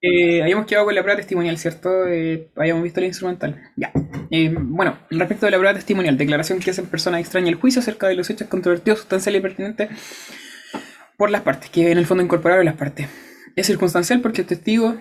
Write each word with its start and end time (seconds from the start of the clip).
Eh, 0.00 0.42
habíamos 0.42 0.66
quedado 0.66 0.86
con 0.86 0.94
la 0.94 1.02
prueba 1.02 1.18
testimonial, 1.18 1.58
¿cierto? 1.58 2.06
Eh, 2.06 2.50
habíamos 2.56 2.84
visto 2.84 3.00
la 3.00 3.06
instrumental. 3.06 3.60
Ya. 3.76 3.92
Eh, 4.30 4.54
bueno, 4.56 4.98
respecto 5.10 5.46
de 5.46 5.52
la 5.52 5.58
prueba 5.58 5.74
testimonial, 5.74 6.16
declaración 6.16 6.60
que 6.60 6.70
hace 6.70 6.80
en 6.80 6.86
persona 6.88 7.20
extraña 7.20 7.48
el 7.48 7.56
juicio 7.56 7.80
acerca 7.80 8.08
de 8.08 8.14
los 8.14 8.30
hechos 8.30 8.48
controvertidos, 8.48 9.00
sustanciales 9.00 9.40
y 9.40 9.42
pertinentes 9.42 9.90
por 11.16 11.30
las 11.30 11.42
partes, 11.42 11.70
que 11.70 11.90
en 11.90 11.98
el 11.98 12.06
fondo 12.06 12.22
incorporaron 12.22 12.64
las 12.64 12.76
partes. 12.76 13.08
Es 13.56 13.66
circunstancial 13.66 14.20
porque 14.20 14.42
el 14.42 14.46
testigo, 14.46 14.94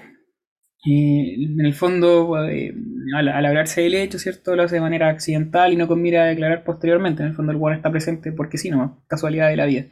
eh, 0.86 1.36
en 1.36 1.66
el 1.66 1.74
fondo, 1.76 2.44
eh, 2.48 2.74
al, 3.16 3.28
al 3.28 3.46
hablarse 3.46 3.82
del 3.82 3.96
hecho, 3.96 4.18
¿cierto? 4.18 4.56
Lo 4.56 4.64
hace 4.64 4.76
de 4.76 4.82
manera 4.82 5.10
accidental 5.10 5.72
y 5.74 5.76
no 5.76 5.88
con 5.88 6.02
mira 6.02 6.24
a 6.24 6.28
declarar 6.28 6.64
posteriormente. 6.64 7.22
En 7.22 7.30
el 7.30 7.36
fondo, 7.36 7.52
el 7.52 7.58
bueno 7.58 7.78
está 7.78 7.92
presente 7.92 8.32
porque 8.32 8.58
sí, 8.58 8.72
no, 8.72 9.04
casualidad 9.08 9.50
de 9.50 9.58
la 9.58 9.66
vida. 9.66 9.86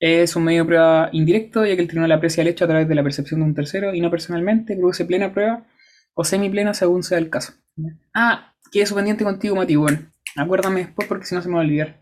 Es 0.00 0.34
un 0.34 0.44
medio 0.44 0.62
de 0.62 0.66
prueba 0.66 1.10
indirecto, 1.12 1.64
ya 1.66 1.76
que 1.76 1.82
el 1.82 1.88
tribunal 1.88 2.12
aprecia 2.12 2.40
el 2.40 2.48
hecho 2.48 2.64
a 2.64 2.68
través 2.68 2.88
de 2.88 2.94
la 2.94 3.02
percepción 3.02 3.40
de 3.40 3.46
un 3.46 3.54
tercero 3.54 3.94
y 3.94 4.00
no 4.00 4.10
personalmente, 4.10 4.74
produce 4.74 5.04
plena 5.04 5.32
prueba 5.32 5.66
o 6.14 6.24
semiplena 6.24 6.72
según 6.72 7.02
sea 7.02 7.18
el 7.18 7.28
caso. 7.28 7.52
Ah, 8.14 8.54
quedé 8.72 8.86
pendiente 8.94 9.24
contigo, 9.24 9.56
Mati. 9.56 9.76
Bueno, 9.76 10.10
acuérdame 10.36 10.86
después 10.86 11.06
porque 11.06 11.26
si 11.26 11.34
no 11.34 11.42
se 11.42 11.48
me 11.48 11.54
va 11.54 11.60
a 11.60 11.64
olvidar. 11.64 12.00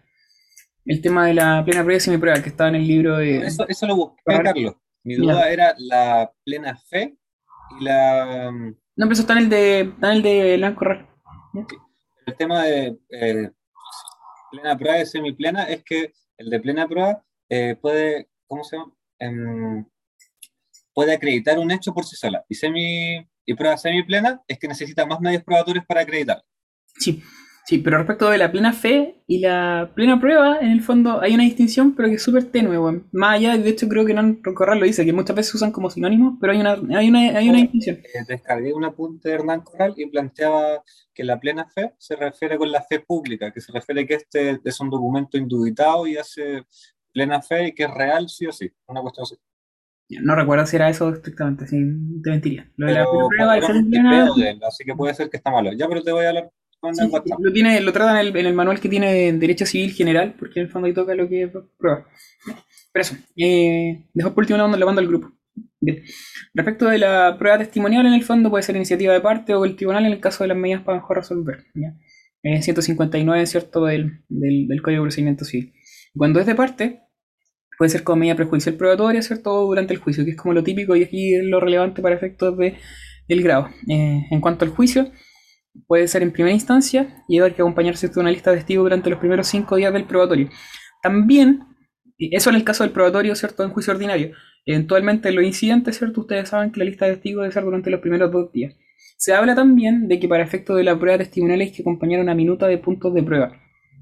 El 0.85 1.03
tema 1.03 1.27
de 1.27 1.35
la 1.35 1.63
plena 1.65 1.83
prueba 1.83 1.99
y 1.99 2.01
semiprueba 2.01 2.41
que 2.41 2.49
estaba 2.49 2.71
en 2.71 2.77
el 2.77 2.87
libro 2.87 3.19
de. 3.19 3.39
Eso, 3.39 3.67
eso 3.69 3.87
lo 3.87 3.97
busqué. 3.97 4.23
Carlos. 4.25 4.77
Mi 5.05 5.15
duda 5.15 5.51
era 5.51 5.75
la 5.79 6.31
plena 6.45 6.77
fe 6.77 7.17
y 7.81 7.85
la, 7.85 8.51
No, 8.51 8.75
pero 8.97 9.13
eso 9.13 9.23
está 9.23 9.35
en 9.35 9.39
el 9.39 9.49
de, 9.49 9.81
está 9.81 10.13
en 10.13 10.17
el 10.17 10.23
de 10.23 10.75
Corral. 10.75 11.07
el 12.27 12.37
tema 12.37 12.65
de 12.65 12.99
eh, 13.11 13.51
plena 14.51 14.77
prueba 14.77 15.01
y 15.01 15.07
semiplena 15.07 15.65
es 15.65 15.83
que 15.85 16.13
el 16.37 16.51
de 16.51 16.61
plena 16.61 16.87
prueba 16.87 17.25
eh, 17.49 17.77
puede, 17.81 18.29
¿cómo 18.47 18.65
se 18.65 18.77
llama? 18.77 18.93
Em, 19.19 19.85
puede 20.99 21.15
acreditar 21.15 21.59
un 21.59 21.71
hecho 21.71 21.95
por 21.95 22.05
sí 22.05 22.17
sola. 22.17 22.45
Y, 22.49 22.55
semi, 22.55 23.25
y 23.47 23.55
prueba 23.55 23.77
semiplena 23.77 24.43
es 24.49 24.59
que 24.59 24.69
necesita 24.69 25.07
más 25.07 25.21
medios 25.21 25.45
probatorios 25.45 25.85
para 25.87 26.01
acreditar. 26.01 26.43
Sí, 26.97 27.23
sí, 27.67 27.79
pero 27.79 27.99
respecto 27.99 28.29
de 28.31 28.39
la 28.39 28.51
plena 28.51 28.73
fe 28.73 29.23
y 29.29 29.39
la 29.39 29.93
plena 29.95 30.21
prueba, 30.21 30.59
en 30.61 30.73
el 30.73 30.83
fondo 30.83 31.21
hay 31.21 31.35
una 31.35 31.45
distinción, 31.45 31.95
pero 31.95 32.09
que 32.09 32.17
es 32.17 32.23
súper 32.23 32.45
tenue, 32.47 32.79
weón. 32.79 33.07
Más 33.13 33.37
allá, 33.37 33.57
de 33.57 33.71
hecho 33.71 33.89
creo 33.89 34.05
que 34.05 34.13
Nan 34.13 34.43
Corral 34.43 34.81
lo 34.81 34.87
dice, 34.87 35.05
que 35.05 35.13
muchas 35.13 35.37
veces 35.37 35.53
se 35.53 35.59
usan 35.59 35.71
como 35.71 35.89
sinónimos, 35.89 36.37
pero 36.41 36.53
hay 36.53 36.61
una, 36.61 36.73
hay 36.73 37.09
una, 37.09 37.39
hay 37.39 37.49
una 37.49 37.59
distinción. 37.59 37.99
Eh, 37.99 38.25
descargué 38.27 38.73
un 38.73 38.85
apunte 38.85 39.29
de 39.29 39.37
Hernán 39.37 39.61
Corral 39.61 39.95
y 39.97 40.07
planteaba 40.07 40.83
que 41.15 41.23
la 41.23 41.39
plena 41.39 41.69
fe 41.69 41.93
se 41.99 42.17
refiere 42.17 42.59
con 42.59 42.73
la 42.73 42.83
fe 42.83 43.01
pública, 43.01 43.53
que 43.53 43.61
se 43.61 43.71
refiere 43.71 44.05
que 44.05 44.15
este 44.15 44.61
es 44.65 44.81
un 44.81 44.91
documento 44.91 45.39
indubitado 45.39 46.07
y 46.07 46.17
hace 46.17 46.65
plena 47.19 47.43
fe 47.43 47.69
y 47.69 47.73
que 47.75 47.85
es 47.85 47.91
real 47.91 48.29
sí 48.29 48.47
o 48.47 48.53
sí, 48.53 48.71
una 48.87 49.01
cuestión 49.03 49.25
así. 49.25 49.37
No 50.23 50.35
recuerdo 50.35 50.65
si 50.67 50.77
era 50.77 50.89
eso 50.89 51.11
estrictamente, 51.13 51.67
si 51.67 51.77
te 52.23 52.31
mentiría. 52.31 52.71
Lo 52.77 52.87
de 52.87 52.95
la 52.95 53.05
prueba 53.05 53.59
él, 53.59 54.61
así 54.67 54.85
que 54.85 54.95
puede 54.95 55.15
ser 55.15 55.29
que 55.29 55.37
está 55.37 55.51
malo. 55.51 55.71
Ya, 55.73 55.87
pero 55.89 56.03
te 56.03 56.13
voy 56.13 56.25
a 56.25 56.29
hablar 56.31 56.51
con 56.81 56.95
Sí, 56.95 57.03
el 57.03 57.09
sí, 57.09 57.13
WhatsApp. 57.13 57.39
lo, 57.41 57.53
tiene, 57.53 57.81
lo 57.81 57.93
tratan 57.93 58.17
en 58.17 58.27
el, 58.29 58.37
en 58.37 58.47
el 58.47 58.55
manual 58.55 58.81
que 58.81 58.89
tiene 58.89 59.13
de 59.13 59.33
Derecho 59.33 59.67
Civil 59.67 59.93
General, 59.93 60.35
porque 60.39 60.61
en 60.61 60.67
el 60.67 60.73
fondo 60.73 60.87
ahí 60.87 60.95
toca 60.95 61.15
lo 61.15 61.29
que 61.29 61.43
es 61.43 61.51
prueba. 61.77 62.07
Pero 62.93 63.03
eso, 63.03 63.17
eh, 63.37 64.07
dejo 64.15 64.33
por 64.35 64.43
último 64.45 64.57
la 64.57 64.67
mando 64.87 65.01
al 65.01 65.09
grupo. 65.09 65.31
Bien. 65.81 66.03
Respecto 66.55 66.87
de 66.89 66.99
la 66.99 67.37
prueba 67.39 67.59
testimonial, 67.59 68.07
en 68.07 68.15
el 68.15 68.25
fondo 68.25 68.49
puede 68.51 68.63
ser 68.63 68.77
iniciativa 68.77 69.13
de 69.13 69.21
parte 69.21 69.55
o 69.55 69.65
el 69.65 69.77
tribunal 69.77 70.07
en 70.07 70.13
el 70.13 70.21
caso 70.21 70.43
de 70.45 70.49
las 70.49 70.57
medidas 70.57 70.83
para 70.83 70.99
mejor 70.99 71.19
resolver. 71.19 71.65
¿ya? 71.75 71.95
Eh, 72.43 72.63
159, 72.63 73.47
¿cierto?, 73.47 73.85
del, 73.85 74.23
del, 74.29 74.69
del 74.69 74.83
Código 74.83 75.03
de 75.03 75.07
Procedimiento 75.07 75.45
Civil. 75.45 75.75
Cuando 76.17 76.41
es 76.41 76.47
de 76.47 76.55
parte, 76.55 77.03
puede 77.79 77.91
ser 77.91 78.03
como 78.03 78.17
medida 78.21 78.35
prejudicial 78.35 78.75
probatoria, 78.75 79.23
¿cierto?, 79.23 79.55
o 79.55 79.67
durante 79.67 79.95
el 79.95 80.01
juicio, 80.01 80.25
que 80.25 80.33
es 80.33 80.37
como 80.37 80.53
lo 80.53 80.65
típico 80.65 80.97
y 80.97 81.05
aquí 81.05 81.35
es 81.35 81.45
lo 81.45 81.61
relevante 81.61 82.03
para 82.03 82.17
efectos 82.17 82.59
de, 82.59 82.75
del 83.29 83.43
grado. 83.43 83.69
Eh, 83.89 84.27
en 84.31 84.41
cuanto 84.41 84.65
al 84.65 84.73
juicio, 84.73 85.11
puede 85.87 86.09
ser 86.09 86.23
en 86.23 86.33
primera 86.33 86.53
instancia 86.53 87.23
y 87.29 87.39
haber 87.39 87.55
que 87.55 87.63
acompañarse 87.63 88.09
de 88.09 88.21
una 88.21 88.33
lista 88.33 88.51
de 88.51 88.57
testigos 88.57 88.85
durante 88.85 89.11
los 89.11 89.21
primeros 89.21 89.47
cinco 89.47 89.77
días 89.77 89.93
del 89.93 90.05
probatorio. 90.05 90.49
También, 91.03 91.61
eso 92.19 92.51
en 92.51 92.57
el 92.57 92.65
caso 92.65 92.83
del 92.83 92.93
probatorio, 92.93 93.35
¿cierto?, 93.37 93.63
en 93.63 93.71
juicio 93.71 93.93
ordinario. 93.93 94.33
Eventualmente 94.67 95.29
en 95.29 95.37
los 95.37 95.45
incidentes, 95.45 95.97
¿cierto?, 95.97 96.23
ustedes 96.23 96.49
saben 96.49 96.73
que 96.73 96.81
la 96.81 96.87
lista 96.87 97.07
de 97.07 97.13
testigos 97.13 97.43
debe 97.43 97.53
ser 97.53 97.65
durante 97.65 97.91
los 97.91 98.01
primeros 98.01 98.33
dos 98.33 98.51
días. 98.53 98.75
Se 99.17 99.33
habla 99.35 99.55
también 99.55 100.09
de 100.09 100.19
que 100.19 100.29
para 100.29 100.43
efectos 100.43 100.77
de 100.77 100.85
la 100.85 100.99
prueba 100.99 101.19
testimonial 101.19 101.61
hay 101.61 101.73
que 101.73 101.83
acompañar 101.83 102.21
una 102.21 102.35
minuta 102.35 102.67
de 102.67 102.79
puntos 102.79 103.15
de 103.15 103.23
prueba. 103.23 103.53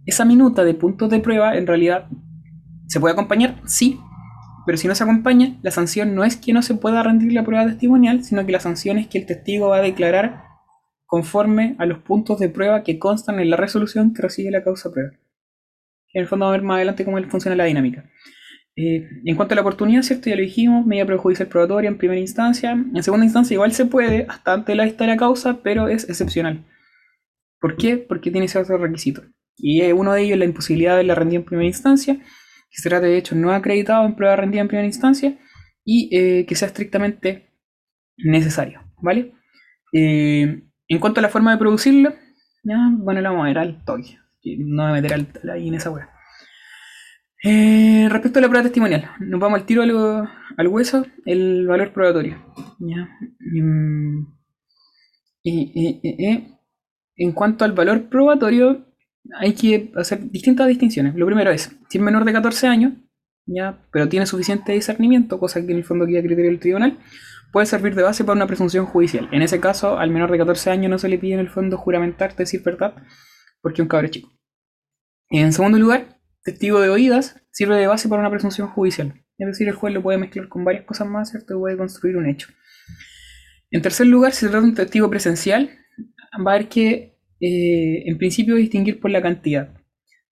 Esa 0.07 0.25
minuta 0.25 0.65
de 0.65 0.75
puntos 0.75 1.11
de 1.11 1.21
prueba, 1.21 1.57
en 1.57 1.67
realidad, 1.67 2.09
¿se 2.87 3.01
puede 3.01 3.13
acompañar? 3.13 3.61
Sí, 3.67 3.99
pero 4.67 4.79
si 4.79 4.89
no 4.89 4.95
se 4.95 5.05
acompaña, 5.05 5.59
la 5.63 5.71
sanción 5.71 6.15
no 6.15 6.25
es 6.25 6.37
que 6.37 6.53
no 6.53 6.61
se 6.61 6.75
pueda 6.75 7.03
rendir 7.03 7.33
la 7.33 7.45
prueba 7.45 7.67
testimonial, 7.67 8.25
sino 8.25 8.45
que 8.45 8.53
la 8.53 8.61
sanción 8.61 8.99
es 8.99 9.07
que 9.07 9.19
el 9.19 9.27
testigo 9.27 9.69
va 9.69 9.79
a 9.79 9.83
declarar 9.83 10.43
conforme 11.07 11.77
a 11.79 11.87
los 11.87 11.99
puntos 11.99 12.41
de 12.41 12.49
prueba 12.49 12.83
que 12.83 12.99
constan 12.99 13.39
en 13.39 13.49
la 13.49 13.57
resolución 13.57 14.13
que 14.13 14.23
recibe 14.23 14.51
la 14.51 14.65
causa 14.65 14.91
prueba. 14.91 15.13
En 16.13 16.23
el 16.23 16.27
fondo 16.27 16.47
vamos 16.47 16.57
a 16.57 16.59
ver 16.59 16.67
más 16.67 16.77
adelante 16.77 17.05
cómo 17.05 17.23
funciona 17.29 17.57
la 17.57 17.65
dinámica. 17.65 18.11
Eh, 18.75 19.09
en 19.25 19.37
cuanto 19.37 19.55
a 19.55 19.57
la 19.57 19.63
oportunidad, 19.63 20.03
¿cierto? 20.03 20.29
Ya 20.29 20.37
lo 20.37 20.43
dijimos, 20.43 20.85
medida 20.85 21.07
prejudicial 21.07 21.49
probatoria 21.49 21.89
en 21.89 21.97
primera 21.97 22.21
instancia. 22.21 22.73
En 22.73 23.03
segunda 23.03 23.25
instancia 23.25 23.55
igual 23.55 23.73
se 23.73 23.87
puede, 23.87 24.27
hasta 24.29 24.53
antes 24.53 24.67
de 24.67 24.75
la 24.75 24.85
vista 24.85 25.05
de 25.05 25.13
la 25.13 25.17
causa, 25.17 25.63
pero 25.63 25.89
es 25.89 26.09
excepcional. 26.09 26.65
¿Por 27.61 27.77
qué? 27.77 27.97
Porque 27.97 28.31
tiene 28.31 28.49
ciertos 28.49 28.81
requisitos. 28.81 29.25
Y 29.57 29.81
uno 29.93 30.13
de 30.13 30.23
ellos 30.23 30.33
es 30.33 30.39
la 30.41 30.45
imposibilidad 30.45 30.97
de 30.97 31.05
la 31.05 31.15
rendida 31.15 31.39
en 31.39 31.45
primera 31.47 31.67
instancia, 31.67 32.19
que 32.77 32.83
se 32.83 32.91
trate 32.91 33.07
de 33.07 33.17
hecho 33.17 33.35
no 33.35 33.53
acreditado 33.53 34.05
en 34.05 34.15
prueba 34.15 34.37
rendida 34.37 34.61
en 34.61 34.69
primera 34.69 34.87
instancia, 34.87 35.39
y 35.85 36.11
eh, 36.15 36.45
que 36.47 36.55
sea 36.55 36.69
estrictamente 36.69 37.55
necesario, 38.19 38.83
¿vale? 39.01 39.33
Eh, 39.93 40.63
en 40.89 40.99
cuanto 40.99 41.21
a 41.21 41.23
la 41.23 41.31
forma 41.31 41.53
de 41.53 41.59
producirlo, 41.59 42.11
ya, 42.65 42.77
bueno, 42.99 43.21
la 43.23 43.31
vamos 43.31 43.45
a 43.45 43.49
ver 43.49 43.59
al 43.59 43.85
toque. 43.85 44.19
No 44.59 44.87
me 44.87 45.01
meter 45.01 45.15
al- 45.15 45.51
ahí 45.51 45.69
en 45.69 45.75
esa 45.75 45.91
wea. 45.91 46.11
Eh, 47.43 48.09
respecto 48.11 48.39
a 48.39 48.43
la 48.43 48.49
prueba 48.49 48.65
testimonial, 48.65 49.11
nos 49.21 49.41
vamos 49.41 49.61
al 49.61 49.67
tiro 49.67 49.83
al, 49.83 50.69
hueso, 50.69 51.07
el 51.25 51.67
valor 51.67 51.93
probatorio. 51.93 52.37
¿ya? 52.81 53.09
Mm, 53.41 54.27
en 55.45 57.33
cuanto 57.33 57.65
al 57.65 57.73
valor 57.73 58.09
probatorio, 58.09 58.86
hay 59.39 59.55
que 59.55 59.93
hacer 59.97 60.31
distintas 60.31 60.69
distinciones. 60.69 61.15
Lo 61.15 61.27
primero 61.27 61.51
es, 61.51 61.71
si 61.89 61.99
es 61.99 62.05
menor 62.05 62.25
de 62.25 62.33
14 62.33 62.67
años, 62.67 62.93
¿ya? 63.47 63.79
pero 63.93 64.09
tiene 64.09 64.27
suficiente 64.27 64.73
discernimiento, 64.73 65.39
cosa 65.39 65.65
que 65.65 65.73
en 65.73 65.79
el 65.79 65.85
fondo 65.85 66.07
queda 66.07 66.21
criterio 66.21 66.51
del 66.51 66.61
tribunal, 66.61 66.99
puede 67.53 67.67
servir 67.67 67.95
de 67.95 68.03
base 68.03 68.25
para 68.25 68.37
una 68.37 68.47
presunción 68.47 68.87
judicial. 68.87 69.29
En 69.33 69.43
ese 69.43 69.61
caso, 69.61 69.99
al 69.99 70.11
menor 70.11 70.31
de 70.31 70.39
14 70.39 70.71
años 70.71 70.91
no 70.91 70.99
se 70.99 71.09
le 71.09 71.19
pide 71.19 71.35
en 71.35 71.41
el 71.41 71.49
fondo 71.49 71.77
juramentar, 71.77 72.35
decir 72.37 72.63
verdad, 72.63 72.95
porque 73.61 73.81
es 73.81 73.83
un 73.83 73.89
cabrón 73.89 74.11
chico. 74.11 74.33
En 75.29 75.53
segundo 75.53 75.79
lugar, 75.79 76.21
testigo 76.43 76.81
de 76.81 76.89
oídas 76.89 77.43
sirve 77.51 77.77
de 77.77 77.87
base 77.87 78.09
para 78.09 78.21
una 78.21 78.31
presunción 78.31 78.69
judicial. 78.69 79.25
Es 79.39 79.47
decir, 79.47 79.69
el 79.69 79.75
juez 79.75 79.93
lo 79.93 80.03
puede 80.03 80.19
mezclar 80.19 80.49
con 80.49 80.65
varias 80.65 80.85
cosas 80.85 81.09
más, 81.09 81.31
¿cierto? 81.31 81.55
Y 81.55 81.59
puede 81.59 81.77
construir 81.77 82.17
un 82.17 82.29
hecho. 82.29 82.49
En 83.71 83.83
tercer 83.83 84.07
lugar, 84.07 84.33
si 84.33 84.41
se 84.41 84.47
trata 84.47 84.63
de 84.63 84.69
un 84.69 84.75
testigo 84.75 85.11
presencial, 85.11 85.71
va 86.47 86.53
a 86.53 86.55
haber 86.55 86.69
que, 86.69 87.16
eh, 87.41 88.05
en 88.07 88.19
principio, 88.19 88.57
distinguir 88.57 89.01
por 89.01 89.11
la 89.11 89.23
cantidad. 89.23 89.75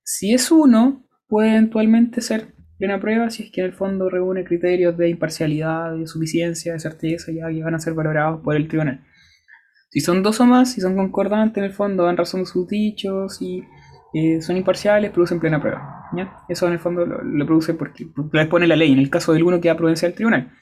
Si 0.03 0.33
es 0.33 0.51
uno, 0.51 1.07
puede 1.27 1.51
eventualmente 1.51 2.21
ser 2.21 2.55
plena 2.79 3.01
prueba 3.01 3.31
si 3.31 3.45
es 3.45 3.51
que 3.51 3.61
en 3.61 3.69
el 3.69 3.73
fondo 3.73 4.11
reúne 4.11 4.45
criterios 4.45 4.97
de 4.97 5.09
imparcialidad, 5.09 5.97
de 5.97 6.07
suficiencia, 6.07 6.73
de 6.73 6.81
certeza, 6.81 7.33
ya 7.33 7.49
que 7.49 7.63
van 7.63 7.75
a 7.75 7.81
ser 7.81 7.95
valorados 7.95 8.41
por 8.43 8.57
el 8.57 8.69
tribunal. 8.69 9.05
Si 9.91 10.01
son 10.01 10.23
dos 10.23 10.41
o 10.41 10.47
más, 10.47 10.73
si 10.73 10.81
son 10.81 10.97
concordantes 10.97 11.59
en 11.59 11.65
el 11.65 11.73
fondo, 11.73 12.05
dan 12.05 12.17
razón 12.17 12.41
de 12.41 12.47
sus 12.47 12.67
dichos 12.67 13.41
y 13.41 13.63
eh, 14.13 14.43
son 14.43 14.57
imparciales, 14.57 15.11
producen 15.13 15.41
plena 15.41 15.61
prueba. 15.61 16.09
¿ya? 16.17 16.37
Eso 16.49 16.67
en 16.67 16.73
el 16.75 16.79
fondo 16.79 17.07
lo, 17.07 17.47
produce 17.47 17.75
porque 17.75 18.07
lo 18.15 18.41
expone 18.41 18.67
la 18.67 18.77
ley. 18.77 18.93
En 18.93 18.99
el 18.99 19.11
caso 19.11 19.33
del 19.33 19.45
uno 19.45 19.61
queda 19.61 19.77
prudencia 19.77 20.09
del 20.09 20.17
tribunal. 20.17 20.53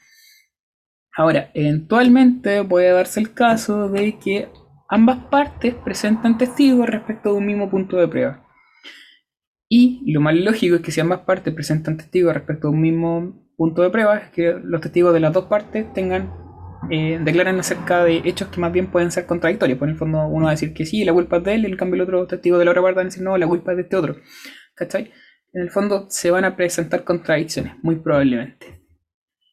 Ahora, 1.15 1.51
eventualmente 1.53 2.63
puede 2.63 2.91
darse 2.91 3.19
el 3.19 3.33
caso 3.33 3.89
de 3.89 4.17
que 4.17 4.49
ambas 4.93 5.17
partes 5.25 5.73
presentan 5.73 6.37
testigos 6.37 6.87
respecto 6.87 7.31
de 7.31 7.37
un 7.39 7.47
mismo 7.47 7.67
punto 7.67 7.97
de 7.97 8.07
prueba. 8.07 8.47
Y 9.67 10.03
lo 10.11 10.21
más 10.21 10.35
lógico 10.35 10.75
es 10.75 10.81
que 10.81 10.91
si 10.91 11.01
ambas 11.01 11.21
partes 11.21 11.51
presentan 11.51 11.97
testigos 11.97 12.31
respecto 12.31 12.67
a 12.67 12.71
un 12.71 12.79
mismo 12.79 13.49
punto 13.57 13.81
de 13.81 13.89
prueba, 13.89 14.17
es 14.17 14.29
que 14.29 14.53
los 14.63 14.81
testigos 14.81 15.11
de 15.15 15.19
las 15.19 15.33
dos 15.33 15.45
partes 15.45 15.91
tengan, 15.93 16.31
eh, 16.91 17.19
declaren 17.23 17.59
acerca 17.59 18.03
de 18.03 18.21
hechos 18.23 18.49
que 18.49 18.61
más 18.61 18.71
bien 18.71 18.91
pueden 18.91 19.09
ser 19.09 19.25
contradictorios. 19.25 19.79
Por 19.79 19.89
el 19.89 19.95
fondo 19.95 20.27
uno 20.27 20.45
va 20.45 20.51
a 20.51 20.53
decir 20.53 20.75
que 20.75 20.85
sí, 20.85 21.03
la 21.03 21.13
culpa 21.13 21.37
es 21.37 21.43
de 21.43 21.55
él, 21.55 21.63
y 21.63 21.71
en 21.71 21.77
cambio 21.77 21.95
el 21.95 22.01
otro 22.01 22.27
testigo 22.27 22.59
de 22.59 22.65
la 22.65 22.71
otra 22.71 22.83
parte 22.83 22.97
va 22.97 23.01
a 23.01 23.05
decir 23.05 23.23
no, 23.23 23.35
la 23.35 23.47
culpa 23.47 23.71
es 23.71 23.77
de 23.77 23.83
este 23.83 23.95
otro. 23.95 24.17
¿Cachai? 24.75 25.11
En 25.53 25.63
el 25.63 25.71
fondo 25.71 26.05
se 26.09 26.29
van 26.29 26.45
a 26.45 26.55
presentar 26.55 27.03
contradicciones, 27.03 27.73
muy 27.81 27.95
probablemente. 27.95 28.85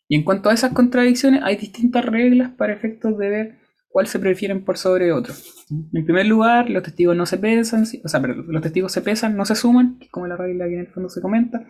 Y 0.07 0.17
en 0.17 0.25
cuanto 0.25 0.51
a 0.51 0.53
esas 0.53 0.75
contradicciones, 0.75 1.41
hay 1.43 1.57
distintas 1.57 2.05
reglas 2.05 2.51
para 2.59 2.75
efectos 2.75 3.17
de 3.17 3.29
ver 3.31 3.60
cuál 3.91 4.07
se 4.07 4.19
prefieren 4.19 4.65
por 4.65 4.79
sobre 4.79 5.13
otro. 5.13 5.35
En 5.93 6.05
primer 6.05 6.27
lugar, 6.27 6.71
los 6.71 6.83
testigos 6.83 7.17
no 7.17 7.27
se 7.27 7.39
pesan, 7.39 7.85
o 8.05 8.09
sea, 8.09 8.21
pero 8.21 8.35
los 8.35 8.63
testigos 8.63 8.93
se 8.93 9.03
pesan, 9.03 9.37
no 9.37 9.45
se 9.45 9.57
suman, 9.57 9.99
que 9.99 10.07
es 10.07 10.11
como 10.11 10.27
la 10.27 10.37
regla 10.37 10.67
que 10.67 10.75
en 10.75 10.81
el 10.81 10.89
fondo 10.89 11.11
se 11.11 11.21
comenta. 11.21 11.67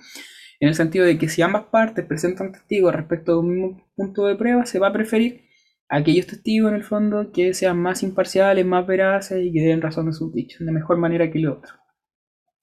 en 0.60 0.68
el 0.68 0.74
sentido 0.74 1.06
de 1.06 1.16
que 1.16 1.28
si 1.28 1.40
ambas 1.40 1.64
partes 1.64 2.04
presentan 2.04 2.52
testigos 2.52 2.94
respecto 2.94 3.32
a 3.32 3.40
un 3.40 3.48
mismo 3.48 3.90
punto 3.96 4.26
de 4.26 4.36
prueba, 4.36 4.66
se 4.66 4.78
va 4.78 4.88
a 4.88 4.92
preferir 4.92 5.46
aquellos 5.88 6.26
testigos 6.26 6.70
en 6.70 6.76
el 6.76 6.84
fondo 6.84 7.32
que 7.32 7.54
sean 7.54 7.78
más 7.80 8.02
imparciales, 8.02 8.66
más 8.66 8.86
veraces 8.86 9.42
y 9.42 9.52
que 9.52 9.62
den 9.62 9.80
razón 9.80 10.06
de 10.06 10.12
sus 10.12 10.32
dichos 10.32 10.64
de 10.64 10.72
mejor 10.72 10.98
manera 10.98 11.30
que 11.30 11.38
el 11.38 11.48
otro. 11.48 11.72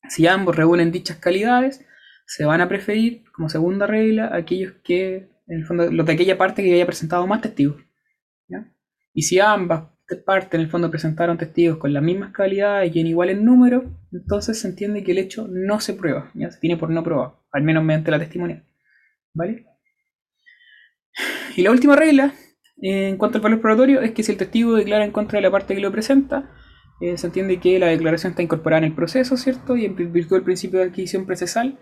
Si 0.10 0.28
ambos 0.28 0.56
reúnen 0.56 0.92
dichas 0.92 1.18
calidades, 1.18 1.84
se 2.28 2.46
van 2.46 2.62
a 2.62 2.70
preferir 2.70 3.24
como 3.34 3.50
segunda 3.50 3.88
regla 3.88 4.30
aquellos 4.34 4.74
que, 4.84 5.30
en 5.48 5.60
el 5.60 5.66
fondo, 5.66 5.92
los 5.92 6.06
de 6.06 6.14
aquella 6.14 6.38
parte 6.38 6.64
que 6.64 6.74
haya 6.74 6.86
presentado 6.86 7.26
más 7.26 7.42
testigos. 7.42 7.87
Y 9.18 9.24
si 9.24 9.40
ambas 9.40 9.86
partes 10.28 10.54
en 10.54 10.62
el 10.62 10.70
fondo 10.70 10.92
presentaron 10.92 11.40
testigos 11.40 11.80
con 11.80 11.92
las 11.92 12.04
mismas 12.04 12.32
calidades 12.34 12.96
y 12.96 13.00
en 13.00 13.08
igual 13.08 13.32
en 13.32 13.44
número, 13.44 13.84
entonces 14.12 14.60
se 14.60 14.68
entiende 14.68 15.04
que 15.04 15.12
el 15.12 15.18
hecho 15.18 15.48
no 15.50 15.80
se 15.80 15.96
prueba, 15.96 16.30
ya 16.36 16.52
se 16.52 16.60
tiene 16.60 16.78
por 16.78 16.92
no 16.92 17.04
probado, 17.04 17.44
al 17.52 17.64
menos 17.64 17.84
mediante 17.84 18.12
la 18.12 18.20
testimonial. 18.20 18.64
¿Vale? 19.34 19.66
Y 21.56 21.64
la 21.64 21.72
última 21.72 21.96
regla, 21.96 22.32
en 22.80 23.18
cuanto 23.18 23.40
al 23.40 23.42
valor 23.42 23.60
probatorio, 23.60 24.02
es 24.02 24.12
que 24.12 24.22
si 24.22 24.32
el 24.32 24.38
testigo 24.38 24.76
declara 24.76 25.04
en 25.04 25.12
contra 25.12 25.38
de 25.38 25.42
la 25.42 25.50
parte 25.50 25.74
que 25.74 25.82
lo 25.82 25.92
presenta, 25.92 26.52
eh, 27.02 27.18
se 27.18 27.26
entiende 27.26 27.60
que 27.60 27.80
la 27.80 27.88
declaración 27.88 28.34
está 28.34 28.44
incorporada 28.44 28.86
en 28.86 28.92
el 28.92 28.96
proceso, 28.96 29.36
¿cierto? 29.36 29.76
Y 29.76 29.86
en 29.86 29.96
virtud 29.96 30.36
del 30.36 30.46
principio 30.46 30.78
de 30.78 30.86
adquisición 30.86 31.26
procesal, 31.26 31.80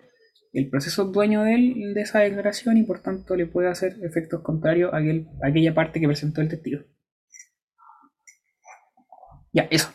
el 0.54 0.70
proceso 0.70 1.04
es 1.04 1.12
dueño 1.12 1.44
de, 1.44 1.56
él, 1.56 1.94
de 1.96 2.02
esa 2.02 2.20
declaración 2.20 2.78
y 2.78 2.84
por 2.84 3.02
tanto 3.02 3.36
le 3.36 3.46
puede 3.46 3.68
hacer 3.68 3.98
efectos 4.04 4.42
contrarios 4.42 4.94
a 4.94 5.02
aquella 5.46 5.74
parte 5.74 6.00
que 6.00 6.08
presentó 6.08 6.40
el 6.40 6.48
testigo. 6.48 6.80
Ya, 9.56 9.70
eso. 9.72 9.90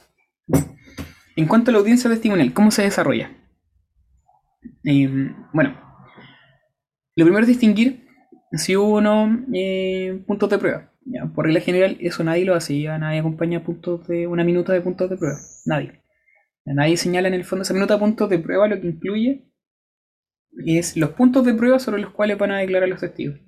En 1.37 1.47
cuanto 1.47 1.71
a 1.71 1.73
la 1.73 1.81
audiencia 1.81 2.09
testimonial, 2.09 2.55
¿cómo 2.55 2.71
se 2.71 2.81
desarrolla? 2.83 3.31
Em, 4.85 5.37
bueno, 5.53 5.79
lo 7.15 7.25
primero 7.27 7.43
es 7.43 7.49
distinguir 7.49 8.09
si 8.53 8.75
hubo 8.75 8.95
o 8.95 9.01
no 9.03 9.45
eh, 9.53 10.25
puntos 10.27 10.49
de 10.49 10.59
prueba. 10.59 10.91
Por 11.35 11.45
regla 11.45 11.61
general, 11.61 11.99
eso 12.01 12.25
nadie 12.25 12.47
lo 12.47 12.55
hace, 12.55 12.81
ya 12.81 12.97
nadie 12.97 13.21
acompaña 13.21 13.63
puntos 13.63 14.09
de 14.09 14.27
una 14.27 14.45
minuta 14.45 14.73
de 14.73 14.81
puntos 14.81 15.11
de 15.11 15.19
prueba. 15.19 15.39
Nadie. 15.67 16.03
nadie 16.65 16.97
señala 16.97 17.29
en 17.29 17.35
el 17.35 17.45
fondo 17.45 17.63
esa 17.63 17.75
minuta 17.75 17.95
de 17.95 18.01
puntos 18.01 18.31
de 18.31 18.39
prueba, 18.39 18.67
lo 18.67 18.81
que 18.81 18.87
incluye 18.87 19.45
es 20.65 20.97
los 20.97 21.11
puntos 21.11 21.45
de 21.45 21.53
prueba 21.53 21.79
sobre 21.79 22.01
los 22.01 22.13
cuales 22.13 22.39
van 22.39 22.53
a 22.53 22.59
declarar 22.59 22.89
los 22.89 23.01
testigos. 23.01 23.39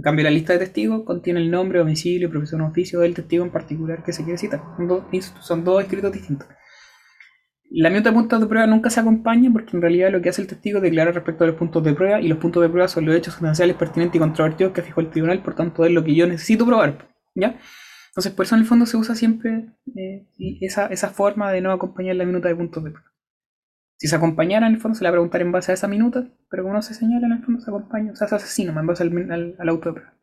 En 0.00 0.02
cambio, 0.02 0.24
la 0.24 0.30
lista 0.30 0.54
de 0.54 0.60
testigos 0.60 1.02
contiene 1.04 1.40
el 1.40 1.50
nombre, 1.50 1.78
domicilio, 1.78 2.30
profesión 2.30 2.62
o 2.62 2.68
oficio 2.68 3.00
del 3.00 3.12
testigo 3.12 3.44
en 3.44 3.50
particular 3.50 4.02
que 4.02 4.14
se 4.14 4.24
quiere 4.24 4.38
citar. 4.38 4.62
Son 5.42 5.62
dos, 5.62 5.82
escritos 5.82 6.10
distintos. 6.10 6.48
La 7.70 7.90
minuta 7.90 8.08
de 8.08 8.14
puntos 8.14 8.40
de 8.40 8.46
prueba 8.46 8.66
nunca 8.66 8.88
se 8.88 8.98
acompaña 8.98 9.50
porque 9.52 9.76
en 9.76 9.82
realidad 9.82 10.10
lo 10.10 10.22
que 10.22 10.30
hace 10.30 10.40
el 10.40 10.48
testigo 10.48 10.78
es 10.78 10.84
declarar 10.84 11.14
respecto 11.14 11.44
a 11.44 11.48
los 11.48 11.56
puntos 11.56 11.84
de 11.84 11.92
prueba 11.92 12.18
y 12.18 12.28
los 12.28 12.38
puntos 12.38 12.62
de 12.62 12.70
prueba 12.70 12.88
son 12.88 13.04
los 13.04 13.14
hechos 13.14 13.34
sustanciales 13.34 13.76
pertinentes 13.76 14.16
y 14.16 14.20
controvertidos 14.20 14.72
que 14.72 14.80
fijó 14.80 15.02
el 15.02 15.10
tribunal, 15.10 15.42
por 15.42 15.54
tanto 15.54 15.84
es 15.84 15.92
lo 15.92 16.02
que 16.02 16.14
yo 16.14 16.26
necesito 16.26 16.64
probar. 16.64 17.06
¿ya? 17.34 17.58
Entonces, 18.08 18.32
por 18.32 18.46
eso 18.46 18.54
en 18.54 18.62
el 18.62 18.66
fondo 18.66 18.86
se 18.86 18.96
usa 18.96 19.14
siempre 19.14 19.66
eh, 19.94 20.26
esa, 20.62 20.86
esa 20.86 21.10
forma 21.10 21.52
de 21.52 21.60
no 21.60 21.72
acompañar 21.72 22.16
la 22.16 22.24
minuta 22.24 22.48
de 22.48 22.56
puntos 22.56 22.82
de 22.82 22.92
prueba. 22.92 23.09
Si 24.00 24.08
se 24.08 24.16
acompañara, 24.16 24.66
en 24.66 24.72
el 24.72 24.80
fondo 24.80 24.96
se 24.96 25.04
le 25.04 25.10
va 25.10 25.10
a 25.10 25.16
preguntar 25.16 25.42
en 25.42 25.52
base 25.52 25.72
a 25.72 25.74
esa 25.74 25.86
minuta, 25.86 26.26
pero 26.48 26.62
como 26.62 26.74
no 26.74 26.80
se 26.80 26.94
señala, 26.94 27.26
en 27.26 27.34
el 27.34 27.44
fondo 27.44 27.60
se 27.60 27.70
acompaña, 27.70 28.12
o 28.12 28.16
sea, 28.16 28.28
se 28.28 28.34
asesina 28.34 28.72
en 28.72 28.86
base 28.86 29.02
al, 29.02 29.54
al, 29.58 29.68
auto 29.68 29.90
de 29.90 30.00
prueba. 30.00 30.14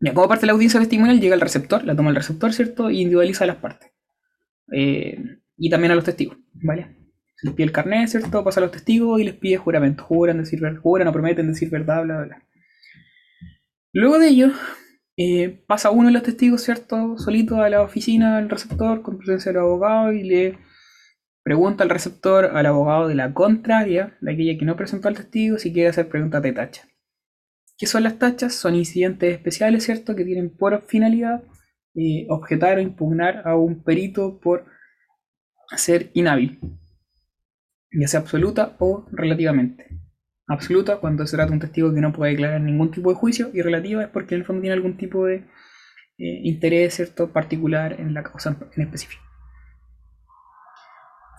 Ya, 0.00 0.14
como 0.14 0.26
parte 0.26 0.40
de 0.40 0.46
la 0.48 0.54
audiencia 0.54 0.80
testimonial, 0.80 1.20
llega 1.20 1.36
el 1.36 1.40
receptor, 1.40 1.84
la 1.84 1.94
toma 1.94 2.10
el 2.10 2.16
receptor, 2.16 2.52
¿cierto? 2.52 2.90
Y 2.90 3.02
individualiza 3.02 3.46
las 3.46 3.58
partes. 3.58 3.92
Eh, 4.72 5.38
y 5.58 5.70
también 5.70 5.92
a 5.92 5.94
los 5.94 6.02
testigos, 6.02 6.38
¿vale? 6.54 6.88
Se 7.36 7.46
les 7.46 7.54
pide 7.54 7.66
el 7.66 7.72
carnet, 7.72 8.08
¿cierto? 8.08 8.42
Pasa 8.42 8.58
a 8.58 8.64
los 8.64 8.72
testigos 8.72 9.20
y 9.20 9.24
les 9.24 9.34
pide 9.34 9.56
juramento. 9.56 10.02
Juran, 10.02 10.38
decir, 10.38 10.60
juran 10.82 11.06
o 11.06 11.12
prometen 11.12 11.46
decir 11.46 11.70
verdad, 11.70 12.02
bla, 12.02 12.16
bla, 12.16 12.26
bla. 12.26 12.42
Luego 13.92 14.18
de 14.18 14.26
ello, 14.26 14.50
eh, 15.16 15.62
pasa 15.68 15.92
uno 15.92 16.08
de 16.08 16.14
los 16.14 16.24
testigos, 16.24 16.62
¿cierto? 16.62 17.16
Solito 17.16 17.62
a 17.62 17.70
la 17.70 17.82
oficina 17.82 18.38
del 18.38 18.50
receptor 18.50 19.02
con 19.02 19.18
presencia 19.18 19.52
del 19.52 19.60
abogado 19.60 20.12
y 20.12 20.24
le 20.24 20.58
Pregunta 21.42 21.84
al 21.84 21.90
receptor 21.90 22.56
al 22.56 22.66
abogado 22.66 23.08
de 23.08 23.14
la 23.14 23.32
contraria, 23.32 24.16
de 24.20 24.32
aquella 24.32 24.58
que 24.58 24.64
no 24.64 24.76
presentó 24.76 25.08
al 25.08 25.16
testigo, 25.16 25.58
si 25.58 25.72
quiere 25.72 25.88
hacer 25.88 26.08
preguntas 26.08 26.42
de 26.42 26.52
tacha. 26.52 26.82
¿Qué 27.78 27.86
son 27.86 28.02
las 28.02 28.18
tachas? 28.18 28.54
Son 28.54 28.74
incidentes 28.74 29.32
especiales, 29.32 29.84
¿cierto? 29.84 30.14
Que 30.14 30.24
tienen 30.24 30.54
por 30.54 30.82
finalidad 30.86 31.42
eh, 31.94 32.26
objetar 32.28 32.76
o 32.76 32.82
impugnar 32.82 33.42
a 33.48 33.56
un 33.56 33.82
perito 33.82 34.38
por 34.38 34.66
ser 35.76 36.10
inhábil, 36.14 36.60
ya 37.92 38.06
sea 38.06 38.20
absoluta 38.20 38.76
o 38.78 39.06
relativamente. 39.10 39.86
Absoluta 40.46 40.98
cuando 40.98 41.26
se 41.26 41.36
trata 41.36 41.50
de 41.50 41.54
un 41.54 41.60
testigo 41.60 41.94
que 41.94 42.00
no 42.00 42.12
puede 42.12 42.32
declarar 42.32 42.60
ningún 42.60 42.90
tipo 42.90 43.08
de 43.10 43.16
juicio 43.16 43.50
y 43.54 43.62
relativa 43.62 44.02
es 44.02 44.08
porque 44.08 44.34
en 44.34 44.42
el 44.42 44.46
fondo 44.46 44.60
tiene 44.60 44.74
algún 44.74 44.96
tipo 44.96 45.24
de 45.24 45.36
eh, 46.18 46.40
interés 46.44 46.94
cierto 46.94 47.32
particular 47.32 47.98
en 47.98 48.12
la 48.14 48.22
causa 48.22 48.56
en 48.76 48.82
específico. 48.82 49.29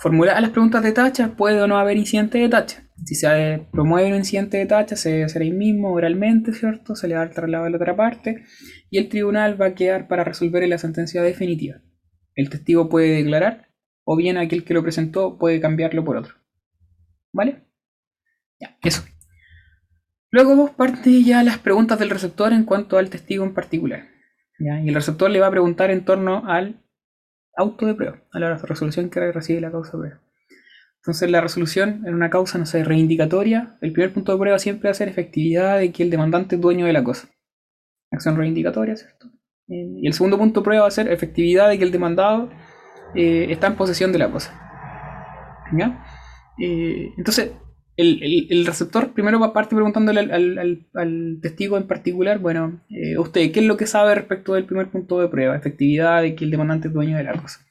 Formular 0.02 0.42
las 0.42 0.50
preguntas 0.50 0.82
de 0.82 0.94
tacha, 0.94 1.36
puede 1.36 1.62
o 1.62 1.68
no 1.68 1.78
haber 1.78 1.96
incidente 1.96 2.40
de 2.40 2.50
tacha. 2.50 2.84
Si 3.06 3.14
se 3.14 3.68
promueve 3.72 4.10
un 4.10 4.16
incidente 4.16 4.58
de 4.58 4.66
tacha, 4.66 4.96
se 4.96 5.12
debe 5.12 5.24
hacer 5.26 5.44
ahí 5.44 5.52
mismo 5.52 5.94
oralmente, 5.94 6.54
¿cierto? 6.54 6.96
Se 6.96 7.08
le 7.08 7.14
da 7.14 7.22
el 7.22 7.30
traslado 7.30 7.66
a 7.66 7.70
la 7.70 7.78
otra 7.78 7.96
parte 7.96 8.44
y 8.90 8.98
el 8.98 9.10
tribunal 9.10 9.62
va 9.62 9.68
a 9.68 9.76
quedar 9.76 10.08
para 10.08 10.24
resolver 10.24 10.68
la 10.68 10.80
sentencia 10.80 11.22
definitiva. 11.22 11.82
El 12.34 12.50
testigo 12.50 12.90
puede 12.90 13.10
declarar 13.10 13.70
o 14.04 14.16
bien 14.16 14.38
aquel 14.38 14.64
que 14.64 14.74
lo 14.74 14.82
presentó 14.82 15.38
puede 15.38 15.62
cambiarlo 15.62 16.04
por 16.04 16.18
otro. 16.18 16.34
¿Vale? 17.32 17.68
Ya, 18.60 18.78
eso. 18.82 19.04
Luego 20.32 20.56
vos 20.56 20.72
parte 20.72 21.22
ya 21.22 21.44
las 21.44 21.60
preguntas 21.60 22.00
del 22.00 22.10
receptor 22.10 22.54
en 22.54 22.64
cuanto 22.64 22.98
al 22.98 23.12
testigo 23.12 23.46
en 23.46 23.54
particular. 23.54 24.08
Y 24.58 24.90
el 24.90 24.96
receptor 24.96 25.30
le 25.30 25.40
va 25.40 25.48
a 25.48 25.52
preguntar 25.52 25.92
en 25.92 26.06
torno 26.06 26.50
al 26.50 26.82
auto 27.56 27.86
de 27.86 27.96
prueba, 27.96 28.22
a 28.32 28.40
la 28.40 28.58
resolución 28.58 29.10
que 29.10 29.32
recibe 29.32 29.62
la 29.62 29.72
causa 29.72 29.92
de 29.92 29.98
prueba. 30.00 30.22
Entonces 31.02 31.32
la 31.32 31.42
resolución 31.42 32.04
en 32.06 32.14
una 32.14 32.30
causa, 32.30 32.60
no 32.60 32.66
sé, 32.66 32.84
reivindicatoria, 32.84 33.78
el 33.82 33.92
primer 33.92 34.14
punto 34.14 34.32
de 34.32 34.38
prueba 34.38 34.60
siempre 34.60 34.88
va 34.88 34.92
a 34.92 34.96
ser 34.96 35.10
efectividad 35.10 35.80
de 35.80 35.92
que 35.92 36.04
el 36.04 36.12
demandante 36.12 36.56
es 36.56 36.62
dueño 36.62 36.86
de 36.86 36.94
la 36.94 37.04
cosa. 37.04 37.28
Acción 38.12 38.36
reivindicatoria, 38.36 38.96
¿cierto? 38.96 39.28
Eh, 39.68 39.98
y 40.02 40.08
el 40.08 40.14
segundo 40.14 40.38
punto 40.38 40.60
de 40.60 40.64
prueba 40.64 40.84
va 40.84 40.88
a 40.88 40.92
ser 40.92 41.12
efectividad 41.12 41.70
de 41.70 41.80
que 41.80 41.86
el 41.86 41.92
demandado 41.92 42.52
eh, 43.16 43.48
está 43.50 43.68
en 43.68 43.78
posesión 43.78 44.12
de 44.12 44.20
la 44.20 44.32
cosa. 44.32 44.54
¿Ya? 45.76 46.06
Eh, 46.62 47.14
entonces, 47.18 47.52
el, 48.02 48.66
receptor 48.66 49.14
primero 49.14 49.40
va 49.40 49.48
a 49.48 49.70
preguntándole 49.70 50.20
al, 50.22 51.40
testigo 51.42 51.78
en 51.78 51.88
particular, 51.88 52.40
bueno, 52.40 52.82
eh, 52.90 53.18
usted, 53.18 53.52
¿qué 53.52 53.62
es 53.62 53.66
lo 53.66 53.78
que 53.78 53.88
sabe 53.88 54.16
respecto 54.16 54.54
del 54.54 54.66
primer 54.66 54.90
punto 54.90 55.20
de 55.20 55.28
prueba? 55.28 55.56
Efectividad 55.56 56.22
de 56.22 56.36
que 56.36 56.46
el 56.46 56.52
demandante 56.52 56.88
es 56.88 56.94
dueño 56.94 57.18
de 57.18 57.24
la 57.24 57.34
cosa. 57.34 57.66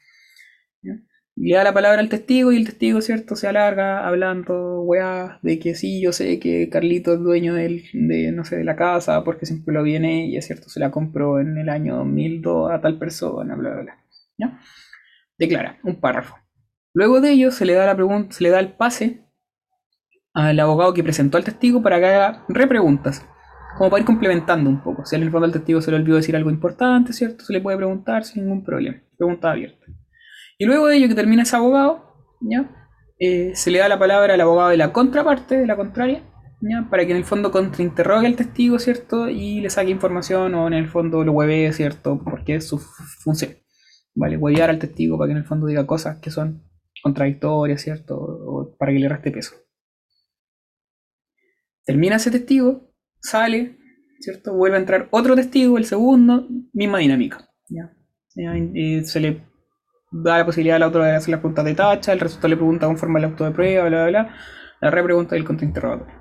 Le 1.35 1.55
da 1.55 1.63
la 1.63 1.73
palabra 1.73 2.01
al 2.01 2.09
testigo 2.09 2.51
y 2.51 2.57
el 2.57 2.65
testigo, 2.65 3.01
¿cierto? 3.01 3.35
Se 3.35 3.47
alarga 3.47 4.05
hablando, 4.05 4.81
weá, 4.81 5.39
de 5.41 5.59
que 5.59 5.75
sí, 5.75 6.01
yo 6.01 6.11
sé 6.11 6.39
que 6.39 6.69
Carlito 6.69 7.13
es 7.13 7.19
dueño 7.19 7.53
de, 7.53 8.31
no 8.33 8.43
sé, 8.43 8.57
de 8.57 8.63
la 8.65 8.75
casa 8.75 9.23
porque 9.23 9.45
siempre 9.45 9.73
lo 9.73 9.81
viene 9.81 10.27
y 10.27 10.35
es 10.37 10.45
cierto, 10.45 10.69
se 10.69 10.79
la 10.79 10.91
compró 10.91 11.39
en 11.39 11.57
el 11.57 11.69
año 11.69 11.95
2002 11.97 12.71
a 12.71 12.81
tal 12.81 12.99
persona, 12.99 13.55
bla, 13.55 13.71
bla, 13.71 13.81
bla. 13.81 13.97
¿Ya? 14.37 14.59
Declara 15.37 15.79
un 15.83 15.99
párrafo. 15.99 16.35
Luego 16.93 17.21
de 17.21 17.31
ello 17.31 17.51
se 17.51 17.65
le 17.65 17.73
da 17.73 17.85
la 17.85 17.95
pregunta, 17.95 18.35
se 18.35 18.43
le 18.43 18.49
da 18.49 18.59
el 18.59 18.73
pase 18.73 19.21
al 20.33 20.59
abogado 20.59 20.93
que 20.93 21.03
presentó 21.03 21.37
al 21.37 21.43
testigo 21.43 21.81
para 21.81 21.99
que 21.99 22.05
haga 22.05 22.45
repreguntas, 22.47 23.25
como 23.77 23.89
para 23.89 24.01
ir 24.01 24.05
complementando 24.05 24.69
un 24.69 24.81
poco. 24.81 25.05
Si 25.05 25.15
en 25.15 25.23
el 25.23 25.31
fondo 25.31 25.45
al 25.45 25.51
testigo 25.51 25.81
se 25.81 25.91
le 25.91 25.97
olvidó 25.97 26.17
decir 26.17 26.35
algo 26.35 26.49
importante, 26.49 27.13
¿cierto? 27.13 27.43
Se 27.43 27.53
le 27.53 27.61
puede 27.61 27.77
preguntar 27.77 28.23
sin 28.23 28.43
ningún 28.43 28.63
problema. 28.63 28.97
Pregunta 29.17 29.51
abierta. 29.51 29.85
Y 30.57 30.65
luego 30.65 30.87
de 30.87 30.97
ello 30.97 31.07
que 31.07 31.15
termina 31.15 31.43
ese 31.43 31.55
abogado, 31.55 32.15
¿ya? 32.41 32.69
Eh, 33.19 33.51
se 33.55 33.71
le 33.71 33.79
da 33.79 33.87
la 33.87 33.99
palabra 33.99 34.33
al 34.33 34.41
abogado 34.41 34.69
de 34.69 34.77
la 34.77 34.93
contraparte, 34.93 35.57
de 35.57 35.67
la 35.67 35.75
contraria, 35.75 36.23
¿ya? 36.61 36.87
para 36.89 37.05
que 37.05 37.11
en 37.11 37.17
el 37.17 37.23
fondo 37.23 37.51
contrainterrogue 37.51 38.25
al 38.25 38.35
testigo, 38.35 38.79
¿cierto? 38.79 39.29
Y 39.29 39.61
le 39.61 39.69
saque 39.69 39.91
información 39.91 40.55
o 40.55 40.67
en 40.67 40.73
el 40.73 40.87
fondo 40.87 41.23
lo 41.23 41.33
hueve, 41.33 41.71
¿cierto? 41.73 42.21
Porque 42.23 42.55
es 42.55 42.67
su 42.67 42.79
función. 42.79 43.53
¿Vale? 44.13 44.37
Huevear 44.37 44.69
al 44.69 44.79
testigo 44.79 45.17
para 45.17 45.27
que 45.27 45.31
en 45.33 45.37
el 45.37 45.45
fondo 45.45 45.67
diga 45.67 45.87
cosas 45.87 46.17
que 46.19 46.31
son 46.31 46.63
contradictorias, 47.01 47.81
¿cierto? 47.81 48.17
O 48.17 48.75
para 48.77 48.91
que 48.91 48.99
le 48.99 49.09
reste 49.09 49.31
peso. 49.31 49.55
Termina 51.85 52.17
ese 52.17 52.31
testigo, 52.31 52.93
sale, 53.19 53.77
¿cierto? 54.19 54.53
Vuelve 54.53 54.77
a 54.77 54.79
entrar 54.79 55.07
otro 55.11 55.35
testigo, 55.35 55.77
el 55.77 55.85
segundo, 55.85 56.47
misma 56.73 56.99
dinámica. 56.99 57.49
¿ya? 57.69 57.91
se 59.03 59.19
le 59.19 59.43
da 60.11 60.37
la 60.37 60.45
posibilidad 60.45 60.75
al 60.77 60.83
otro 60.83 61.03
de 61.03 61.15
hacer 61.15 61.29
las 61.29 61.39
preguntas 61.39 61.65
de 61.65 61.75
tacha, 61.75 62.13
el 62.13 62.19
resultado 62.19 62.49
le 62.49 62.57
pregunta 62.57 62.87
conforme 62.87 63.19
al 63.19 63.25
auto 63.25 63.45
de 63.45 63.51
prueba, 63.51 63.87
bla, 63.87 64.07
bla, 64.07 64.21
bla, 64.23 64.35
la 64.81 64.91
repregunta 64.91 65.35
y 65.35 65.39
el 65.39 65.45
contrainterrogatorio. 65.45 66.13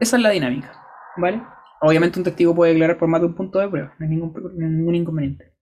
Esa 0.00 0.16
es 0.16 0.22
la 0.22 0.30
dinámica, 0.30 0.72
¿vale? 1.16 1.42
Obviamente 1.80 2.18
un 2.18 2.24
testigo 2.24 2.54
puede 2.54 2.72
declarar 2.72 2.98
por 2.98 3.08
más 3.08 3.20
de 3.20 3.26
un 3.26 3.34
punto 3.34 3.58
de 3.58 3.68
prueba, 3.68 3.94
no 3.98 4.04
hay 4.04 4.10
ningún, 4.10 4.32
ningún 4.56 4.94
inconveniente. 4.94 5.54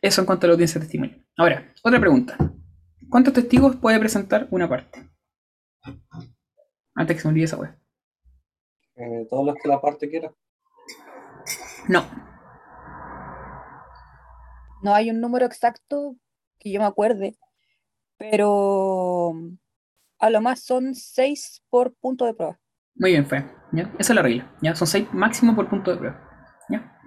Eso 0.00 0.20
en 0.20 0.26
cuanto 0.26 0.46
a 0.46 0.48
la 0.48 0.52
audiencia 0.54 0.80
testimonial. 0.80 1.24
Ahora, 1.36 1.72
otra 1.82 1.98
pregunta. 1.98 2.36
¿Cuántos 3.08 3.32
testigos 3.32 3.76
puede 3.76 3.98
presentar 3.98 4.46
una 4.50 4.68
parte? 4.68 5.10
Antes 6.96 7.16
que 7.16 7.22
se 7.22 7.28
me 7.28 7.32
olvide 7.32 7.44
esa 7.44 7.58
web. 7.58 7.76
Eh, 8.96 9.26
todos 9.28 9.46
los 9.46 9.54
que 9.62 9.68
la 9.68 9.80
parte 9.80 10.08
quiera. 10.08 10.32
No. 11.88 12.04
No 14.82 14.94
hay 14.94 15.10
un 15.10 15.20
número 15.20 15.46
exacto 15.46 16.16
que 16.58 16.72
yo 16.72 16.80
me 16.80 16.86
acuerde, 16.86 17.36
pero 18.16 19.34
a 20.18 20.30
lo 20.30 20.40
más 20.40 20.64
son 20.64 20.94
6 20.94 21.62
por 21.68 21.94
punto 21.94 22.24
de 22.24 22.34
prueba. 22.34 22.58
Muy 22.94 23.10
bien, 23.10 23.26
fue. 23.26 23.44
¿ya? 23.72 23.92
Esa 23.98 24.12
es 24.12 24.16
la 24.16 24.22
regla. 24.22 24.56
¿ya? 24.62 24.74
Son 24.74 24.88
6 24.88 25.08
máximo 25.12 25.54
por 25.54 25.68
punto 25.68 25.90
de 25.90 25.98
prueba. 25.98 26.20
¿ya? 26.70 26.98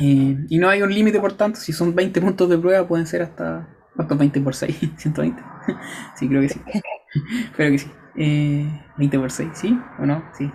Eh, 0.00 0.36
y 0.48 0.58
no 0.58 0.68
hay 0.68 0.82
un 0.82 0.94
límite, 0.94 1.18
por 1.18 1.32
tanto, 1.32 1.58
si 1.58 1.72
son 1.72 1.94
20 1.94 2.20
puntos 2.20 2.48
de 2.48 2.58
prueba, 2.58 2.86
pueden 2.86 3.06
ser 3.06 3.22
hasta. 3.22 3.74
¿Cuántos 3.96 4.16
20 4.16 4.40
por 4.40 4.54
6? 4.54 4.80
¿120? 4.96 5.58
sí, 6.16 6.28
creo 6.28 6.42
que 6.42 6.48
sí. 6.48 6.60
Creo 7.56 7.70
que 7.70 7.78
sí. 7.78 7.90
Eh, 8.18 8.66
20 8.98 9.18
por 9.18 9.30
6, 9.30 9.48
¿sí? 9.54 9.78
¿O 10.00 10.06
no? 10.06 10.24
Sí. 10.36 10.50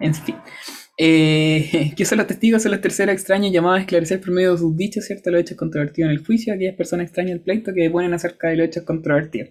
En 0.00 0.14
fin. 0.14 0.36
Eh, 0.96 1.92
¿Qué 1.96 2.04
son 2.04 2.18
los 2.18 2.26
testigos? 2.26 2.62
Son 2.62 2.70
las 2.72 2.80
terceras 2.80 3.14
extrañas 3.14 3.52
llamadas 3.52 3.80
a 3.80 3.82
esclarecer 3.82 4.20
por 4.20 4.30
medio 4.30 4.52
de 4.52 4.58
sus 4.58 4.76
dichos, 4.76 5.04
¿cierto? 5.04 5.30
Los 5.30 5.42
hechos 5.42 5.56
controvertidos 5.56 6.10
en 6.10 6.16
el 6.16 6.24
juicio. 6.24 6.54
Aquellas 6.54 6.76
personas 6.76 7.06
extrañas 7.06 7.34
al 7.34 7.40
pleito 7.40 7.72
que 7.74 7.82
deponen 7.82 8.14
acerca 8.14 8.48
de 8.48 8.56
los 8.56 8.66
hechos 8.66 8.84
controvertidos. 8.84 9.50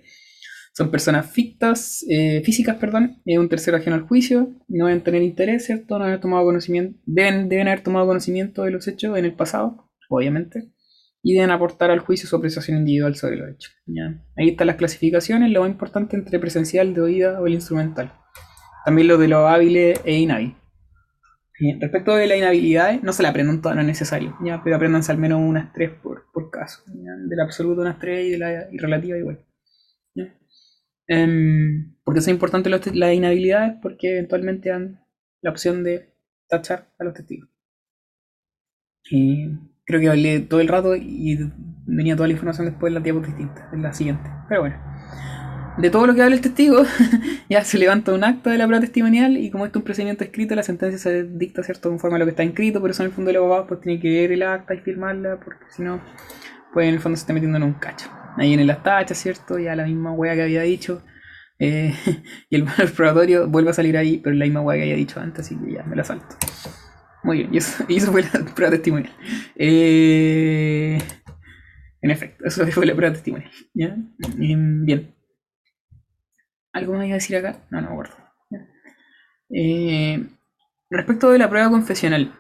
Son 0.74 0.90
personas 0.90 1.30
fictas, 1.30 2.06
eh, 2.10 2.42
físicas, 2.46 2.78
perdón, 2.78 3.22
es 3.26 3.38
un 3.38 3.50
tercero 3.50 3.76
ajeno 3.76 3.98
al 3.98 4.04
juicio, 4.04 4.56
no 4.70 4.88
deben 4.88 5.04
tener 5.04 5.22
interés, 5.22 5.66
¿cierto? 5.66 6.00
No 6.00 6.06
haber 6.06 6.22
tomado 6.22 6.46
conocimiento, 6.46 6.98
deben, 7.06 7.50
deben 7.50 7.68
haber 7.68 7.84
tomado 7.84 8.08
conocimiento 8.08 8.64
de 8.64 8.72
los 8.72 8.88
hechos 8.88 9.18
en 9.18 9.26
el 9.26 9.34
pasado, 9.34 9.92
obviamente, 10.10 10.72
y 11.24 11.36
deben 11.36 11.52
aportar 11.52 11.92
al 11.92 12.00
juicio 12.00 12.28
su 12.28 12.36
apreciación 12.36 12.78
individual 12.78 13.16
sobre 13.16 13.38
los 13.38 13.50
hechos. 13.50 13.76
Ahí 14.38 14.50
están 14.50 14.68
las 14.68 14.76
clasificaciones, 14.76 15.52
lo 15.52 15.62
más 15.62 15.70
importante 15.70 16.16
entre 16.16 16.40
presencial, 16.40 16.94
de 16.94 17.02
oída 17.02 17.40
o 17.40 17.48
el 17.48 17.54
instrumental. 17.54 18.14
También 18.86 19.08
lo 19.08 19.18
de 19.18 19.28
los 19.28 19.48
hábiles 19.48 20.00
e 20.04 20.18
inhábiles. 20.18 20.56
Bien, 21.60 21.80
Respecto 21.80 22.16
de 22.16 22.26
la 22.26 22.36
inhabilidad, 22.36 23.00
no 23.04 23.14
se 23.14 23.22
la 23.22 23.30
aprendan 23.30 23.62
todas, 23.62 23.76
no 23.76 23.82
es 23.82 23.88
necesario, 23.88 24.36
¿ya? 24.44 24.64
pero 24.64 24.76
apréndanse 24.76 25.12
al 25.12 25.20
menos 25.20 25.40
unas 25.40 25.72
tres 25.74 25.92
por, 25.92 26.26
por 26.34 26.50
caso. 26.50 26.82
¿ya? 26.88 27.12
Del 27.28 27.40
absoluto 27.40 27.82
unas 27.82 28.00
tres 28.00 28.26
y 28.26 28.32
de 28.32 28.38
la 28.40 28.68
y 28.72 28.78
relativa 28.80 29.16
igual. 29.16 29.46
¿ya? 30.16 30.36
Em, 31.06 31.96
porque 32.04 32.22
son 32.22 32.34
importantes 32.34 32.96
las 32.96 33.14
inhabilidades 33.14 33.76
porque 33.80 34.14
eventualmente 34.14 34.70
dan 34.70 35.06
la 35.42 35.52
opción 35.52 35.84
de 35.84 36.10
tachar 36.48 36.92
a 36.98 37.04
los 37.04 37.14
testigos. 37.14 37.48
Y 39.12 39.50
creo 39.86 40.00
que 40.02 40.10
hablé 40.10 40.40
todo 40.42 40.60
el 40.62 40.68
rato 40.68 40.96
y 40.96 41.40
venía 41.86 42.16
toda 42.16 42.28
la 42.28 42.34
información 42.34 42.68
después 42.68 42.90
en 42.92 42.96
la 42.96 43.00
diapositiva 43.02 43.38
distinta, 43.38 43.70
en 43.74 43.82
la 43.82 43.94
siguiente. 43.94 44.30
Pero 44.50 44.62
bueno. 44.62 44.78
De 45.78 45.90
todo 45.90 46.06
lo 46.06 46.14
que 46.14 46.22
habla 46.22 46.36
el 46.36 46.42
testigo, 46.42 46.84
ya 47.50 47.64
se 47.64 47.78
levanta 47.78 48.14
un 48.14 48.24
acta 48.26 48.52
de 48.52 48.58
la 48.58 48.66
prueba 48.66 48.82
testimonial 48.82 49.38
y 49.38 49.50
como 49.52 49.66
esto 49.66 49.80
es 49.80 49.82
un 49.82 49.86
procedimiento 49.86 50.24
escrito, 50.24 50.54
la 50.54 50.64
sentencia 50.64 51.00
se 51.00 51.24
dicta 51.24 51.64
cierto 51.64 51.90
conforme 51.90 52.18
a 52.18 52.20
lo 52.20 52.26
que 52.26 52.32
está 52.32 52.44
escrito, 52.44 52.82
por 52.82 52.90
eso 52.90 53.04
en 53.04 53.08
el 53.10 53.14
fondo 53.16 53.32
el 53.32 53.38
abogado 53.38 53.68
pues 53.68 53.80
tiene 53.82 54.00
que 54.02 54.10
ver 54.10 54.32
el 54.34 54.44
acta 54.44 54.74
y 54.76 54.80
firmarla, 54.80 55.40
porque 55.40 55.66
si 55.70 55.82
no, 55.84 56.02
pues 56.74 56.88
en 56.88 56.96
el 56.96 57.00
fondo 57.00 57.16
se 57.18 57.22
está 57.22 57.34
metiendo 57.34 57.58
en 57.58 57.64
un 57.64 57.74
cacho. 57.74 58.10
Ahí 58.38 58.54
en 58.54 58.68
las 58.68 58.84
tachas, 58.84 59.18
¿cierto? 59.18 59.60
Ya 59.60 59.76
la 59.76 59.86
misma 59.86 60.12
wea 60.14 60.36
que 60.36 60.44
había 60.44 60.62
dicho. 60.62 61.04
eh, 61.60 61.94
y 62.50 62.56
el, 62.58 62.66
el 62.78 62.92
probatorio 62.96 63.48
vuelve 63.48 63.70
a 63.72 63.74
salir 63.74 63.98
ahí, 63.98 64.18
pero 64.20 64.36
la 64.36 64.46
misma 64.46 64.62
wea 64.62 64.78
que 64.78 64.84
había 64.84 64.96
dicho 64.96 65.20
antes, 65.22 65.46
así 65.46 65.58
que 65.58 65.74
ya 65.74 65.84
me 65.84 65.96
la 65.96 66.04
salto. 66.04 66.36
Muy 67.24 67.40
bien, 67.40 67.54
y 67.54 67.58
eso, 67.58 67.84
y 67.90 67.98
eso 67.98 68.12
fue 68.12 68.24
la 68.24 68.46
prueba 68.56 68.72
testimonial. 68.72 69.14
Eh, 69.56 70.98
en 72.02 72.12
efecto, 72.12 72.46
eso 72.46 72.66
fue 72.68 72.86
la 72.86 72.96
prueba 72.96 73.14
testimonial. 73.14 73.52
¿ya? 73.74 73.96
Em, 74.40 74.86
Bien. 74.86 75.14
¿Algo 76.74 76.94
más 76.94 77.06
iba 77.06 77.14
a 77.14 77.16
decir 77.16 77.36
acá? 77.38 77.60
No, 77.70 77.82
no 77.82 77.88
me 77.88 77.94
acuerdo. 77.94 78.16
Eh, 79.50 80.26
respecto 80.90 81.30
de 81.32 81.38
la 81.38 81.50
prueba 81.50 81.70
confesional, 81.70 82.34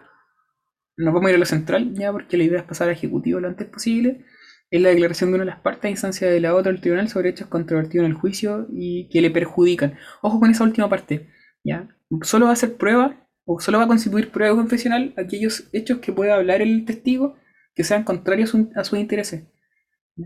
nos 0.98 1.14
vamos 1.14 1.28
a 1.28 1.32
ir 1.32 1.36
a 1.36 1.40
lo 1.40 1.46
central, 1.46 1.94
ya, 1.94 2.12
porque 2.12 2.38
la 2.38 2.44
idea 2.44 2.60
es 2.60 2.66
pasar 2.66 2.90
a 2.90 2.94
ejecutivo 2.94 3.40
lo 3.40 3.48
antes 3.48 3.68
posible. 3.68 4.26
Es 4.70 4.82
la 4.82 4.90
declaración 4.90 5.32
de 5.32 5.36
una 5.36 5.44
de 5.46 5.52
las 5.52 5.60
partes 5.60 5.86
a 5.86 5.90
instancia 5.90 6.30
de 6.30 6.40
la 6.40 6.56
otra 6.56 6.72
del 6.72 6.80
tribunal 6.82 7.10
sobre 7.10 7.30
hechos 7.30 7.48
controvertidos 7.48 8.06
en 8.06 8.12
el 8.12 8.18
juicio 8.18 8.68
y 8.72 9.10
que 9.10 9.22
le 9.22 9.30
perjudican. 9.30 9.96
Ojo 10.22 10.40
con 10.40 10.50
esa 10.50 10.64
última 10.64 10.90
parte, 10.90 11.30
¿ya? 11.64 11.90
Solo 12.22 12.46
va 12.46 12.54
a 12.54 12.56
ser 12.56 12.78
prueba 12.78 13.21
o 13.46 13.60
solo 13.60 13.80
va 13.80 13.86
a 13.86 13.88
constituir 13.88 14.32
prueba 14.32 14.56
confesional 14.56 15.14
aquellos 15.18 15.70
hechos 15.74 16.00
que 16.00 16.14
pueda 16.14 16.36
hablar 16.36 16.62
el 16.62 16.86
testigo 16.86 17.36
que 17.76 17.84
sean 17.84 18.04
contrarios 18.04 18.50
a 18.50 18.52
su- 18.54 18.70
a 18.76 18.84
sus 18.84 19.00
intereses. 19.00 19.44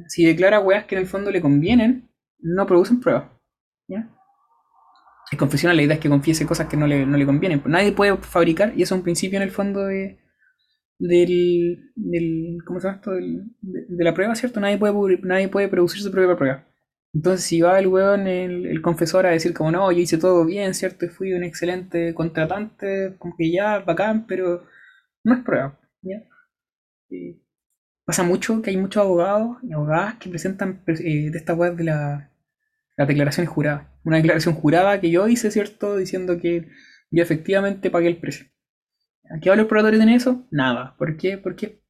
Si 0.07 0.25
declara 0.25 0.59
weas 0.59 0.85
que 0.85 0.95
en 0.95 1.01
el 1.01 1.07
fondo 1.07 1.31
le 1.31 1.41
convienen, 1.41 2.09
no 2.39 2.65
producen 2.67 2.99
prueba. 2.99 3.39
¿ya? 3.87 4.09
El 5.31 5.37
confesional, 5.37 5.75
la 5.77 5.83
idea 5.83 5.95
es 5.95 5.99
que 5.99 6.09
confiese 6.09 6.45
cosas 6.45 6.67
que 6.67 6.77
no 6.77 6.87
le, 6.87 7.05
no 7.05 7.17
le 7.17 7.25
convienen. 7.25 7.61
Nadie 7.65 7.91
puede 7.91 8.17
fabricar, 8.17 8.73
y 8.75 8.83
eso 8.83 8.93
es 8.95 8.99
un 8.99 9.03
principio 9.03 9.37
en 9.37 9.43
el 9.43 9.51
fondo 9.51 9.85
de, 9.85 10.19
del, 10.99 11.91
del 11.95 12.57
¿cómo 12.65 12.79
se 12.79 12.87
llama 12.87 12.97
esto? 12.97 13.11
De, 13.11 14.03
la 14.03 14.13
prueba, 14.13 14.35
¿cierto? 14.35 14.59
Nadie 14.59 14.77
puede, 14.77 15.19
nadie 15.23 15.49
puede 15.49 15.67
producir 15.67 16.01
su 16.01 16.11
propia 16.11 16.35
prueba. 16.37 16.65
Entonces, 17.15 17.45
si 17.45 17.61
va 17.61 17.79
el 17.79 17.87
weón, 17.87 18.27
el, 18.27 18.81
confesor, 18.81 19.25
a 19.25 19.29
decir 19.31 19.53
como 19.53 19.71
no, 19.71 19.89
yo 19.91 19.99
hice 19.99 20.17
todo 20.17 20.45
bien, 20.45 20.73
¿cierto? 20.73 21.05
Y 21.05 21.09
fui 21.09 21.33
un 21.33 21.45
excelente 21.45 22.13
contratante, 22.13 23.15
como 23.17 23.35
que 23.37 23.51
ya, 23.51 23.79
bacán, 23.79 24.27
pero 24.27 24.65
no 25.23 25.33
es 25.35 25.41
prueba, 25.43 25.79
¿ya? 26.01 26.23
Pasa 28.05 28.23
mucho 28.23 28.61
que 28.61 28.71
hay 28.71 28.77
muchos 28.77 29.01
abogados 29.01 29.57
y 29.63 29.71
abogadas 29.71 30.15
que 30.15 30.29
presentan 30.29 30.83
eh, 30.87 31.31
de 31.31 31.37
esta 31.37 31.53
web 31.53 31.75
de 31.77 31.85
la, 31.85 32.31
las 32.97 33.07
declaraciones 33.07 33.49
juradas. 33.49 33.87
Una 34.03 34.17
declaración 34.17 34.55
jurada 34.55 34.99
que 34.99 35.09
yo 35.09 35.27
hice, 35.29 35.51
¿cierto? 35.51 35.95
Diciendo 35.95 36.37
que 36.39 36.67
yo 37.11 37.23
efectivamente 37.23 37.89
pagué 37.89 38.09
el 38.09 38.17
precio. 38.17 38.47
¿A 39.31 39.39
qué 39.39 39.49
valor 39.49 39.67
probatorio 39.67 39.99
tiene 39.99 40.15
eso? 40.15 40.45
Nada. 40.51 40.95
¿Por 40.97 41.15
qué? 41.17 41.37
Porque 41.37 41.81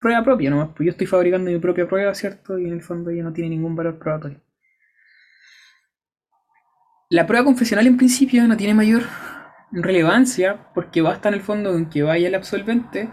prueba 0.00 0.24
propia 0.24 0.50
nomás. 0.50 0.70
Pues 0.74 0.86
yo 0.86 0.90
estoy 0.92 1.06
fabricando 1.06 1.50
mi 1.50 1.58
propia 1.58 1.86
prueba, 1.86 2.14
¿cierto? 2.14 2.58
Y 2.58 2.66
en 2.66 2.72
el 2.72 2.82
fondo 2.82 3.10
ya 3.10 3.22
no 3.22 3.32
tiene 3.34 3.50
ningún 3.50 3.76
valor 3.76 3.98
probatorio. 3.98 4.45
La 7.08 7.26
prueba 7.26 7.44
confesional 7.44 7.86
en 7.86 7.96
principio 7.96 8.46
no 8.48 8.56
tiene 8.56 8.74
mayor 8.74 9.02
relevancia 9.70 10.72
porque 10.74 11.02
basta 11.02 11.28
en 11.28 11.34
el 11.34 11.40
fondo 11.40 11.72
con 11.72 11.88
que 11.88 12.02
vaya 12.02 12.26
el 12.26 12.34
absolvente 12.34 13.08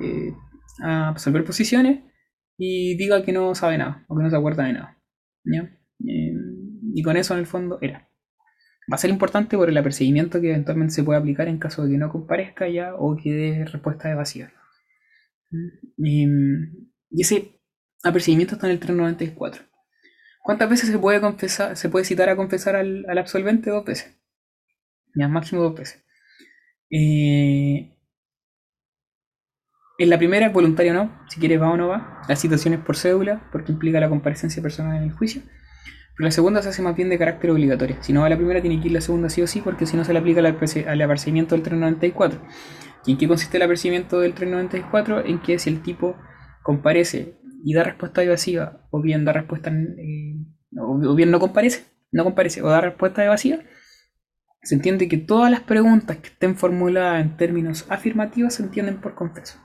eh, 0.00 0.34
a 0.82 1.08
absolver 1.08 1.44
posiciones 1.44 2.04
y 2.56 2.96
diga 2.96 3.24
que 3.24 3.32
no 3.32 3.54
sabe 3.56 3.78
nada 3.78 4.04
o 4.08 4.16
que 4.16 4.22
no 4.22 4.30
se 4.30 4.36
acuerda 4.36 4.64
de 4.64 4.74
nada. 4.74 4.98
Eh, 5.44 6.32
y 6.94 7.02
con 7.02 7.16
eso 7.16 7.34
en 7.34 7.40
el 7.40 7.46
fondo 7.46 7.78
era. 7.80 8.08
Va 8.90 8.94
a 8.94 8.98
ser 8.98 9.10
importante 9.10 9.56
por 9.56 9.68
el 9.68 9.76
apercibimiento 9.76 10.40
que 10.40 10.50
eventualmente 10.50 10.94
se 10.94 11.02
puede 11.02 11.18
aplicar 11.18 11.48
en 11.48 11.58
caso 11.58 11.84
de 11.84 11.90
que 11.90 11.98
no 11.98 12.10
comparezca 12.10 12.68
ya 12.68 12.94
o 12.94 13.16
que 13.16 13.32
dé 13.32 13.64
respuesta 13.64 14.10
evasiva. 14.10 14.52
Eh, 16.04 16.28
y 17.10 17.20
ese 17.20 17.60
apercibimiento 18.04 18.54
está 18.54 18.68
en 18.68 18.74
el 18.74 18.78
394. 18.78 19.67
¿Cuántas 20.48 20.70
veces 20.70 20.88
se 20.88 21.88
puede 21.90 22.04
citar 22.06 22.30
a 22.30 22.34
confesar 22.34 22.74
al, 22.74 23.04
absolvente? 23.18 23.68
Dos 23.68 23.84
veces. 23.84 24.18
Ya, 25.14 25.28
máximo 25.28 25.60
dos 25.60 25.74
veces. 25.74 26.02
Eh, 26.90 27.94
en 29.98 30.08
la 30.08 30.16
primera 30.16 30.46
es 30.46 30.52
voluntario 30.54 30.92
o 30.92 30.94
no, 30.94 31.20
si 31.28 31.38
quieres 31.38 31.60
va 31.60 31.68
o 31.68 31.76
no 31.76 31.88
va. 31.88 32.22
La 32.30 32.34
citación 32.34 32.72
es 32.72 32.80
por 32.80 32.96
cédula, 32.96 33.46
porque 33.52 33.72
implica 33.72 34.00
la 34.00 34.08
comparecencia 34.08 34.62
personal 34.62 34.96
en 34.96 35.02
el 35.02 35.12
juicio. 35.12 35.42
Pero 36.16 36.24
la 36.24 36.30
segunda 36.30 36.62
se 36.62 36.70
hace 36.70 36.80
más 36.80 36.96
bien 36.96 37.10
de 37.10 37.18
carácter 37.18 37.50
obligatorio. 37.50 37.98
Si 38.00 38.14
no 38.14 38.22
va 38.22 38.30
la 38.30 38.38
primera, 38.38 38.62
tiene 38.62 38.80
que 38.80 38.86
ir 38.86 38.94
la 38.94 39.02
segunda 39.02 39.28
sí 39.28 39.42
o 39.42 39.46
sí, 39.46 39.60
porque 39.60 39.84
si 39.84 39.98
no 39.98 40.04
se 40.06 40.14
le 40.14 40.18
aplica 40.18 40.40
al 40.40 40.46
apercibimiento 41.02 41.56
del 41.56 41.62
394. 41.62 42.40
¿Y 43.04 43.12
en 43.12 43.18
qué 43.18 43.28
consiste 43.28 43.58
el 43.58 43.64
apercibimiento 43.64 44.18
del 44.18 44.32
394? 44.32 45.26
En 45.26 45.40
que 45.42 45.58
si 45.58 45.68
el 45.68 45.82
tipo 45.82 46.16
comparece 46.62 47.36
y 47.62 47.74
da 47.74 47.84
respuesta 47.84 48.22
evasiva, 48.22 48.86
o 48.90 49.00
bien 49.00 49.24
da 49.24 49.32
respuesta, 49.32 49.70
eh, 49.70 50.36
o 50.78 51.14
bien 51.14 51.30
no 51.30 51.40
comparece, 51.40 51.84
no 52.12 52.24
comparece, 52.24 52.62
o 52.62 52.68
da 52.68 52.80
respuesta 52.80 53.24
evasiva, 53.24 53.58
se 54.62 54.74
entiende 54.74 55.08
que 55.08 55.18
todas 55.18 55.50
las 55.50 55.60
preguntas 55.60 56.16
que 56.18 56.28
estén 56.28 56.56
formuladas 56.56 57.22
en 57.22 57.36
términos 57.36 57.86
afirmativos 57.88 58.54
se 58.54 58.62
entienden 58.62 59.00
por 59.00 59.14
confeso. 59.14 59.58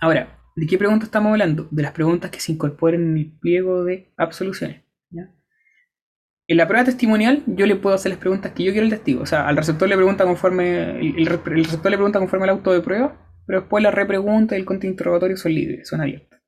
Ahora, 0.00 0.38
¿de 0.54 0.66
qué 0.66 0.78
preguntas 0.78 1.08
estamos 1.08 1.32
hablando? 1.32 1.68
De 1.70 1.82
las 1.82 1.92
preguntas 1.92 2.30
que 2.30 2.40
se 2.40 2.52
incorporen 2.52 3.02
en 3.02 3.16
el 3.16 3.38
pliego 3.38 3.84
de 3.84 4.12
absoluciones. 4.16 4.84
En 6.46 6.58
la 6.58 6.68
prueba 6.68 6.84
testimonial, 6.84 7.42
yo 7.46 7.64
le 7.64 7.76
puedo 7.76 7.96
hacer 7.96 8.10
las 8.10 8.18
preguntas 8.18 8.52
que 8.52 8.64
yo 8.64 8.72
quiero 8.72 8.84
al 8.84 8.90
testigo. 8.90 9.22
O 9.22 9.26
sea, 9.26 9.48
al 9.48 9.56
receptor 9.56 9.88
le 9.88 9.96
pregunta 9.96 10.24
conforme. 10.24 11.00
El 11.00 11.26
receptor 11.26 11.90
le 11.90 11.96
pregunta 11.96 12.18
conforme 12.18 12.44
al 12.44 12.50
auto 12.50 12.70
de 12.70 12.80
prueba, 12.80 13.16
pero 13.46 13.60
después 13.60 13.82
la 13.82 13.90
repregunta 13.90 14.54
y 14.54 14.60
el 14.60 14.64
contrainterrogatorio 14.64 15.36
son 15.36 15.54
libres, 15.54 15.88
son 15.88 16.00
abiertos. 16.00 16.40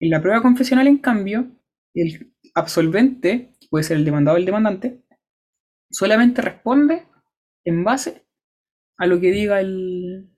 En 0.00 0.10
la 0.10 0.20
prueba 0.20 0.42
confesional, 0.42 0.86
en 0.86 0.98
cambio, 0.98 1.50
el 1.94 2.34
absolvente, 2.54 3.54
puede 3.70 3.84
ser 3.84 3.96
el 3.96 4.04
demandado 4.04 4.36
o 4.36 4.38
el 4.38 4.46
demandante, 4.46 5.02
solamente 5.90 6.42
responde 6.42 7.06
en 7.64 7.84
base 7.84 8.26
a 8.98 9.06
lo 9.06 9.20
que 9.20 9.30
diga 9.30 9.60
el 9.60 10.28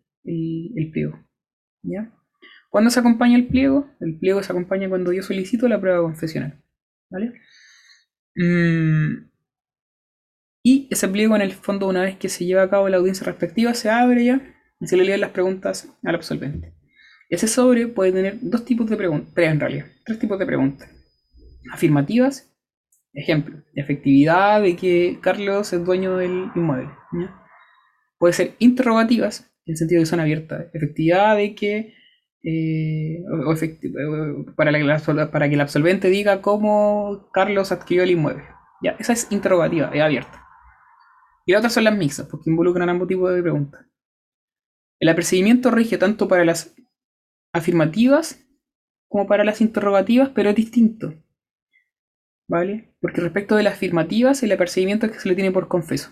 pliego. 0.93 1.19
¿ya? 1.83 2.13
¿Cuándo 2.71 2.91
se 2.91 3.01
acompaña 3.01 3.37
el 3.37 3.49
pliego? 3.49 3.91
El 4.01 4.19
pliego 4.19 4.43
se 4.43 4.53
acompaña 4.53 4.89
cuando 4.89 5.13
yo 5.13 5.23
solicito 5.23 5.69
la 5.69 5.81
prueba 5.81 6.03
confesional. 6.03 6.63
¿vale? 7.11 7.33
Mm, 8.37 9.31
y 10.63 10.89
ese 10.91 11.09
pliego, 11.09 11.35
en 11.35 11.43
el 11.43 11.53
fondo, 11.53 11.89
una 11.89 12.03
vez 12.03 12.19
que 12.19 12.29
se 12.29 12.45
lleva 12.45 12.63
a 12.63 12.71
cabo 12.71 12.89
la 12.89 12.99
audiencia 12.99 13.25
respectiva, 13.25 13.75
se 13.75 13.91
abre 13.91 14.25
ya 14.25 14.55
se 14.87 14.97
le 14.97 15.05
leen 15.05 15.21
las 15.21 15.31
preguntas 15.31 15.89
al 16.05 16.15
absolvente. 16.15 16.75
Ese 17.29 17.49
sobre 17.49 17.89
puede 17.89 18.13
tener 18.13 18.39
dos 18.41 18.65
tipos 18.65 18.89
de 18.89 18.97
preguntas, 18.97 19.33
tres 19.35 19.51
en 19.51 19.61
realidad, 19.61 19.87
tres 20.05 20.19
tipos 20.19 20.39
de 20.39 20.47
preguntas. 20.47 20.91
Afirmativas, 21.73 22.55
ejemplo, 23.13 23.63
efectividad 23.75 24.63
de 24.63 24.77
que 24.77 25.19
Carlos 25.21 25.73
es 25.73 25.85
dueño 25.85 26.17
del 26.17 26.51
inmueble. 26.55 26.91
Puede 28.19 28.33
ser 28.33 28.55
interrogativas, 28.59 29.51
en 29.67 29.73
el 29.73 29.77
sentido 29.77 29.99
de 29.99 30.05
que 30.05 30.11
son 30.11 30.21
abiertas, 30.21 30.67
efectividad 30.73 31.37
de 31.37 31.55
que 31.55 31.95
para, 34.57 34.71
que 35.49 35.55
el 35.55 35.61
absolvente 35.61 36.09
diga 36.09 36.41
cómo 36.41 37.29
Carlos 37.33 37.73
adquirió 37.73 38.05
el 38.05 38.13
inmueble. 38.13 38.45
Ya, 38.83 38.93
esa 38.99 39.13
es 39.13 39.31
interrogativa, 39.31 39.91
es 39.93 40.01
abierta. 40.01 40.45
Y 41.45 41.53
las 41.53 41.61
otras 41.61 41.73
son 41.73 41.85
las 41.85 41.97
mixtas, 41.97 42.27
porque 42.31 42.51
involucran 42.51 42.89
ambos 42.89 43.09
tipos 43.09 43.35
de 43.35 43.43
preguntas. 43.43 43.85
El 45.01 45.09
apercibimiento 45.09 45.71
rige 45.71 45.99
tanto 45.99 46.29
para 46.29 46.45
las 46.45 46.75
afirmativas 47.53 48.45
como 49.09 49.27
para 49.27 49.45
las 49.45 49.61
interrogativas, 49.61 50.31
pero 50.35 50.51
es 50.51 50.57
distinto. 50.57 51.15
¿Vale? 52.49 52.95
Porque 53.01 53.21
respecto 53.21 53.57
de 53.57 53.63
las 53.63 53.75
afirmativas, 53.75 54.43
el 54.43 54.53
apercibimiento 54.53 55.07
es 55.07 55.13
que 55.13 55.21
se 55.21 55.29
le 55.29 55.35
tiene 55.35 55.53
por 55.53 55.69
confeso. 55.69 56.11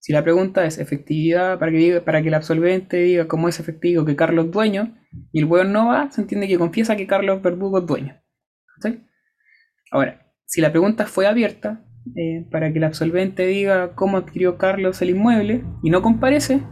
Si 0.00 0.12
la 0.12 0.24
pregunta 0.24 0.64
es 0.64 0.78
efectividad, 0.78 1.58
para 1.58 1.72
que, 1.72 2.00
para 2.00 2.22
que 2.22 2.28
el 2.28 2.34
absolvente 2.34 2.96
diga 2.96 3.28
cómo 3.28 3.48
es 3.48 3.60
efectivo 3.60 4.04
que 4.04 4.16
Carlos 4.16 4.46
es 4.46 4.50
dueño, 4.50 4.96
y 5.32 5.40
el 5.40 5.44
weón 5.44 5.72
no 5.72 5.88
va, 5.88 6.10
se 6.10 6.22
entiende 6.22 6.48
que 6.48 6.58
confiesa 6.58 6.96
que 6.96 7.06
Carlos 7.06 7.42
Verdugo 7.42 7.78
es 7.78 7.86
dueño. 7.86 8.20
Ahora, 9.90 10.32
si 10.46 10.60
la 10.60 10.70
pregunta 10.70 11.06
fue 11.06 11.26
abierta, 11.26 11.84
eh, 12.16 12.46
para 12.50 12.72
que 12.72 12.78
el 12.78 12.84
absolvente 12.84 13.46
diga 13.46 13.94
cómo 13.94 14.16
adquirió 14.16 14.56
Carlos 14.56 15.02
el 15.02 15.10
inmueble 15.10 15.64
y 15.82 15.90
no 15.90 16.00
comparece, 16.00 16.62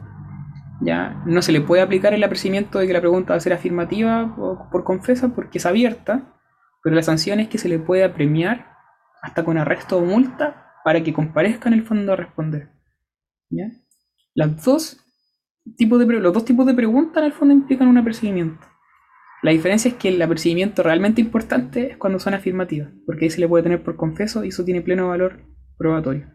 ya 0.81 1.23
no 1.27 1.43
se 1.43 1.53
le 1.53 1.61
puede 1.61 1.83
aplicar 1.83 2.15
el 2.15 2.23
apercibimiento 2.23 2.79
de 2.79 2.87
que 2.87 2.93
la 2.93 3.01
pregunta 3.01 3.33
va 3.33 3.37
a 3.37 3.41
ser 3.41 3.53
afirmativa 3.53 4.35
o 4.39 4.69
por 4.71 4.85
confesa 4.85 5.29
porque 5.35 5.59
es 5.59 5.67
abierta, 5.67 6.35
pero 6.83 6.95
la 6.95 7.03
sanción 7.03 7.41
es 7.41 7.49
que 7.49 7.59
se 7.59 7.69
le 7.69 7.79
puede 7.79 8.05
apremiar 8.05 8.77
hasta 9.23 9.45
con 9.45 9.59
arresto 9.59 9.99
o 9.99 10.05
multa 10.05 10.73
para 10.85 11.03
que 11.03 11.13
comparezca 11.13 11.69
en 11.69 11.75
el 11.75 11.85
fondo 11.85 12.13
a 12.13 12.17
responder. 12.17 12.71
¿ya? 13.51 13.71
Las 14.35 14.65
dos 14.65 15.05
tipos 15.77 15.99
de, 15.99 16.07
los 16.07 16.33
dos 16.33 16.45
tipos 16.45 16.67
de 16.67 16.75
preguntas 16.75 17.19
en 17.19 17.25
el 17.25 17.33
fondo 17.33 17.55
implican 17.55 17.89
un 17.89 17.99
apercibimiento. 17.99 18.67
La 19.43 19.53
diferencia 19.53 19.91
es 19.91 19.95
que 19.97 20.09
el 20.09 20.21
apercibimiento 20.21 20.83
realmente 20.83 21.21
importante 21.21 21.93
es 21.93 21.97
cuando 21.97 22.19
son 22.19 22.35
afirmativas, 22.35 22.91
porque 23.07 23.27
ahí 23.27 23.31
se 23.31 23.41
le 23.41 23.49
puede 23.49 23.63
tener 23.63 23.83
por 23.83 23.97
confeso 23.97 24.45
y 24.45 24.49
eso 24.49 24.65
tiene 24.65 24.83
pleno 24.83 25.09
valor 25.09 25.45
probatorio. 25.77 26.27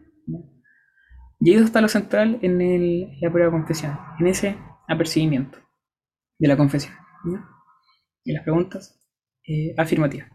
Ahí 1.40 1.54
está 1.54 1.80
lo 1.80 1.88
central 1.88 2.38
en 2.42 3.20
la 3.20 3.30
prueba 3.30 3.50
de 3.50 3.58
confesión, 3.58 3.98
en 4.18 4.26
ese 4.26 4.56
apercibimiento 4.88 5.58
de 6.38 6.48
la 6.48 6.56
confesión. 6.56 6.94
Y 8.24 8.32
las 8.32 8.42
preguntas 8.42 9.00
eh, 9.46 9.74
afirmativas. 9.76 10.28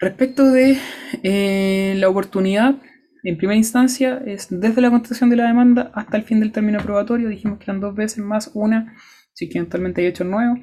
Respecto 0.00 0.50
de 0.50 0.78
eh, 1.22 1.94
la 1.96 2.08
oportunidad, 2.08 2.76
en 3.22 3.38
primera 3.38 3.56
instancia 3.56 4.22
es 4.26 4.48
desde 4.50 4.80
la 4.80 4.90
contestación 4.90 5.30
de 5.30 5.36
la 5.36 5.46
demanda 5.46 5.90
hasta 5.94 6.16
el 6.16 6.24
fin 6.24 6.40
del 6.40 6.52
término 6.52 6.78
probatorio. 6.80 7.28
Dijimos 7.28 7.58
que 7.58 7.64
eran 7.64 7.80
dos 7.80 7.94
veces 7.94 8.18
más 8.18 8.50
una, 8.54 8.94
si 9.32 9.48
que 9.48 9.58
eventualmente 9.58 10.02
hay 10.02 10.08
hecho 10.08 10.24
nuevo. 10.24 10.56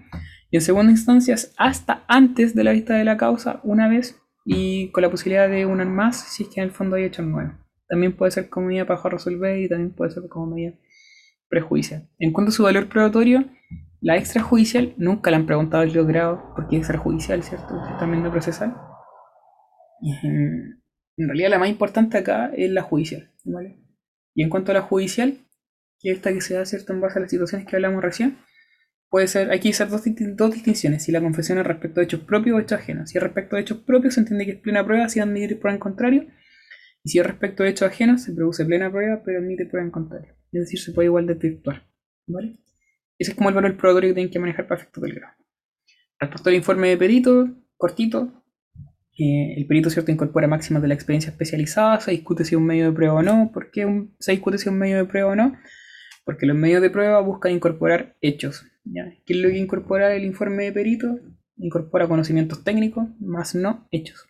Y 0.51 0.58
en 0.58 0.62
segunda 0.62 0.91
instancia 0.91 1.34
es 1.34 1.53
hasta 1.58 2.03
antes 2.08 2.53
de 2.53 2.63
la 2.63 2.72
vista 2.72 2.93
de 2.93 3.05
la 3.05 3.17
causa, 3.17 3.60
una 3.63 3.88
vez, 3.88 4.20
y 4.46 4.91
con 4.91 5.01
la 5.01 5.10
posibilidad 5.10 5.50
de 5.50 5.65
una 5.65 5.86
más 5.86 6.17
si 6.32 6.43
es 6.43 6.50
que 6.50 6.62
en 6.62 6.67
el 6.67 6.72
fondo 6.72 6.96
hay 6.96 7.05
hecho 7.05 7.24
nuevo. 7.24 7.53
También 7.93 8.13
puede 8.13 8.31
ser 8.31 8.50
como 8.50 8.65
medida 8.65 8.88
para 8.88 9.07
resolver 9.07 9.55
y 9.59 9.69
también 9.69 9.91
puede 9.91 10.09
ser 10.09 10.27
como 10.27 10.47
medida 10.47 10.73
prejudicial. 11.47 12.09
En 12.17 12.33
cuanto 12.33 12.50
a 12.50 12.51
su 12.51 12.63
valor 12.63 12.89
probatorio, 12.89 13.45
la 14.01 14.17
extrajudicial 14.17 14.95
nunca 14.97 15.29
le 15.29 15.36
han 15.36 15.45
preguntado 15.45 15.84
el 15.84 15.93
grado 16.08 16.53
porque 16.56 16.77
es 16.77 16.79
extrajudicial, 16.79 17.43
¿cierto? 17.43 17.79
También 17.99 18.23
no 18.23 18.32
procesal. 18.32 18.75
En 20.01 20.79
realidad 21.27 21.51
la 21.51 21.60
más 21.60 21.69
importante 21.69 22.17
acá 22.17 22.49
es 22.58 22.71
la 22.71 22.82
judicial, 22.82 23.29
¿vale? 23.43 23.77
Y 24.34 24.41
en 24.41 24.49
cuanto 24.49 24.71
a 24.71 24.73
la 24.73 24.82
judicial, 24.82 25.38
que 25.99 26.10
esta 26.10 26.34
que 26.34 26.41
se 26.41 26.56
da 26.56 26.65
cierto 26.65 26.93
en 26.93 27.01
base 27.01 27.19
a 27.19 27.21
las 27.21 27.29
situaciones 27.29 27.67
que 27.67 27.75
hablamos 27.75 28.01
recién, 28.01 28.39
puede 29.08 29.27
ser, 29.27 29.51
hay 29.51 29.60
que 29.60 29.69
hacer 29.69 29.88
dos, 29.89 30.03
distinciones, 30.51 31.03
si 31.03 31.12
la 31.12 31.21
confesión 31.21 31.60
es 31.60 31.67
respecto 31.67 31.99
a 31.99 32.03
hechos 32.06 32.21
propios 32.21 32.58
o 32.58 32.60
hechos 32.60 32.79
ajenos. 32.79 33.12
Si 33.12 33.19
es 33.19 33.23
respecto 33.23 33.56
a 33.56 33.60
hechos 33.60 33.77
propios, 33.77 34.15
se 34.15 34.21
entiende 34.21 34.47
que 34.47 34.53
es 34.53 34.58
plena 34.58 34.84
prueba 34.84 35.08
si 35.10 35.19
admitir 35.19 35.60
prueba 35.60 35.75
en 35.75 35.79
contrario, 35.79 36.25
y 37.04 37.10
si 37.10 37.20
es 37.20 37.26
respecto 37.26 37.63
a 37.63 37.68
hechos 37.68 37.88
ajenos, 37.88 38.24
se 38.24 38.34
produce 38.34 38.66
plena 38.66 38.89
prueba, 38.89 39.22
pero 39.24 39.39
admite 39.39 39.66
prueba 39.66 39.86
en 39.86 39.92
contrario. 39.92 40.34
Es 40.52 40.62
decir, 40.62 40.80
se 40.80 40.94
puede 40.94 41.08
igual 41.08 41.28
desvirtuar. 41.28 41.84
¿Vale? 42.28 42.58
Ese 43.18 43.32
es 43.32 43.38
como 43.38 43.50
el 43.50 43.56
valor 43.56 43.76
probatorio 43.76 44.12
que 44.12 44.13
tienen 44.16 44.32
que 44.32 44.39
manejar 44.39 44.68
para 44.68 44.82
efectos 44.82 45.04
del 45.04 45.16
grado. 45.16 45.36
Respecto 46.20 46.50
al 46.50 46.56
informe 46.56 46.89
de 46.89 46.98
perito, 46.98 47.50
cortito, 47.76 48.44
eh, 49.20 49.54
el 49.58 49.68
perito 49.68 49.89
cierto 49.89 50.12
incorpora 50.12 50.48
máximas 50.48 50.82
de 50.82 50.88
la 50.88 50.94
experiencia 50.94 51.30
especializada, 51.30 52.00
se 52.00 52.12
discute 52.12 52.46
si 52.46 52.56
es 52.56 52.58
un 52.58 52.66
medio 52.66 52.86
de 52.86 52.96
prueba 52.96 53.16
o 53.16 53.22
no. 53.22 53.52
¿Por 53.54 53.70
qué 53.72 54.08
se 54.20 54.32
discute 54.32 54.58
si 54.58 54.63
es 54.63 54.72
un 54.72 54.80
medio 54.80 54.98
de 54.98 55.06
prueba 55.06 55.32
o 55.32 55.36
no? 55.36 55.58
Porque 56.26 56.46
los 56.46 56.56
medios 56.56 56.82
de 56.82 56.89
prueba 56.89 57.20
buscan 57.20 57.52
incorporar 57.52 58.16
hechos. 58.22 58.66
¿Qué 59.26 59.34
es 59.34 59.39
lo 59.39 59.50
que 59.50 59.58
incorpora 59.58 60.16
el 60.16 60.24
informe 60.24 60.63
de 60.63 60.72
perito? 60.72 61.20
Incorpora 61.58 62.08
conocimientos 62.08 62.63
técnicos, 62.63 63.10
más 63.20 63.56
no 63.56 63.88
hechos. 63.92 64.26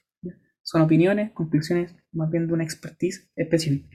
Son 0.63 0.81
opiniones, 0.81 1.31
conclusiones, 1.33 1.93
más 2.13 2.31
bien 2.31 2.47
de 2.47 2.53
una 2.53 2.63
expertise 2.63 3.29
específica. 3.35 3.87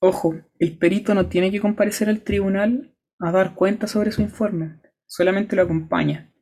Ojo, 0.00 0.34
el 0.58 0.76
perito 0.78 1.14
no 1.14 1.28
tiene 1.28 1.50
que 1.50 1.60
comparecer 1.60 2.08
al 2.08 2.22
tribunal 2.22 2.94
a 3.20 3.32
dar 3.32 3.54
cuenta 3.54 3.86
sobre 3.86 4.12
su 4.12 4.22
informe, 4.22 4.80
solamente 5.06 5.56
lo 5.56 5.62
acompaña. 5.62 6.32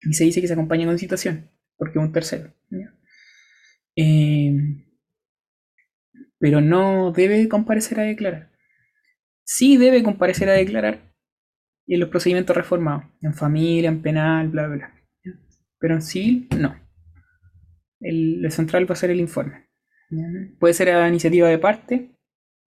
Y 0.00 0.12
se 0.14 0.24
dice 0.24 0.40
que 0.40 0.46
se 0.46 0.52
acompaña 0.54 0.86
con 0.86 0.98
citación, 0.98 1.50
porque 1.76 1.98
es 1.98 2.04
un 2.04 2.12
tercero. 2.12 2.52
Eh, 3.96 4.54
pero 6.38 6.60
no 6.60 7.12
debe 7.12 7.48
comparecer 7.48 8.00
a 8.00 8.04
declarar. 8.04 8.52
Sí 9.44 9.76
debe 9.76 10.02
comparecer 10.02 10.48
a 10.48 10.52
declarar 10.54 11.14
en 11.86 12.00
los 12.00 12.08
procedimientos 12.08 12.56
reformados, 12.56 13.04
en 13.20 13.34
familia, 13.34 13.88
en 13.88 14.02
penal, 14.02 14.48
bla, 14.48 14.66
bla, 14.66 14.76
bla. 14.76 14.94
Pero 15.78 15.94
en 15.94 16.02
civil, 16.02 16.48
no 16.58 16.83
el, 18.04 18.50
central 18.50 18.88
va 18.88 18.92
a 18.92 18.96
ser 18.96 19.10
el 19.10 19.20
informe. 19.20 19.66
Puede 20.60 20.74
ser 20.74 20.90
a 20.90 21.08
iniciativa 21.08 21.48
de 21.48 21.58
parte, 21.58 22.14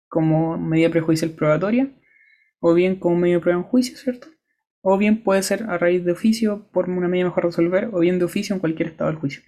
como 0.09 0.57
medida 0.57 0.88
prejudicial 0.88 1.33
probatoria, 1.33 1.92
o 2.61 2.73
bien 2.73 2.97
como 2.97 3.16
medio 3.16 3.37
de 3.37 3.42
prueba 3.42 3.61
en 3.61 3.66
juicio, 3.66 3.97
¿cierto? 3.97 4.29
O 4.81 4.97
bien 4.97 5.23
puede 5.23 5.42
ser 5.42 5.64
a 5.64 5.77
raíz 5.77 6.05
de 6.05 6.12
oficio 6.12 6.68
por 6.73 6.88
una 6.88 7.09
medida 7.09 7.27
mejor 7.27 7.44
resolver, 7.44 7.90
o 7.92 8.01
bien 8.01 8.18
de 8.18 8.25
oficio 8.25 8.55
en 8.55 8.61
cualquier 8.61 8.88
estado 8.88 9.11
del 9.11 9.18
juicio. 9.18 9.42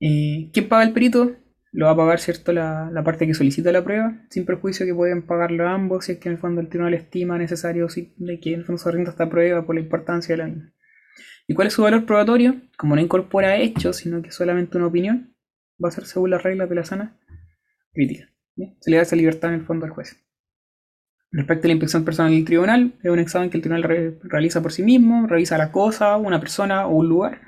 Eh, 0.00 0.50
¿Quién 0.52 0.68
paga 0.68 0.84
el 0.84 0.92
perito? 0.92 1.36
Lo 1.72 1.86
va 1.86 1.92
a 1.92 1.96
pagar, 1.96 2.20
¿cierto? 2.20 2.52
La, 2.52 3.02
parte 3.04 3.26
que 3.26 3.34
solicita 3.34 3.72
la 3.72 3.84
prueba, 3.84 4.22
sin 4.30 4.46
perjuicio 4.46 4.86
que 4.86 4.94
pueden 4.94 5.26
pagarlo 5.26 5.68
ambos 5.68 6.06
si 6.06 6.12
es 6.12 6.18
que 6.18 6.28
en 6.28 6.34
el 6.34 6.40
fondo 6.40 6.60
el 6.60 6.68
tribunal 6.68 6.94
estima 6.94 7.36
necesario 7.36 7.88
de 8.16 8.40
que 8.40 8.54
en 8.54 8.60
el 8.60 8.64
fondo 8.64 8.78
se 8.78 8.90
rinda 8.90 9.10
esta 9.10 9.28
prueba 9.28 9.66
por 9.66 9.74
la 9.74 9.82
importancia 9.82 10.34
de 10.34 10.38
la 10.38 10.48
misma. 10.48 10.75
¿Y 11.48 11.54
cuál 11.54 11.68
es 11.68 11.74
su 11.74 11.82
valor 11.82 12.06
probatorio? 12.06 12.56
Como 12.76 12.96
no 12.96 13.00
incorpora 13.00 13.56
hechos, 13.56 13.98
sino 13.98 14.20
que 14.20 14.28
es 14.28 14.34
solamente 14.34 14.76
una 14.76 14.86
opinión, 14.86 15.34
va 15.82 15.88
a 15.88 15.92
ser 15.92 16.06
según 16.06 16.30
las 16.30 16.42
reglas 16.42 16.68
de 16.68 16.74
la 16.74 16.84
sana 16.84 17.16
crítica. 17.92 18.28
Se 18.80 18.90
le 18.90 18.96
da 18.96 19.02
esa 19.02 19.16
libertad 19.16 19.52
en 19.52 19.60
el 19.60 19.66
fondo 19.66 19.86
al 19.86 19.92
juez. 19.92 20.16
Respecto 21.30 21.66
a 21.66 21.68
la 21.68 21.72
inspección 21.72 22.04
personal 22.04 22.32
del 22.32 22.44
tribunal, 22.44 22.94
es 23.02 23.10
un 23.10 23.18
examen 23.18 23.50
que 23.50 23.58
el 23.58 23.62
tribunal 23.62 24.18
realiza 24.22 24.62
por 24.62 24.72
sí 24.72 24.82
mismo, 24.82 25.26
revisa 25.26 25.58
la 25.58 25.70
cosa, 25.70 26.16
una 26.16 26.40
persona 26.40 26.86
o 26.86 26.96
un 26.96 27.08
lugar, 27.08 27.42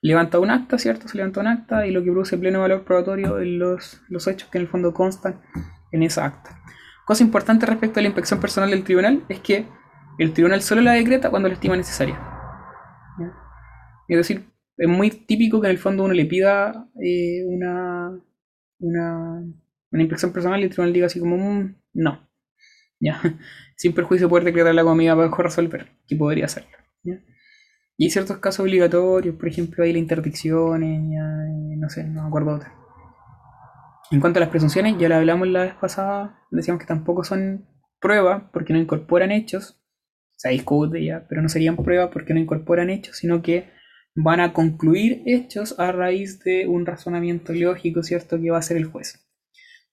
levanta 0.00 0.38
un 0.38 0.50
acta, 0.50 0.78
¿cierto? 0.78 1.08
Se 1.08 1.16
levanta 1.16 1.40
un 1.40 1.48
acta 1.48 1.86
y 1.86 1.90
lo 1.90 2.02
que 2.02 2.10
produce 2.10 2.38
pleno 2.38 2.60
valor 2.60 2.84
probatorio 2.84 3.40
en 3.40 3.58
los, 3.58 4.00
los 4.08 4.26
hechos 4.26 4.48
que 4.48 4.58
en 4.58 4.62
el 4.62 4.68
fondo 4.68 4.94
constan 4.94 5.40
en 5.92 6.02
esa 6.02 6.24
acta. 6.24 6.62
Cosa 7.04 7.22
importante 7.22 7.66
respecto 7.66 8.00
a 8.00 8.02
la 8.02 8.08
inspección 8.08 8.40
personal 8.40 8.70
del 8.70 8.84
tribunal 8.84 9.24
es 9.28 9.40
que 9.40 9.66
el 10.18 10.32
tribunal 10.32 10.62
solo 10.62 10.80
la 10.80 10.92
decreta 10.92 11.30
cuando 11.30 11.48
la 11.48 11.54
estima 11.54 11.76
necesaria. 11.76 12.27
Es 14.08 14.16
decir, 14.16 14.44
es 14.76 14.88
muy 14.88 15.10
típico 15.10 15.60
que 15.60 15.66
en 15.66 15.72
el 15.72 15.78
fondo 15.78 16.04
uno 16.04 16.14
le 16.14 16.24
pida 16.24 16.88
eh, 17.02 17.44
una, 17.46 18.18
una, 18.78 19.44
una, 19.90 20.02
inspección 20.02 20.32
personal 20.32 20.60
y 20.60 20.64
el 20.64 20.70
tribunal 20.70 20.92
diga 20.92 21.06
así 21.06 21.20
como, 21.20 21.36
mm, 21.36 21.74
no, 21.94 22.28
ya, 23.00 23.20
sin 23.76 23.92
perjuicio 23.92 24.28
poder 24.28 24.44
decretar 24.44 24.74
la 24.74 24.84
comida 24.84 25.14
mejor 25.14 25.44
resolver, 25.44 25.88
que 26.06 26.16
podría 26.16 26.46
hacerlo. 26.46 26.76
Y 28.00 28.04
hay 28.04 28.10
ciertos 28.10 28.38
casos 28.38 28.60
obligatorios, 28.60 29.34
por 29.34 29.48
ejemplo, 29.48 29.82
hay 29.82 29.92
la 29.92 29.98
interdicción, 29.98 30.84
eh, 30.84 31.76
no 31.76 31.88
sé, 31.90 32.04
no 32.04 32.22
me 32.22 32.28
acuerdo 32.28 32.54
otra. 32.54 32.72
En 34.12 34.20
cuanto 34.20 34.38
a 34.38 34.40
las 34.40 34.50
presunciones, 34.50 34.96
ya 34.98 35.08
lo 35.08 35.16
hablamos 35.16 35.48
la 35.48 35.64
vez 35.64 35.74
pasada, 35.74 36.38
decíamos 36.52 36.80
que 36.80 36.86
tampoco 36.86 37.24
son 37.24 37.66
pruebas 38.00 38.44
porque 38.52 38.72
no 38.72 38.78
incorporan 38.78 39.32
hechos, 39.32 39.82
se 40.36 40.50
discute 40.50 41.04
ya, 41.04 41.26
pero 41.28 41.42
no 41.42 41.48
serían 41.48 41.76
pruebas 41.76 42.10
porque 42.12 42.32
no 42.32 42.38
incorporan 42.40 42.88
hechos, 42.88 43.16
sino 43.16 43.42
que 43.42 43.68
van 44.14 44.40
a 44.40 44.52
concluir 44.52 45.22
hechos 45.26 45.78
a 45.78 45.92
raíz 45.92 46.40
de 46.40 46.66
un 46.66 46.86
razonamiento 46.86 47.52
lógico, 47.52 48.02
¿cierto?, 48.02 48.40
que 48.40 48.50
va 48.50 48.56
a 48.56 48.60
hacer 48.60 48.76
el 48.76 48.86
juez. 48.86 49.24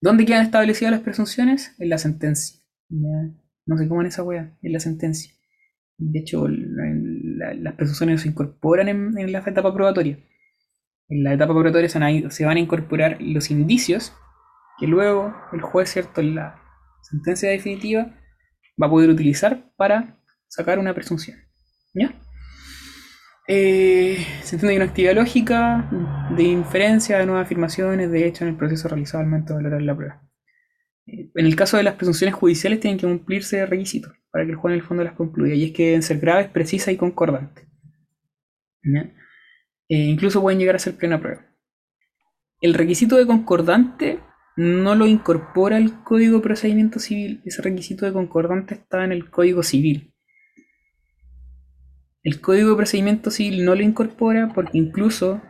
¿Dónde 0.01 0.25
quedan 0.25 0.45
establecidas 0.45 0.91
las 0.91 1.01
presunciones? 1.01 1.75
En 1.79 1.89
la 1.89 1.97
sentencia. 1.97 2.59
No 2.89 3.77
sé 3.77 3.87
cómo 3.87 4.01
en 4.01 4.07
esa 4.07 4.23
wea, 4.23 4.55
en 4.61 4.73
la 4.73 4.79
sentencia. 4.79 5.31
De 5.97 6.19
hecho, 6.19 6.47
las 6.47 7.73
presunciones 7.75 8.21
se 8.21 8.27
incorporan 8.29 8.87
en, 8.87 9.31
la 9.31 9.39
etapa 9.39 9.73
probatoria. 9.73 10.19
En 11.07 11.23
la 11.23 11.33
etapa 11.33 11.53
probatoria 11.53 11.89
se 11.89 11.99
van, 11.99 12.57
a, 12.57 12.59
incorporar 12.59 13.17
los 13.21 13.51
indicios 13.51 14.13
que 14.79 14.87
luego 14.87 15.33
el 15.53 15.61
juez, 15.61 15.89
¿cierto?, 15.89 16.21
en 16.21 16.35
la 16.35 16.61
sentencia 17.03 17.49
definitiva 17.49 18.19
va 18.81 18.87
a 18.87 18.89
poder 18.89 19.09
utilizar 19.09 19.71
para 19.77 20.19
sacar 20.47 20.79
una 20.79 20.93
presunción. 20.93 21.37
¿Ya? 21.93 22.13
Eh, 23.47 24.25
se 24.41 24.55
entiende 24.55 24.73
que 24.73 24.81
una 24.81 24.89
actividad 24.89 25.15
lógica 25.15 25.87
de 26.35 26.43
inferencia 26.43 27.19
de 27.19 27.27
nuevas 27.27 27.45
afirmaciones 27.45 28.09
de 28.09 28.25
hecho 28.25 28.43
en 28.43 28.51
el 28.51 28.57
proceso 28.57 28.87
realizado 28.87 29.23
al 29.23 29.29
momento 29.29 29.53
de 29.53 29.63
valorar 29.63 29.81
la 29.83 29.95
prueba. 29.95 30.21
Eh, 31.05 31.29
en 31.35 31.45
el 31.45 31.55
caso 31.55 31.77
de 31.77 31.83
las 31.83 31.93
presunciones 31.93 32.33
judiciales 32.33 32.79
tienen 32.79 32.99
que 32.99 33.05
cumplirse 33.05 33.65
requisitos 33.65 34.13
para 34.31 34.45
que 34.45 34.51
el 34.51 34.57
juez 34.57 34.73
en 34.73 34.79
el 34.79 34.85
fondo 34.85 35.03
las 35.03 35.13
concluya 35.13 35.53
y 35.53 35.65
es 35.65 35.71
que 35.71 35.85
deben 35.87 36.01
ser 36.01 36.19
graves, 36.19 36.49
precisas 36.49 36.93
y 36.93 36.97
concordantes. 36.97 37.67
Eh, 38.83 39.95
incluso 39.95 40.41
pueden 40.41 40.59
llegar 40.59 40.75
a 40.75 40.79
ser 40.79 40.95
plena 40.95 41.19
prueba. 41.19 41.45
El 42.61 42.73
requisito 42.73 43.15
de 43.17 43.27
concordante 43.27 44.19
no 44.55 44.95
lo 44.95 45.05
incorpora 45.05 45.77
el 45.77 46.03
Código 46.03 46.37
de 46.37 46.43
Procedimiento 46.43 46.99
Civil, 46.99 47.41
ese 47.45 47.61
requisito 47.61 48.05
de 48.05 48.13
concordante 48.13 48.73
está 48.75 49.03
en 49.03 49.11
el 49.11 49.29
Código 49.29 49.61
Civil. 49.61 50.14
El 52.25 52.41
Código 52.41 52.71
de 52.71 52.75
Procedimiento 52.75 53.29
Civil 53.29 53.63
no 53.65 53.75
lo 53.75 53.83
incorpora 53.83 54.51
porque 54.55 54.79
incluso 54.79 55.43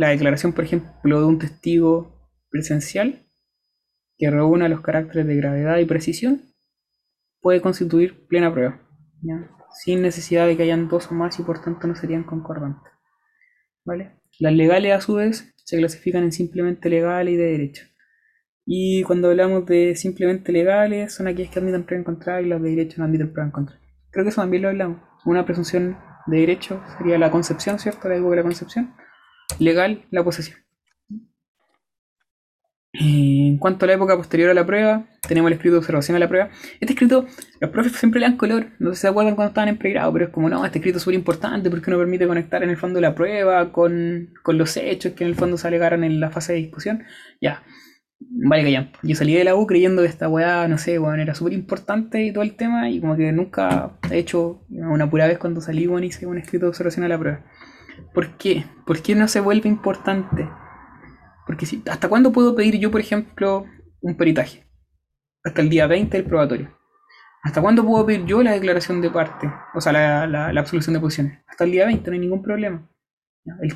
la 0.00 0.08
declaración, 0.08 0.52
por 0.52 0.64
ejemplo, 0.64 1.20
de 1.20 1.26
un 1.26 1.38
testigo 1.38 2.28
presencial 2.50 3.28
que 4.18 4.32
reúna 4.32 4.68
los 4.68 4.80
caracteres 4.80 5.28
de 5.28 5.36
gravedad 5.36 5.78
y 5.78 5.84
precisión 5.84 6.42
puede 7.40 7.60
constituir 7.60 8.26
plena 8.26 8.52
prueba, 8.52 8.80
sin 9.70 10.02
necesidad 10.02 10.48
de 10.48 10.56
que 10.56 10.64
hayan 10.64 10.88
dos 10.88 11.12
o 11.12 11.14
más 11.14 11.38
y 11.38 11.44
por 11.44 11.62
tanto 11.62 11.86
no 11.86 11.94
serían 11.94 12.24
concordantes. 12.24 12.92
¿vale? 13.84 14.10
Las 14.40 14.54
legales 14.54 14.92
a 14.92 15.00
su 15.00 15.14
vez 15.14 15.54
se 15.64 15.76
clasifican 15.76 16.24
en 16.24 16.32
simplemente 16.32 16.90
legales 16.90 17.34
y 17.34 17.36
de 17.36 17.44
derecho. 17.44 17.84
Y 18.66 19.04
cuando 19.04 19.30
hablamos 19.30 19.66
de 19.66 19.94
simplemente 19.94 20.50
legales, 20.50 21.14
son 21.14 21.28
aquellas 21.28 21.52
que 21.52 21.60
admiten 21.60 21.84
prueba 21.84 22.00
en 22.00 22.04
contra 22.04 22.42
y 22.42 22.46
las 22.46 22.60
de 22.60 22.70
derecho 22.70 22.96
no 22.98 23.04
admiten 23.04 23.32
prueba 23.32 23.46
en 23.46 23.52
contra. 23.52 23.78
Creo 24.10 24.24
que 24.24 24.30
eso 24.30 24.40
también 24.40 24.64
lo 24.64 24.70
hablamos 24.70 25.13
una 25.24 25.44
presunción 25.44 25.98
de 26.26 26.38
derecho 26.38 26.82
sería 26.98 27.18
la 27.18 27.30
concepción, 27.30 27.78
¿cierto? 27.78 28.08
La 28.08 28.14
de 28.14 28.36
la 28.36 28.42
concepción. 28.42 28.94
Legal, 29.58 30.06
la 30.10 30.24
posesión. 30.24 30.58
En 32.96 33.58
cuanto 33.58 33.84
a 33.84 33.88
la 33.88 33.94
época 33.94 34.16
posterior 34.16 34.50
a 34.50 34.54
la 34.54 34.64
prueba, 34.64 35.06
tenemos 35.26 35.48
el 35.48 35.54
escrito 35.54 35.74
de 35.74 35.78
observación 35.80 36.16
a 36.16 36.20
la 36.20 36.28
prueba. 36.28 36.50
Este 36.78 36.92
escrito, 36.92 37.26
los 37.60 37.70
profes 37.70 37.92
siempre 37.92 38.20
le 38.20 38.26
dan 38.26 38.36
color, 38.36 38.68
no 38.78 38.90
sé 38.90 38.96
si 38.96 39.00
se 39.02 39.08
acuerdan 39.08 39.34
cuando 39.34 39.48
estaban 39.48 39.68
en 39.68 39.78
pregrado, 39.78 40.12
pero 40.12 40.26
es 40.26 40.30
como, 40.30 40.48
no, 40.48 40.64
este 40.64 40.78
escrito 40.78 40.98
es 40.98 41.02
súper 41.02 41.16
importante 41.16 41.70
porque 41.70 41.90
nos 41.90 41.98
permite 41.98 42.28
conectar 42.28 42.62
en 42.62 42.70
el 42.70 42.76
fondo 42.76 43.00
la 43.00 43.16
prueba 43.16 43.72
con, 43.72 44.30
con 44.44 44.58
los 44.58 44.76
hechos 44.76 45.12
que 45.14 45.24
en 45.24 45.30
el 45.30 45.36
fondo 45.36 45.56
se 45.56 45.66
alegaron 45.66 46.04
en 46.04 46.20
la 46.20 46.30
fase 46.30 46.52
de 46.52 46.60
discusión. 46.60 47.02
Ya, 47.40 47.64
Vale, 48.36 48.72
ya. 48.72 48.90
Yo 49.02 49.14
salí 49.14 49.34
de 49.34 49.44
la 49.44 49.54
U 49.54 49.64
creyendo 49.66 50.02
que 50.02 50.08
esta 50.08 50.28
weá, 50.28 50.66
no 50.66 50.76
sé, 50.76 50.98
weón, 50.98 51.20
era 51.20 51.36
súper 51.36 51.52
importante 51.52 52.20
y 52.24 52.32
todo 52.32 52.42
el 52.42 52.56
tema, 52.56 52.90
y 52.90 53.00
como 53.00 53.16
que 53.16 53.30
nunca 53.30 53.96
he 54.10 54.18
hecho 54.18 54.64
una 54.70 55.08
pura 55.08 55.28
vez 55.28 55.38
cuando 55.38 55.60
salí, 55.60 55.86
weón, 55.86 56.02
hice 56.02 56.26
un 56.26 56.38
escrito 56.38 56.66
de 56.66 56.70
observación 56.70 57.04
a 57.04 57.08
la 57.08 57.18
prueba. 57.18 57.44
¿Por 58.12 58.36
qué? 58.36 58.64
¿Por 58.86 59.00
qué 59.02 59.14
no 59.14 59.28
se 59.28 59.38
vuelve 59.40 59.68
importante? 59.68 60.48
Porque 61.46 61.64
si, 61.64 61.82
¿hasta 61.88 62.08
cuándo 62.08 62.32
puedo 62.32 62.56
pedir 62.56 62.78
yo, 62.78 62.90
por 62.90 63.00
ejemplo, 63.00 63.66
un 64.00 64.16
peritaje? 64.16 64.66
Hasta 65.44 65.62
el 65.62 65.68
día 65.68 65.86
20 65.86 66.16
del 66.16 66.26
probatorio. 66.26 66.76
¿Hasta 67.44 67.60
cuándo 67.60 67.84
puedo 67.84 68.04
pedir 68.04 68.24
yo 68.24 68.42
la 68.42 68.52
declaración 68.52 69.00
de 69.00 69.10
parte? 69.10 69.48
O 69.74 69.80
sea, 69.80 69.92
la, 69.92 70.26
la 70.26 70.60
absolución 70.60 70.94
de 70.94 71.00
posiciones. 71.00 71.38
Hasta 71.46 71.64
el 71.64 71.70
día 71.70 71.86
20, 71.86 72.10
no 72.10 72.14
hay 72.14 72.20
ningún 72.20 72.42
problema. 72.42 72.88
El 73.62 73.74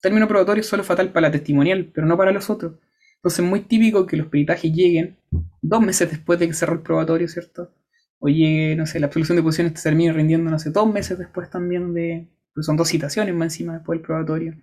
término 0.00 0.28
probatorio 0.28 0.60
es 0.60 0.68
solo 0.68 0.84
fatal 0.84 1.08
para 1.08 1.28
la 1.28 1.32
testimonial, 1.32 1.90
pero 1.92 2.06
no 2.06 2.16
para 2.16 2.30
los 2.30 2.50
otros. 2.50 2.74
Entonces 3.16 3.40
es 3.40 3.50
muy 3.50 3.60
típico 3.60 4.06
que 4.06 4.16
los 4.16 4.28
peritajes 4.28 4.72
lleguen 4.72 5.16
dos 5.62 5.80
meses 5.80 6.10
después 6.10 6.38
de 6.38 6.46
que 6.46 6.54
cerró 6.54 6.74
el 6.74 6.80
probatorio, 6.80 7.28
¿cierto? 7.28 7.72
O 8.18 8.28
llegue, 8.28 8.76
no 8.76 8.86
sé, 8.86 9.00
la 9.00 9.06
absolución 9.06 9.36
de 9.36 9.42
posiciones 9.42 9.74
te 9.74 9.82
termine 9.82 10.12
rindiendo, 10.12 10.50
no 10.50 10.58
sé, 10.58 10.70
dos 10.70 10.92
meses 10.92 11.18
después 11.18 11.50
también 11.50 11.94
de... 11.94 12.28
Pues 12.54 12.66
son 12.66 12.76
dos 12.76 12.88
citaciones 12.88 13.34
más 13.34 13.46
encima 13.46 13.74
después 13.74 13.98
del 13.98 14.06
probatorio. 14.06 14.54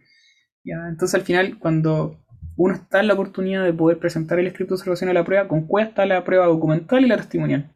¿ya? 0.64 0.88
Entonces 0.90 1.14
al 1.14 1.22
final, 1.22 1.60
cuando 1.60 2.24
uno 2.56 2.74
está 2.74 3.00
en 3.00 3.08
la 3.08 3.14
oportunidad 3.14 3.64
de 3.64 3.74
poder 3.74 4.00
presentar 4.00 4.40
el 4.40 4.48
escrito 4.48 4.70
de 4.70 4.80
observación 4.80 5.10
a 5.10 5.14
la 5.14 5.24
prueba, 5.24 5.48
con 5.48 5.68
cuál 5.68 5.88
está 5.88 6.06
la 6.06 6.24
prueba 6.24 6.48
documental 6.48 7.04
y 7.04 7.08
la 7.08 7.18
testimonial. 7.18 7.72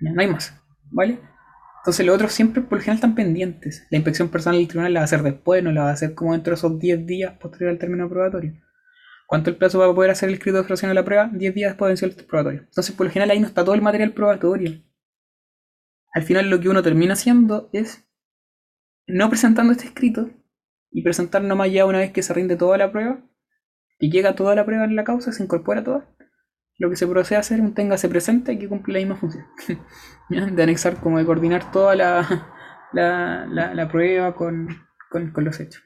No 0.00 0.20
hay 0.20 0.28
más, 0.28 0.60
¿vale? 0.90 1.18
Entonces 1.78 2.04
los 2.04 2.16
otros 2.16 2.32
siempre 2.32 2.62
por 2.62 2.78
lo 2.78 2.82
general 2.82 2.96
están 2.96 3.14
pendientes. 3.14 3.86
La 3.90 3.98
inspección 3.98 4.28
personal 4.28 4.58
del 4.58 4.68
tribunal 4.68 4.92
la 4.92 5.00
va 5.00 5.02
a 5.02 5.04
hacer 5.04 5.22
después, 5.22 5.62
no 5.62 5.70
la 5.72 5.84
va 5.84 5.90
a 5.90 5.92
hacer 5.92 6.14
como 6.14 6.32
dentro 6.32 6.50
de 6.50 6.56
esos 6.56 6.78
10 6.78 7.06
días 7.06 7.34
posterior 7.38 7.70
al 7.70 7.78
término 7.78 8.08
probatorio. 8.08 8.54
¿Cuánto 9.26 9.50
el 9.50 9.56
plazo 9.56 9.78
para 9.78 9.92
poder 9.92 10.12
hacer 10.12 10.28
el 10.28 10.36
escrito 10.36 10.54
de 10.54 10.60
observación 10.60 10.90
a 10.90 10.94
la 10.94 11.04
prueba? 11.04 11.28
10 11.32 11.54
días 11.54 11.70
después 11.72 11.88
de 11.88 11.90
vencer 11.90 12.20
el 12.20 12.26
probatorio. 12.26 12.60
Entonces, 12.60 12.94
por 12.94 13.06
lo 13.06 13.12
general, 13.12 13.30
ahí 13.30 13.40
no 13.40 13.46
está 13.46 13.64
todo 13.64 13.74
el 13.74 13.82
material 13.82 14.12
probatorio. 14.12 14.82
Al 16.14 16.22
final, 16.22 16.48
lo 16.48 16.60
que 16.60 16.68
uno 16.68 16.82
termina 16.82 17.14
haciendo 17.14 17.68
es 17.72 18.08
no 19.08 19.28
presentando 19.28 19.72
este 19.72 19.86
escrito 19.86 20.30
y 20.90 21.02
presentar 21.02 21.42
nomás 21.42 21.72
ya 21.72 21.86
una 21.86 21.98
vez 21.98 22.12
que 22.12 22.22
se 22.22 22.32
rinde 22.34 22.56
toda 22.56 22.78
la 22.78 22.90
prueba 22.90 23.20
y 23.98 24.10
llega 24.10 24.36
toda 24.36 24.54
la 24.54 24.64
prueba 24.64 24.84
en 24.84 24.94
la 24.94 25.04
causa, 25.04 25.32
se 25.32 25.42
incorpora 25.42 25.82
toda. 25.82 26.08
Lo 26.78 26.90
que 26.90 26.96
se 26.96 27.06
procede 27.06 27.36
a 27.36 27.40
hacer 27.40 27.60
un 27.60 27.74
téngase 27.74 28.08
presente 28.08 28.52
y 28.52 28.58
que 28.58 28.68
cumple 28.68 28.94
la 28.94 28.98
misma 29.00 29.16
función. 29.16 29.46
de 30.28 30.62
anexar, 30.62 31.00
como 31.00 31.18
de 31.18 31.24
coordinar 31.24 31.72
toda 31.72 31.96
la, 31.96 32.52
la, 32.92 33.88
prueba 33.90 34.34
con 34.34 34.68
los 35.10 35.58
hechos. 35.58 35.85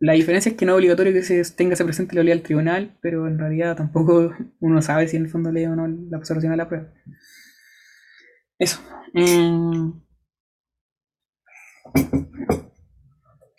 La 0.00 0.12
diferencia 0.12 0.50
es 0.50 0.56
que 0.56 0.64
no 0.64 0.72
es 0.72 0.76
obligatorio 0.76 1.12
que 1.12 1.22
se 1.22 1.42
tenga 1.54 1.74
ese 1.74 1.84
presente 1.84 2.14
la 2.14 2.22
ley 2.22 2.32
al 2.32 2.42
tribunal, 2.42 2.96
pero 3.00 3.26
en 3.26 3.38
realidad 3.38 3.76
tampoco 3.76 4.32
uno 4.60 4.80
sabe 4.82 5.08
si 5.08 5.16
en 5.16 5.24
el 5.24 5.30
fondo 5.30 5.50
lee 5.50 5.66
o 5.66 5.74
no 5.74 5.88
la 5.88 6.18
observación 6.18 6.52
de 6.52 6.56
la 6.56 6.68
prueba. 6.68 6.92
Eso. 8.58 8.80
Eh, 9.14 9.92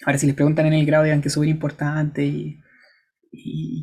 ahora, 0.05 0.17
si 0.17 0.27
les 0.27 0.35
preguntan 0.35 0.65
en 0.65 0.73
el 0.73 0.85
grado, 0.85 1.03
digan 1.03 1.21
que 1.21 1.27
es 1.27 1.33
súper 1.33 1.49
importante 1.49 2.25
y, 2.25 2.61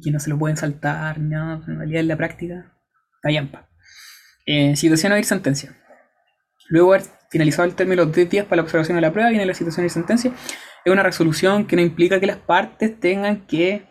que 0.02 0.10
no 0.10 0.20
se 0.20 0.30
lo 0.30 0.38
pueden 0.38 0.56
saltar, 0.56 1.20
nada, 1.20 1.62
en 1.66 1.78
realidad 1.78 2.00
en 2.00 2.08
la 2.08 2.16
práctica, 2.16 2.76
está 3.22 3.68
eh, 4.44 4.76
situación 4.76 5.12
a 5.12 5.18
ir 5.18 5.24
sentencia. 5.24 5.76
Luego 6.68 6.96
finalizado 7.30 7.68
el 7.68 7.74
término 7.74 8.02
de 8.02 8.06
los 8.06 8.14
10 8.14 8.30
días 8.30 8.44
para 8.46 8.56
la 8.56 8.62
observación 8.62 8.96
de 8.96 9.02
la 9.02 9.12
prueba, 9.12 9.30
viene 9.30 9.46
la 9.46 9.54
situación 9.54 9.84
de 9.84 9.90
sentencia 9.90 10.32
es 10.86 10.92
una 10.92 11.02
resolución 11.02 11.66
que 11.66 11.74
no 11.74 11.82
implica 11.82 12.20
que 12.20 12.28
las 12.28 12.36
partes 12.36 13.00
tengan 13.00 13.44
que 13.48 13.88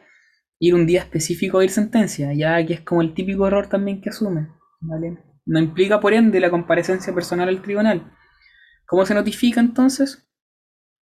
ir 0.59 0.73
un 0.73 0.85
día 0.85 1.01
específico 1.01 1.59
a 1.59 1.63
ir 1.65 1.69
sentencia, 1.69 2.33
ya 2.33 2.65
que 2.65 2.75
es 2.75 2.81
como 2.81 3.01
el 3.01 3.13
típico 3.13 3.45
error 3.45 3.67
también 3.67 3.99
que 3.99 4.09
asumen. 4.09 4.47
¿vale? 4.79 5.17
No 5.45 5.59
implica, 5.59 5.99
por 5.99 6.13
ende, 6.13 6.39
la 6.39 6.49
comparecencia 6.49 7.13
personal 7.13 7.49
al 7.49 7.61
tribunal. 7.61 8.13
¿Cómo 8.87 9.05
se 9.05 9.13
notifica 9.13 9.59
entonces? 9.59 10.25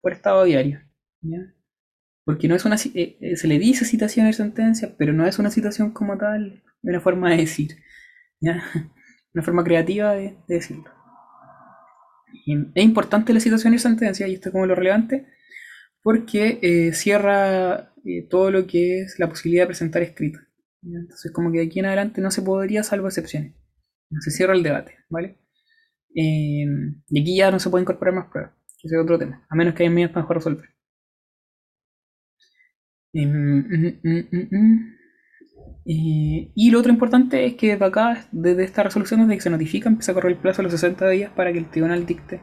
Por 0.01 0.13
estado 0.13 0.45
diario. 0.45 0.81
Porque 2.25 2.49
no 2.49 2.55
es 2.55 2.65
una 2.65 2.77
eh, 2.77 3.19
eh, 3.21 3.37
se 3.37 3.47
le 3.47 3.59
dice 3.59 3.85
citación 3.85 4.25
de 4.25 4.33
sentencia, 4.33 4.95
pero 4.97 5.13
no 5.13 5.27
es 5.27 5.39
una 5.39 5.51
citación 5.51 5.91
como 5.91 6.17
tal, 6.17 6.63
una 6.83 7.01
forma 7.01 7.31
de 7.31 7.37
decir. 7.37 7.77
Una 9.35 9.43
forma 9.43 9.65
creativa 9.65 10.13
de, 10.13 10.37
decirlo. 10.47 10.91
es 12.75 12.85
importante 12.85 13.33
la 13.33 13.41
citación 13.41 13.73
de 13.73 13.79
sentencia, 13.79 14.29
y 14.29 14.35
esto 14.35 14.51
es 14.51 14.53
como 14.53 14.67
lo 14.67 14.75
relevante, 14.75 15.27
porque 16.03 16.59
eh, 16.63 16.93
cierra 16.93 17.93
eh, 18.05 18.27
todo 18.29 18.51
lo 18.51 18.67
que 18.67 19.03
es 19.03 19.19
la 19.19 19.29
posibilidad 19.29 19.65
de 19.65 19.69
presentar 19.69 20.03
escrito. 20.03 20.41
Entonces, 20.83 21.31
como 21.33 21.53
que 21.53 21.59
de 21.59 21.67
aquí 21.67 21.79
en 21.79 21.87
adelante 21.87 22.21
no 22.21 22.31
se 22.31 22.43
podría, 22.43 22.83
salvo 22.83 23.07
excepciones. 23.07 23.55
Se 24.21 24.31
cierra 24.31 24.55
el 24.55 24.63
debate, 24.63 24.97
¿vale? 25.09 25.39
Eh, 26.15 26.67
y 27.09 27.21
aquí 27.21 27.37
ya 27.37 27.51
no 27.51 27.59
se 27.59 27.71
puede 27.71 27.83
incorporar 27.83 28.15
más 28.15 28.27
pruebas, 28.27 28.53
que 28.79 28.89
es 28.89 28.95
otro 29.01 29.19
tema, 29.19 29.47
a 29.49 29.55
menos 29.55 29.75
que 29.75 29.85
haya 29.85 29.91
medios 29.91 30.11
para 30.11 30.23
mejor 30.25 30.37
resolver. 30.39 30.69
Mm, 33.15 33.27
mm, 33.27 34.49
mm, 34.51 34.97
y 35.85 36.71
lo 36.71 36.79
otro 36.79 36.93
importante 36.93 37.45
es 37.45 37.55
que 37.55 37.73
desde 37.73 37.85
acá, 37.85 38.27
desde 38.33 38.65
esta 38.65 38.83
resolución, 38.83 39.21
desde 39.21 39.35
que 39.35 39.41
se 39.41 39.51
notifica, 39.51 39.89
empieza 39.89 40.13
a 40.13 40.15
correr 40.15 40.33
el 40.33 40.39
plazo 40.39 40.59
de 40.59 40.65
los 40.65 40.73
60 40.73 41.09
días 41.11 41.33
para 41.33 41.53
que 41.53 41.59
el 41.59 41.71
tribunal 41.71 42.07
dicte 42.07 42.41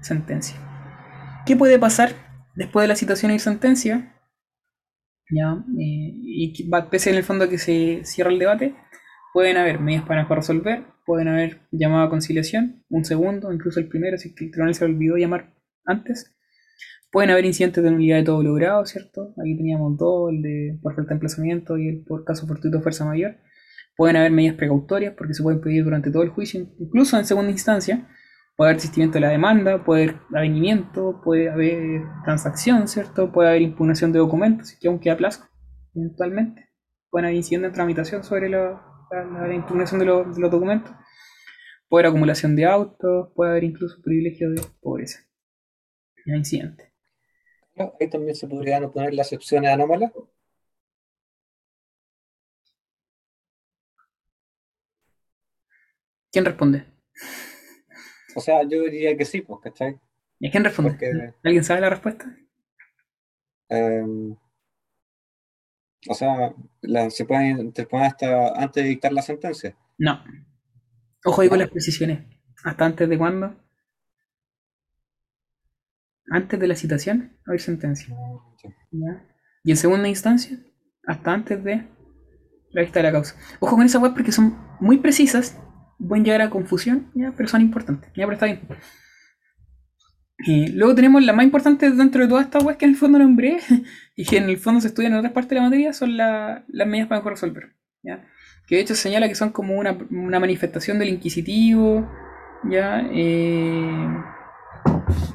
sentencia. 0.00 0.56
¿Qué 1.46 1.56
puede 1.56 1.78
pasar 1.78 2.31
después 2.54 2.84
de 2.84 2.88
la 2.88 2.96
citación 2.96 3.32
y 3.32 3.38
sentencia, 3.38 4.16
ya, 5.30 5.64
eh, 5.78 6.12
y 6.12 6.70
pese 6.90 7.10
en 7.10 7.16
el 7.16 7.24
fondo 7.24 7.48
que 7.48 7.58
se 7.58 8.04
cierra 8.04 8.30
el 8.30 8.38
debate, 8.38 8.74
pueden 9.32 9.56
haber 9.56 9.80
medidas 9.80 10.04
para 10.06 10.24
resolver, 10.24 10.84
pueden 11.06 11.28
haber 11.28 11.62
llamado 11.70 12.06
a 12.06 12.10
conciliación, 12.10 12.84
un 12.88 13.04
segundo, 13.04 13.52
incluso 13.52 13.80
el 13.80 13.88
primero, 13.88 14.18
si 14.18 14.28
el 14.28 14.34
tribunal 14.50 14.74
se 14.74 14.84
olvidó 14.84 15.16
llamar 15.16 15.54
antes. 15.84 16.34
Pueden 17.10 17.30
haber 17.30 17.44
incidentes 17.44 17.84
de 17.84 17.90
nulidad 17.90 18.16
de 18.18 18.24
todo 18.24 18.42
logrado, 18.42 18.86
¿cierto? 18.86 19.34
Aquí 19.40 19.56
teníamos 19.56 19.98
dos, 19.98 20.30
el 20.30 20.42
de 20.42 20.78
por 20.82 20.94
falta 20.94 21.10
de 21.10 21.14
emplazamiento 21.14 21.76
y 21.76 21.88
el 21.88 22.04
por 22.04 22.24
caso 22.24 22.46
fortuito 22.46 22.78
de 22.78 22.82
fuerza 22.82 23.04
mayor. 23.04 23.36
Pueden 23.96 24.16
haber 24.16 24.32
medidas 24.32 24.56
precautorias 24.56 25.14
porque 25.14 25.34
se 25.34 25.42
pueden 25.42 25.60
pedir 25.60 25.84
durante 25.84 26.10
todo 26.10 26.22
el 26.22 26.30
juicio, 26.30 26.66
incluso 26.78 27.18
en 27.18 27.26
segunda 27.26 27.50
instancia. 27.50 28.08
Puede 28.56 28.70
haber 28.70 28.76
desistimiento 28.76 29.14
de 29.14 29.20
la 29.20 29.28
demanda, 29.30 29.84
puede 29.84 30.04
haber 30.04 30.20
avenimiento, 30.34 31.20
puede 31.24 31.50
haber 31.50 32.02
transacción, 32.24 32.86
¿cierto? 32.86 33.32
Puede 33.32 33.48
haber 33.48 33.62
impugnación 33.62 34.12
de 34.12 34.18
documentos, 34.18 34.76
que 34.80 34.88
aún 34.88 35.00
queda 35.00 35.16
plazo, 35.16 35.44
eventualmente. 35.94 36.68
Pueden 37.10 37.26
haber 37.26 37.36
incidentes 37.36 37.70
en 37.70 37.74
tramitación 37.74 38.24
sobre 38.24 38.48
la, 38.50 38.82
la, 39.10 39.54
impugnación 39.54 40.00
de, 40.00 40.06
de 40.06 40.40
los 40.40 40.50
documentos. 40.50 40.92
Puede 41.88 42.04
haber 42.06 42.10
acumulación 42.10 42.56
de 42.56 42.66
autos, 42.66 43.30
puede 43.34 43.50
haber 43.52 43.64
incluso 43.64 44.00
privilegio 44.02 44.50
de 44.50 44.62
pobreza. 44.80 45.20
Ya 46.26 46.36
incidente. 46.36 46.92
Ahí 47.76 48.08
también 48.10 48.34
se 48.34 48.46
podrían 48.48 48.90
poner 48.92 49.14
las 49.14 49.32
excepciones 49.32 49.70
anómalas. 49.72 50.12
¿Quién 56.30 56.44
responde? 56.44 56.86
O 58.34 58.40
sea, 58.40 58.62
yo 58.62 58.82
diría 58.82 59.16
que 59.16 59.24
sí, 59.24 59.40
pues, 59.40 59.60
¿cachai? 59.62 59.98
¿Y 60.38 60.50
quién 60.50 60.64
responde? 60.64 61.34
¿Alguien 61.44 61.64
sabe 61.64 61.80
la 61.80 61.90
respuesta? 61.90 62.36
Em, 63.68 64.36
o 66.08 66.14
sea, 66.14 66.54
se 67.10 67.24
pueden 67.24 67.60
interponer 67.60 68.06
hasta 68.06 68.48
antes 68.60 68.82
de 68.82 68.90
dictar 68.90 69.12
la 69.12 69.22
sentencia. 69.22 69.76
No. 69.98 70.22
Ojo 71.24 71.42
ahí 71.42 71.48
con 71.48 71.58
las 71.58 71.70
precisiones. 71.70 72.24
¿Hasta 72.64 72.84
antes 72.84 73.08
de 73.08 73.18
cuándo? 73.18 73.56
Antes 76.28 76.58
de 76.58 76.66
la 76.66 76.74
citación, 76.74 77.38
hay 77.46 77.58
sentencia. 77.58 78.16
Y 79.64 79.70
en 79.70 79.76
segunda 79.76 80.08
instancia, 80.08 80.58
hasta 81.06 81.32
antes 81.32 81.62
de 81.62 81.86
la 82.70 82.82
vista 82.82 82.98
de 82.98 83.04
la 83.04 83.12
causa. 83.12 83.36
Ojo 83.60 83.76
con 83.76 83.84
esa 83.84 83.98
web 83.98 84.14
porque 84.14 84.32
son 84.32 84.56
muy 84.80 84.98
precisas, 84.98 85.58
pueden 86.06 86.24
llegar 86.24 86.42
a 86.42 86.50
confusión, 86.50 87.10
¿ya? 87.14 87.32
pero 87.36 87.48
son 87.48 87.60
importantes. 87.60 88.10
Ya, 88.14 88.24
pero 88.24 88.34
está 88.34 88.46
bien. 88.46 88.60
Y 90.44 90.68
luego 90.68 90.94
tenemos 90.94 91.22
la 91.22 91.32
más 91.32 91.44
importante 91.44 91.90
dentro 91.90 92.22
de 92.22 92.28
todas 92.28 92.46
estas 92.46 92.64
webs 92.64 92.78
que 92.78 92.84
en 92.84 92.90
el 92.92 92.96
fondo 92.96 93.18
nombré 93.18 93.58
y 94.16 94.24
que 94.24 94.38
en 94.38 94.44
el 94.44 94.58
fondo 94.58 94.80
se 94.80 94.88
estudian 94.88 95.12
en 95.12 95.18
otras 95.18 95.32
partes 95.32 95.50
de 95.50 95.56
la 95.56 95.62
materia, 95.62 95.92
son 95.92 96.16
las 96.16 96.64
medidas 96.68 97.08
para 97.08 97.20
mejor 97.20 97.32
resolver. 97.32 97.76
¿ya? 98.02 98.24
Que 98.66 98.76
de 98.76 98.82
hecho 98.82 98.94
señala 98.94 99.28
que 99.28 99.34
son 99.34 99.50
como 99.50 99.74
una, 99.76 100.40
manifestación 100.40 100.98
del 100.98 101.10
inquisitivo, 101.10 102.10
¿ya? 102.68 103.06
Eh, 103.12 104.08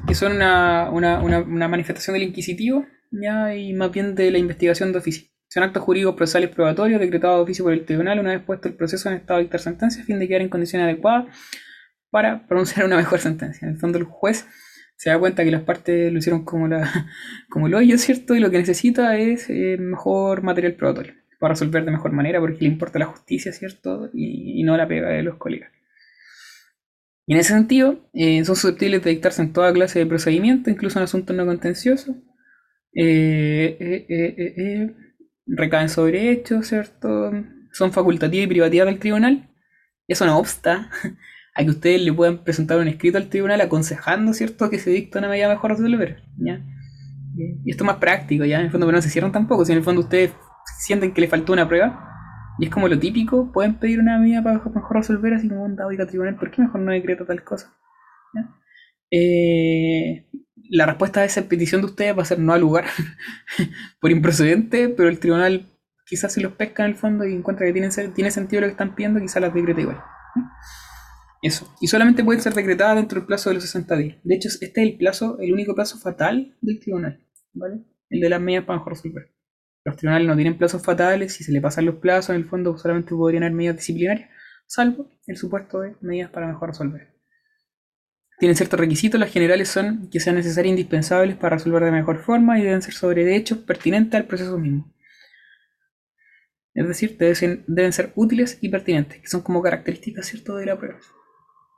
que 0.06 0.14
son 0.14 0.32
una, 0.36 1.68
manifestación 1.68 2.14
del 2.14 2.24
inquisitivo 2.24 2.86
¿ya? 3.10 3.54
y 3.54 3.72
más 3.72 3.90
bien 3.90 4.14
de 4.14 4.30
la 4.30 4.38
investigación 4.38 4.92
de 4.92 4.98
oficio. 4.98 5.28
Son 5.48 5.62
actos 5.62 5.82
jurídicos 5.82 6.14
procesales 6.14 6.50
probatorios 6.50 7.00
decretados 7.00 7.38
de 7.38 7.42
oficio 7.42 7.64
por 7.64 7.72
el 7.72 7.84
tribunal 7.84 8.18
una 8.20 8.30
vez 8.30 8.42
puesto 8.42 8.68
el 8.68 8.74
proceso 8.74 9.08
en 9.08 9.16
estado 9.16 9.38
de 9.38 9.44
dictar 9.44 9.60
sentencia 9.60 10.02
a 10.02 10.06
fin 10.06 10.18
de 10.18 10.28
quedar 10.28 10.42
en 10.42 10.48
condiciones 10.48 10.84
adecuadas 10.84 11.26
para 12.10 12.46
pronunciar 12.46 12.86
una 12.86 12.96
mejor 12.96 13.18
sentencia. 13.18 13.66
En 13.66 13.74
el 13.74 13.80
fondo 13.80 13.98
el 13.98 14.04
juez 14.04 14.46
se 14.96 15.10
da 15.10 15.18
cuenta 15.18 15.44
que 15.44 15.50
las 15.50 15.62
partes 15.62 16.12
lo 16.12 16.18
hicieron 16.18 16.44
como, 16.44 16.68
la, 16.68 17.06
como 17.50 17.68
lo 17.68 17.78
ellos, 17.80 18.00
¿cierto? 18.00 18.34
Y 18.34 18.40
lo 18.40 18.50
que 18.50 18.58
necesita 18.58 19.16
es 19.16 19.48
eh, 19.48 19.76
mejor 19.78 20.42
material 20.42 20.74
probatorio 20.74 21.14
para 21.38 21.54
resolver 21.54 21.84
de 21.84 21.92
mejor 21.92 22.12
manera 22.12 22.40
porque 22.40 22.58
le 22.60 22.66
importa 22.66 22.98
la 22.98 23.06
justicia, 23.06 23.52
¿cierto? 23.52 24.10
Y, 24.12 24.60
y 24.60 24.64
no 24.64 24.76
la 24.76 24.88
pega 24.88 25.08
de 25.08 25.22
los 25.22 25.36
colegas. 25.36 25.70
Y 27.28 27.34
en 27.34 27.40
ese 27.40 27.52
sentido, 27.52 28.08
eh, 28.14 28.42
son 28.46 28.56
susceptibles 28.56 29.04
de 29.04 29.10
dictarse 29.10 29.42
en 29.42 29.52
toda 29.52 29.70
clase 29.72 29.98
de 29.98 30.06
procedimiento, 30.06 30.70
incluso 30.70 30.98
en 30.98 31.04
asuntos 31.04 31.36
no 31.36 31.44
contenciosos. 31.44 32.16
Eh, 32.94 33.76
eh, 34.08 34.94
recaen 35.48 35.88
sobre 35.88 36.30
hechos, 36.30 36.68
¿cierto? 36.68 37.32
Son 37.72 37.92
facultativas 37.92 38.44
y 38.44 38.48
privativas 38.48 38.86
del 38.86 38.98
tribunal. 38.98 39.48
Eso 40.06 40.26
no 40.26 40.38
obsta 40.38 40.90
a 41.54 41.64
que 41.64 41.70
ustedes 41.70 42.02
le 42.02 42.12
puedan 42.12 42.44
presentar 42.44 42.78
un 42.78 42.88
escrito 42.88 43.18
al 43.18 43.28
tribunal 43.28 43.60
aconsejando, 43.60 44.32
¿cierto?, 44.32 44.70
que 44.70 44.78
se 44.78 44.90
dicta 44.90 45.18
una 45.18 45.28
medida 45.28 45.48
mejor 45.48 45.72
resolver, 45.72 46.22
¿ya? 46.36 46.60
Y 47.36 47.70
esto 47.70 47.84
es 47.84 47.86
más 47.86 47.96
práctico, 47.96 48.44
¿ya? 48.44 48.58
En 48.58 48.66
el 48.66 48.70
fondo, 48.70 48.86
pero 48.86 48.96
no 48.96 49.02
se 49.02 49.10
cierran 49.10 49.32
tampoco. 49.32 49.64
Si 49.64 49.72
en 49.72 49.78
el 49.78 49.84
fondo 49.84 50.00
ustedes 50.00 50.32
sienten 50.80 51.12
que 51.12 51.20
le 51.20 51.28
faltó 51.28 51.52
una 51.52 51.68
prueba, 51.68 52.04
y 52.58 52.64
es 52.64 52.70
como 52.70 52.88
lo 52.88 52.98
típico, 52.98 53.52
pueden 53.52 53.74
pedir 53.74 54.00
una 54.00 54.18
medida 54.18 54.42
para 54.42 54.56
mejor 54.58 54.96
resolver, 54.96 55.34
así 55.34 55.48
como, 55.48 55.64
onda, 55.64 55.86
oiga, 55.86 56.06
tribunal, 56.06 56.36
¿por 56.36 56.50
qué 56.50 56.62
mejor 56.62 56.80
no 56.80 56.90
decreta 56.90 57.24
tal 57.24 57.44
cosa? 57.44 57.74
Eh, 59.10 60.26
la 60.68 60.86
respuesta 60.86 61.20
a 61.20 61.24
esa 61.24 61.42
petición 61.48 61.80
de 61.80 61.86
ustedes 61.86 62.16
va 62.16 62.22
a 62.22 62.26
ser 62.26 62.38
no 62.38 62.52
al 62.52 62.60
lugar 62.60 62.84
por 64.00 64.10
improcedente, 64.10 64.88
pero 64.88 65.08
el 65.08 65.18
tribunal 65.18 65.66
quizás 66.08 66.32
si 66.32 66.40
los 66.40 66.52
pesca 66.52 66.84
en 66.84 66.90
el 66.90 66.96
fondo 66.96 67.26
y 67.26 67.34
encuentra 67.34 67.66
que 67.66 67.72
tiene, 67.72 67.90
tiene 68.14 68.30
sentido 68.30 68.62
lo 68.62 68.66
que 68.66 68.72
están 68.72 68.94
pidiendo, 68.94 69.20
quizás 69.20 69.42
las 69.42 69.52
decreta 69.52 69.80
igual. 69.80 70.00
Eso. 71.42 71.72
Y 71.80 71.86
solamente 71.86 72.24
pueden 72.24 72.40
ser 72.40 72.54
decretadas 72.54 72.96
dentro 72.96 73.20
del 73.20 73.26
plazo 73.26 73.50
de 73.50 73.54
los 73.54 73.64
60 73.64 73.96
días. 73.96 74.16
De 74.24 74.34
hecho, 74.34 74.48
este 74.48 74.82
es 74.82 74.88
el 74.88 74.96
plazo, 74.96 75.38
el 75.38 75.52
único 75.52 75.74
plazo 75.74 75.98
fatal 75.98 76.56
del 76.60 76.80
tribunal, 76.80 77.24
¿vale? 77.52 77.84
El 78.08 78.20
de 78.20 78.28
las 78.28 78.40
medidas 78.40 78.64
para 78.64 78.78
mejor 78.78 78.94
resolver. 78.94 79.30
Los 79.84 79.96
tribunales 79.96 80.26
no 80.26 80.34
tienen 80.34 80.58
plazos 80.58 80.82
fatales, 80.82 81.34
si 81.34 81.44
se 81.44 81.52
le 81.52 81.60
pasan 81.60 81.86
los 81.86 81.96
plazos, 81.96 82.30
en 82.30 82.36
el 82.36 82.48
fondo 82.48 82.76
solamente 82.76 83.14
podrían 83.14 83.44
haber 83.44 83.54
medidas 83.54 83.76
disciplinarias, 83.76 84.30
salvo 84.66 85.10
el 85.26 85.36
supuesto 85.36 85.80
de 85.80 85.94
medidas 86.00 86.30
para 86.30 86.46
mejor 86.46 86.70
resolver. 86.70 87.17
Tienen 88.38 88.56
ciertos 88.56 88.78
requisitos, 88.78 89.18
las 89.18 89.32
generales 89.32 89.68
son 89.68 90.08
que 90.10 90.20
sean 90.20 90.36
necesarias 90.36 90.70
e 90.70 90.78
indispensables 90.78 91.36
para 91.36 91.56
resolver 91.56 91.82
de 91.82 91.90
mejor 91.90 92.22
forma 92.22 92.58
y 92.58 92.62
deben 92.62 92.82
ser 92.82 92.94
sobre 92.94 93.24
derechos 93.24 93.58
pertinentes 93.58 94.14
al 94.14 94.26
proceso 94.26 94.56
mismo. 94.58 94.92
Es 96.72 96.86
decir, 96.86 97.16
deben, 97.18 97.92
ser 97.92 98.12
útiles 98.14 98.58
y 98.60 98.68
pertinentes, 98.68 99.20
que 99.20 99.26
son 99.26 99.40
como 99.40 99.60
características 99.60 100.26
¿cierto? 100.26 100.54
de 100.56 100.66
la 100.66 100.78
prueba. 100.78 100.98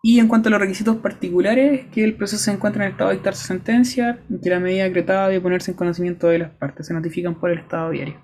Y 0.02 0.18
en 0.18 0.28
cuanto 0.28 0.48
a 0.48 0.52
los 0.52 0.60
requisitos 0.60 0.96
particulares, 0.96 1.86
que 1.92 2.04
el 2.04 2.14
proceso 2.14 2.42
se 2.42 2.50
encuentra 2.50 2.84
en 2.84 2.92
estado 2.92 3.08
de 3.08 3.16
dictarse 3.16 3.46
sentencia, 3.46 4.20
que 4.42 4.50
la 4.50 4.60
medida 4.60 4.84
decretada 4.84 5.28
debe 5.28 5.40
ponerse 5.40 5.70
en 5.70 5.78
conocimiento 5.78 6.28
de 6.28 6.40
las 6.40 6.50
partes, 6.50 6.86
se 6.86 6.94
notifican 6.94 7.40
por 7.40 7.50
el 7.50 7.60
estado 7.60 7.90
diario. 7.90 8.20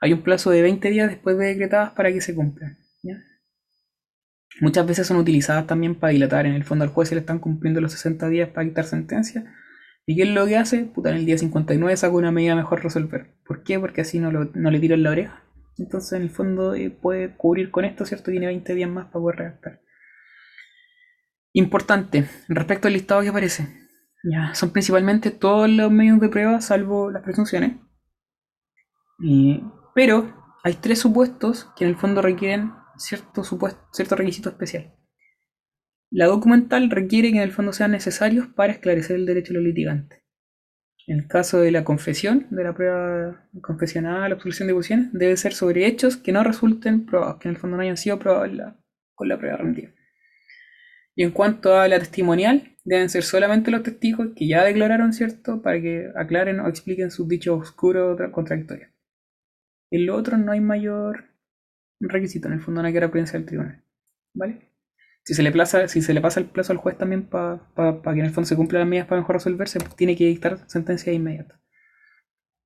Hay 0.00 0.12
un 0.12 0.22
plazo 0.22 0.50
de 0.50 0.62
20 0.62 0.90
días 0.90 1.08
después 1.08 1.38
de 1.38 1.46
decretadas 1.46 1.92
para 1.92 2.12
que 2.12 2.20
se 2.20 2.34
cumplan. 2.34 2.78
Muchas 4.60 4.86
veces 4.86 5.06
son 5.06 5.16
utilizadas 5.16 5.66
también 5.66 5.94
para 5.94 6.12
dilatar. 6.12 6.46
En 6.46 6.54
el 6.54 6.64
fondo 6.64 6.84
al 6.84 6.90
juez 6.90 7.08
se 7.08 7.14
le 7.14 7.20
están 7.20 7.38
cumpliendo 7.38 7.80
los 7.80 7.92
60 7.92 8.28
días 8.28 8.48
para 8.50 8.64
dictar 8.64 8.84
sentencia. 8.84 9.54
¿Y 10.04 10.16
qué 10.16 10.22
es 10.22 10.28
lo 10.28 10.46
que 10.46 10.56
hace? 10.56 10.84
Puta, 10.84 11.10
en 11.10 11.16
el 11.16 11.26
día 11.26 11.38
59 11.38 11.96
saca 11.96 12.14
una 12.14 12.32
medida 12.32 12.54
mejor 12.54 12.82
resolver. 12.82 13.34
¿Por 13.46 13.62
qué? 13.62 13.78
Porque 13.78 14.00
así 14.02 14.18
no, 14.18 14.30
no 14.32 14.70
le 14.70 14.80
tiran 14.80 15.02
la 15.02 15.10
oreja. 15.10 15.42
Entonces 15.78 16.12
en 16.12 16.22
el 16.22 16.30
fondo 16.30 16.74
eh, 16.74 16.90
puede 16.90 17.34
cubrir 17.36 17.70
con 17.70 17.84
esto, 17.84 18.04
¿cierto? 18.04 18.30
Tiene 18.30 18.46
20 18.46 18.74
días 18.74 18.90
más 18.90 19.06
para 19.06 19.20
poder 19.20 19.38
redactar. 19.38 19.80
Importante, 21.54 22.28
respecto 22.48 22.88
al 22.88 22.94
listado 22.94 23.22
que 23.22 23.28
aparece. 23.28 23.68
Ya, 24.24 24.54
son 24.54 24.70
principalmente 24.70 25.30
todos 25.30 25.68
los 25.68 25.90
medios 25.90 26.20
de 26.20 26.28
prueba, 26.28 26.60
salvo 26.60 27.10
las 27.10 27.22
presunciones. 27.22 27.76
pero 29.94 30.32
hay 30.62 30.74
tres 30.74 31.00
supuestos 31.00 31.70
que 31.76 31.84
en 31.84 31.90
el 31.90 31.96
fondo 31.96 32.22
requieren 32.22 32.72
cierto, 33.04 33.44
supuesto, 33.44 33.80
cierto 33.92 34.16
requisito 34.16 34.48
especial. 34.48 34.94
La 36.10 36.26
documental 36.26 36.90
requiere 36.90 37.30
que 37.30 37.38
en 37.38 37.42
el 37.42 37.52
fondo 37.52 37.72
sean 37.72 37.92
necesarios 37.92 38.46
para 38.48 38.72
esclarecer 38.72 39.16
el 39.16 39.26
derecho 39.26 39.52
de 39.52 39.60
los 39.60 39.64
litigantes. 39.64 40.22
En 41.06 41.18
el 41.18 41.26
caso 41.26 41.60
de 41.60 41.72
la 41.72 41.84
confesión, 41.84 42.46
de 42.50 42.64
la 42.64 42.74
prueba 42.74 43.48
confesional, 43.60 44.28
la 44.28 44.34
absolución 44.36 44.68
de 44.68 44.74
posiciones, 44.74 45.12
debe 45.12 45.36
ser 45.36 45.52
sobre 45.52 45.86
hechos 45.86 46.16
que 46.16 46.32
no 46.32 46.44
resulten 46.44 47.06
probados, 47.06 47.38
que 47.38 47.48
en 47.48 47.54
el 47.54 47.60
fondo 47.60 47.76
no 47.76 47.82
hayan 47.82 47.96
sido 47.96 48.18
probados 48.18 48.50
con 49.14 49.28
la 49.28 49.38
prueba 49.38 49.56
rendida. 49.56 49.90
Y 51.14 51.24
en 51.24 51.32
cuanto 51.32 51.76
a 51.76 51.88
la 51.88 51.98
testimonial, 51.98 52.76
deben 52.84 53.08
ser 53.08 53.22
solamente 53.22 53.70
los 53.70 53.82
testigos 53.82 54.28
que 54.36 54.46
ya 54.46 54.64
declararon, 54.64 55.12
¿cierto? 55.12 55.60
Para 55.60 55.80
que 55.80 56.10
aclaren 56.14 56.60
o 56.60 56.68
expliquen 56.68 57.10
sus 57.10 57.28
dichos 57.28 57.60
oscuros 57.60 58.18
o 58.20 58.32
contradictorios. 58.32 58.90
En 59.90 60.06
lo 60.06 60.16
otro 60.16 60.38
no 60.38 60.52
hay 60.52 60.60
mayor 60.60 61.31
requisito, 62.10 62.48
en 62.48 62.54
el 62.54 62.60
fondo 62.60 62.82
no 62.82 62.88
hay 62.88 62.94
que 62.94 63.08
prensa 63.08 63.34
del 63.34 63.46
tribunal. 63.46 63.82
¿Vale? 64.34 64.72
Si 65.24 65.34
se 65.34 65.42
le, 65.42 65.88
si 65.88 66.02
se 66.02 66.14
le 66.14 66.20
pasa 66.20 66.40
el 66.40 66.46
plazo 66.46 66.72
al 66.72 66.78
juez 66.78 66.98
también 66.98 67.28
para 67.28 67.60
que 68.02 68.10
en 68.10 68.26
el 68.26 68.32
fondo 68.32 68.48
se 68.48 68.56
cumplan 68.56 68.80
las 68.80 68.88
medidas 68.88 69.06
para 69.06 69.20
mejor 69.20 69.36
resolverse, 69.36 69.78
pues 69.78 69.94
tiene 69.94 70.16
que 70.16 70.26
dictar 70.26 70.68
sentencia 70.68 71.12
inmediata. 71.12 71.60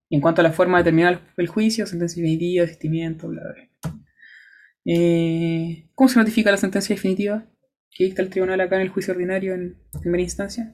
en 0.08 0.20
cuanto 0.20 0.40
a 0.40 0.44
la 0.44 0.52
forma 0.52 0.78
de 0.78 0.84
terminar 0.84 1.20
el 1.36 1.48
juicio, 1.48 1.86
sentencia 1.86 2.22
definitiva, 2.22 2.64
asistimiento, 2.64 3.28
bla, 3.28 3.42
bla. 3.42 3.92
Eh, 4.86 5.90
¿Cómo 5.94 6.08
se 6.08 6.18
notifica 6.18 6.50
la 6.50 6.56
sentencia 6.56 6.94
definitiva? 6.94 7.44
¿Qué 7.90 8.04
dicta 8.04 8.22
el 8.22 8.30
tribunal 8.30 8.60
acá 8.60 8.76
en 8.76 8.82
el 8.82 8.88
juicio 8.88 9.12
ordinario 9.12 9.54
en 9.54 9.78
primera 10.00 10.22
instancia? 10.22 10.72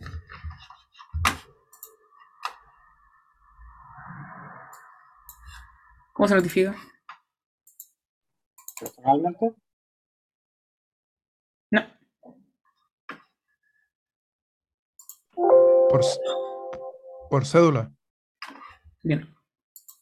¿Cómo 6.13 6.29
se 6.29 6.35
notifica? 6.35 6.77
¿Personalmente? 8.83 9.55
No. 11.73 11.83
Por, 17.31 17.45
cédula. 17.47 17.93
Bien. 19.03 19.29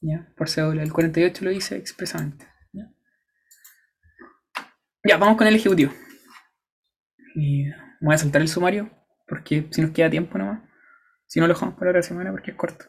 Ya, 0.01 0.33
por 0.37 0.49
cédula. 0.49 0.83
El 0.83 0.93
48 0.93 1.45
lo 1.45 1.51
dice 1.51 1.77
expresamente. 1.77 2.47
Ya, 2.73 2.91
Ya, 5.05 5.17
vamos 5.19 5.37
con 5.37 5.47
el 5.47 5.57
ejecutivo. 5.57 5.93
Y 7.35 7.71
voy 8.01 8.15
a 8.15 8.19
saltar 8.19 8.43
el 8.43 8.49
sumario, 8.49 8.91
porque 9.27 9.67
si 9.71 9.83
nos 9.83 9.91
queda 9.93 10.11
tiempo 10.11 10.39
nomás. 10.39 10.63
Si 11.27 11.41
no, 11.41 11.47
lo 11.47 11.55
dejamos 11.55 11.77
para 11.77 11.91
otra 11.91 12.03
semana 12.03 12.31
porque 12.31 12.53
es 12.53 12.57
corto. 12.57 12.87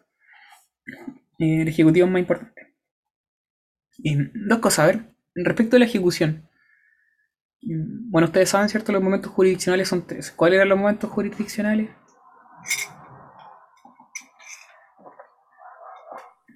Eh, 1.39 1.61
El 1.61 1.67
ejecutivo 1.67 2.07
es 2.07 2.11
más 2.13 2.21
importante. 2.21 2.75
Y 3.97 4.17
dos 4.47 4.59
cosas, 4.59 4.79
a 4.79 4.87
ver. 4.87 5.10
Respecto 5.35 5.75
a 5.75 5.79
la 5.79 5.85
ejecución. 5.85 6.47
Bueno, 7.63 8.27
ustedes 8.27 8.49
saben, 8.49 8.69
¿cierto? 8.69 8.91
Los 8.91 9.03
momentos 9.03 9.31
jurisdiccionales 9.31 9.87
son 9.87 10.05
tres. 10.07 10.31
¿Cuáles 10.31 10.57
eran 10.57 10.69
los 10.69 10.77
momentos 10.79 11.09
jurisdiccionales? 11.09 11.89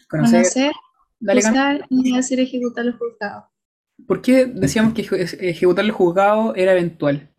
Conocer. 0.10 0.42
Conocer, 0.42 0.72
Dale, 1.20 1.42
Cam. 1.42 1.52
juzgar 1.54 1.86
y 1.90 2.18
hacer 2.18 2.40
ejecutar 2.40 2.86
los 2.86 2.96
juzgados. 2.98 3.46
¿Por 4.08 4.22
qué 4.22 4.46
decíamos 4.46 4.94
que 4.94 5.04
eje- 5.04 5.38
ejecutar 5.50 5.86
el 5.86 5.92
juzgado 5.92 6.54
era 6.56 6.74
eventual? 6.74 7.32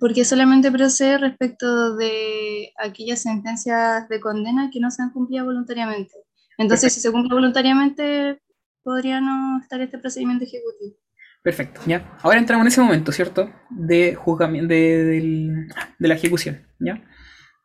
Porque 0.00 0.24
solamente 0.24 0.72
procede 0.72 1.18
respecto 1.18 1.94
de 1.96 2.72
aquellas 2.76 3.22
sentencias 3.22 4.08
de 4.08 4.20
condena 4.20 4.70
que 4.72 4.80
no 4.80 4.90
se 4.90 5.02
han 5.02 5.10
cumplido 5.12 5.44
voluntariamente. 5.44 6.12
Entonces, 6.58 6.92
si 6.92 7.00
se 7.00 7.12
cumple 7.12 7.34
voluntariamente, 7.34 8.42
podría 8.82 9.20
no 9.20 9.60
estar 9.60 9.80
este 9.80 9.98
procedimiento 9.98 10.44
ejecutivo. 10.44 10.96
Perfecto, 11.42 11.80
ya. 11.86 12.16
Ahora 12.22 12.38
entramos 12.38 12.64
en 12.64 12.68
ese 12.68 12.80
momento, 12.80 13.10
¿cierto? 13.10 13.52
De 13.70 14.14
juzgamiento, 14.14 14.72
de, 14.72 15.66
de 15.98 16.08
la 16.08 16.14
ejecución, 16.14 16.66
¿ya? 16.78 17.02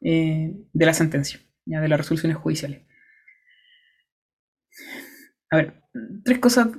Eh, 0.02 0.54
de 0.74 0.86
la 0.86 0.94
sentencia, 0.94 1.40
¿ya? 1.66 1.80
De 1.80 1.88
las 1.88 2.00
resoluciones 2.00 2.38
judiciales. 2.38 2.82
A 5.50 5.58
ver, 5.58 5.84
tres 6.24 6.40
cosas 6.40 6.70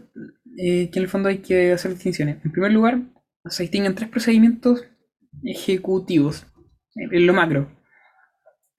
eh, 0.57 0.90
que 0.90 0.98
en 0.98 1.03
el 1.05 1.09
fondo 1.09 1.29
hay 1.29 1.38
que 1.38 1.72
hacer 1.72 1.92
distinciones. 1.92 2.44
En 2.44 2.53
primer 2.53 2.72
lugar, 2.72 3.01
se 3.46 3.62
distinguen 3.62 3.94
tres 3.94 4.11
procedimientos 4.11 4.85
ejecutivos, 5.44 6.46
eh, 6.96 7.09
en 7.12 7.27
lo 7.27 7.33
macro. 7.33 7.70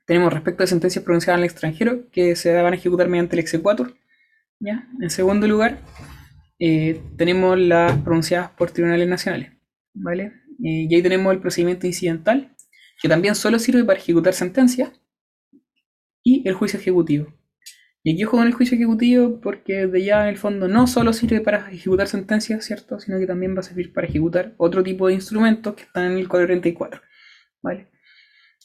Tenemos 0.06 0.34
respecto 0.34 0.64
a 0.64 0.68
sentencias 0.68 1.04
pronunciadas 1.06 1.38
en 1.38 1.44
el 1.44 1.50
extranjero 1.50 2.10
que 2.12 2.36
se 2.36 2.54
van 2.54 2.74
a 2.74 2.76
ejecutar 2.76 3.08
mediante 3.08 3.36
el 3.36 3.40
exequatur, 3.40 3.96
En 4.62 5.10
segundo 5.10 5.48
lugar, 5.48 5.80
eh, 6.60 7.02
tenemos 7.18 7.58
las 7.58 7.98
pronunciadas 8.02 8.52
por 8.52 8.72
tribunales 8.72 9.08
nacionales, 9.08 9.54
¿vale? 9.94 10.34
Eh, 10.64 10.88
y 10.90 10.96
ahí 10.96 11.02
tenemos 11.02 11.34
el 11.34 11.40
procedimiento 11.40 11.88
incidental, 11.88 12.56
que 13.02 13.08
también 13.08 13.36
solo 13.36 13.60
sirve 13.60 13.84
para 13.86 14.00
ejecutar 14.00 14.34
sentencias, 14.34 14.92
y 16.24 16.48
el 16.48 16.54
juicio 16.54 16.80
ejecutivo. 16.80 17.34
Y 18.04 18.14
aquí 18.14 18.24
ojo 18.24 18.38
con 18.38 18.48
el 18.48 18.54
juicio 18.54 18.76
ejecutivo 18.76 19.42
porque 19.42 19.88
de 19.88 20.04
ya 20.04 20.24
en 20.24 20.30
el 20.30 20.38
fondo 20.38 20.68
no 20.68 20.88
solo 20.88 21.12
sirve 21.12 21.42
para 21.42 21.70
ejecutar 21.70 22.08
sentencias, 22.08 22.64
¿cierto? 22.66 23.00
Sino 23.00 23.20
que 23.20 23.28
también 23.28 23.56
va 23.56 23.60
a 23.60 23.64
servir 23.64 23.94
para 23.94 24.08
ejecutar 24.08 24.54
otro 24.58 24.84
tipo 24.84 25.08
de 25.08 25.16
instrumentos 25.16 25.76
que 25.76 25.84
están 25.84 26.12
en 26.12 26.18
el 26.18 26.28
434, 26.30 27.02
¿vale? 27.62 27.90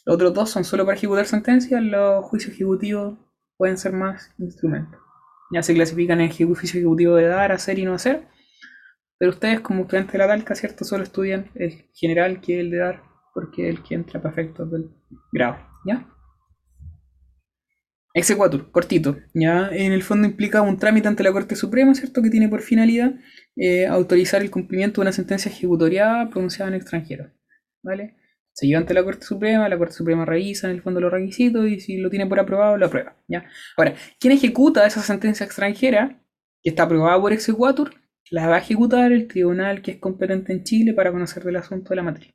Los 0.04 0.16
otros 0.16 0.34
dos 0.34 0.50
son 0.50 0.64
solo 0.64 0.84
para 0.84 0.96
ejecutar 0.96 1.26
sentencias, 1.26 1.82
los 1.82 2.24
juicios 2.24 2.52
ejecutivos 2.52 3.18
pueden 3.56 3.76
ser 3.78 3.92
más 3.92 4.32
instrumentos. 4.38 5.03
Ya 5.52 5.62
se 5.62 5.74
clasifican 5.74 6.20
en 6.20 6.30
juicio 6.30 6.80
ejecutivo 6.80 7.16
de 7.16 7.26
dar, 7.26 7.52
hacer 7.52 7.78
y 7.78 7.84
no 7.84 7.94
hacer. 7.94 8.26
Pero 9.18 9.30
ustedes, 9.30 9.60
como 9.60 9.82
estudiantes 9.82 10.12
de 10.12 10.18
la 10.18 10.26
Talca, 10.26 10.54
¿cierto? 10.54 10.84
Solo 10.84 11.04
estudian 11.04 11.50
el 11.54 11.86
general 11.94 12.40
que 12.40 12.60
el 12.60 12.70
de 12.70 12.78
dar, 12.78 13.02
porque 13.32 13.68
es 13.68 13.76
el 13.76 13.82
que 13.82 13.94
entra 13.94 14.20
para 14.20 14.32
efectos 14.32 14.70
del 14.70 14.90
grado, 15.32 15.58
¿ya? 15.86 16.08
Exequatur, 18.12 18.70
cortito, 18.70 19.18
¿ya? 19.34 19.68
En 19.72 19.92
el 19.92 20.02
fondo 20.02 20.26
implica 20.26 20.62
un 20.62 20.78
trámite 20.78 21.08
ante 21.08 21.24
la 21.24 21.32
Corte 21.32 21.56
Suprema, 21.56 21.94
¿cierto? 21.94 22.22
Que 22.22 22.30
tiene 22.30 22.48
por 22.48 22.60
finalidad 22.60 23.14
eh, 23.56 23.86
autorizar 23.86 24.40
el 24.42 24.50
cumplimiento 24.50 25.00
de 25.00 25.06
una 25.06 25.12
sentencia 25.12 25.50
ejecutoriada 25.50 26.30
pronunciada 26.30 26.68
en 26.68 26.76
extranjero, 26.76 27.32
¿vale? 27.82 28.16
Se 28.54 28.66
lleva 28.66 28.80
ante 28.80 28.94
la 28.94 29.04
Corte 29.04 29.26
Suprema, 29.26 29.68
la 29.68 29.78
Corte 29.78 29.94
Suprema 29.94 30.24
revisa 30.24 30.68
en 30.68 30.76
el 30.76 30.82
fondo 30.82 31.00
los 31.00 31.12
requisitos 31.12 31.68
y 31.68 31.80
si 31.80 31.98
lo 31.98 32.10
tiene 32.10 32.26
por 32.26 32.40
aprobado, 32.40 32.76
lo 32.78 32.86
aprueba, 32.86 33.16
¿ya? 33.28 33.46
Ahora, 33.76 33.94
¿quién 34.20 34.32
ejecuta 34.34 34.86
esa 34.86 35.02
sentencia 35.02 35.44
extranjera 35.46 36.22
que 36.62 36.70
está 36.70 36.84
aprobada 36.84 37.20
por 37.20 37.32
exequatur? 37.32 37.92
La 38.30 38.48
va 38.48 38.56
a 38.56 38.60
ejecutar 38.60 39.12
el 39.12 39.28
tribunal 39.28 39.82
que 39.82 39.92
es 39.92 39.98
competente 39.98 40.52
en 40.52 40.64
Chile 40.64 40.94
para 40.94 41.12
conocer 41.12 41.44
del 41.44 41.56
asunto 41.56 41.90
de 41.90 41.96
la 41.96 42.02
materia, 42.04 42.34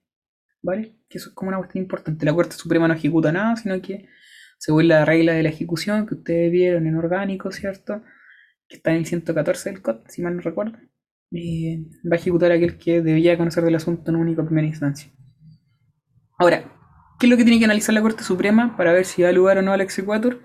¿vale? 0.62 0.96
Que 1.10 1.18
eso 1.20 1.30
es 1.30 1.36
como 1.36 1.50
una 1.50 1.58
cuestión 1.60 1.84
importante. 1.84 2.26
La 2.26 2.34
Corte 2.36 2.56
Suprema 2.56 2.88
no 2.88 2.94
ejecuta 2.96 3.32
nada, 3.32 3.56
sino 3.58 3.82
que 3.82 4.08
según 4.60 4.88
la 4.90 5.06
regla 5.06 5.34
de 5.34 5.44
la 5.44 5.50
ejecución 5.50 6.08
que 6.08 6.16
ustedes 6.16 6.52
vieron 6.52 6.88
en 6.88 6.96
orgánico, 6.98 7.52
¿cierto? 7.52 8.04
Que 8.70 8.78
está 8.78 8.92
en 8.92 8.98
el 9.00 9.06
114 9.08 9.72
del 9.72 9.82
COD, 9.82 10.08
si 10.10 10.22
mal 10.24 10.36
no 10.36 10.42
recuerdo. 10.44 10.78
eh, 11.32 11.86
va 12.12 12.16
a 12.16 12.20
ejecutar 12.20 12.52
aquel 12.52 12.78
que 12.78 13.02
debía 13.02 13.38
conocer 13.38 13.64
del 13.64 13.76
asunto 13.76 14.12
en 14.12 14.18
única 14.18 14.46
primera 14.46 14.68
instancia. 14.68 15.12
Ahora, 16.42 16.64
¿qué 17.20 17.26
es 17.26 17.30
lo 17.30 17.36
que 17.36 17.44
tiene 17.44 17.60
que 17.60 17.66
analizar 17.66 17.94
la 17.94 18.02
Corte 18.02 18.24
Suprema 18.24 18.78
para 18.78 18.94
ver 18.94 19.04
si 19.04 19.22
da 19.22 19.34
lugar 19.34 19.58
o 19.58 19.62
no 19.62 19.74
al 19.74 19.82
exequatur? 19.82 20.42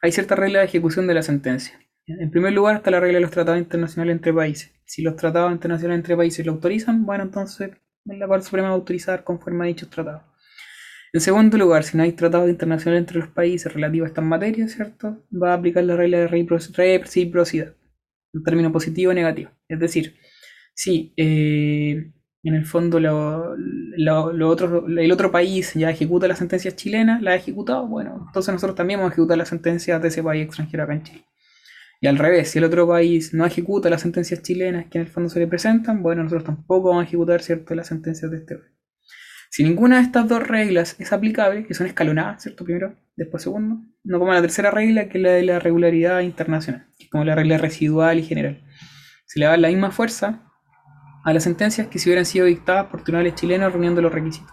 Hay 0.00 0.10
cierta 0.10 0.34
regla 0.34 0.60
de 0.60 0.64
ejecución 0.64 1.06
de 1.06 1.12
la 1.12 1.22
sentencia. 1.22 1.78
En 2.06 2.30
primer 2.30 2.54
lugar 2.54 2.76
está 2.76 2.90
la 2.90 3.00
regla 3.00 3.18
de 3.18 3.20
los 3.20 3.32
tratados 3.32 3.60
internacionales 3.60 4.16
entre 4.16 4.32
países. 4.32 4.72
Si 4.86 5.02
los 5.02 5.14
tratados 5.14 5.52
internacionales 5.52 5.98
entre 5.98 6.16
países 6.16 6.46
lo 6.46 6.52
autorizan, 6.52 7.04
bueno, 7.04 7.24
entonces 7.24 7.70
la 8.06 8.26
Corte 8.26 8.46
Suprema 8.46 8.68
va 8.68 8.74
a 8.74 8.78
autorizar 8.78 9.24
conforme 9.24 9.64
a 9.64 9.68
dichos 9.68 9.90
tratados. 9.90 10.22
En 11.12 11.20
segundo 11.20 11.58
lugar, 11.58 11.84
si 11.84 11.98
no 11.98 12.02
hay 12.02 12.12
tratado 12.12 12.48
internacional 12.48 12.98
entre 12.98 13.18
los 13.18 13.28
países 13.28 13.70
relativo 13.70 14.06
a 14.06 14.08
estas 14.08 14.24
materias, 14.24 14.72
¿cierto? 14.72 15.22
Va 15.30 15.50
a 15.52 15.54
aplicar 15.56 15.84
la 15.84 15.96
regla 15.96 16.18
de 16.18 16.28
reciprocidad, 16.28 17.74
en 18.32 18.42
término 18.42 18.72
positivo 18.72 19.10
o 19.10 19.14
negativo. 19.14 19.50
Es 19.68 19.78
decir, 19.78 20.16
si 20.74 21.12
eh, 21.18 22.12
en 22.48 22.54
el 22.54 22.66
fondo 22.66 22.98
el 22.98 25.12
otro 25.12 25.32
país 25.32 25.74
ya 25.74 25.90
ejecuta 25.90 26.28
las 26.28 26.38
sentencias 26.38 26.76
chilenas, 26.76 27.22
la 27.22 27.32
ha 27.32 27.34
ejecutado, 27.34 27.86
bueno, 27.86 28.24
entonces 28.26 28.52
nosotros 28.52 28.76
también 28.76 29.00
vamos 29.00 29.10
a 29.10 29.14
ejecutar 29.14 29.38
las 29.38 29.48
sentencias 29.48 30.00
de 30.00 30.08
ese 30.08 30.22
país 30.22 30.44
extranjero 30.44 30.84
acá 30.84 30.94
en 30.94 31.02
Chile. 31.02 31.24
Y 32.00 32.06
al 32.06 32.18
revés, 32.18 32.50
si 32.50 32.58
el 32.58 32.64
otro 32.64 32.86
país 32.86 33.32
no 33.32 33.46
ejecuta 33.46 33.88
las 33.88 34.02
sentencias 34.02 34.42
chilenas 34.42 34.86
que 34.90 34.98
en 34.98 35.06
el 35.06 35.10
fondo 35.10 35.30
se 35.30 35.38
le 35.38 35.46
presentan, 35.46 36.02
bueno, 36.02 36.22
nosotros 36.22 36.44
tampoco 36.44 36.90
vamos 36.90 37.04
a 37.04 37.06
ejecutar, 37.06 37.42
¿cierto?, 37.42 37.74
las 37.74 37.86
sentencias 37.86 38.30
de 38.30 38.36
este 38.36 38.56
país. 38.56 38.70
Si 39.48 39.64
ninguna 39.64 39.96
de 39.96 40.02
estas 40.02 40.28
dos 40.28 40.46
reglas 40.46 41.00
es 41.00 41.12
aplicable, 41.12 41.66
que 41.66 41.72
son 41.72 41.86
escalonadas, 41.86 42.42
¿cierto? 42.42 42.64
Primero, 42.64 42.94
después 43.16 43.42
segundo, 43.42 43.80
no 44.04 44.18
como 44.18 44.32
la 44.32 44.42
tercera 44.42 44.70
regla, 44.70 45.08
que 45.08 45.18
es 45.18 45.24
la 45.24 45.30
de 45.30 45.42
la 45.44 45.58
regularidad 45.58 46.20
internacional, 46.20 46.86
que 46.98 47.04
es 47.04 47.10
como 47.10 47.24
la 47.24 47.34
regla 47.34 47.56
residual 47.56 48.18
y 48.18 48.24
general. 48.24 48.62
Se 49.24 49.40
le 49.40 49.46
da 49.46 49.56
la 49.56 49.68
misma 49.68 49.90
fuerza 49.90 50.45
a 51.26 51.32
las 51.32 51.42
sentencias 51.42 51.88
que 51.88 51.98
si 51.98 52.08
hubieran 52.08 52.24
sido 52.24 52.46
dictadas 52.46 52.86
por 52.86 53.02
tribunales 53.02 53.34
chilenos 53.34 53.72
reuniendo 53.72 54.00
los 54.00 54.12
requisitos. 54.14 54.52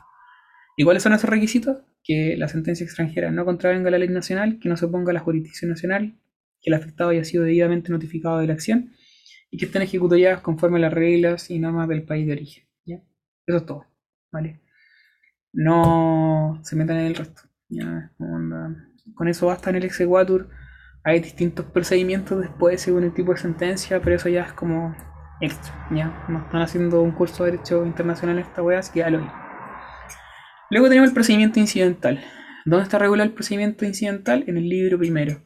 ¿Y 0.76 0.84
cuáles 0.84 1.04
son 1.04 1.14
esos 1.14 1.30
requisitos? 1.30 1.78
Que 2.04 2.36
la 2.36 2.48
sentencia 2.48 2.84
extranjera 2.84 3.30
no 3.30 3.46
contravenga 3.46 3.92
la 3.92 4.00
ley 4.00 4.10
nacional, 4.10 4.58
que 4.60 4.70
no 4.70 4.76
se 4.76 4.86
oponga 4.86 5.12
a 5.12 5.14
la 5.14 5.20
jurisdicción 5.20 5.70
nacional, 5.70 6.18
que 6.60 6.72
el 6.72 6.74
afectado 6.74 7.12
haya 7.12 7.24
sido 7.26 7.44
debidamente 7.44 7.92
notificado 7.92 8.40
de 8.40 8.48
la 8.48 8.54
acción 8.54 8.92
y 9.52 9.60
que 9.60 9.66
estén 9.66 9.84
ejecutadas 9.84 10.42
conforme 10.42 10.78
a 10.80 10.82
las 10.82 10.94
reglas 10.94 11.52
y 11.52 11.60
normas 11.60 11.88
del 11.88 12.06
país 12.06 12.26
de 12.26 12.34
origen. 12.34 12.64
¿ya? 12.86 13.04
Eso 13.46 13.58
es 13.58 13.66
todo. 13.68 13.86
¿vale? 14.32 14.60
no 15.52 16.60
se 16.64 16.76
metan 16.76 16.98
en 16.98 17.06
el 17.06 17.16
resto. 17.16 17.44
Ya. 17.70 18.12
Con 18.18 19.28
eso 19.28 19.46
basta 19.46 19.70
en 19.70 19.76
el 19.76 19.84
exequatur. 19.84 20.50
Hay 21.04 21.20
distintos 21.20 21.68
procedimientos 21.68 22.42
después 22.42 22.82
según 22.82 23.04
el 23.04 23.14
tipo 23.14 23.32
de 23.32 23.38
sentencia, 23.38 24.02
pero 24.02 24.16
eso 24.16 24.28
ya 24.28 24.42
es 24.42 24.54
como 24.54 24.96
extra. 25.44 25.88
Ya, 25.92 26.26
no 26.30 26.40
están 26.40 26.62
haciendo 26.62 27.02
un 27.02 27.12
curso 27.12 27.44
de 27.44 27.52
derecho 27.52 27.86
internacional 27.86 28.38
en 28.38 28.46
esta 28.46 28.64
wea, 28.64 28.80
así 28.80 28.92
que 28.94 29.10
lo. 29.10 29.20
Luego 30.70 30.88
tenemos 30.88 31.10
el 31.10 31.14
procedimiento 31.14 31.60
incidental. 31.60 32.24
¿Dónde 32.66 32.84
está 32.84 32.98
regulado 32.98 33.28
el 33.28 33.36
procedimiento 33.36 33.86
incidental? 33.86 34.46
En 34.48 34.58
el 34.58 34.70
libro 34.70 34.98
primero. 34.98 35.42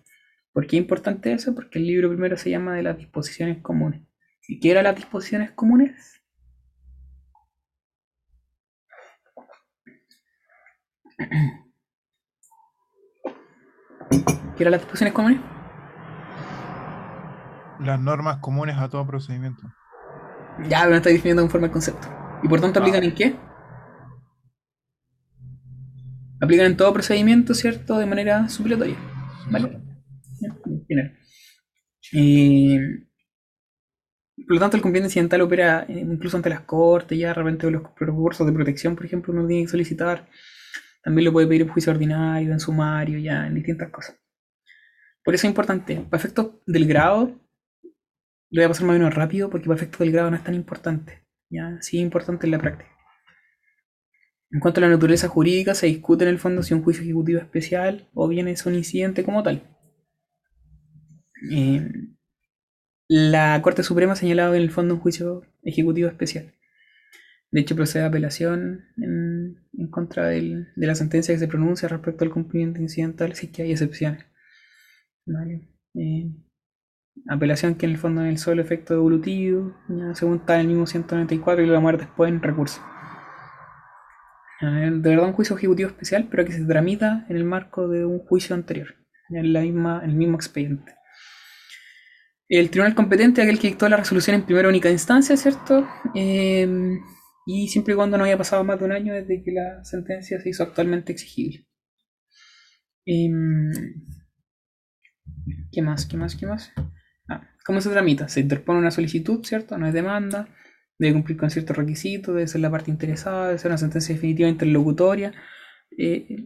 ¿Por 0.54 0.68
qué 0.68 0.78
es 0.78 0.82
importante 0.82 1.34
eso? 1.34 1.54
Porque 1.56 1.80
el 1.80 1.88
libro 1.88 2.10
primero 2.10 2.38
se 2.38 2.50
llama 2.50 2.76
de 2.76 2.84
las 2.84 2.98
disposiciones 2.98 3.58
comunes. 3.62 4.02
¿Y 4.48 4.60
qué 4.60 4.72
eran 4.72 4.86
las 4.86 4.96
disposiciones 4.96 5.52
comunes? 5.52 6.22
¿Qué 14.56 14.64
eran 14.64 14.72
las 14.72 14.82
disposiciones 14.82 15.14
comunes? 15.14 15.42
Las 17.80 18.00
normas 18.00 18.38
comunes 18.38 18.78
a 18.78 18.90
todo 18.90 19.06
procedimiento. 19.06 19.64
Ya, 20.70 20.84
pero 20.84 20.96
estoy 20.96 21.14
definiendo 21.14 21.44
conforme 21.44 21.68
al 21.68 21.74
concepto. 21.74 22.08
¿Y 22.44 22.48
por 22.48 22.62
tanto 22.62 22.80
aplican 22.80 23.04
en 23.04 23.14
qué? 23.14 23.36
Aplican 26.42 26.66
en 26.68 26.78
todo 26.78 26.94
procedimiento, 26.94 27.54
¿cierto? 27.54 27.98
De 27.98 28.06
manera 28.06 28.48
supletoria. 28.50 28.98
¿Vale? 29.50 29.82
Y, 32.12 32.78
por 34.46 34.56
lo 34.56 34.60
tanto, 34.60 34.78
el 34.78 34.84
cumplimiento 34.84 35.08
incidental 35.08 35.42
opera 35.42 35.86
eh, 35.90 36.00
incluso 36.00 36.38
ante 36.38 36.50
las 36.50 36.62
cortes, 36.62 37.18
ya 37.18 37.30
de 37.30 37.34
repente 37.34 37.70
los 37.70 37.84
recursos 37.98 38.46
de 38.46 38.54
protección, 38.54 38.96
por 38.96 39.06
ejemplo, 39.06 39.34
uno 39.34 39.48
tiene 39.48 39.64
que 39.64 39.70
solicitar. 39.70 40.28
También 41.04 41.26
lo 41.26 41.34
puede 41.34 41.48
pedir 41.48 41.62
en 41.64 41.70
juicio 41.70 41.92
ordinario, 41.92 42.52
en 42.52 42.60
sumario, 42.60 43.20
ya, 43.20 43.48
en 43.48 43.56
distintas 43.56 43.90
cosas. 43.90 44.18
Por 45.24 45.34
eso 45.34 45.48
es 45.48 45.52
importante. 45.52 45.96
Para 46.10 46.20
efectos 46.20 46.52
del 46.66 46.88
grado, 46.88 47.40
lo 48.50 48.62
voy 48.62 48.66
a 48.66 48.68
pasar 48.70 48.86
más 48.86 48.96
o 48.96 49.00
menos 49.00 49.16
rápido 49.16 49.50
porque 49.50 49.68
para 49.68 49.78
efectos 49.78 50.00
del 50.00 50.12
grado 50.12 50.32
no 50.32 50.38
es 50.38 50.44
tan 50.44 50.56
importante. 50.56 51.24
Ya, 51.50 51.78
sí 51.82 51.98
es 51.98 52.04
importante 52.04 52.46
en 52.48 52.52
la 52.52 52.60
práctica. 52.60 52.90
En 54.52 54.60
cuanto 54.60 54.80
a 54.80 54.84
la 54.84 54.90
naturaleza 54.90 55.28
jurídica, 55.28 55.76
se 55.76 55.88
discute 55.88 56.24
en 56.24 56.30
el 56.30 56.40
fondo 56.40 56.64
si 56.64 56.74
un 56.74 56.84
juicio 56.84 57.04
ejecutivo 57.04 57.40
especial 57.40 58.08
o 58.14 58.28
bien 58.28 58.48
es 58.48 58.66
un 58.66 58.76
incidente 58.76 59.24
como 59.24 59.44
tal. 59.44 59.64
Eh, 61.52 61.90
la 63.10 63.62
Corte 63.62 63.84
Suprema 63.84 64.14
ha 64.14 64.16
señalado 64.16 64.56
en 64.56 64.62
el 64.62 64.72
fondo 64.72 64.96
un 64.96 65.02
juicio 65.02 65.44
ejecutivo 65.64 66.08
especial. 66.08 66.54
De 67.52 67.62
hecho, 67.62 67.76
procede 67.76 68.04
a 68.04 68.08
apelación 68.08 68.86
en, 68.98 69.90
contra 69.90 70.28
de 70.28 70.66
la 70.76 70.96
sentencia 70.96 71.34
que 71.34 71.40
se 71.40 71.48
pronuncia 71.48 71.88
respecto 71.88 72.26
al 72.26 72.32
cumplimiento 72.32 72.82
incidental 72.82 73.34
si 73.36 73.48
es 73.48 73.52
que 73.52 73.64
hay 73.64 73.72
excepciones. 73.72 74.26
¿Vale? 75.26 75.70
Eh, 75.94 76.32
apelación 77.30 77.76
que 77.76 77.86
en 77.86 77.94
el 77.94 77.98
fondo 77.98 78.22
es 78.22 78.30
el 78.30 78.38
solo 78.38 78.62
efecto 78.62 78.94
devolutivo, 78.94 79.76
ya, 79.90 80.16
según 80.16 80.38
está 80.38 80.60
el 80.60 80.68
mismo 80.68 80.86
194 80.86 81.64
y 81.64 81.68
lo 81.68 81.74
va 81.74 81.80
a 81.80 81.82
mover 81.82 81.98
después 81.98 82.32
en 82.32 82.42
recurso. 82.42 82.82
Ver, 84.62 84.94
De 84.94 85.10
verdad 85.10 85.28
un 85.28 85.34
juicio 85.34 85.56
ejecutivo 85.56 85.90
especial, 85.90 86.28
pero 86.30 86.46
que 86.46 86.52
se 86.52 86.66
tramita 86.66 87.26
en 87.30 87.38
el 87.38 87.44
marco 87.44 87.88
de 87.88 88.06
un 88.06 88.20
juicio 88.20 88.56
anterior, 88.56 88.96
en, 89.30 89.54
la 89.54 89.62
misma, 89.62 90.02
en 90.04 90.12
el 90.12 90.16
mismo 90.16 90.36
expediente. 90.36 90.94
El 92.50 92.70
tribunal 92.70 92.96
competente 92.96 93.42
es 93.42 93.48
aquel 93.48 93.60
que 93.60 93.68
dictó 93.68 93.90
la 93.90 93.98
resolución 93.98 94.36
en 94.36 94.46
primera 94.46 94.70
única 94.70 94.90
instancia, 94.90 95.36
¿cierto? 95.36 95.86
Eh, 96.16 96.98
y 97.46 97.68
siempre 97.70 97.94
y 97.94 97.98
cuando 97.98 98.18
no 98.18 98.24
haya 98.24 98.38
pasado 98.38 98.64
más 98.64 98.80
de 98.80 98.86
un 98.86 98.92
año 98.92 99.14
desde 99.14 99.42
que 99.44 99.52
la 99.52 99.84
sentencia 99.84 100.40
se 100.40 100.50
hizo 100.50 100.64
actualmente 100.64 101.12
exigible. 101.12 101.66
Em, 103.06 103.72
¿Qué 105.72 105.82
más? 105.82 106.06
¿Qué 106.06 106.18
más? 106.18 106.36
¿Qué 106.36 106.46
más? 106.46 106.74
¿Cómo 107.68 107.82
se 107.82 107.90
tramita? 107.90 108.30
Se 108.30 108.40
interpone 108.40 108.80
una 108.80 108.92
solicitud, 108.92 109.46
¿cierto? 109.46 109.78
No 109.78 109.88
es 109.88 109.94
demanda, 109.94 110.48
debe 110.98 111.12
cumplir 111.12 111.38
con 111.38 111.52
ciertos 111.52 111.76
requisitos, 111.76 112.34
debe 112.34 112.48
ser 112.48 112.62
la 112.62 112.72
parte 112.72 112.90
interesada, 112.90 113.48
debe 113.48 113.60
ser 113.60 113.72
una 113.72 113.78
sentencia 113.78 114.16
definitiva 114.16 114.48
interlocutoria, 114.48 115.34
eh, 115.98 116.46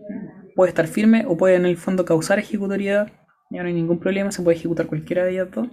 puede 0.55 0.69
estar 0.69 0.88
firme 0.88 1.26
o 1.28 1.38
puede 1.38 1.57
en 1.57 1.67
el 1.67 1.78
fondo 1.78 2.05
causar 2.05 2.39
ejecutoriedad, 2.39 3.11
ya 3.51 3.61
no 3.61 3.67
hay 3.67 3.74
ningún 3.76 3.99
problema, 3.99 4.32
se 4.32 4.41
puede 4.41 4.57
ejecutar 4.57 4.88
cualquiera 4.88 5.24
de 5.24 5.34
ellas 5.34 5.51
dos. 5.51 5.67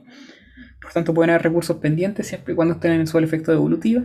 Por 0.82 0.92
tanto, 0.92 1.14
pueden 1.14 1.30
haber 1.30 1.44
recursos 1.44 1.78
pendientes 1.78 2.26
siempre 2.26 2.52
y 2.52 2.54
cuando 2.54 2.74
estén 2.74 2.92
en 2.92 3.06
su 3.06 3.18
efecto 3.18 3.50
devolutivo. 3.50 4.04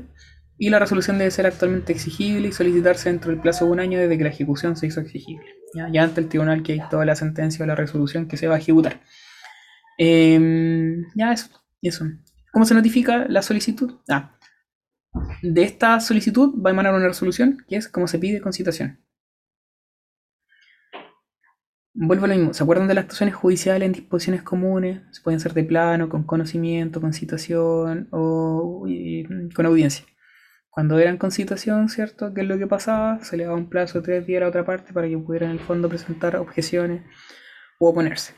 Y 0.57 0.69
la 0.69 0.79
resolución 0.79 1.17
debe 1.17 1.29
ser 1.31 1.45
actualmente 1.45 1.91
exigible 1.91 2.47
y 2.47 2.51
solicitarse 2.53 3.09
dentro 3.09 3.31
del 3.31 3.41
plazo 3.41 3.65
de 3.65 3.71
un 3.71 3.81
año 3.81 3.99
desde 3.99 4.17
que 4.17 4.23
la 4.23 4.29
ejecución 4.29 4.77
se 4.77 4.87
hizo 4.87 5.01
exigible. 5.01 5.45
Ya, 5.75 5.89
ya 5.91 6.03
ante 6.03 6.21
el 6.21 6.29
tribunal 6.29 6.63
que 6.63 6.71
dictó 6.71 7.03
la 7.03 7.17
sentencia 7.17 7.65
o 7.65 7.67
la 7.67 7.75
resolución 7.75 8.29
que 8.29 8.37
se 8.37 8.47
va 8.47 8.55
a 8.55 8.59
ejecutar. 8.59 9.01
Em, 9.97 11.05
ya 11.15 11.33
eso, 11.33 11.49
eso. 11.81 12.05
¿Cómo 12.51 12.65
se 12.65 12.73
notifica 12.73 13.25
la 13.27 13.41
solicitud? 13.41 13.99
Ah, 14.09 14.37
de 15.41 15.63
esta 15.63 15.99
solicitud 15.99 16.55
va 16.63 16.69
a 16.69 16.73
emanar 16.73 16.93
una 16.95 17.07
resolución 17.07 17.63
que 17.67 17.75
es 17.77 17.87
como 17.87 18.07
se 18.07 18.19
pide 18.19 18.41
con 18.41 18.53
citación. 18.53 18.99
Vuelvo 21.95 22.25
a 22.25 22.27
lo 22.27 22.35
mismo. 22.35 22.53
¿Se 22.53 22.63
acuerdan 22.63 22.87
de 22.87 22.95
las 22.95 23.03
actuaciones 23.03 23.35
judiciales 23.35 23.85
en 23.85 23.93
disposiciones 23.93 24.41
comunes? 24.41 25.01
Se 25.11 25.21
pueden 25.21 25.39
ser 25.39 25.53
de 25.53 25.63
plano, 25.63 26.09
con 26.09 26.23
conocimiento, 26.23 26.99
con 26.99 27.13
citación 27.13 28.07
o 28.11 28.85
con 29.55 29.65
audiencia. 29.67 30.05
Cuando 30.71 30.97
eran 30.97 31.17
con 31.17 31.31
citación, 31.31 31.89
¿cierto? 31.89 32.33
¿Qué 32.33 32.41
es 32.41 32.47
lo 32.47 32.57
que 32.57 32.65
pasaba? 32.65 33.23
Se 33.23 33.37
le 33.37 33.43
daba 33.43 33.55
un 33.55 33.69
plazo 33.69 33.99
de 33.99 34.05
tres 34.05 34.25
días 34.25 34.41
a 34.41 34.47
otra 34.47 34.65
parte 34.65 34.91
para 34.91 35.07
que 35.07 35.17
pudiera 35.19 35.45
en 35.45 35.51
el 35.51 35.59
fondo 35.59 35.87
presentar 35.87 36.35
objeciones 36.35 37.03
o 37.79 37.89
oponerse. 37.89 38.33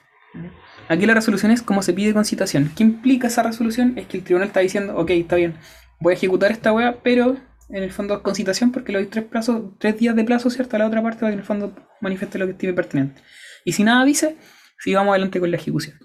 Aquí 0.88 1.06
la 1.06 1.16
resolución 1.16 1.52
es 1.52 1.62
como 1.62 1.82
se 1.82 1.94
pide 1.94 2.14
con 2.14 2.26
citación. 2.26 2.72
¿Qué 2.76 2.84
implica 2.84 3.28
esa 3.28 3.42
resolución? 3.44 3.98
Es 3.98 4.06
que 4.08 4.18
el 4.18 4.24
tribunal 4.24 4.50
está 4.50 4.60
diciendo, 4.60 4.96
ok, 4.96 5.10
está 5.12 5.36
bien, 5.36 5.56
voy 6.00 6.14
a 6.14 6.16
ejecutar 6.16 6.52
esta 6.52 6.72
wea, 6.72 6.98
pero 7.04 7.38
en 7.70 7.84
el 7.84 7.92
fondo 7.92 8.22
con 8.22 8.36
citación 8.36 8.72
porque 8.72 8.92
le 8.92 9.00
doy 9.00 9.08
tres, 9.08 9.26
plazos, 9.26 9.74
tres 9.80 9.98
días 9.98 10.16
de 10.16 10.24
plazo, 10.24 10.50
¿cierto? 10.50 10.76
A 10.76 10.80
la 10.80 10.88
otra 10.88 11.02
parte 11.02 11.20
para 11.20 11.32
que 11.32 11.34
en 11.34 11.40
el 11.40 11.46
fondo 11.46 11.74
manifieste 12.02 12.38
lo 12.38 12.46
que 12.46 12.52
estime 12.52 12.74
pertinente. 12.74 13.22
Y 13.64 13.72
si 13.72 13.84
nada 13.84 14.06
dice, 14.06 14.38
sigamos 14.80 15.12
adelante 15.12 15.40
con 15.40 15.50
la 15.50 15.58
ejecución. 15.58 15.98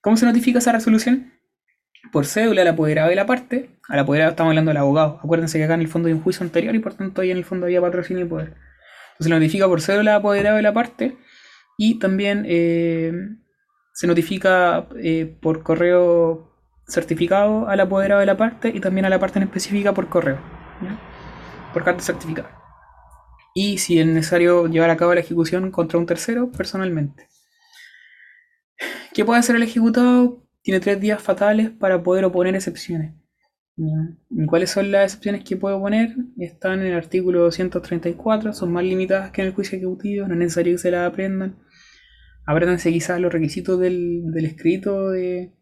¿Cómo 0.00 0.16
se 0.16 0.24
notifica 0.24 0.58
esa 0.58 0.72
resolución? 0.72 1.32
Por 2.12 2.24
cédula 2.24 2.62
al 2.62 2.68
apoderado 2.68 3.10
de 3.10 3.16
la 3.16 3.26
parte. 3.26 3.70
Al 3.88 3.98
apoderado 3.98 4.30
estamos 4.30 4.52
hablando 4.52 4.70
del 4.70 4.78
abogado. 4.78 5.20
Acuérdense 5.22 5.58
que 5.58 5.64
acá 5.64 5.74
en 5.74 5.80
el 5.80 5.88
fondo 5.88 6.08
hay 6.08 6.14
un 6.14 6.22
juicio 6.22 6.44
anterior 6.44 6.74
y 6.74 6.78
por 6.78 6.94
tanto 6.94 7.20
ahí 7.20 7.30
en 7.30 7.36
el 7.36 7.44
fondo 7.44 7.66
había 7.66 7.80
patrocinio 7.80 8.24
y 8.24 8.28
poder. 8.28 8.54
Entonces 9.12 9.30
lo 9.30 9.36
notifica 9.36 9.66
por 9.66 9.82
cédula 9.82 10.12
al 10.12 10.20
apoderado 10.20 10.56
de 10.56 10.62
la 10.62 10.72
parte 10.72 11.18
y 11.76 11.98
también 11.98 12.44
eh, 12.48 13.12
se 13.96 14.06
notifica 14.06 14.86
eh, 15.02 15.38
por 15.40 15.62
correo 15.62 16.52
certificado 16.86 17.66
al 17.66 17.80
apoderado 17.80 18.20
de 18.20 18.26
la 18.26 18.36
parte 18.36 18.68
y 18.68 18.78
también 18.78 19.06
a 19.06 19.08
la 19.08 19.18
parte 19.18 19.38
en 19.38 19.44
específica 19.44 19.94
por 19.94 20.10
correo. 20.10 20.38
Por 21.72 21.82
carta 21.82 22.02
certificada. 22.02 22.60
Y 23.54 23.78
si 23.78 23.98
es 23.98 24.06
necesario 24.06 24.66
llevar 24.66 24.90
a 24.90 24.98
cabo 24.98 25.14
la 25.14 25.20
ejecución 25.20 25.70
contra 25.70 25.98
un 25.98 26.04
tercero, 26.04 26.52
personalmente. 26.52 27.26
¿Qué 29.14 29.24
puede 29.24 29.40
hacer 29.40 29.56
el 29.56 29.62
ejecutado? 29.62 30.42
Tiene 30.60 30.80
tres 30.80 31.00
días 31.00 31.22
fatales 31.22 31.70
para 31.70 32.02
poder 32.02 32.26
oponer 32.26 32.54
excepciones. 32.54 33.14
¿Y 33.78 34.44
cuáles 34.44 34.72
son 34.72 34.92
las 34.92 35.04
excepciones 35.04 35.42
que 35.42 35.56
puede 35.56 35.76
oponer? 35.76 36.14
Están 36.36 36.80
en 36.80 36.88
el 36.88 36.94
artículo 36.94 37.40
234, 37.44 38.52
son 38.52 38.72
más 38.72 38.84
limitadas 38.84 39.30
que 39.30 39.40
en 39.40 39.48
el 39.48 39.54
juicio 39.54 39.78
ejecutivo, 39.78 40.28
no 40.28 40.34
es 40.34 40.38
necesario 40.38 40.74
que 40.74 40.78
se 40.78 40.90
las 40.90 41.08
aprendan. 41.08 41.56
Apréndanse 42.46 42.92
quizás 42.92 43.20
los 43.20 43.32
requisitos 43.32 43.78
del, 43.80 44.32
escrito 44.36 45.10
de, 45.10 45.52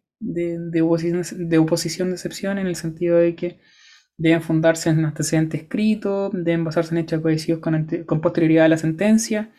oposición, 0.82 1.48
de 1.48 1.58
oposición 1.58 2.12
excepción 2.12 2.58
en 2.58 2.66
el 2.66 2.76
sentido 2.76 3.16
de 3.16 3.34
que 3.34 3.60
deben 4.16 4.42
fundarse 4.42 4.90
en 4.90 5.04
antecedente 5.04 5.56
escrito, 5.56 6.30
deben 6.32 6.64
basarse 6.64 6.94
en 6.94 6.98
hechos 6.98 7.22
cohesivos 7.22 7.60
con, 7.60 7.88
con 8.06 8.20
posterioridad 8.20 8.66
a 8.66 8.68
la 8.68 8.76
sentencia, 8.76 9.52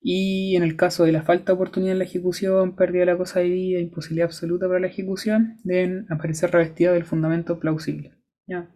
y 0.00 0.56
en 0.56 0.64
el 0.64 0.76
caso 0.76 1.04
de 1.04 1.12
la 1.12 1.22
falta 1.22 1.52
de 1.52 1.52
oportunidad 1.52 1.92
en 1.92 1.98
la 1.98 2.04
ejecución, 2.04 2.74
pérdida 2.74 3.00
de 3.00 3.06
la 3.06 3.16
cosa 3.16 3.40
de 3.40 3.48
vida, 3.48 3.78
imposibilidad 3.78 4.26
absoluta 4.26 4.66
para 4.66 4.80
la 4.80 4.88
ejecución, 4.88 5.58
deben 5.62 6.06
aparecer 6.10 6.50
revestidas 6.50 6.94
del 6.94 7.04
fundamento 7.04 7.60
plausible. 7.60 8.12
¿ya? 8.46 8.68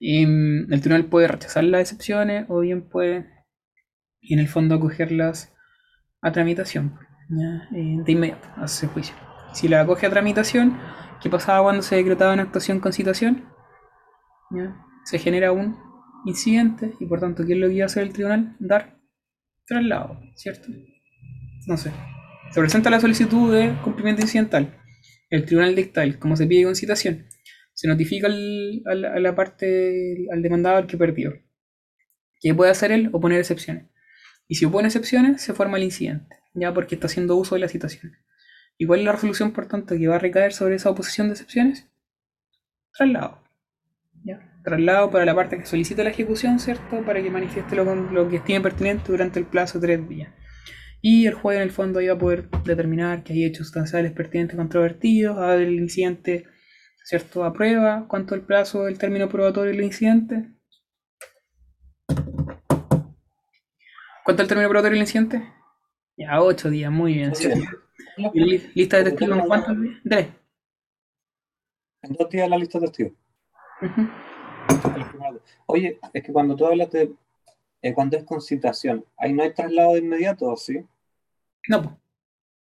Mm, 0.00 0.72
el 0.72 0.80
tribunal 0.80 1.06
puede 1.06 1.28
rechazar 1.28 1.64
las 1.64 1.82
excepciones 1.82 2.46
o 2.48 2.60
bien 2.60 2.88
puede, 2.88 3.26
en 4.22 4.38
el 4.38 4.48
fondo, 4.48 4.76
acogerlas 4.76 5.52
a 6.26 6.32
tramitación. 6.32 6.98
Eh, 7.74 7.98
de 8.04 8.12
inmediato, 8.12 8.48
hace 8.56 8.86
juicio. 8.86 9.14
Si 9.52 9.68
la 9.68 9.80
acoge 9.80 10.06
a 10.06 10.10
tramitación, 10.10 10.78
¿qué 11.20 11.28
pasaba 11.30 11.62
cuando 11.62 11.82
se 11.82 11.96
decretaba 11.96 12.34
una 12.34 12.42
actuación 12.44 12.78
con 12.80 12.92
citación? 12.92 13.44
Se 15.04 15.18
genera 15.18 15.52
un 15.52 15.76
incidente 16.24 16.92
y 17.00 17.06
por 17.06 17.20
tanto, 17.20 17.44
¿qué 17.46 17.52
es 17.54 17.58
lo 17.58 17.68
que 17.68 17.74
iba 17.74 17.84
a 17.84 17.86
hacer 17.86 18.02
el 18.04 18.12
tribunal? 18.12 18.56
Dar 18.58 18.98
traslado, 19.66 20.20
¿cierto? 20.34 20.68
No 21.66 21.76
sé. 21.76 21.90
Se 22.50 22.60
presenta 22.60 22.90
la 22.90 23.00
solicitud 23.00 23.52
de 23.52 23.74
cumplimiento 23.82 24.22
incidental. 24.22 24.76
El 25.30 25.44
tribunal 25.44 25.74
dicta 25.74 26.04
el 26.04 26.18
como 26.18 26.36
se 26.36 26.46
pide 26.46 26.64
con 26.64 26.76
citación. 26.76 27.26
Se 27.74 27.88
notifica 27.88 28.26
al- 28.28 28.82
al- 28.86 29.04
a 29.04 29.18
la 29.20 29.34
parte, 29.34 30.26
al 30.32 30.42
demandado 30.42 30.86
que 30.86 30.96
perdió. 30.96 31.32
¿Qué 32.40 32.54
puede 32.54 32.70
hacer 32.70 32.92
él? 32.92 33.10
Oponer 33.12 33.40
excepciones. 33.40 33.86
Y 34.48 34.56
si 34.56 34.64
opone 34.64 34.88
excepciones, 34.88 35.42
se 35.42 35.54
forma 35.54 35.76
el 35.76 35.84
incidente, 35.84 36.36
ya 36.54 36.72
porque 36.72 36.94
está 36.94 37.06
haciendo 37.06 37.36
uso 37.36 37.54
de 37.54 37.60
la 37.60 37.68
citación. 37.68 38.16
¿Y 38.78 38.86
cuál 38.86 39.00
es 39.00 39.06
la 39.06 39.12
resolución, 39.12 39.52
por 39.52 39.66
tanto, 39.66 39.96
que 39.96 40.06
va 40.06 40.16
a 40.16 40.20
recaer 40.20 40.52
sobre 40.52 40.76
esa 40.76 40.90
oposición 40.90 41.28
de 41.28 41.32
excepciones? 41.32 41.88
Traslado. 42.96 43.42
¿ya? 44.24 44.40
Traslado 44.62 45.10
para 45.10 45.24
la 45.24 45.34
parte 45.34 45.58
que 45.58 45.66
solicita 45.66 46.04
la 46.04 46.10
ejecución, 46.10 46.58
¿cierto? 46.58 47.04
Para 47.04 47.22
que 47.22 47.30
manifieste 47.30 47.74
lo, 47.76 48.28
que 48.28 48.36
estime 48.36 48.60
pertinente 48.60 49.12
durante 49.12 49.38
el 49.38 49.46
plazo 49.46 49.80
de 49.80 49.86
tres 49.86 50.08
días. 50.08 50.32
Y 51.00 51.26
el 51.26 51.34
juez, 51.34 51.56
en 51.56 51.62
el 51.62 51.70
fondo, 51.70 52.00
ahí 52.00 52.08
va 52.08 52.14
a 52.14 52.18
poder 52.18 52.48
determinar 52.64 53.22
que 53.22 53.32
hay 53.32 53.44
hechos 53.44 53.68
sustanciales 53.68 54.12
pertinentes 54.12 54.56
controvertidos, 54.56 55.38
a 55.38 55.54
ver 55.54 55.68
el 55.68 55.74
incidente, 55.74 56.46
¿cierto? 57.04 57.44
A 57.44 57.52
prueba, 57.52 58.06
cuánto 58.08 58.34
el 58.34 58.42
plazo 58.42 58.84
del 58.84 58.98
término 58.98 59.28
probatorio 59.28 59.72
del 59.72 59.84
incidente. 59.84 60.55
¿Cuánto 64.26 64.42
el 64.42 64.48
término 64.48 64.68
probatorio 64.68 64.96
del 64.96 65.02
incidente? 65.06 65.52
Ya, 66.18 66.42
ocho 66.42 66.68
días, 66.68 66.90
muy 66.92 67.14
bien. 67.14 67.34
¿cierto? 67.34 67.64
¿Y 68.34 68.40
la 68.40 68.46
li- 68.46 68.70
lista 68.74 68.98
de 68.98 69.04
testigos 69.04 69.38
en 69.38 69.46
cuántos 69.46 69.80
días? 69.80 69.96
Tres. 70.08 70.28
En 72.02 72.12
dos 72.14 72.28
días 72.30 72.48
la 72.50 72.58
lista 72.58 72.78
de 72.78 72.86
testigos. 72.88 73.12
Oye, 75.66 75.98
es 76.12 76.22
que 76.24 76.32
cuando 76.32 76.56
tú 76.56 76.66
hablas 76.66 76.90
de 76.90 77.12
eh, 77.82 77.94
cuando 77.94 78.16
es 78.16 78.24
con 78.24 78.40
citación, 78.40 79.04
ahí 79.16 79.32
no 79.32 79.42
hay 79.42 79.52
traslado 79.54 79.92
de 79.94 80.00
inmediato, 80.00 80.46
¿o 80.46 80.56
¿sí? 80.56 80.80
No, 81.68 81.82
pues, 81.82 81.94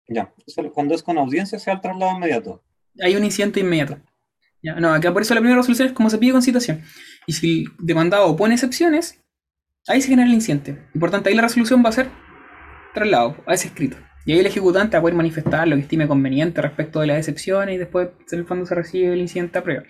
Ya. 0.09 0.33
Cuando 0.73 0.95
es 0.95 1.03
con 1.03 1.19
audiencia, 1.19 1.59
sea 1.59 1.75
el 1.75 1.81
traslado 1.81 2.17
inmediato. 2.17 2.63
hay 3.01 3.15
un 3.17 3.25
incidente 3.25 3.61
inmediato. 3.61 3.99
Ya, 4.63 4.75
no, 4.77 4.93
acá 4.93 5.13
por 5.13 5.23
eso 5.23 5.35
la 5.35 5.41
primera 5.41 5.59
resolución 5.59 5.89
es 5.89 5.95
como 5.95 6.09
se 6.11 6.19
pide 6.19 6.33
con 6.33 6.43
citación. 6.43 6.83
Y 7.27 7.33
si 7.35 7.65
el 7.65 7.87
demandado 7.87 8.27
opone 8.27 8.55
excepciones, 8.55 9.22
ahí 9.89 10.01
se 10.01 10.09
genera 10.09 10.29
el 10.29 10.35
incidente. 10.35 10.79
Y 10.95 10.99
por 10.99 11.11
tanto, 11.11 11.29
ahí 11.29 11.35
la 11.35 11.43
resolución 11.43 11.83
va 11.85 11.91
a 11.91 11.93
ser 11.93 12.09
traslado 12.95 13.37
a 13.47 13.55
ese 13.55 13.69
escrito. 13.69 13.97
Y 14.25 14.33
ahí 14.33 14.39
el 14.39 14.47
ejecutante 14.47 14.97
va 14.97 14.99
a 14.99 15.03
poder 15.03 15.17
manifestar 15.17 15.67
lo 15.67 15.77
que 15.77 15.83
estime 15.83 16.07
conveniente 16.07 16.63
respecto 16.63 17.01
de 17.01 17.09
las 17.09 17.19
excepciones 17.19 17.75
y 17.75 17.79
después 17.79 18.09
en 18.31 18.39
el 18.39 18.47
fondo 18.47 18.67
se 18.67 18.75
recibe 18.75 19.13
el 19.13 19.21
incidente 19.21 19.59
a 19.59 19.65
prueba. 19.65 19.85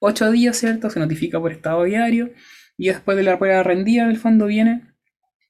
Ocho 0.00 0.30
días, 0.30 0.56
¿cierto? 0.56 0.90
Se 0.90 1.00
notifica 1.00 1.40
por 1.40 1.52
estado 1.52 1.84
diario 1.84 2.30
y 2.76 2.88
después 2.88 3.16
de 3.16 3.22
la 3.22 3.38
prueba 3.38 3.62
rendida, 3.62 4.04
en 4.04 4.10
el 4.10 4.18
fondo 4.18 4.46
viene 4.46 4.94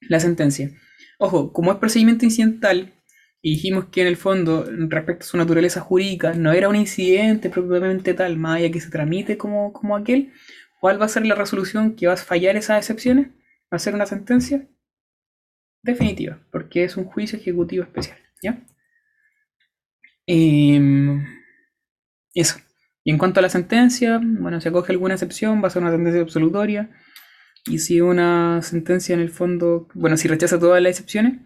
la 0.01 0.19
sentencia. 0.19 0.71
Ojo, 1.19 1.53
como 1.53 1.71
es 1.71 1.77
procedimiento 1.77 2.25
incidental, 2.25 2.93
y 3.41 3.51
dijimos 3.51 3.85
que 3.85 4.01
en 4.01 4.07
el 4.07 4.17
fondo, 4.17 4.65
respecto 4.87 5.23
a 5.23 5.27
su 5.27 5.37
naturaleza 5.37 5.81
jurídica, 5.81 6.33
no 6.33 6.51
era 6.51 6.69
un 6.69 6.75
incidente 6.75 7.49
propiamente 7.49 8.13
tal, 8.13 8.37
más 8.37 8.57
allá 8.57 8.71
que 8.71 8.79
se 8.79 8.91
tramite 8.91 9.37
como, 9.37 9.73
como 9.73 9.95
aquel, 9.95 10.31
¿cuál 10.79 11.01
va 11.01 11.05
a 11.05 11.09
ser 11.09 11.25
la 11.25 11.35
resolución 11.35 11.95
que 11.95 12.07
va 12.07 12.13
a 12.13 12.17
fallar 12.17 12.55
esas 12.55 12.77
excepciones? 12.77 13.29
¿Va 13.71 13.77
a 13.77 13.79
ser 13.79 13.95
una 13.95 14.05
sentencia? 14.05 14.67
Definitiva, 15.83 16.39
porque 16.51 16.83
es 16.83 16.97
un 16.97 17.05
juicio 17.05 17.39
ejecutivo 17.39 17.83
especial, 17.83 18.19
¿ya? 18.43 18.63
Em, 20.27 21.25
eso. 22.33 22.59
Y 23.03 23.11
en 23.11 23.17
cuanto 23.17 23.39
a 23.39 23.43
la 23.43 23.49
sentencia, 23.49 24.19
bueno, 24.21 24.61
si 24.61 24.67
acoge 24.67 24.91
alguna 24.91 25.15
excepción, 25.15 25.63
va 25.63 25.67
a 25.67 25.71
ser 25.71 25.81
una 25.81 25.91
sentencia 25.91 26.21
absolutoria. 26.21 26.89
Y 27.65 27.79
si 27.79 28.01
una 28.01 28.61
sentencia 28.61 29.13
en 29.13 29.21
el 29.21 29.29
fondo, 29.29 29.87
bueno, 29.93 30.17
si 30.17 30.27
rechaza 30.27 30.59
todas 30.59 30.81
las 30.81 30.91
excepciones, 30.91 31.39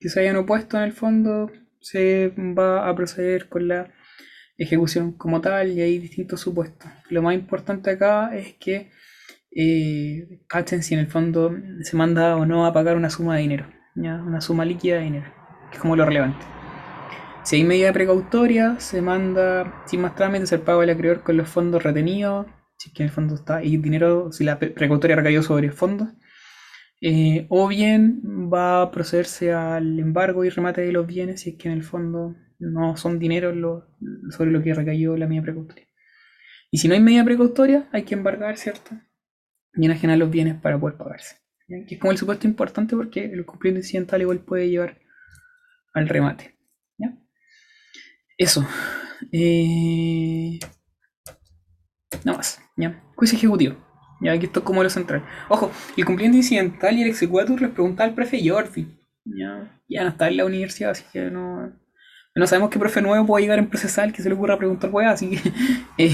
que 0.00 0.08
se 0.08 0.20
hayan 0.20 0.36
opuesto 0.36 0.76
en 0.76 0.84
el 0.84 0.92
fondo, 0.92 1.50
se 1.80 2.32
va 2.36 2.88
a 2.88 2.94
proceder 2.96 3.48
con 3.48 3.68
la 3.68 3.92
ejecución 4.58 5.12
como 5.12 5.40
tal 5.40 5.70
y 5.72 5.80
hay 5.80 5.98
distintos 5.98 6.40
supuestos. 6.40 6.90
Lo 7.10 7.22
más 7.22 7.34
importante 7.34 7.90
acá 7.90 8.36
es 8.36 8.54
que 8.54 8.90
eh, 9.58 10.42
cachen 10.48 10.82
si 10.82 10.92
en 10.92 11.00
el 11.00 11.06
fondo 11.06 11.50
se 11.80 11.96
manda 11.96 12.36
o 12.36 12.44
no 12.44 12.66
a 12.66 12.74
pagar 12.74 12.96
una 12.96 13.08
suma 13.08 13.36
de 13.36 13.42
dinero, 13.42 13.66
una 13.94 14.40
suma 14.42 14.66
líquida 14.66 14.96
de 14.96 15.04
dinero, 15.04 15.32
que 15.70 15.76
es 15.76 15.80
como 15.80 15.96
lo 15.96 16.04
relevante. 16.04 16.44
Si 17.42 17.56
hay 17.56 17.64
medida 17.64 17.92
precautoria, 17.92 18.78
se 18.80 19.00
manda 19.00 19.82
sin 19.86 20.02
más 20.02 20.14
trámites 20.14 20.52
el 20.52 20.60
pago 20.60 20.82
del 20.82 20.90
acreedor 20.90 21.22
con 21.22 21.38
los 21.38 21.48
fondos 21.48 21.82
retenidos, 21.82 22.46
si 22.76 22.90
es 22.90 22.94
que 22.94 23.02
en 23.02 23.08
el 23.08 23.14
fondo 23.14 23.34
está, 23.34 23.64
y 23.64 23.78
dinero, 23.78 24.30
si 24.30 24.44
la 24.44 24.58
precautoria 24.58 25.16
recayó 25.16 25.42
sobre 25.42 25.70
fondos, 25.70 26.08
eh, 27.00 27.46
o 27.48 27.68
bien 27.68 28.20
va 28.52 28.82
a 28.82 28.90
procederse 28.90 29.54
al 29.54 29.98
embargo 29.98 30.44
y 30.44 30.50
remate 30.50 30.82
de 30.82 30.92
los 30.92 31.06
bienes 31.06 31.40
si 31.40 31.50
es 31.50 31.56
que 31.56 31.68
en 31.68 31.74
el 31.74 31.82
fondo 31.82 32.34
no 32.58 32.96
son 32.96 33.18
dinero 33.18 33.54
sobre 34.30 34.50
lo 34.50 34.62
que 34.62 34.74
recayó 34.74 35.16
la 35.16 35.26
medida 35.26 35.44
precautoria. 35.44 35.86
Y 36.70 36.78
si 36.78 36.88
no 36.88 36.94
hay 36.94 37.00
medida 37.00 37.24
precautoria, 37.24 37.88
hay 37.92 38.02
que 38.02 38.14
embargar, 38.14 38.56
¿cierto? 38.58 38.90
Y 39.76 39.84
enajenar 39.84 40.18
los 40.18 40.30
bienes 40.30 40.60
para 40.60 40.78
poder 40.78 40.96
pagarse. 40.96 41.36
Que 41.68 41.94
es 41.94 42.00
como 42.00 42.12
el 42.12 42.18
supuesto 42.18 42.46
importante 42.46 42.96
porque 42.96 43.24
el 43.24 43.44
cumplimiento 43.44 43.84
incidental 43.84 44.22
igual 44.22 44.38
puede 44.38 44.68
llevar 44.68 44.98
al 45.92 46.08
remate. 46.08 46.56
Eso. 48.38 48.66
Eh... 49.32 50.58
Nada 52.24 52.38
más. 52.38 52.60
¿ya? 52.76 53.02
Juicio 53.14 53.38
ejecutivo. 53.38 53.76
Ya 54.20 54.32
aquí 54.32 54.46
esto 54.46 54.60
es 54.60 54.66
como 54.66 54.82
lo 54.82 54.90
central. 54.90 55.24
Ojo, 55.48 55.70
el 55.96 56.04
cumplimiento 56.04 56.38
incidental 56.38 56.96
y 56.96 57.02
el 57.02 57.08
exequatur 57.08 57.60
les 57.60 57.70
pregunta 57.70 58.04
al 58.04 58.14
profe 58.14 58.42
Yorfi. 58.42 58.98
Ya, 59.24 59.80
ya 59.88 60.04
no 60.04 60.10
está 60.10 60.28
en 60.28 60.36
la 60.38 60.44
universidad, 60.44 60.90
así 60.90 61.04
que 61.12 61.30
no. 61.30 61.72
No 62.36 62.46
sabemos 62.46 62.68
qué 62.68 62.78
profe 62.78 63.00
nuevo 63.00 63.26
puede 63.26 63.44
llegar 63.44 63.58
en 63.58 63.68
procesal 63.68 64.12
que 64.12 64.22
se 64.22 64.28
le 64.28 64.34
ocurra 64.34 64.58
preguntar 64.58 64.90
weá, 64.92 65.10
así 65.10 65.30
que. 65.30 65.38
Eh, 65.98 66.12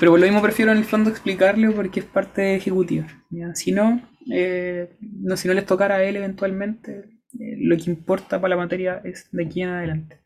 pero 0.00 0.12
por 0.12 0.20
lo 0.20 0.24
mismo 0.24 0.40
prefiero 0.40 0.72
en 0.72 0.78
el 0.78 0.84
fondo 0.84 1.10
explicarle 1.10 1.70
porque 1.70 2.00
es 2.00 2.06
parte 2.06 2.54
ejecutiva. 2.54 3.06
Si 3.52 3.72
no, 3.72 4.00
eh, 4.32 4.96
no, 5.00 5.36
si 5.36 5.46
no 5.46 5.52
les 5.52 5.66
tocara 5.66 5.96
a 5.96 6.02
él 6.02 6.16
eventualmente, 6.16 7.10
eh, 7.38 7.56
lo 7.58 7.76
que 7.76 7.90
importa 7.90 8.40
para 8.40 8.54
la 8.54 8.62
materia 8.62 9.02
es 9.04 9.28
de 9.30 9.44
aquí 9.44 9.60
en 9.60 9.68
adelante. 9.68 10.20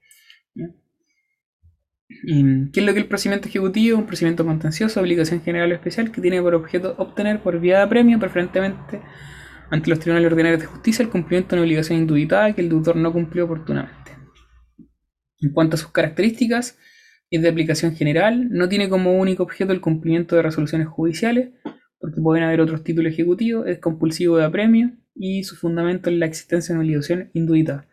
¿Qué 2.08 2.80
es 2.80 2.86
lo 2.86 2.92
que 2.92 2.98
es 2.98 3.04
el 3.04 3.08
procedimiento 3.08 3.48
ejecutivo? 3.48 3.98
Un 3.98 4.06
procedimiento 4.06 4.44
contencioso, 4.44 5.00
obligación 5.00 5.42
general 5.42 5.72
o 5.72 5.74
especial 5.74 6.12
que 6.12 6.20
tiene 6.20 6.40
por 6.40 6.54
objeto 6.54 6.94
obtener 6.98 7.40
por 7.40 7.58
vía 7.58 7.80
de 7.80 7.88
premio, 7.88 8.20
preferentemente 8.20 9.00
ante 9.70 9.90
los 9.90 9.98
tribunales 9.98 10.30
ordinarios 10.30 10.60
de 10.60 10.66
justicia, 10.66 11.02
el 11.02 11.10
cumplimiento 11.10 11.50
de 11.50 11.62
una 11.62 11.66
obligación 11.66 11.98
indubitada 11.98 12.52
que 12.52 12.60
el 12.60 12.68
deudor 12.68 12.94
no 12.94 13.12
cumplió 13.12 13.46
oportunamente. 13.46 13.99
En 15.40 15.50
cuanto 15.52 15.76
a 15.76 15.78
sus 15.78 15.92
características, 15.92 16.78
es 17.30 17.42
de 17.42 17.48
aplicación 17.48 17.94
general, 17.94 18.48
no 18.50 18.68
tiene 18.68 18.88
como 18.88 19.18
único 19.18 19.42
objeto 19.42 19.72
el 19.72 19.80
cumplimiento 19.80 20.36
de 20.36 20.42
resoluciones 20.42 20.88
judiciales, 20.88 21.50
porque 21.98 22.20
pueden 22.20 22.44
haber 22.44 22.60
otros 22.60 22.82
títulos 22.82 23.12
ejecutivos, 23.12 23.66
es 23.66 23.78
compulsivo 23.78 24.36
de 24.36 24.44
apremio 24.44 24.92
y 25.14 25.44
su 25.44 25.56
fundamento 25.56 26.10
es 26.10 26.16
la 26.16 26.26
existencia 26.26 26.72
de 26.72 26.80
una 26.80 26.86
obligación 26.86 27.30
indubitada. 27.34 27.86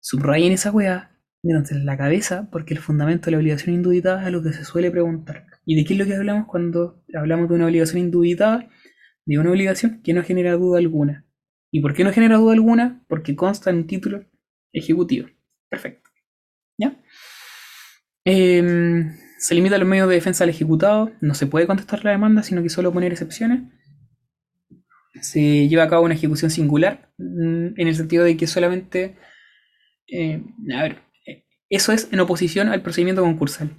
Subrayen 0.00 0.52
esa 0.52 0.72
weá 0.72 1.12
en 1.44 1.86
la 1.86 1.96
cabeza, 1.96 2.48
porque 2.52 2.74
el 2.74 2.80
fundamento 2.80 3.26
de 3.26 3.32
la 3.32 3.38
obligación 3.38 3.74
indubitada 3.74 4.24
es 4.24 4.32
lo 4.32 4.42
que 4.42 4.52
se 4.52 4.64
suele 4.64 4.90
preguntar. 4.90 5.46
¿Y 5.64 5.76
de 5.76 5.84
qué 5.84 5.94
es 5.94 5.98
lo 5.98 6.06
que 6.06 6.14
hablamos 6.14 6.46
cuando 6.46 7.02
hablamos 7.14 7.48
de 7.48 7.56
una 7.56 7.66
obligación 7.66 7.98
indubitada? 7.98 8.68
De 9.26 9.38
una 9.38 9.50
obligación 9.50 10.02
que 10.02 10.14
no 10.14 10.22
genera 10.22 10.52
duda 10.52 10.78
alguna. 10.78 11.26
¿Y 11.72 11.80
por 11.80 11.94
qué 11.94 12.04
no 12.04 12.12
genera 12.12 12.36
duda 12.36 12.52
alguna? 12.52 13.04
Porque 13.08 13.34
consta 13.34 13.70
en 13.70 13.76
un 13.76 13.86
título 13.86 14.24
ejecutivo. 14.72 15.28
Perfecto. 15.68 16.01
Em, 18.24 19.16
se 19.38 19.54
limita 19.54 19.76
a 19.76 19.78
los 19.78 19.88
medios 19.88 20.08
de 20.08 20.14
defensa 20.14 20.44
al 20.44 20.50
ejecutado. 20.50 21.12
No 21.20 21.34
se 21.34 21.46
puede 21.46 21.66
contestar 21.66 22.04
la 22.04 22.12
demanda, 22.12 22.42
sino 22.42 22.62
que 22.62 22.68
solo 22.68 22.92
poner 22.92 23.12
excepciones. 23.12 23.62
Se 25.20 25.68
lleva 25.68 25.84
a 25.84 25.88
cabo 25.88 26.04
una 26.04 26.14
ejecución 26.14 26.50
singular, 26.50 27.12
mm, 27.18 27.74
en 27.76 27.88
el 27.88 27.94
sentido 27.94 28.24
de 28.24 28.36
que 28.36 28.46
solamente... 28.46 29.16
Eh, 30.08 30.42
a 30.76 30.82
ver, 30.82 30.98
eso 31.70 31.92
es 31.92 32.08
en 32.12 32.20
oposición 32.20 32.68
al 32.68 32.82
procedimiento 32.82 33.22
concursal. 33.22 33.70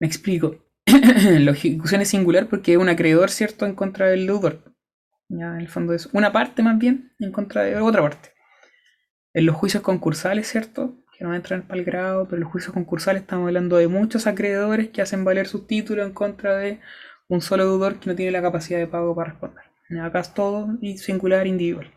Me 0.00 0.06
explico. 0.06 0.64
la 0.86 1.52
ejecución 1.52 2.00
es 2.00 2.08
singular 2.08 2.48
porque 2.48 2.72
es 2.72 2.78
un 2.78 2.88
acreedor, 2.88 3.30
¿cierto?, 3.30 3.66
en 3.66 3.74
contra 3.74 4.08
del 4.08 4.26
deudor. 4.26 4.74
Ya, 5.28 5.54
en 5.54 5.60
el 5.60 5.68
fondo 5.68 5.94
es 5.94 6.06
una 6.12 6.32
parte 6.32 6.62
más 6.62 6.78
bien 6.78 7.12
en 7.18 7.32
contra 7.32 7.62
de 7.62 7.76
otra 7.76 8.02
parte. 8.02 8.30
En 9.32 9.46
los 9.46 9.56
juicios 9.56 9.82
concursales, 9.82 10.48
¿cierto? 10.48 11.03
No 11.24 11.34
entran 11.34 11.62
para 11.62 11.80
el 11.80 11.86
grado, 11.86 12.28
pero 12.28 12.42
los 12.42 12.52
juicios 12.52 12.74
concursales 12.74 13.22
estamos 13.22 13.46
hablando 13.46 13.78
de 13.78 13.88
muchos 13.88 14.26
acreedores 14.26 14.90
que 14.90 15.00
hacen 15.00 15.24
valer 15.24 15.46
su 15.46 15.60
título 15.60 16.04
en 16.04 16.12
contra 16.12 16.58
de 16.58 16.80
un 17.28 17.40
solo 17.40 17.64
deudor 17.64 17.98
que 17.98 18.10
no 18.10 18.14
tiene 18.14 18.30
la 18.30 18.42
capacidad 18.42 18.78
de 18.78 18.86
pago 18.86 19.16
para 19.16 19.30
responder. 19.30 19.64
Acá 20.02 20.20
es 20.20 20.34
todo 20.34 20.68
singular 20.98 21.46
individual. 21.46 21.90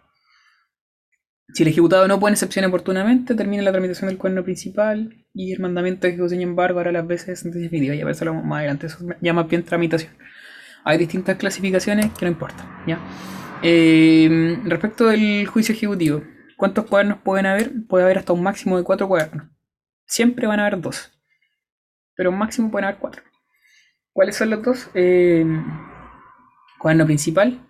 Si 1.53 1.63
el 1.63 1.67
ejecutado 1.67 2.07
no 2.07 2.21
pone 2.21 2.35
excepción 2.35 2.63
oportunamente, 2.63 3.35
termina 3.35 3.63
la 3.63 3.73
tramitación 3.73 4.07
del 4.07 4.17
cuerno 4.17 4.45
principal 4.45 5.25
y 5.33 5.51
el 5.51 5.59
mandamiento 5.59 6.07
de 6.07 6.13
ejecución 6.13 6.39
y 6.39 6.43
embargo 6.43 6.79
hará 6.79 6.93
las 6.93 7.05
veces 7.05 7.41
sentencia 7.41 7.63
definitiva. 7.63 7.95
Ya 7.95 8.05
más 8.05 8.21
adelante, 8.21 8.87
eso 8.87 8.99
se 8.99 9.17
llama 9.19 9.43
bien 9.43 9.63
tramitación. 9.63 10.13
Hay 10.85 10.97
distintas 10.97 11.35
clasificaciones 11.35 12.11
que 12.17 12.23
no 12.23 12.31
importan. 12.31 12.65
¿ya? 12.87 12.97
Eh, 13.61 14.57
respecto 14.63 15.07
del 15.07 15.45
juicio 15.47 15.75
ejecutivo, 15.75 16.23
¿cuántos 16.57 16.85
cuadernos 16.85 17.19
pueden 17.19 17.45
haber? 17.45 17.71
Puede 17.87 18.03
haber 18.03 18.17
hasta 18.17 18.33
un 18.33 18.43
máximo 18.43 18.77
de 18.77 18.83
cuatro 18.83 19.07
cuadernos. 19.07 19.47
Siempre 20.05 20.45
van 20.47 20.59
a 20.59 20.67
haber 20.67 20.81
dos, 20.81 21.17
pero 22.15 22.31
un 22.31 22.37
máximo 22.37 22.69
pueden 22.69 22.89
haber 22.89 22.99
cuatro. 22.99 23.23
¿Cuáles 24.11 24.35
son 24.35 24.49
los 24.49 24.61
dos? 24.61 24.89
Eh, 24.93 25.45
cuaderno 26.77 27.05
principal, 27.05 27.65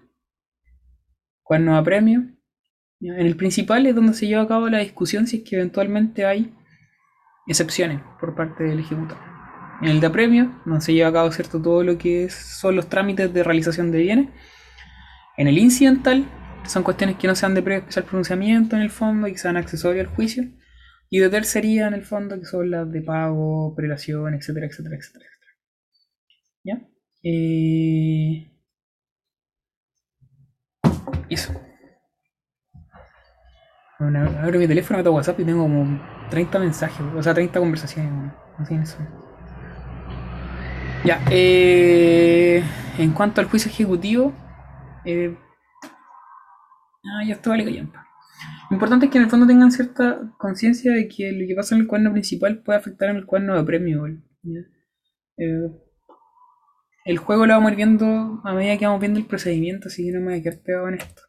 cuaderno 1.43 1.77
a 1.77 1.83
premio 1.83 2.37
en 2.99 3.25
el 3.25 3.35
principal 3.35 3.85
es 3.85 3.95
donde 3.95 4.13
se 4.13 4.27
lleva 4.27 4.41
a 4.41 4.47
cabo 4.47 4.69
la 4.69 4.79
discusión 4.79 5.27
si 5.27 5.37
es 5.37 5.43
que 5.43 5.55
eventualmente 5.55 6.25
hay 6.25 6.53
excepciones 7.45 8.01
por 8.19 8.35
parte 8.35 8.63
del 8.63 8.79
ejecutado. 8.79 9.21
En 9.81 9.89
el 9.89 9.99
de 9.99 10.07
apremio, 10.07 10.51
donde 10.65 10.81
se 10.81 10.93
lleva 10.93 11.09
a 11.09 11.13
cabo 11.13 11.31
cierto 11.31 11.61
todo 11.61 11.83
lo 11.83 11.99
que 11.99 12.29
son 12.31 12.75
los 12.75 12.89
trámites 12.89 13.31
de 13.31 13.43
realización 13.43 13.91
de 13.91 13.99
bienes. 13.99 14.29
En 15.37 15.47
el 15.47 15.59
incidental, 15.59 16.25
son 16.67 16.83
cuestiones 16.83 17.17
que 17.17 17.27
no 17.27 17.35
sean 17.35 17.53
de 17.53 17.61
previo 17.61 17.79
especial 17.79 18.05
pronunciamiento 18.05 18.75
en 18.75 18.81
el 18.81 18.89
fondo 18.89 19.27
y 19.27 19.33
que 19.33 19.37
sean 19.37 19.57
accesorias 19.57 20.07
al 20.07 20.13
juicio. 20.15 20.43
Y 21.09 21.19
de 21.19 21.29
tercería 21.29 21.87
en 21.87 21.93
el 21.93 22.03
fondo, 22.03 22.39
que 22.39 22.45
son 22.45 22.69
las 22.69 22.91
de 22.91 23.01
pago, 23.01 23.73
prelación, 23.75 24.33
etcétera, 24.33 24.67
etcétera, 24.67 24.95
etcétera. 24.97 25.25
¿Ya? 26.63 26.81
Eh... 27.23 28.51
Eso. 31.29 31.53
Bueno, 33.99 34.29
abro 34.39 34.59
mi 34.59 34.67
teléfono, 34.67 34.99
meto 34.99 35.11
WhatsApp 35.11 35.39
y 35.39 35.43
tengo 35.43 35.63
como 35.63 35.99
30 36.29 36.59
mensajes, 36.59 37.05
o 37.15 37.23
sea, 37.23 37.33
30 37.33 37.59
conversaciones. 37.59 38.31
Así 38.59 38.75
eso. 38.75 38.97
Ya, 41.03 41.21
eh, 41.31 42.63
en 42.97 43.11
cuanto 43.11 43.41
al 43.41 43.47
juicio 43.47 43.71
ejecutivo, 43.71 44.33
eh, 45.05 45.35
ah, 47.13 47.23
ya 47.25 47.33
está 47.33 47.49
vale 47.49 47.65
callampa. 47.65 48.05
Lo 48.69 48.75
importante 48.75 49.05
es 49.05 49.11
que 49.11 49.17
en 49.17 49.23
el 49.25 49.29
fondo 49.29 49.47
tengan 49.47 49.71
cierta 49.71 50.33
conciencia 50.37 50.91
de 50.93 51.07
que 51.07 51.31
lo 51.31 51.47
que 51.47 51.55
pasa 51.55 51.75
en 51.75 51.81
el 51.81 51.87
cuerno 51.87 52.11
principal 52.11 52.59
puede 52.59 52.79
afectar 52.79 53.09
en 53.09 53.17
el 53.17 53.25
cuerno 53.25 53.55
de 53.55 53.63
premio. 53.63 54.05
Eh, 55.37 55.71
el 57.05 57.17
juego 57.17 57.45
lo 57.45 57.53
vamos 57.53 57.69
a 57.69 57.71
ir 57.71 57.77
viendo 57.77 58.41
a 58.43 58.53
medida 58.53 58.77
que 58.77 58.85
vamos 58.85 58.99
viendo 58.99 59.19
el 59.19 59.25
procedimiento, 59.25 59.87
así 59.87 60.05
que 60.05 60.11
no 60.11 60.19
me 60.19 60.31
voy 60.31 60.39
a 60.39 60.43
quedar 60.43 60.59
pegado 60.59 60.89
en 60.89 60.95
esto. 60.95 61.21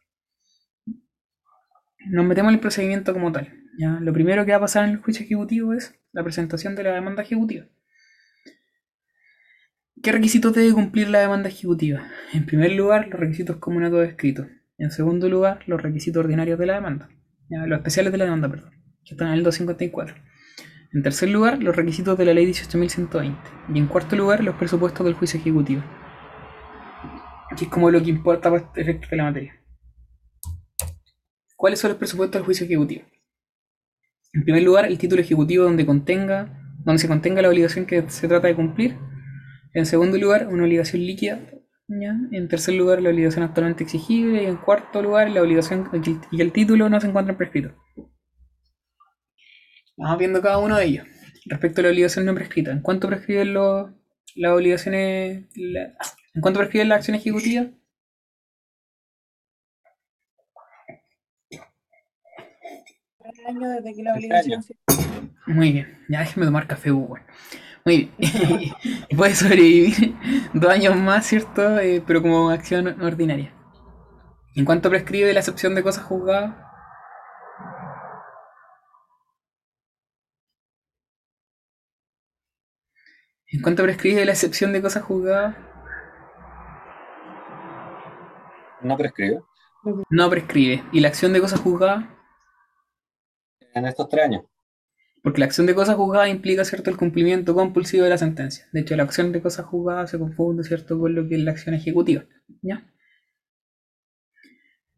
Nos 2.07 2.25
metemos 2.25 2.49
en 2.49 2.55
el 2.55 2.59
procedimiento 2.59 3.13
como 3.13 3.31
tal. 3.31 3.53
Lo 4.01 4.11
primero 4.11 4.45
que 4.45 4.51
va 4.51 4.57
a 4.57 4.61
pasar 4.61 4.83
en 4.83 4.91
el 4.91 4.97
juicio 4.97 5.23
ejecutivo 5.23 5.73
es 5.73 5.97
la 6.11 6.21
presentación 6.21 6.75
de 6.75 6.83
la 6.83 6.93
demanda 6.93 7.23
ejecutiva. 7.23 7.65
¿Qué 10.03 10.11
requisitos 10.11 10.53
debe 10.53 10.73
cumplir 10.73 11.09
la 11.09 11.19
demanda 11.19 11.47
ejecutiva? 11.47 12.05
En 12.33 12.45
primer 12.45 12.73
lugar, 12.73 13.07
los 13.07 13.19
requisitos 13.19 13.57
comunes 13.57 13.87
a 13.87 13.91
todo 13.91 14.03
escrito. 14.03 14.47
En 14.79 14.91
segundo 14.91 15.27
lugar, 15.27 15.59
los 15.67 15.81
requisitos 15.81 16.23
ordinarios 16.23 16.57
de 16.57 16.65
la 16.65 16.75
demanda. 16.75 17.09
Los 17.49 17.79
especiales 17.79 18.11
de 18.13 18.17
la 18.17 18.25
demanda, 18.25 18.49
perdón. 18.49 18.71
Que 19.03 19.13
están 19.13 19.27
en 19.27 19.33
el 19.35 19.43
254. 19.43 20.15
En 20.93 21.03
tercer 21.03 21.29
lugar, 21.29 21.61
los 21.61 21.75
requisitos 21.75 22.17
de 22.17 22.25
la 22.25 22.33
ley 22.33 22.47
18.120. 22.47 23.35
Y 23.73 23.77
en 23.77 23.87
cuarto 23.87 24.15
lugar, 24.15 24.43
los 24.43 24.55
presupuestos 24.55 25.05
del 25.05 25.15
juicio 25.15 25.39
ejecutivo. 25.39 25.83
Que 27.57 27.65
es 27.65 27.69
como 27.69 27.91
lo 27.91 28.01
que 28.01 28.09
importa 28.09 28.49
para 28.49 28.63
este 28.63 28.81
efecto 28.81 29.07
de 29.11 29.17
la 29.17 29.23
materia. 29.25 29.53
¿Cuáles 31.57 31.79
son 31.79 31.89
los 31.89 31.97
presupuestos 31.97 32.39
del 32.39 32.45
juicio 32.45 32.65
ejecutivo? 32.65 33.03
En 34.31 34.43
primer 34.43 34.63
lugar, 34.63 34.85
el 34.85 34.97
título 34.97 35.21
ejecutivo 35.21 35.65
donde 35.65 35.85
contenga, 35.85 36.57
donde 36.85 36.99
se 36.99 37.09
contenga 37.09 37.41
la 37.41 37.49
obligación 37.49 37.85
que 37.85 38.09
se 38.09 38.29
trata 38.29 38.47
de 38.47 38.55
cumplir. 38.55 38.95
En 39.73 39.85
segundo 39.85 40.17
lugar, 40.17 40.47
una 40.47 40.63
obligación 40.63 41.05
líquida. 41.05 41.41
¿Ya? 41.89 42.15
En 42.31 42.47
tercer 42.47 42.75
lugar, 42.75 43.01
la 43.01 43.09
obligación 43.09 43.43
actualmente 43.43 43.83
exigible. 43.83 44.43
Y 44.43 44.45
en 44.45 44.57
cuarto 44.57 45.01
lugar, 45.01 45.29
la 45.29 45.41
obligación 45.41 45.89
y 46.31 46.41
el 46.41 46.51
título 46.51 46.89
no 46.89 46.99
se 47.01 47.07
encuentran 47.07 47.37
prescritos. 47.37 47.73
Vamos 49.97 50.17
viendo 50.17 50.41
cada 50.41 50.57
uno 50.59 50.77
de 50.77 50.85
ellos. 50.85 51.07
Respecto 51.45 51.81
a 51.81 51.83
la 51.83 51.89
obligación 51.89 52.25
no 52.25 52.33
prescrita, 52.35 52.71
¿en 52.71 52.81
cuánto 52.81 53.07
prescriben 53.07 53.53
los, 53.53 53.91
las 54.35 54.51
obligaciones? 54.53 55.45
la- 55.55 55.93
¿En 56.33 56.41
cuánto 56.41 56.59
prescriben 56.59 56.89
las 56.89 56.97
acciones 56.99 57.21
ejecutivas? 57.21 57.67
Tres 63.19 63.45
años 63.47 63.69
desde 63.83 63.95
que 63.95 64.03
la 64.03 64.13
obligación 64.13 64.63
se- 64.63 64.75
Muy 65.47 65.71
bien, 65.73 66.05
ya 66.09 66.19
déjeme 66.19 66.45
tomar 66.45 66.67
café, 66.67 66.91
bueno. 66.91 67.25
Muy 67.89 68.11
bien. 68.19 68.73
y 69.09 69.15
puede 69.15 69.33
sobrevivir 69.33 70.15
dos 70.53 70.71
años 70.71 70.95
más, 70.95 71.25
¿cierto? 71.25 71.79
Eh, 71.79 72.03
pero 72.05 72.21
como 72.21 72.51
acción 72.51 73.01
ordinaria. 73.01 73.51
¿En 74.55 74.63
cuánto 74.63 74.91
prescribe 74.91 75.33
la 75.33 75.39
excepción 75.39 75.73
de 75.73 75.81
cosas 75.81 76.03
juzgadas? 76.03 76.55
¿En 83.47 83.63
cuánto 83.63 83.81
prescribe 83.81 84.23
la 84.23 84.33
excepción 84.33 84.71
de 84.71 84.83
cosas 84.83 85.01
juzgadas? 85.01 85.55
No 88.81 88.97
prescribe. 88.97 89.41
No 90.11 90.29
prescribe. 90.29 90.83
¿Y 90.91 90.99
la 90.99 91.07
acción 91.07 91.33
de 91.33 91.41
cosas 91.41 91.59
juzgadas? 91.59 92.05
En 93.73 93.87
estos 93.87 94.07
tres 94.09 94.25
años. 94.25 94.48
Porque 95.21 95.39
la 95.39 95.45
acción 95.45 95.67
de 95.67 95.75
cosas 95.75 95.95
juzgadas 95.95 96.29
implica, 96.29 96.63
¿cierto?, 96.65 96.89
el 96.89 96.97
cumplimiento 96.97 97.53
compulsivo 97.53 98.03
de 98.03 98.09
la 98.09 98.17
sentencia. 98.17 98.67
De 98.71 98.81
hecho, 98.81 98.95
la 98.95 99.03
acción 99.03 99.31
de 99.31 99.41
cosas 99.41 99.65
juzgadas 99.65 100.11
se 100.11 100.19
confunde, 100.19 100.63
¿cierto?, 100.63 100.99
con 100.99 101.13
lo 101.15 101.27
que 101.27 101.35
es 101.35 101.41
la 101.41 101.51
acción 101.51 101.75
ejecutiva. 101.75 102.23
¿Ya? 102.61 102.85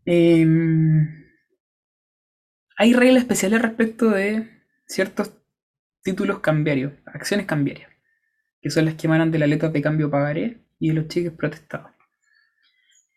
Em, 0.06 1.26
hay 2.78 2.94
reglas 2.94 3.24
especiales 3.24 3.62
respecto 3.62 4.10
de 4.10 4.50
ciertos 4.88 5.32
títulos 6.04 6.40
cambiarios, 6.40 6.94
acciones 7.06 7.46
cambiarias, 7.46 7.90
que 8.62 8.72
son 8.72 8.86
las 8.86 8.96
que 8.96 9.08
emanan 9.08 9.32
de 9.32 9.40
las 9.40 9.50
letras 9.50 9.72
de 9.74 9.82
cambio 9.82 10.10
pagaré 10.10 10.62
y 10.80 10.90
de 10.90 10.96
los 10.96 11.08
cheques 11.08 11.32
protestados. 11.32 11.92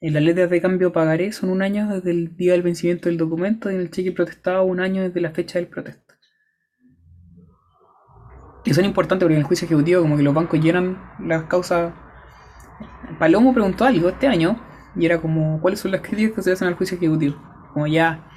En 0.02 0.12
las 0.12 0.22
letras 0.22 0.50
de 0.50 0.60
cambio 0.60 0.92
pagaré 0.92 1.32
son 1.32 1.48
un 1.48 1.62
año 1.62 1.88
desde 1.88 2.10
el 2.10 2.36
día 2.36 2.52
del 2.52 2.60
vencimiento 2.62 3.08
del 3.08 3.16
documento 3.16 3.70
y 3.70 3.74
en 3.74 3.80
el 3.80 3.90
cheque 3.90 4.12
protestado 4.12 4.64
un 4.64 4.80
año 4.80 5.02
desde 5.02 5.22
la 5.22 5.30
fecha 5.30 5.58
del 5.58 5.68
protesto. 5.68 6.03
Y 8.64 8.72
son 8.72 8.84
importantes 8.84 9.24
porque 9.24 9.34
en 9.34 9.40
el 9.40 9.46
juicio 9.46 9.66
ejecutivo 9.66 10.02
como 10.02 10.16
que 10.16 10.22
los 10.22 10.34
bancos 10.34 10.60
llenan 10.60 10.98
las 11.20 11.44
causas. 11.44 11.92
Palomo 13.18 13.52
preguntó 13.52 13.84
algo 13.84 14.08
este 14.08 14.26
año 14.26 14.60
y 14.96 15.04
era 15.04 15.20
como 15.20 15.60
cuáles 15.60 15.80
son 15.80 15.90
las 15.90 16.00
críticas 16.00 16.36
que 16.36 16.42
se 16.42 16.52
hacen 16.52 16.68
al 16.68 16.74
juicio 16.74 16.96
ejecutivo. 16.96 17.36
Como 17.72 17.86
ya 17.86 18.28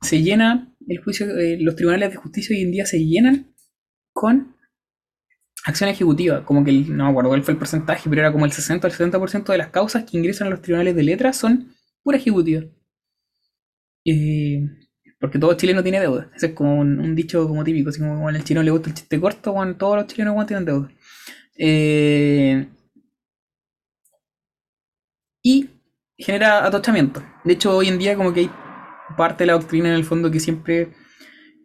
se 0.00 0.22
llena 0.22 0.74
el 0.88 1.02
juicio, 1.02 1.26
eh, 1.38 1.58
los 1.60 1.76
tribunales 1.76 2.10
de 2.10 2.16
justicia 2.16 2.56
hoy 2.56 2.62
en 2.62 2.72
día 2.72 2.86
se 2.86 2.98
llenan 2.98 3.54
con 4.12 4.56
acción 5.64 5.88
ejecutiva. 5.90 6.44
Como 6.44 6.64
que 6.64 6.72
no 6.72 7.04
me 7.04 7.10
acuerdo 7.10 7.30
cuál 7.30 7.42
fue 7.42 7.52
el 7.52 7.58
porcentaje, 7.58 8.08
pero 8.08 8.22
era 8.22 8.32
como 8.32 8.46
el 8.46 8.52
60 8.52 8.86
al 8.86 8.92
70% 8.92 9.52
de 9.52 9.58
las 9.58 9.68
causas 9.68 10.04
que 10.04 10.16
ingresan 10.16 10.48
a 10.48 10.50
los 10.50 10.62
tribunales 10.62 10.96
de 10.96 11.02
letras 11.02 11.36
son 11.36 11.72
pura 12.02 12.16
ejecutiva. 12.16 12.62
Eh, 14.04 14.66
porque 15.20 15.38
todo 15.38 15.54
Chile 15.54 15.74
no 15.74 15.82
tiene 15.82 16.00
deuda. 16.00 16.30
Ese 16.34 16.46
es 16.46 16.52
como 16.54 16.76
un, 16.80 17.14
dicho 17.14 17.46
como 17.46 17.62
típico, 17.62 17.90
así 17.90 18.00
como 18.00 18.20
cuando 18.20 18.38
al 18.38 18.44
chino 18.44 18.62
le 18.62 18.70
gusta 18.70 18.88
el 18.88 18.94
chiste 18.94 19.20
corto, 19.20 19.52
cuando 19.52 19.76
todos 19.76 19.96
los 19.96 20.06
chilenos 20.06 20.34
weón, 20.34 20.46
tienen 20.46 20.64
deuda. 20.64 20.90
Eh, 21.58 22.66
y 25.42 25.68
genera 26.16 26.66
atochamiento. 26.66 27.22
De 27.44 27.52
hecho, 27.52 27.76
hoy 27.76 27.88
en 27.88 27.98
día 27.98 28.16
como 28.16 28.32
que 28.32 28.40
hay 28.40 28.50
parte 29.16 29.44
de 29.44 29.48
la 29.48 29.52
doctrina 29.54 29.88
en 29.88 29.94
el 29.94 30.04
fondo 30.04 30.30
que 30.30 30.40
siempre 30.40 30.94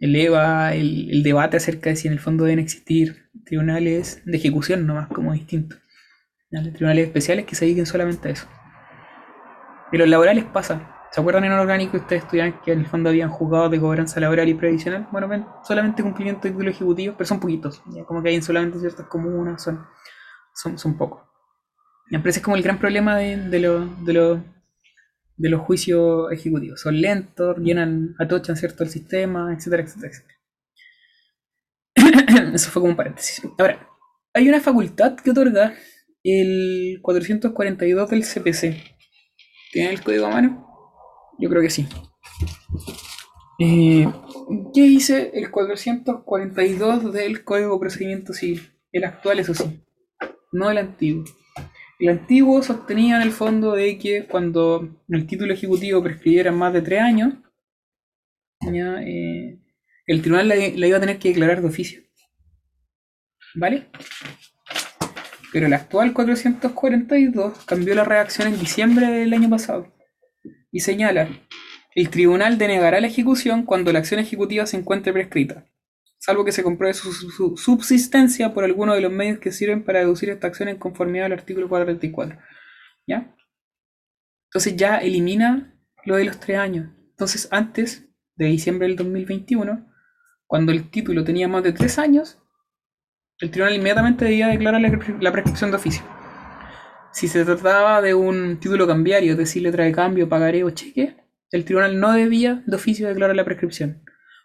eleva 0.01 0.73
el, 0.75 1.09
el 1.09 1.23
debate 1.23 1.57
acerca 1.57 1.89
de 1.89 1.95
si 1.95 2.07
en 2.07 2.13
el 2.13 2.19
fondo 2.19 2.43
deben 2.43 2.59
existir 2.59 3.29
tribunales 3.45 4.21
de 4.25 4.37
ejecución 4.37 4.85
nomás 4.85 5.07
como 5.07 5.33
distintos. 5.33 5.79
Tribunales 6.49 7.07
especiales 7.07 7.45
que 7.45 7.55
se 7.55 7.65
dediquen 7.65 7.85
solamente 7.85 8.29
a 8.29 8.31
eso. 8.31 8.47
Y 9.91 9.97
los 9.97 10.09
laborales 10.09 10.43
pasa. 10.45 10.94
¿Se 11.15 11.21
acuerdan 11.21 11.45
en 11.45 11.53
orgánico 11.53 11.93
que 11.93 11.97
ustedes 11.99 12.23
estudiaban 12.23 12.59
que 12.61 12.73
en 12.73 12.79
el 12.81 12.87
fondo 12.87 13.09
habían 13.09 13.29
juzgados 13.29 13.71
de 13.71 13.79
cobranza 13.79 14.19
laboral 14.19 14.49
y 14.49 14.53
previsional? 14.53 15.07
Bueno, 15.13 15.29
ven, 15.29 15.45
solamente 15.63 16.03
cumplimiento 16.03 16.41
de 16.43 16.49
título 16.51 16.69
ejecutivo, 16.69 17.15
pero 17.17 17.25
son 17.25 17.39
poquitos. 17.39 17.81
¿ya? 17.93 18.03
Como 18.03 18.21
que 18.21 18.29
hay 18.29 18.35
en 18.35 18.43
solamente 18.43 18.79
ciertas 18.79 19.07
comunas, 19.07 19.63
son, 19.63 19.85
son, 20.55 20.77
son 20.77 20.97
pocos. 20.97 21.21
Me 22.11 22.19
parece 22.19 22.41
como 22.41 22.55
el 22.57 22.63
gran 22.63 22.79
problema 22.79 23.17
de, 23.17 23.37
de, 23.37 23.59
lo- 23.61 23.87
de, 23.87 24.13
lo- 24.13 24.43
de 25.37 25.49
los 25.49 25.61
juicios 25.61 26.31
ejecutivos. 26.31 26.81
Son 26.81 26.99
lentos, 27.01 27.57
llenan, 27.59 28.15
atochan 28.19 28.57
cierto 28.57 28.83
el 28.83 28.89
sistema, 28.89 29.53
etcétera, 29.53 29.83
etcétera, 29.83 30.13
etcétera. 30.13 30.35
Eso 32.53 32.69
fue 32.71 32.81
como 32.81 32.91
un 32.91 32.97
paréntesis. 32.97 33.41
Ahora, 33.57 33.87
hay 34.33 34.47
una 34.49 34.61
facultad 34.61 35.15
que 35.15 35.31
otorga 35.31 35.73
el 36.23 36.99
442 37.01 38.09
del 38.09 38.23
CPC. 38.23 38.75
¿Tienen 39.71 39.93
el 39.93 40.03
código 40.03 40.27
a 40.27 40.31
mano? 40.31 40.74
Yo 41.37 41.49
creo 41.49 41.61
que 41.61 41.69
sí. 41.69 41.87
Eh, 43.59 44.07
¿Qué 44.73 44.81
dice 44.81 45.31
el 45.33 45.49
442 45.49 47.13
del 47.13 47.43
Código 47.43 47.73
de 47.73 47.79
Procedimiento 47.79 48.33
Civil? 48.33 48.71
El 48.91 49.03
actual, 49.05 49.39
eso 49.39 49.53
sí, 49.53 49.81
no 50.51 50.69
el 50.69 50.77
antiguo. 50.77 51.23
El 51.99 52.09
antiguo 52.09 52.61
sostenía 52.61 53.15
en 53.15 53.21
el 53.21 53.31
fondo 53.31 53.73
de 53.73 53.97
que 53.97 54.25
cuando 54.25 55.01
el 55.09 55.27
título 55.27 55.53
ejecutivo 55.53 56.03
prescribiera 56.03 56.51
más 56.51 56.73
de 56.73 56.81
tres 56.81 57.01
años, 57.01 57.33
eh, 58.73 59.59
el 60.07 60.21
tribunal 60.21 60.49
la 60.49 60.87
iba 60.87 60.97
a 60.97 61.01
tener 61.01 61.19
que 61.19 61.29
declarar 61.29 61.61
de 61.61 61.67
oficio. 61.67 62.01
¿Vale? 63.55 63.87
Pero 65.53 65.67
el 65.67 65.73
actual 65.73 66.13
442 66.13 67.63
cambió 67.65 67.95
la 67.95 68.03
redacción 68.03 68.49
en 68.49 68.59
diciembre 68.59 69.07
del 69.07 69.33
año 69.33 69.49
pasado 69.49 69.94
y 70.75 70.81
señala, 70.81 71.29
el 71.95 72.09
tribunal 72.09 72.57
denegará 72.57 72.99
la 72.99 73.07
ejecución 73.07 73.63
cuando 73.63 73.93
la 73.93 73.99
acción 73.99 74.19
ejecutiva 74.19 74.65
se 74.65 74.77
encuentre 74.77 75.13
prescrita, 75.13 75.65
salvo 76.19 76.43
que 76.45 76.51
se 76.51 76.63
compruebe 76.63 76.93
su, 76.93 77.13
su- 77.13 77.31
su 77.31 77.57
subsistencia 77.57 78.53
por 78.53 78.63
alguno 78.65 78.93
de 78.93 79.01
los 79.01 79.11
medios 79.11 79.39
que 79.39 79.51
sirven 79.51 79.83
para 79.83 79.99
deducir 79.99 80.29
esta 80.29 80.47
acción 80.47 80.69
en 80.69 80.77
conformidad 80.77 81.27
al 81.27 81.33
artículo 81.33 81.69
434. 81.69 82.37
¿Ya? 83.07 83.35
Entonces 84.49 84.75
ya 84.75 84.97
elimina 84.97 85.73
lo 86.05 86.15
de 86.17 86.25
los 86.25 86.39
tres 86.39 86.57
años. 86.57 86.89
Entonces 87.11 87.47
antes 87.51 88.05
de 88.35 88.45
diciembre 88.47 88.87
del 88.87 88.97
2021, 88.97 89.85
cuando 90.47 90.71
el 90.71 90.89
título 90.89 91.23
tenía 91.23 91.47
más 91.47 91.63
de 91.63 91.71
tres 91.73 91.97
años, 91.99 92.37
el 93.39 93.51
tribunal 93.51 93.75
inmediatamente 93.75 94.25
debía 94.25 94.47
declarar 94.47 94.81
la, 94.81 94.89
la 95.21 95.31
prescripción 95.31 95.71
de 95.71 95.77
oficio. 95.77 96.03
Si 97.15 97.29
se 97.29 97.45
trataba 97.45 98.01
de 98.01 98.13
un 98.13 98.59
título 98.59 98.85
cambiario, 98.85 99.31
es 99.31 99.37
decir, 99.37 99.63
letra 99.63 99.85
de 99.85 99.93
cambio, 99.93 100.27
pagaré 100.27 100.65
o 100.65 100.71
cheque, 100.71 101.15
el 101.49 101.63
tribunal 101.63 101.97
no 101.97 102.11
debía 102.11 102.61
de 102.67 102.75
oficio 102.75 103.07
declarar 103.07 103.37
la 103.37 103.45
prescripción. 103.45 104.03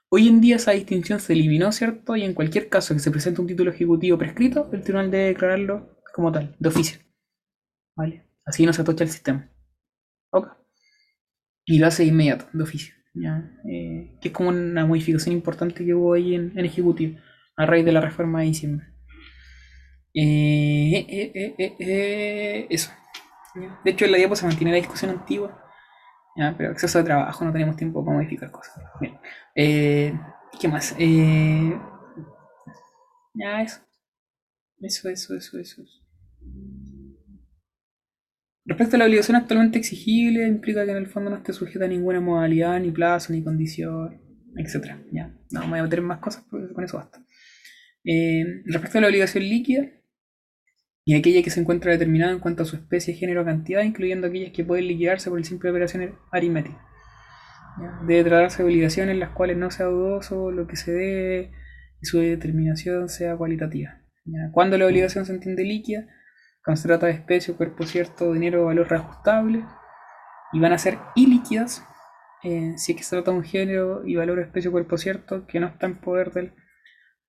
Hoy 0.08 0.28
en 0.28 0.40
día 0.40 0.54
esa 0.54 0.70
distinción 0.70 1.18
se 1.18 1.32
eliminó, 1.32 1.72
¿cierto? 1.72 2.14
Y 2.14 2.22
en 2.22 2.32
cualquier 2.32 2.68
caso 2.68 2.94
que 2.94 3.00
se 3.00 3.10
presente 3.10 3.40
un 3.40 3.48
título 3.48 3.72
ejecutivo 3.72 4.16
prescrito, 4.18 4.70
el 4.72 4.84
tribunal 4.84 5.10
debe 5.10 5.24
declararlo 5.24 5.98
como 6.14 6.30
tal, 6.30 6.54
de 6.60 6.68
oficio. 6.68 7.00
¿Vale? 7.96 8.28
Así 8.44 8.64
no 8.64 8.72
se 8.72 8.82
atocha 8.82 9.02
el 9.02 9.10
sistema. 9.10 9.50
Ok. 10.30 10.46
Y 11.64 11.80
lo 11.80 11.88
hace 11.88 12.04
inmediato, 12.04 12.44
de 12.52 12.62
oficio. 12.62 12.94
¿ya? 13.14 13.50
Eh, 13.68 14.16
que 14.20 14.28
es 14.28 14.32
como 14.32 14.50
una 14.50 14.86
modificación 14.86 15.34
importante 15.34 15.84
que 15.84 15.92
hubo 15.92 16.12
ahí 16.12 16.36
en, 16.36 16.56
en 16.56 16.64
ejecutivo, 16.64 17.18
a 17.56 17.66
raíz 17.66 17.84
de 17.84 17.90
la 17.90 18.00
reforma 18.00 18.42
de 18.42 18.46
diciembre. 18.46 18.86
Eh, 20.14 21.06
Eh, 21.58 21.76
eh, 21.78 22.66
eso. 22.70 22.90
De 23.84 23.90
hecho, 23.90 24.04
en 24.04 24.12
la 24.12 24.18
diapo 24.18 24.36
se 24.36 24.46
mantiene 24.46 24.72
la 24.72 24.78
discusión 24.78 25.10
antigua. 25.10 25.56
Pero 26.56 26.72
exceso 26.72 26.98
de 26.98 27.04
trabajo, 27.04 27.44
no 27.44 27.52
tenemos 27.52 27.76
tiempo 27.76 28.04
para 28.04 28.16
modificar 28.16 28.50
cosas. 28.50 28.82
Bien. 29.00 29.18
¿Qué 30.60 30.68
más? 30.68 30.96
Ya, 33.34 33.62
eso. 33.62 33.80
Eso, 34.80 35.10
eso, 35.10 35.36
eso. 35.36 35.82
Respecto 38.64 38.96
a 38.96 38.98
la 39.00 39.04
obligación 39.06 39.36
actualmente 39.36 39.78
exigible, 39.78 40.46
implica 40.46 40.84
que 40.84 40.92
en 40.92 40.96
el 40.96 41.06
fondo 41.08 41.30
no 41.30 41.36
esté 41.36 41.52
sujeta 41.52 41.84
a 41.84 41.88
ninguna 41.88 42.20
modalidad, 42.20 42.78
ni 42.80 42.90
plazo, 42.90 43.32
ni 43.32 43.42
condición, 43.42 44.20
etc. 44.56 44.96
Ya, 45.12 45.34
no 45.50 45.62
me 45.62 45.70
voy 45.70 45.78
a 45.80 45.82
meter 45.82 45.98
en 45.98 46.06
más 46.06 46.20
cosas 46.20 46.44
porque 46.48 46.72
con 46.72 46.84
eso 46.84 46.96
basta. 46.96 47.22
Respecto 48.04 48.98
a 48.98 49.00
la 49.02 49.08
obligación 49.08 49.44
líquida, 49.44 49.86
y 51.10 51.16
aquella 51.16 51.42
que 51.42 51.50
se 51.50 51.58
encuentra 51.58 51.90
determinada 51.90 52.30
en 52.30 52.38
cuanto 52.38 52.62
a 52.62 52.66
su 52.66 52.76
especie, 52.76 53.14
género, 53.14 53.44
cantidad, 53.44 53.82
incluyendo 53.82 54.28
aquellas 54.28 54.52
que 54.52 54.64
pueden 54.64 54.86
liquidarse 54.86 55.28
por 55.28 55.40
el 55.40 55.44
simple 55.44 55.70
operación 55.70 56.14
aritmética. 56.30 56.86
Debe 58.06 58.22
tratarse 58.22 58.58
de 58.58 58.68
obligaciones 58.68 59.14
en 59.14 59.18
las 59.18 59.30
cuales 59.30 59.56
no 59.56 59.72
sea 59.72 59.86
dudoso 59.86 60.52
lo 60.52 60.68
que 60.68 60.76
se 60.76 60.92
dé 60.92 61.50
y 62.00 62.06
su 62.06 62.20
determinación 62.20 63.08
sea 63.08 63.36
cualitativa. 63.36 63.98
Cuando 64.52 64.78
la 64.78 64.86
obligación 64.86 65.26
se 65.26 65.32
entiende 65.32 65.64
líquida, 65.64 66.06
cuando 66.64 66.80
se 66.80 66.86
trata 66.86 67.06
de 67.06 67.14
especie, 67.14 67.54
cuerpo 67.54 67.86
cierto, 67.86 68.32
dinero 68.32 68.62
o 68.62 68.66
valor 68.66 68.88
reajustable, 68.88 69.64
y 70.52 70.60
van 70.60 70.74
a 70.74 70.78
ser 70.78 70.96
ilíquidas 71.16 71.84
eh, 72.44 72.74
si 72.76 72.92
es 72.92 72.98
que 72.98 73.02
se 73.02 73.16
trata 73.16 73.32
de 73.32 73.38
un 73.38 73.42
género 73.42 74.06
y 74.06 74.14
valor 74.14 74.38
especie 74.38 74.68
o 74.68 74.72
cuerpo 74.72 74.96
cierto 74.96 75.44
que 75.48 75.58
no 75.58 75.66
está 75.66 75.86
en 75.86 76.00
poder 76.00 76.30
del 76.30 76.52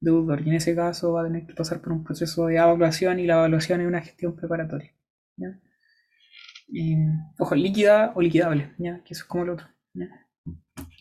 deudor. 0.02 0.42
Y 0.46 0.50
en 0.50 0.56
ese 0.56 0.76
caso 0.76 1.14
va 1.14 1.22
a 1.22 1.26
tener 1.26 1.46
que 1.46 1.54
pasar 1.54 1.82
por 1.82 1.94
un 1.94 2.04
proceso 2.04 2.48
de 2.48 2.58
evaluación 2.58 3.20
y 3.20 3.26
la 3.26 3.36
evaluación 3.36 3.82
es 3.82 3.88
una 3.88 4.02
gestión 4.02 4.36
preparatoria. 4.36 4.92
ojo, 7.40 7.56
líquida 7.56 8.12
o 8.16 8.22
liquidable, 8.22 8.74
¿ya? 8.78 9.02
que 9.04 9.14
eso 9.14 9.24
es 9.24 9.30
como 9.30 9.44
el 9.44 9.52
otro. 9.52 9.68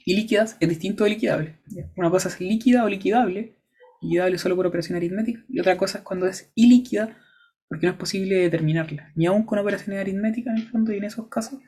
Y 0.05 0.15
líquidas 0.15 0.57
es 0.61 0.69
distinto 0.69 1.05
de 1.05 1.11
liquidable. 1.11 1.59
Una 1.97 2.11
cosa 2.11 2.29
es 2.29 2.41
líquida 2.41 2.85
o 2.85 2.89
liquidable, 2.89 3.57
liquidable 4.03 4.39
solo 4.39 4.57
por 4.57 4.67
operación 4.67 4.97
aritmética, 4.97 5.45
y 5.49 5.61
otra 5.61 5.77
cosa 5.77 5.99
es 5.99 6.05
cuando 6.05 6.27
es 6.27 6.53
ilíquida 6.55 7.17
porque 7.69 7.87
no 7.87 7.93
es 7.93 7.99
posible 7.99 8.35
determinarla, 8.37 9.13
ni 9.15 9.27
aún 9.27 9.45
con 9.45 9.61
operaciones 9.61 10.01
aritméticas 10.01 10.57
en 10.57 10.63
el 10.63 10.69
fondo, 10.69 10.93
y 10.93 10.97
en 10.97 11.05
esos 11.05 11.29
casos 11.29 11.61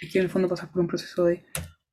es 0.00 0.12
que 0.12 0.18
en 0.18 0.24
el 0.24 0.30
fondo 0.30 0.48
pasas 0.48 0.68
por 0.68 0.80
un 0.80 0.88
proceso 0.88 1.26
de 1.26 1.44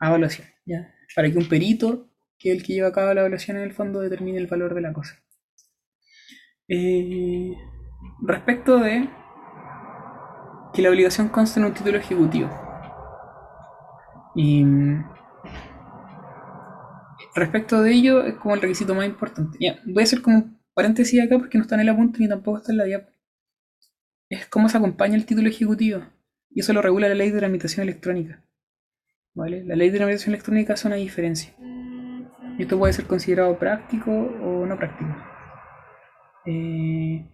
evaluación, 0.02 0.48
¿ya? 0.66 0.92
Para 1.16 1.32
que 1.32 1.38
un 1.38 1.48
perito, 1.48 2.11
que 2.42 2.52
el 2.52 2.64
que 2.64 2.74
lleva 2.74 2.88
a 2.88 2.92
cabo 2.92 3.14
la 3.14 3.22
evaluación 3.22 3.58
en 3.58 3.64
el 3.64 3.74
fondo, 3.74 4.00
determine 4.00 4.38
el 4.38 4.48
valor 4.48 4.74
de 4.74 4.82
la 4.82 4.94
cosa. 4.94 5.22
Eh, 6.68 7.54
respecto 8.22 8.80
de 8.80 9.10
que 10.74 10.82
la 10.82 10.90
obligación 10.90 11.30
consta 11.30 11.60
en 11.60 11.68
un 11.68 11.74
título 11.74 11.98
ejecutivo. 11.98 12.50
Y 14.36 14.66
respecto 17.36 17.82
de 17.82 17.92
ello, 17.92 18.24
es 18.24 18.36
como 18.36 18.56
el 18.56 18.62
requisito 18.62 18.96
más 18.96 19.06
importante. 19.06 19.58
Ya, 19.60 19.80
voy 19.86 20.02
a 20.02 20.04
hacer 20.04 20.22
como 20.22 20.38
un 20.38 20.60
paréntesis 20.74 21.22
acá 21.22 21.38
porque 21.38 21.58
no 21.58 21.64
está 21.64 21.76
en 21.76 21.82
el 21.82 21.90
apunte 21.90 22.20
ni 22.20 22.30
tampoco 22.30 22.58
está 22.58 22.72
en 22.72 22.78
la 22.78 22.86
diapo. 22.86 23.12
Es 24.30 24.48
cómo 24.48 24.70
se 24.70 24.78
acompaña 24.78 25.16
el 25.16 25.26
título 25.26 25.50
ejecutivo. 25.50 26.02
Y 26.50 26.62
eso 26.62 26.74
lo 26.74 26.82
regula 26.82 27.10
la 27.10 27.16
ley 27.16 27.32
de 27.32 27.40
tramitación 27.40 27.84
electrónica. 27.84 28.44
¿Vale? 29.34 29.64
La 29.64 29.76
ley 29.76 29.90
de 29.90 29.98
tramitación 29.98 30.34
electrónica 30.34 30.74
hace 30.74 30.88
una 30.88 30.98
diferencia. 30.98 31.54
Esto 32.62 32.78
puede 32.78 32.94
ser 32.94 33.08
considerado 33.08 33.58
práctico 33.58 34.12
o 34.12 34.68
no 34.68 34.78
práctico. 34.78 35.10
Eh, 36.46 37.28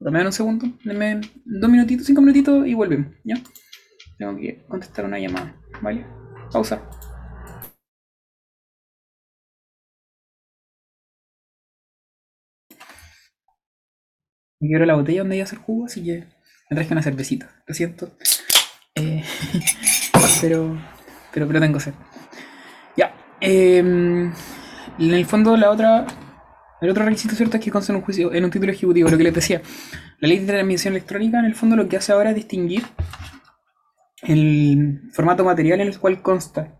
dame 0.00 0.26
un 0.26 0.32
segundo, 0.32 0.66
denme 0.84 1.20
dos 1.44 1.70
minutitos, 1.70 2.04
cinco 2.04 2.20
minutitos 2.20 2.66
y 2.66 2.74
volvemos, 2.74 3.14
¿ya? 3.22 3.36
Tengo 4.18 4.36
que 4.36 4.64
contestar 4.66 5.04
una 5.04 5.20
llamada, 5.20 5.54
¿vale? 5.80 6.04
Pausa. 6.52 6.82
Me 14.60 14.68
quiero 14.68 14.84
la 14.84 14.94
botella 14.96 15.20
donde 15.20 15.36
iba 15.36 15.44
a 15.44 15.46
hacer 15.46 15.60
jugo, 15.60 15.86
así 15.86 16.02
que 16.02 16.24
me 16.70 16.74
traje 16.74 16.92
una 16.92 17.02
cervecita. 17.02 17.62
Lo 17.68 17.74
siento. 17.74 18.10
Eh, 18.96 19.22
pero, 20.40 20.76
pero, 21.32 21.46
pero 21.46 21.60
tengo 21.60 21.78
sed. 21.78 21.94
Eh, 23.46 23.78
en 23.78 24.32
el 24.98 25.26
fondo, 25.26 25.56
la 25.56 25.70
otra. 25.70 26.06
El 26.80 26.90
otro 26.90 27.04
requisito 27.04 27.34
cierto 27.34 27.58
es 27.58 27.64
que 27.64 27.70
consta 27.70 27.92
en 27.92 27.96
un 27.96 28.02
juicio, 28.02 28.32
en 28.32 28.44
un 28.44 28.50
título 28.50 28.72
ejecutivo, 28.72 29.08
lo 29.08 29.18
que 29.18 29.24
les 29.24 29.34
decía. 29.34 29.60
La 30.18 30.28
ley 30.28 30.38
de 30.38 30.46
transmisión 30.46 30.94
electrónica, 30.94 31.38
en 31.38 31.44
el 31.44 31.54
fondo, 31.54 31.76
lo 31.76 31.88
que 31.88 31.98
hace 31.98 32.12
ahora 32.12 32.30
es 32.30 32.36
distinguir 32.36 32.84
el 34.22 35.02
formato 35.12 35.44
material 35.44 35.80
en 35.80 35.88
el 35.88 35.98
cual 35.98 36.22
consta. 36.22 36.78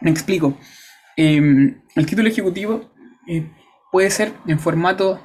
Me 0.00 0.10
explico. 0.10 0.58
Eh, 1.16 1.76
el 1.96 2.06
título 2.06 2.28
ejecutivo 2.28 2.92
eh, 3.28 3.50
puede 3.90 4.10
ser 4.10 4.32
en 4.46 4.60
formato 4.60 5.20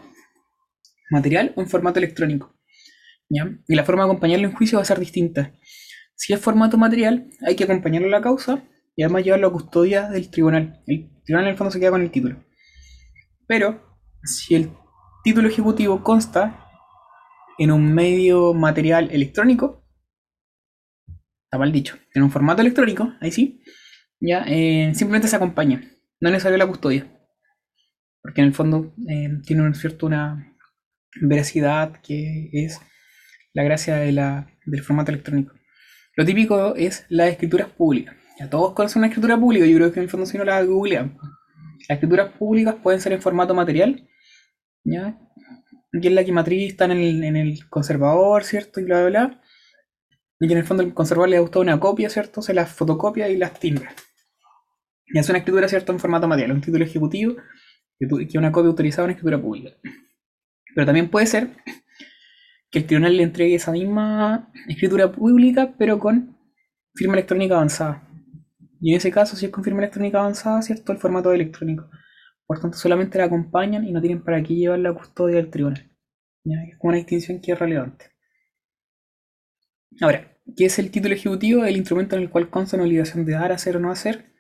material 1.12 1.54
o 1.56 1.62
en 1.62 1.70
formato 1.70 2.00
electrónico. 2.00 2.56
¿ya? 3.30 3.50
Y 3.68 3.76
la 3.76 3.84
forma 3.84 4.04
de 4.04 4.10
acompañarlo 4.10 4.48
en 4.48 4.56
juicio 4.56 4.80
va 4.80 4.82
a 4.82 4.86
ser 4.86 5.00
distinta. 5.00 5.54
Si 6.16 6.34
es 6.34 6.40
formato 6.40 6.78
material, 6.78 7.30
hay 7.46 7.56
que 7.56 7.66
acompañarlo 7.66 8.08
a 8.08 8.12
la 8.12 8.22
causa 8.22 8.64
y 9.00 9.04
además 9.04 9.24
llevarlo 9.24 9.48
a 9.48 9.54
custodia 9.54 10.10
del 10.10 10.30
tribunal. 10.30 10.84
El 10.86 11.10
tribunal 11.24 11.46
en 11.46 11.52
el 11.52 11.58
fondo 11.58 11.72
se 11.72 11.80
queda 11.80 11.92
con 11.92 12.02
el 12.02 12.12
título. 12.12 12.44
Pero 13.48 13.98
si 14.26 14.56
el 14.56 14.72
título 15.24 15.48
ejecutivo 15.48 16.04
consta 16.04 16.68
en 17.58 17.72
un 17.72 17.94
medio 17.94 18.54
material 18.54 19.10
electrónico, 19.10 19.88
está 21.46 21.58
mal 21.58 21.72
dicho, 21.72 21.96
en 22.14 22.24
un 22.24 22.30
formato 22.30 22.62
electrónico, 22.62 23.14
ahí 23.22 23.32
sí, 23.32 23.64
ya 24.20 24.44
eh, 24.46 24.92
simplemente 24.94 25.30
se 25.30 25.38
acompaña, 25.38 25.82
no 26.20 26.28
es 26.28 26.34
necesario 26.34 26.58
la 26.58 26.68
custodia, 26.68 27.10
porque 28.22 28.42
en 28.42 28.48
el 28.48 28.54
fondo 28.54 28.94
eh, 29.08 29.30
tiene 29.46 29.62
un 29.64 29.76
cierto 29.76 30.08
una 30.08 30.58
veracidad 31.22 32.02
que 32.02 32.50
es 32.52 32.82
la 33.54 33.64
gracia 33.64 33.96
de 33.96 34.12
la, 34.12 34.52
del 34.66 34.84
formato 34.84 35.14
electrónico. 35.14 35.56
Lo 36.18 36.26
típico 36.26 36.76
es 36.76 37.06
las 37.08 37.30
escrituras 37.30 37.70
públicas. 37.70 38.19
Ya 38.40 38.50
todos 38.50 38.74
conocen 38.74 39.02
una 39.02 39.08
escritura 39.08 39.38
pública, 39.38 39.66
yo 39.66 39.76
creo 39.76 39.92
que 39.92 40.00
en 40.00 40.06
el 40.06 40.10
fondo 40.10 40.26
si 40.26 40.38
no 40.38 40.46
la 40.46 40.64
googlean. 40.64 41.18
Las 41.90 41.98
escrituras 41.98 42.32
públicas 42.32 42.76
pueden 42.82 43.02
ser 43.02 43.12
en 43.12 43.22
formato 43.22 43.54
material, 43.54 44.08
¿ya? 44.86 45.20
Aquí 45.94 46.08
en 46.08 46.16
la 46.16 46.24
quimatriz 46.24 46.72
están 46.72 46.92
en 46.92 47.00
el, 47.00 47.24
en 47.24 47.36
el 47.36 47.68
conservador, 47.68 48.46
¿cierto? 48.46 48.80
Y 48.80 48.86
bla, 48.86 49.02
bla, 49.02 49.10
bla. 49.10 49.42
Y 50.40 50.48
que 50.48 50.54
en 50.54 50.60
el 50.60 50.66
fondo 50.66 50.84
el 50.84 50.94
conservador 50.94 51.30
le 51.30 51.38
ha 51.38 51.42
gustado 51.42 51.64
una 51.64 51.80
copia, 51.82 52.10
¿cierto? 52.10 52.42
Se 52.42 52.54
las 52.54 52.72
fotocopia 52.72 53.28
y 53.28 53.36
las 53.36 53.60
timbra. 53.60 53.94
Y 55.08 55.20
es 55.20 55.28
una 55.28 55.40
escritura, 55.40 55.68
¿cierto? 55.68 55.92
En 55.92 56.00
formato 56.00 56.28
material, 56.28 56.54
un 56.54 56.62
título 56.62 56.86
ejecutivo 56.86 57.36
que 58.00 58.08
que 58.08 58.24
es 58.24 58.36
una 58.36 58.54
copia 58.54 58.70
autorizada 58.70 59.06
en 59.06 59.12
escritura 59.12 59.42
pública. 59.42 59.72
Pero 60.74 60.86
también 60.86 61.10
puede 61.10 61.26
ser 61.26 61.50
que 62.72 62.80
el 62.80 62.86
tribunal 62.86 63.18
le 63.18 63.24
entregue 63.24 63.56
esa 63.56 63.72
misma 63.74 64.50
escritura 64.70 65.12
pública, 65.12 65.74
pero 65.78 66.00
con 66.00 66.38
firma 66.96 67.16
electrónica 67.16 67.56
avanzada. 67.56 68.09
Y 68.82 68.92
en 68.92 68.98
ese 68.98 69.12
caso, 69.12 69.36
si 69.36 69.46
es 69.46 69.52
con 69.52 69.64
firma 69.64 69.80
electrónica 69.80 70.20
avanzada, 70.20 70.62
¿cierto? 70.62 70.92
El 70.92 71.00
formato 71.00 71.32
electrónico. 71.32 71.90
Por 72.46 72.60
tanto, 72.60 72.78
solamente 72.78 73.18
la 73.18 73.26
acompañan 73.26 73.86
y 73.86 73.92
no 73.92 74.02
tienen 74.02 74.24
para 74.24 74.42
qué 74.42 74.56
llevar 74.56 74.80
la 74.80 74.94
custodia 74.94 75.36
del 75.36 75.50
tribunal. 75.50 75.92
Es 76.46 76.78
una 76.80 76.98
distinción 76.98 77.42
que 77.42 77.52
es 77.52 77.60
relevante. 77.60 78.06
Ahora, 80.02 80.38
¿qué 80.56 80.66
es 80.66 80.80
el 80.80 80.90
título 80.92 81.14
ejecutivo? 81.14 81.66
El 81.66 81.78
instrumento 81.78 82.16
en 82.16 82.24
el 82.24 82.30
cual 82.30 82.50
consta 82.50 82.78
una 82.78 82.86
obligación 82.86 83.26
de 83.26 83.34
dar, 83.34 83.52
hacer 83.52 83.78
o 83.78 83.80
no 83.80 83.92
hacer, 83.92 84.34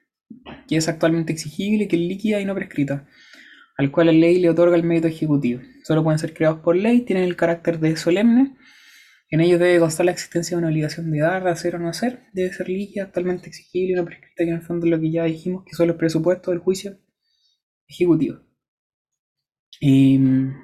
que 0.67 0.77
es 0.77 0.87
actualmente 0.87 1.33
exigible, 1.33 1.87
que 1.87 1.97
es 1.97 2.01
líquida 2.01 2.39
y 2.39 2.45
no 2.45 2.55
prescrita, 2.55 3.07
al 3.77 3.91
cual 3.91 4.07
la 4.07 4.13
ley 4.13 4.39
le 4.39 4.49
otorga 4.49 4.75
el 4.75 4.83
mérito 4.83 5.07
ejecutivo. 5.07 5.61
Solo 5.83 6.03
pueden 6.03 6.19
ser 6.19 6.33
creados 6.33 6.59
por 6.59 6.75
ley, 6.75 7.01
tienen 7.01 7.25
el 7.25 7.35
carácter 7.35 7.79
de 7.79 7.97
solemne. 7.97 8.55
En 9.31 9.41
ellos 9.41 9.59
debe 9.59 9.79
constar 9.79 10.05
la 10.05 10.11
existencia 10.11 10.55
de 10.55 10.59
una 10.59 10.69
obligación 10.69 11.11
de 11.11 11.19
dar, 11.19 11.43
de 11.43 11.51
hacer 11.51 11.75
o 11.75 11.79
no 11.79 11.89
hacer. 11.89 12.23
Debe 12.33 12.51
ser 12.51 12.67
líquida, 12.67 13.03
actualmente 13.03 13.47
exigible 13.47 13.93
y 13.93 13.95
no 13.95 14.05
prescrita, 14.05 14.43
que 14.43 14.49
en 14.49 14.55
el 14.55 14.61
fondo 14.61 14.87
es 14.87 14.91
lo 14.91 14.99
que 14.99 15.11
ya 15.11 15.23
dijimos, 15.25 15.63
que 15.65 15.75
son 15.75 15.87
los 15.87 15.97
presupuestos 15.97 16.51
del 16.51 16.59
juicio 16.59 16.97
ejecutivo. 17.87 18.39
Em, 19.81 20.55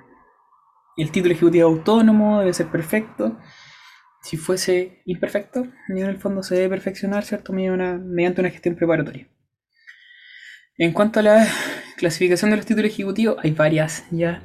el 0.98 1.12
título 1.12 1.34
ejecutivo 1.34 1.68
autónomo 1.68 2.40
debe 2.40 2.54
ser 2.54 2.68
perfecto. 2.72 3.38
Si 4.24 4.38
fuese 4.38 5.02
imperfecto, 5.06 5.68
en 5.90 5.98
el 6.00 6.18
fondo 6.18 6.42
se 6.42 6.56
debe 6.56 6.70
perfeccionar, 6.70 7.24
¿cierto? 7.24 7.54
Mediante 7.54 8.42
una 8.42 8.50
gestión 8.50 8.76
preparatoria. 8.76 9.28
En 10.78 10.92
cuanto 10.92 11.20
a 11.20 11.24
la 11.24 11.48
clasificación 11.98 12.50
de 12.50 12.58
los 12.58 12.66
títulos 12.66 12.92
ejecutivos, 12.92 13.38
hay 13.44 13.52
varias, 13.52 14.06
ya. 14.12 14.44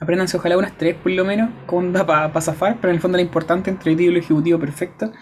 Apréndanse 0.00 0.38
ojalá 0.38 0.56
unas 0.56 0.78
tres 0.78 0.96
por 0.96 1.12
lo 1.12 1.26
menos, 1.26 1.50
da 1.92 2.06
para 2.06 2.40
zafar, 2.40 2.76
pero 2.80 2.88
en 2.88 2.94
el 2.96 3.02
fondo 3.02 3.18
lo 3.18 3.22
importante 3.22 3.68
entre 3.68 3.94
título 3.94 4.18
ejecutivo 4.18 4.58
perfecto 4.58 5.12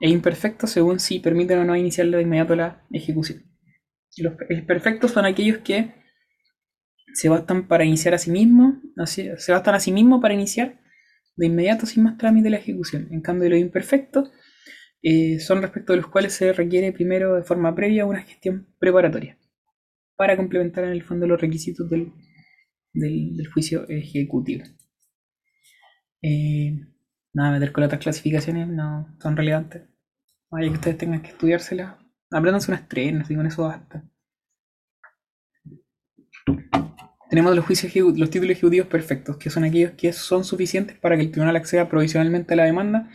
e 0.00 0.10
imperfecto, 0.10 0.66
según 0.66 0.98
si 0.98 1.20
permiten 1.20 1.60
o 1.60 1.64
no 1.64 1.76
iniciar 1.76 2.08
de 2.08 2.20
inmediato 2.20 2.56
la 2.56 2.84
ejecución. 2.90 3.44
Los 4.16 4.34
perfectos 4.66 5.12
son 5.12 5.24
aquellos 5.24 5.58
que 5.58 5.94
se 7.14 7.28
bastan 7.28 7.68
para 7.68 7.84
iniciar 7.84 8.14
a 8.14 8.18
sí 8.18 8.32
mismos 8.32 8.74
así, 8.96 9.30
se 9.36 9.52
bastan 9.52 9.76
a 9.76 9.80
sí 9.80 9.92
mismos 9.92 10.20
para 10.20 10.34
iniciar 10.34 10.80
de 11.36 11.46
inmediato 11.46 11.86
sin 11.86 12.02
más 12.02 12.18
trámite 12.18 12.50
la 12.50 12.56
ejecución. 12.56 13.06
En 13.12 13.20
cambio, 13.20 13.48
los 13.50 13.58
imperfectos 13.60 14.32
eh, 15.02 15.38
son 15.38 15.62
respecto 15.62 15.92
de 15.92 15.98
los 15.98 16.08
cuales 16.08 16.32
se 16.32 16.52
requiere 16.52 16.90
primero 16.92 17.36
de 17.36 17.44
forma 17.44 17.72
previa 17.74 18.04
una 18.04 18.22
gestión 18.22 18.66
preparatoria 18.80 19.38
para 20.16 20.36
complementar 20.36 20.84
en 20.84 20.90
el 20.90 21.02
fondo 21.04 21.26
los 21.28 21.40
requisitos 21.40 21.88
del, 21.88 22.12
del- 22.92 23.36
del 23.36 23.46
juicio 23.48 23.88
ejecutivo. 23.88 24.64
Eh, 26.22 26.78
nada, 27.32 27.52
meter 27.52 27.72
con 27.72 27.82
las 27.82 27.88
otras 27.88 28.02
clasificaciones 28.02 28.68
no 28.68 29.16
son 29.20 29.36
relevantes. 29.36 29.82
Vaya 30.50 30.68
que 30.68 30.74
ustedes 30.74 30.98
tengan 30.98 31.22
que 31.22 31.30
estudiárselas. 31.30 31.96
Apréndanse 32.30 32.70
unas 32.70 32.88
tres, 32.88 33.12
no 33.14 33.24
sé, 33.24 33.34
con 33.34 33.46
eso 33.46 33.64
basta. 33.64 34.04
Tenemos 37.30 37.56
los 37.56 37.64
juicios 37.64 37.94
los 38.18 38.28
títulos 38.28 38.52
ejecutivos 38.52 38.88
perfectos, 38.88 39.38
que 39.38 39.48
son 39.48 39.64
aquellos 39.64 39.92
que 39.92 40.12
son 40.12 40.44
suficientes 40.44 40.98
para 40.98 41.16
que 41.16 41.22
el 41.22 41.30
tribunal 41.30 41.56
acceda 41.56 41.88
provisionalmente 41.88 42.52
a 42.52 42.56
la 42.58 42.64
demanda 42.64 43.08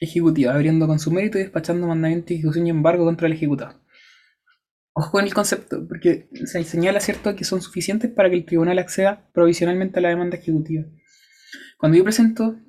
ejecutiva, 0.00 0.54
abriendo 0.54 0.86
con 0.86 0.98
su 0.98 1.10
mérito 1.10 1.38
y 1.38 1.42
despachando 1.42 1.86
mandamiento 1.86 2.28
de 2.28 2.36
ejecución 2.36 2.66
y 2.66 2.70
embargo 2.70 3.04
contra 3.04 3.26
el 3.26 3.34
ejecutado. 3.34 3.83
Ojo 4.96 5.10
con 5.10 5.24
el 5.24 5.34
concepto, 5.34 5.86
porque 5.88 6.28
se 6.44 6.62
señala, 6.62 7.00
¿cierto?, 7.00 7.34
que 7.34 7.44
son 7.44 7.60
suficientes 7.60 8.10
para 8.12 8.30
que 8.30 8.36
el 8.36 8.44
tribunal 8.44 8.78
acceda 8.78 9.28
provisionalmente 9.34 9.98
a 9.98 10.02
la 10.02 10.10
demanda 10.10 10.36
ejecutiva. 10.36 10.84
Cuando 11.78 11.98
yo 11.98 12.04
presento 12.04 12.60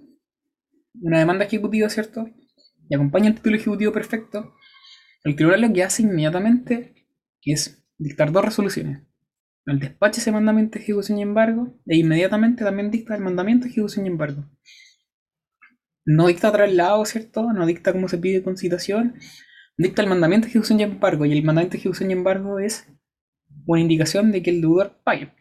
una 1.01 1.19
demanda 1.19 1.45
ejecutiva, 1.45 1.87
¿cierto?, 1.89 2.27
y 2.89 2.95
acompaña 2.95 3.27
el 3.29 3.35
título 3.35 3.57
ejecutivo 3.57 3.91
perfecto, 3.91 4.53
el 5.23 5.35
tribunal 5.35 5.61
lo 5.61 5.73
que 5.73 5.83
hace 5.83 6.03
inmediatamente 6.03 7.07
es 7.43 7.83
dictar 7.97 8.31
dos 8.31 8.45
resoluciones. 8.45 9.03
El 9.67 9.79
despache 9.79 10.19
ese 10.19 10.31
mandamiento 10.31 10.77
de 10.77 10.83
ejecución 10.83 11.19
y 11.19 11.21
embargo, 11.21 11.79
e 11.85 11.97
inmediatamente 11.97 12.63
también 12.63 12.91
dicta 12.91 13.15
el 13.15 13.21
mandamiento 13.21 13.65
de 13.65 13.71
ejecución 13.71 14.05
y 14.05 14.09
embargo. 14.09 14.45
No 16.05 16.27
dicta 16.27 16.51
traslado, 16.51 17.03
¿cierto? 17.05 17.51
No 17.53 17.65
dicta 17.65 17.91
cómo 17.91 18.07
se 18.07 18.19
pide 18.19 18.43
con 18.43 18.57
citación. 18.57 19.15
Dicta 19.77 20.01
el 20.01 20.07
mandamiento 20.07 20.45
de 20.45 20.51
ejecución 20.51 20.79
y 20.79 20.83
embargo. 20.83 21.25
Y 21.25 21.33
el 21.33 21.43
mandamiento 21.43 21.73
de 21.73 21.79
ejecución 21.79 22.09
y 22.09 22.13
embargo 22.13 22.59
es 22.59 22.87
una 23.65 23.81
indicación 23.81 24.31
de 24.31 24.41
que 24.41 24.51
el 24.51 24.61
deudor 24.61 24.99
pague. 25.03 25.33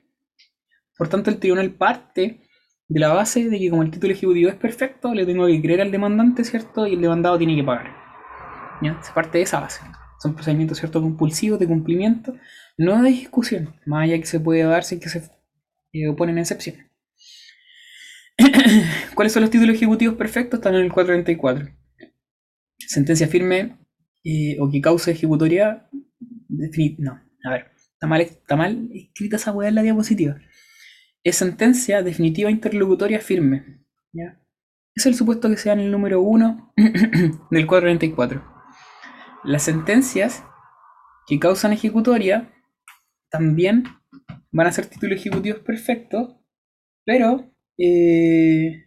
Por 0.96 1.08
tanto, 1.08 1.30
el 1.30 1.38
tribunal 1.38 1.70
parte 1.70 2.40
de 2.88 3.00
la 3.00 3.12
base 3.12 3.48
de 3.48 3.58
que 3.58 3.70
como 3.70 3.82
el 3.82 3.90
título 3.90 4.12
ejecutivo 4.12 4.50
es 4.50 4.56
perfecto, 4.56 5.14
le 5.14 5.26
tengo 5.26 5.46
que 5.46 5.60
creer 5.60 5.80
al 5.80 5.90
demandante, 5.90 6.44
¿cierto? 6.44 6.86
Y 6.86 6.94
el 6.94 7.00
demandado 7.00 7.38
tiene 7.38 7.56
que 7.56 7.64
pagar. 7.64 7.94
¿Ya? 8.82 9.00
Se 9.02 9.12
parte 9.12 9.38
de 9.38 9.44
esa 9.44 9.60
base. 9.60 9.80
Son 10.20 10.34
procedimientos, 10.34 10.78
¿cierto? 10.78 11.00
Compulsivos 11.00 11.58
de 11.58 11.66
cumplimiento, 11.66 12.34
no 12.76 13.02
de 13.02 13.10
ejecución, 13.10 13.74
más 13.86 14.04
allá 14.04 14.18
que 14.18 14.26
se 14.26 14.40
puede 14.40 14.62
dar 14.62 14.84
sin 14.84 15.00
que 15.00 15.08
se 15.08 15.30
eh, 15.92 16.08
oponen 16.08 16.38
excepciones. 16.38 16.86
¿Cuáles 19.14 19.32
son 19.32 19.42
los 19.42 19.50
títulos 19.50 19.76
ejecutivos 19.76 20.16
perfectos? 20.16 20.58
Están 20.58 20.74
en 20.74 20.82
el 20.82 20.92
434. 20.92 21.68
Sentencia 22.78 23.28
firme 23.28 23.83
eh, 24.24 24.56
o 24.58 24.70
que 24.70 24.80
cause 24.80 25.12
ejecutoria. 25.12 25.88
No, 26.98 27.20
a 27.44 27.50
ver, 27.50 27.70
está 27.76 28.06
mal, 28.06 28.20
está 28.20 28.56
mal 28.56 28.88
escrita 28.92 29.36
esa 29.36 29.52
hueá 29.52 29.68
en 29.68 29.74
la 29.74 29.82
diapositiva. 29.82 30.36
Es 31.22 31.36
sentencia 31.36 32.02
definitiva 32.02 32.50
interlocutoria 32.50 33.20
firme. 33.20 33.84
¿ya? 34.12 34.40
Es 34.94 35.06
el 35.06 35.14
supuesto 35.14 35.48
que 35.50 35.56
sea 35.56 35.72
en 35.72 35.80
el 35.80 35.90
número 35.90 36.20
1 36.20 36.74
del 37.50 37.66
434. 37.66 38.44
Las 39.44 39.62
sentencias 39.62 40.44
que 41.26 41.38
causan 41.38 41.72
ejecutoria 41.72 42.52
también 43.30 43.84
van 44.52 44.66
a 44.68 44.72
ser 44.72 44.86
títulos 44.86 45.18
ejecutivos 45.18 45.60
perfectos, 45.60 46.36
pero, 47.04 47.52
eh, 47.76 48.84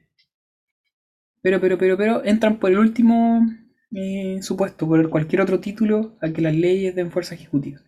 pero, 1.41 1.59
pero, 1.59 1.77
pero, 1.77 1.97
pero, 1.97 2.23
entran 2.23 2.57
por 2.57 2.71
el 2.71 2.79
último 2.79 3.45
eh, 3.91 4.39
supuesto, 4.41 4.87
por 4.87 5.09
cualquier 5.09 5.41
otro 5.41 5.59
título 5.59 6.17
a 6.21 6.29
que 6.29 6.41
las 6.41 6.55
leyes 6.55 6.95
den 6.95 7.11
fuerza 7.11 7.35
ejecutiva. 7.35 7.79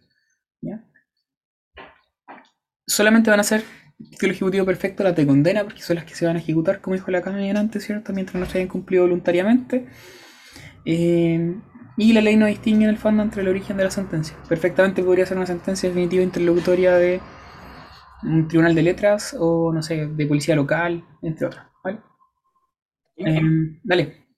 ¿ya? 0.61 0.83
Solamente 2.87 3.29
van 3.29 3.39
a 3.39 3.43
ser 3.43 3.63
título 4.09 4.31
ejecutivo 4.31 4.65
perfecto 4.65 5.03
las 5.03 5.15
de 5.15 5.27
condena, 5.27 5.63
porque 5.63 5.81
son 5.81 5.97
las 5.97 6.05
que 6.05 6.15
se 6.15 6.25
van 6.25 6.37
a 6.37 6.39
ejecutar, 6.39 6.81
como 6.81 6.95
dijo 6.95 7.11
la 7.11 7.21
Cámara 7.21 7.59
antes, 7.59 7.85
¿cierto? 7.85 8.13
Mientras 8.13 8.39
no 8.39 8.45
se 8.45 8.59
hayan 8.59 8.69
cumplido 8.69 9.03
voluntariamente. 9.03 9.87
Eh, 10.85 11.55
y 11.97 12.13
la 12.13 12.21
ley 12.21 12.37
no 12.37 12.45
distingue 12.45 12.85
en 12.85 12.91
el 12.91 12.97
fondo 12.97 13.23
entre 13.23 13.41
el 13.41 13.49
origen 13.49 13.75
de 13.75 13.83
la 13.83 13.91
sentencia. 13.91 14.37
Perfectamente 14.47 15.03
podría 15.03 15.25
ser 15.25 15.35
una 15.35 15.45
sentencia 15.45 15.89
definitiva 15.89 16.23
interlocutoria 16.23 16.95
de 16.95 17.19
un 18.23 18.47
tribunal 18.47 18.73
de 18.73 18.83
letras 18.83 19.35
o, 19.37 19.73
no 19.73 19.81
sé, 19.81 20.07
de 20.07 20.25
policía 20.25 20.55
local, 20.55 21.03
entre 21.21 21.47
otras. 21.47 21.67
¿vale? 21.83 21.99
Eh, 23.17 23.41
dale. 23.83 24.28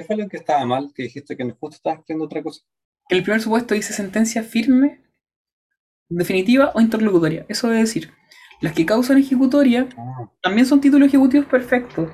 ¿Qué 0.00 0.06
fue 0.06 0.16
lo 0.16 0.30
que 0.30 0.38
estaba 0.38 0.64
mal? 0.64 0.94
Que 0.94 1.02
dijiste 1.02 1.36
que 1.36 1.44
justo 1.44 1.76
estabas 1.76 1.98
escribiendo 1.98 2.24
otra 2.24 2.42
cosa. 2.42 2.62
El 3.10 3.22
primer 3.22 3.42
supuesto 3.42 3.74
dice 3.74 3.92
sentencia 3.92 4.42
firme, 4.42 5.02
definitiva 6.08 6.72
o 6.74 6.80
interlocutoria. 6.80 7.44
Eso 7.50 7.66
debe 7.66 7.80
decir, 7.80 8.10
las 8.62 8.72
que 8.72 8.86
causan 8.86 9.18
ejecutoria 9.18 9.90
Ah, 9.98 10.30
también 10.40 10.64
son 10.64 10.80
títulos 10.80 11.08
ejecutivos 11.08 11.44
perfectos, 11.48 12.08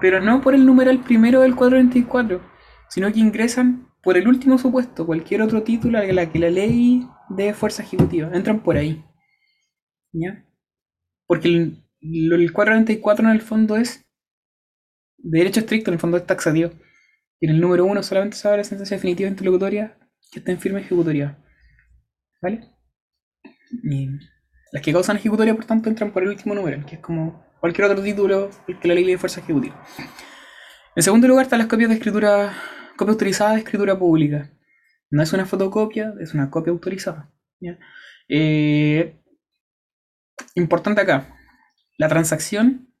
pero 0.00 0.20
no 0.20 0.40
por 0.40 0.56
el 0.56 0.66
numeral 0.66 1.04
primero 1.04 1.42
del 1.42 1.54
424, 1.54 2.42
sino 2.88 3.12
que 3.12 3.20
ingresan 3.20 3.86
por 4.02 4.16
el 4.16 4.26
último 4.26 4.58
supuesto, 4.58 5.06
cualquier 5.06 5.42
otro 5.42 5.62
título 5.62 5.98
a 5.98 6.02
la 6.02 6.28
que 6.28 6.40
la 6.40 6.50
ley 6.50 7.06
dé 7.28 7.54
fuerza 7.54 7.84
ejecutiva. 7.84 8.32
Entran 8.34 8.64
por 8.64 8.76
ahí. 8.76 9.04
¿Ya? 10.10 10.44
Porque 11.28 11.46
el, 11.46 11.84
el 12.00 12.52
424 12.52 13.26
en 13.26 13.30
el 13.30 13.42
fondo 13.42 13.76
es 13.76 14.04
de 15.18 15.38
derecho 15.38 15.60
estricto, 15.60 15.92
en 15.92 15.94
el 15.94 16.00
fondo 16.00 16.16
es 16.16 16.26
taxativo. 16.26 16.72
Y 17.42 17.46
en 17.46 17.56
el 17.56 17.60
número 17.60 17.84
1 17.86 18.04
solamente 18.04 18.36
se 18.36 18.46
habla 18.46 18.58
de 18.58 18.64
sentencia 18.64 18.96
definitiva 18.96 19.28
interlocutoria 19.28 19.98
que 20.30 20.38
está 20.38 20.52
en 20.52 20.60
firme 20.60 20.78
ejecutoria. 20.78 21.36
¿Vale? 22.40 22.70
Las 24.70 24.80
que 24.80 24.92
causan 24.92 25.16
ejecutoria, 25.16 25.52
por 25.52 25.64
tanto, 25.64 25.88
entran 25.88 26.12
por 26.12 26.22
el 26.22 26.28
último 26.28 26.54
número, 26.54 26.86
que 26.86 26.94
es 26.94 27.00
como 27.00 27.44
cualquier 27.58 27.90
otro 27.90 28.00
título 28.00 28.48
que 28.80 28.86
la 28.86 28.94
ley 28.94 29.04
le 29.04 29.12
dé 29.12 29.18
fuerza 29.18 29.40
ejecutiva. 29.40 29.84
En 30.94 31.02
segundo 31.02 31.26
lugar 31.26 31.46
están 31.46 31.58
las 31.58 31.66
copias 31.66 31.88
de 31.88 31.96
escritura, 31.96 32.54
copia 32.96 33.10
autorizada 33.10 33.54
de 33.54 33.58
escritura 33.58 33.98
pública. 33.98 34.48
No 35.10 35.20
es 35.20 35.32
una 35.32 35.44
fotocopia, 35.44 36.14
es 36.20 36.34
una 36.34 36.48
copia 36.48 36.70
autorizada. 36.70 37.28
Eh, 38.28 39.20
importante 40.54 41.00
acá, 41.00 41.36
la 41.98 42.06
transacción, 42.06 42.91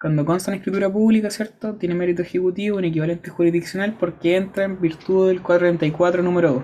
cuando 0.00 0.24
consta 0.24 0.50
en 0.50 0.58
escritura 0.58 0.90
pública, 0.90 1.30
¿cierto? 1.30 1.74
Tiene 1.76 1.94
mérito 1.94 2.22
ejecutivo 2.22 2.78
en 2.78 2.86
equivalente 2.86 3.28
jurisdiccional 3.28 3.96
porque 4.00 4.36
entra 4.36 4.64
en 4.64 4.80
virtud 4.80 5.28
del 5.28 5.42
434 5.42 6.22
número 6.22 6.54
2. 6.54 6.62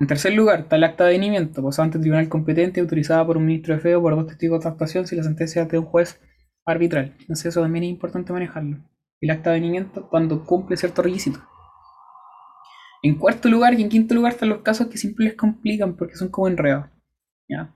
En 0.00 0.06
tercer 0.08 0.32
lugar, 0.32 0.66
el 0.68 0.84
acta 0.84 1.04
de 1.04 1.12
venimiento, 1.12 1.62
posada 1.62 1.84
ante 1.84 1.98
el 1.98 2.02
tribunal 2.02 2.28
competente, 2.28 2.80
autorizada 2.80 3.24
por 3.24 3.36
un 3.36 3.46
ministro 3.46 3.76
de 3.76 3.80
fe 3.80 3.94
o 3.94 4.02
por 4.02 4.16
dos 4.16 4.26
testigos 4.26 4.64
de 4.64 4.70
actuación 4.70 5.06
si 5.06 5.14
la 5.14 5.22
sentencia 5.22 5.62
es 5.62 5.68
de 5.68 5.78
un 5.78 5.84
juez 5.84 6.20
arbitral. 6.64 7.14
Entonces 7.20 7.46
eso 7.46 7.62
también 7.62 7.84
es 7.84 7.90
importante 7.90 8.32
manejarlo. 8.32 8.78
El 9.20 9.30
acta 9.30 9.50
de 9.50 9.60
venimiento 9.60 10.08
cuando 10.08 10.44
cumple 10.44 10.76
ciertos 10.76 11.04
requisitos. 11.04 11.40
En 13.04 13.14
cuarto 13.16 13.48
lugar 13.48 13.74
y 13.74 13.82
en 13.82 13.88
quinto 13.88 14.16
lugar 14.16 14.32
están 14.32 14.48
los 14.48 14.62
casos 14.62 14.88
que 14.88 14.98
siempre 14.98 15.26
les 15.26 15.34
complican 15.34 15.96
porque 15.96 16.16
son 16.16 16.30
como 16.30 16.48
enredados. 16.48 16.86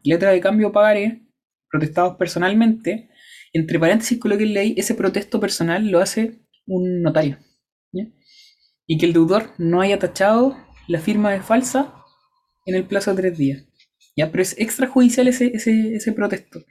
Letra 0.03 0.31
de 0.31 0.41
cambio 0.41 0.73
pagaré, 0.73 1.23
protestados 1.71 2.17
personalmente. 2.17 3.09
Entre 3.53 3.79
paréntesis 3.79 4.19
coloquen 4.19 4.55
ley, 4.55 4.75
ese 4.77 4.95
protesto 4.95 5.41
personal 5.41 5.89
lo 5.89 6.01
hace 6.01 6.41
un 6.67 7.03
notario. 7.03 7.39
¿ya? 7.93 8.05
Y 8.87 8.99
que 8.99 9.07
el 9.07 9.13
deudor 9.13 9.53
no 9.59 9.81
haya 9.81 9.99
tachado 9.99 10.57
la 10.89 11.01
firma 11.01 11.33
de 11.33 11.41
falsa 11.41 11.95
en 12.65 12.75
el 12.75 12.85
plazo 12.85 13.13
de 13.13 13.23
tres 13.23 13.39
días. 13.39 13.65
¿ya? 14.17 14.31
Pero 14.31 14.43
es 14.43 14.59
extrajudicial 14.59 15.29
ese, 15.29 15.53
ese, 15.55 15.95
ese 15.95 16.13
protesto. 16.13 16.65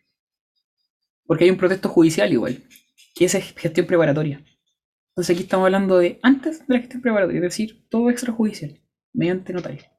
Porque 1.26 1.46
hay 1.46 1.50
un 1.50 1.58
protesto 1.58 1.90
judicial 1.90 2.32
igual, 2.32 2.64
que 3.16 3.26
es 3.26 3.34
gestión 3.34 3.88
preparatoria. 3.88 4.46
Entonces 5.10 5.34
aquí 5.34 5.44
estamos 5.44 5.66
hablando 5.66 5.98
de 5.98 6.20
antes 6.22 6.68
de 6.68 6.74
la 6.74 6.82
gestión 6.82 7.02
preparatoria, 7.02 7.40
es 7.40 7.44
decir, 7.44 7.88
todo 7.90 8.10
extrajudicial, 8.10 8.82
mediante 9.14 9.54
notario. 9.54 9.95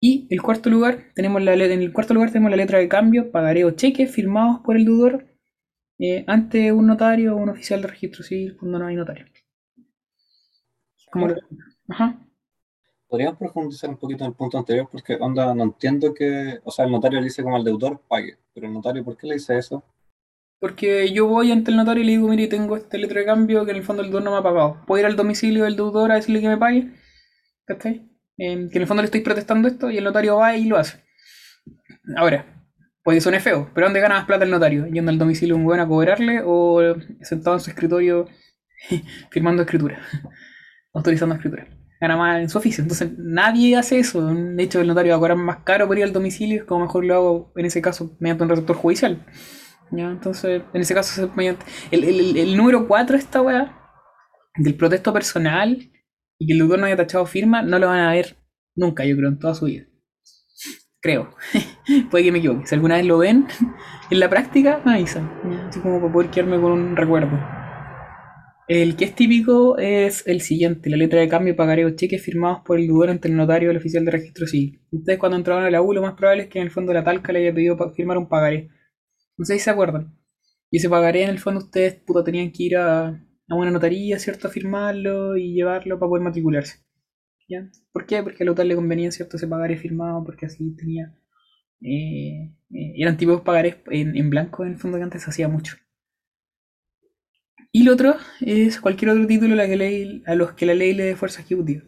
Y 0.00 0.26
el 0.30 0.42
cuarto 0.42 0.70
lugar, 0.70 1.04
tenemos 1.14 1.40
la, 1.42 1.54
en 1.54 1.82
el 1.82 1.92
cuarto 1.92 2.14
lugar 2.14 2.30
tenemos 2.32 2.50
la 2.50 2.56
letra 2.56 2.78
de 2.78 2.88
cambio, 2.88 3.30
pagaré 3.30 3.64
o 3.64 3.70
cheque 3.70 4.06
firmados 4.08 4.60
por 4.64 4.76
el 4.76 4.84
deudor 4.84 5.26
eh, 6.00 6.24
ante 6.28 6.72
un 6.72 6.86
notario 6.88 7.34
o 7.36 7.38
un 7.38 7.50
oficial 7.50 7.82
de 7.82 7.88
registro 7.88 8.24
civil 8.24 8.56
cuando 8.58 8.78
no 8.80 8.86
hay 8.86 8.96
notario. 8.96 9.26
Como 11.10 11.28
lo- 11.28 11.34
Ajá. 11.88 12.18
Podríamos 13.06 13.38
profundizar 13.38 13.90
un 13.90 13.98
poquito 13.98 14.24
en 14.24 14.30
el 14.30 14.36
punto 14.36 14.56
anterior 14.56 14.88
porque 14.90 15.16
onda, 15.20 15.52
no 15.52 15.64
entiendo 15.64 16.14
que, 16.14 16.60
o 16.64 16.70
sea, 16.70 16.84
el 16.86 16.92
notario 16.92 17.18
le 17.18 17.24
dice 17.26 17.42
como 17.42 17.56
al 17.56 17.64
deudor 17.64 18.00
pague, 18.08 18.38
pero 18.54 18.66
el 18.68 18.72
notario, 18.72 19.04
¿por 19.04 19.16
qué 19.16 19.26
le 19.26 19.34
dice 19.34 19.58
eso? 19.58 19.82
Porque 20.60 21.12
yo 21.12 21.26
voy 21.26 21.50
ante 21.50 21.72
el 21.72 21.76
notario 21.76 22.04
y 22.04 22.06
le 22.06 22.12
digo, 22.12 22.28
mire, 22.28 22.46
tengo 22.46 22.76
este 22.76 22.96
letra 22.96 23.18
de 23.18 23.26
cambio 23.26 23.64
que 23.64 23.72
en 23.72 23.76
el 23.78 23.82
fondo 23.82 24.02
el 24.02 24.08
deudor 24.08 24.22
no 24.22 24.30
me 24.30 24.36
ha 24.36 24.42
pagado. 24.44 24.80
¿Puedo 24.86 25.00
ir 25.00 25.06
al 25.06 25.16
domicilio 25.16 25.64
del 25.64 25.74
deudor 25.74 26.12
a 26.12 26.14
decirle 26.16 26.40
que 26.40 26.48
me 26.48 26.56
pague? 26.56 26.92
¿Cachai? 27.66 28.08
Que 28.38 28.52
en 28.52 28.70
el 28.72 28.86
fondo 28.86 29.02
le 29.02 29.06
estoy 29.06 29.20
protestando 29.20 29.68
esto 29.68 29.90
y 29.90 29.98
el 29.98 30.04
notario 30.04 30.36
va 30.38 30.56
y 30.56 30.66
lo 30.66 30.78
hace. 30.78 31.04
Ahora, 32.16 32.44
Porque 33.04 33.20
suene 33.20 33.40
feo, 33.40 33.70
pero 33.74 33.86
¿dónde 33.86 34.00
gana 34.00 34.16
más 34.16 34.26
plata 34.26 34.44
el 34.44 34.50
notario? 34.50 34.86
¿Yendo 34.86 35.10
al 35.10 35.18
domicilio 35.18 35.54
de 35.56 35.60
un 35.60 35.66
weón 35.66 35.80
a 35.80 35.88
cobrarle 35.88 36.42
o 36.44 36.94
sentado 37.22 37.56
en 37.56 37.60
su 37.60 37.70
escritorio 37.70 38.26
firmando 39.30 39.62
escritura? 39.62 39.98
Autorizando 40.94 41.34
escritura. 41.34 41.66
Gana 42.00 42.16
más 42.16 42.40
en 42.40 42.48
su 42.48 42.58
oficio. 42.58 42.82
Entonces 42.82 43.10
nadie 43.18 43.76
hace 43.76 43.98
eso. 43.98 44.24
De 44.34 44.62
hecho, 44.62 44.80
el 44.80 44.86
notario 44.88 45.12
va 45.12 45.16
a 45.16 45.20
cobrar 45.20 45.36
más 45.38 45.58
caro 45.64 45.86
por 45.88 45.98
ir 45.98 46.04
al 46.04 46.12
domicilio, 46.12 46.66
como 46.66 46.84
mejor 46.84 47.04
lo 47.04 47.14
hago 47.14 47.52
en 47.56 47.66
ese 47.66 47.82
caso 47.82 48.16
mediante 48.20 48.44
un 48.44 48.50
receptor 48.50 48.76
judicial. 48.76 49.24
¿Ya? 49.90 50.04
Entonces, 50.10 50.62
en 50.74 50.80
ese 50.80 50.94
caso, 50.94 51.32
mediante. 51.34 51.64
El, 51.90 52.04
el- 52.04 52.36
el 52.36 52.56
número 52.56 52.86
4 52.86 53.16
de 53.16 53.22
esta 53.22 53.42
weá, 53.42 53.74
del 54.56 54.74
protesto 54.76 55.12
personal 55.12 55.90
y 56.38 56.46
que 56.46 56.52
el 56.52 56.58
deudor 56.58 56.78
no 56.78 56.86
haya 56.86 56.96
tachado 56.96 57.26
firma, 57.26 57.62
no 57.62 57.78
lo 57.78 57.88
van 57.88 58.00
a 58.00 58.12
ver 58.12 58.36
nunca, 58.74 59.04
yo 59.04 59.16
creo, 59.16 59.28
en 59.28 59.38
toda 59.38 59.54
su 59.54 59.66
vida. 59.66 59.86
Creo. 61.00 61.30
Puede 62.10 62.24
que 62.24 62.32
me 62.32 62.38
equivoque. 62.38 62.66
Si 62.66 62.74
alguna 62.74 62.96
vez 62.96 63.06
lo 63.06 63.18
ven 63.18 63.46
en 64.10 64.20
la 64.20 64.28
práctica, 64.28 64.80
me 64.84 64.94
avisan. 64.94 65.30
Así 65.68 65.80
como 65.80 66.00
para 66.00 66.12
poder 66.12 66.30
quedarme 66.30 66.60
con 66.60 66.72
un 66.72 66.96
recuerdo. 66.96 67.38
El 68.68 68.96
que 68.96 69.06
es 69.06 69.14
típico 69.14 69.78
es 69.78 70.26
el 70.26 70.42
siguiente, 70.42 70.90
la 70.90 70.98
letra 70.98 71.20
de 71.20 71.28
cambio, 71.28 71.56
pagaré 71.56 71.86
o 71.86 71.90
cheques 71.90 72.22
firmados 72.22 72.60
por 72.66 72.78
el 72.78 72.86
deudor 72.86 73.08
ante 73.08 73.26
el 73.28 73.34
notario 73.34 73.68
o 73.68 73.70
el 73.70 73.78
oficial 73.78 74.04
de 74.04 74.10
registro 74.10 74.46
civil. 74.46 74.82
Ustedes 74.90 75.18
cuando 75.18 75.38
entraron 75.38 75.64
a 75.64 75.70
la 75.70 75.80
U, 75.80 75.94
lo 75.94 76.02
más 76.02 76.12
probable 76.14 76.42
es 76.42 76.48
que 76.50 76.58
en 76.58 76.66
el 76.66 76.70
fondo 76.70 76.92
la 76.92 77.02
talca 77.02 77.32
le 77.32 77.38
haya 77.38 77.54
pedido 77.54 77.78
firmar 77.94 78.18
un 78.18 78.28
pagaré. 78.28 78.68
No 79.38 79.46
sé 79.46 79.54
si 79.54 79.60
se 79.60 79.70
acuerdan. 79.70 80.14
Y 80.70 80.76
ese 80.76 80.90
pagaré 80.90 81.22
en 81.22 81.30
el 81.30 81.38
fondo 81.38 81.60
ustedes 81.60 81.94
puta, 81.94 82.22
tenían 82.22 82.52
que 82.52 82.62
ir 82.64 82.76
a, 82.76 83.24
a 83.48 83.54
una 83.54 83.70
notaría, 83.70 84.18
¿cierto? 84.18 84.48
A 84.48 84.50
firmarlo 84.50 85.36
y 85.36 85.54
llevarlo 85.54 85.98
para 85.98 86.08
poder 86.10 86.24
matricularse. 86.24 86.78
¿Ya? 87.48 87.70
¿Por 87.92 88.06
qué? 88.06 88.22
Porque 88.22 88.44
al 88.44 88.68
le 88.68 88.74
convenía, 88.76 89.10
¿cierto? 89.10 89.36
Ese 89.36 89.48
pagaré 89.48 89.76
firmado 89.76 90.22
porque 90.24 90.46
así 90.46 90.76
tenía... 90.76 91.14
eh, 91.80 92.54
eh, 92.70 92.92
eran 92.98 93.16
tipos 93.16 93.42
pagarés 93.42 93.76
en, 93.90 94.16
en 94.16 94.30
blanco 94.30 94.64
en 94.64 94.72
el 94.72 94.78
fondo 94.78 94.98
que 94.98 95.04
antes 95.04 95.22
se 95.22 95.30
hacía 95.30 95.48
mucho. 95.48 95.76
Y 97.72 97.84
lo 97.84 97.92
otro 97.92 98.16
es 98.40 98.80
cualquier 98.80 99.10
otro 99.10 99.26
título 99.26 99.54
a, 99.62 100.34
los 100.34 100.52
que 100.52 100.66
la 100.66 100.74
ley 100.74 100.94
le 100.94 101.04
dé 101.04 101.16
fuerza 101.16 101.42
ejecutiva. 101.42 101.82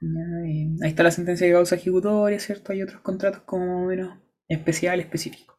Eh, 0.00 0.76
ahí 0.82 0.90
está 0.90 1.02
la 1.02 1.10
sentencia 1.10 1.46
de 1.46 1.52
causa 1.52 1.76
ejecutoria, 1.76 2.38
¿cierto? 2.40 2.72
Hay 2.72 2.82
otros 2.82 3.00
contratos 3.00 3.42
como 3.42 3.86
menos 3.86 4.18
especial, 4.48 5.00
específicos. 5.00 5.51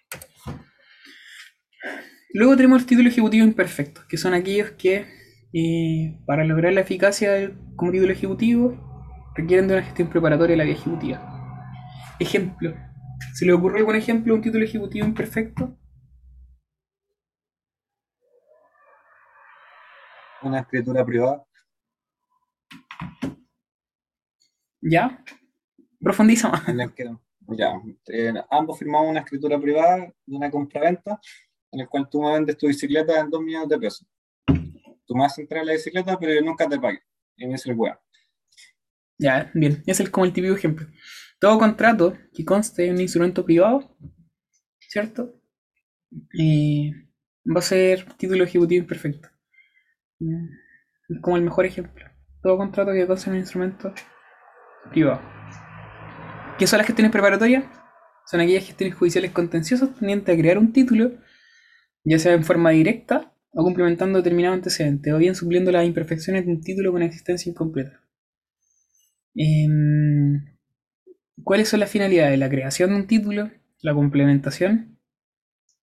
Luego 2.34 2.56
tenemos 2.56 2.80
los 2.82 2.88
títulos 2.88 3.14
ejecutivos 3.14 3.48
imperfectos, 3.48 4.06
que 4.06 4.18
son 4.18 4.34
aquellos 4.34 4.72
que, 4.72 5.06
eh, 5.54 6.20
para 6.26 6.44
lograr 6.44 6.74
la 6.74 6.82
eficacia 6.82 7.52
como 7.76 7.92
título 7.92 8.12
ejecutivo, 8.12 9.32
requieren 9.36 9.68
de 9.68 9.76
una 9.76 9.84
gestión 9.84 10.10
preparatoria 10.10 10.54
de 10.54 10.58
la 10.58 10.64
vía 10.64 10.74
ejecutiva. 10.74 11.20
Ejemplo. 12.20 12.74
¿Se 13.36 13.46
le 13.46 13.54
ocurre 13.54 13.80
algún 13.80 13.96
ejemplo 13.96 14.34
de 14.34 14.38
un 14.40 14.44
título 14.44 14.66
ejecutivo 14.66 15.06
imperfecto? 15.06 15.78
Una 20.42 20.62
escritura 20.62 21.06
privada. 21.06 21.46
¿Ya? 24.82 25.24
Profundiza 26.02 26.50
más. 26.50 26.64
ya, 27.50 27.74
eh, 28.08 28.34
ambos 28.50 28.80
firmamos 28.80 29.12
una 29.12 29.20
escritura 29.20 29.60
privada 29.60 29.98
de 30.26 30.36
una 30.36 30.50
compraventa 30.50 31.20
en 31.74 31.82
el 31.82 31.90
cual 31.90 32.08
tú 32.10 32.24
vendes 32.24 32.58
tu 32.58 32.68
bicicleta 32.68 33.20
en 33.20 33.30
2 33.30 33.42
millones 33.42 33.70
de 33.70 33.80
pesos. 33.80 34.08
Tú 35.06 35.16
me 35.16 35.24
vas 35.24 35.38
a 35.38 35.42
entrar 35.42 35.66
la 35.66 35.74
bicicleta, 35.74 36.18
pero 36.18 36.40
nunca 36.46 36.70
te 36.70 36.80
pague. 36.80 37.02
Y 37.36 37.46
me 37.46 37.54
dice 37.54 37.72
el 37.72 37.78
weón. 37.78 37.98
Ya, 39.18 39.52
bien. 39.54 39.84
Ese 39.86 40.04
es 40.04 40.10
como 40.10 40.26
el 40.26 40.34
típico 40.34 40.56
ejemplo. 40.56 40.88
Todo 41.40 41.60
contrato 41.60 42.16
que 42.34 42.46
conste 42.46 42.86
en 42.88 42.94
un 42.96 43.02
instrumento 43.02 43.44
privado, 43.44 43.98
¿cierto? 44.80 45.42
Va 47.46 47.60
a 47.60 47.62
ser 47.62 48.06
título 48.14 48.44
ejecutivo 48.44 48.82
imperfecto. 48.82 49.28
Como 51.22 51.38
el 51.38 51.44
mejor 51.44 51.66
ejemplo. 51.66 52.06
Todo 52.42 52.58
contrato 52.58 52.92
que 52.92 53.08
conste 53.08 53.30
en 53.30 53.34
un 53.34 53.42
instrumento 53.42 53.94
privado. 54.90 55.22
¿Qué 56.58 56.68
son 56.68 56.78
las 56.78 56.88
gestiones 56.88 57.12
preparatorias? 57.12 57.66
Son 58.26 58.40
aquellas 58.40 58.66
gestiones 58.66 58.96
judiciales 58.96 59.32
contenciosas 59.32 59.94
tendientes 59.96 60.34
a 60.34 60.38
crear 60.40 60.58
un 60.58 60.72
título, 60.72 61.12
ya 62.04 62.20
sea 62.20 62.34
en 62.34 62.44
forma 62.44 62.72
directa 62.72 63.34
o 63.52 63.64
complementando 63.64 64.18
determinado 64.20 64.56
antecedente, 64.56 65.14
o 65.14 65.18
bien 65.18 65.36
supliendo 65.36 65.72
las 65.72 65.86
imperfecciones 65.86 66.46
de 66.46 66.52
un 66.54 66.62
título 66.62 66.92
con 66.92 67.04
existencia 67.04 67.50
incompleta. 67.50 68.02
Em, 69.36 70.46
¿Cuáles 71.44 71.70
son 71.70 71.80
las 71.82 71.90
finalidades? 71.92 72.40
La 72.40 72.50
creación 72.50 72.92
de 72.92 72.96
un 72.98 73.08
título, 73.08 73.52
la 73.82 73.94
complementación 73.94 74.98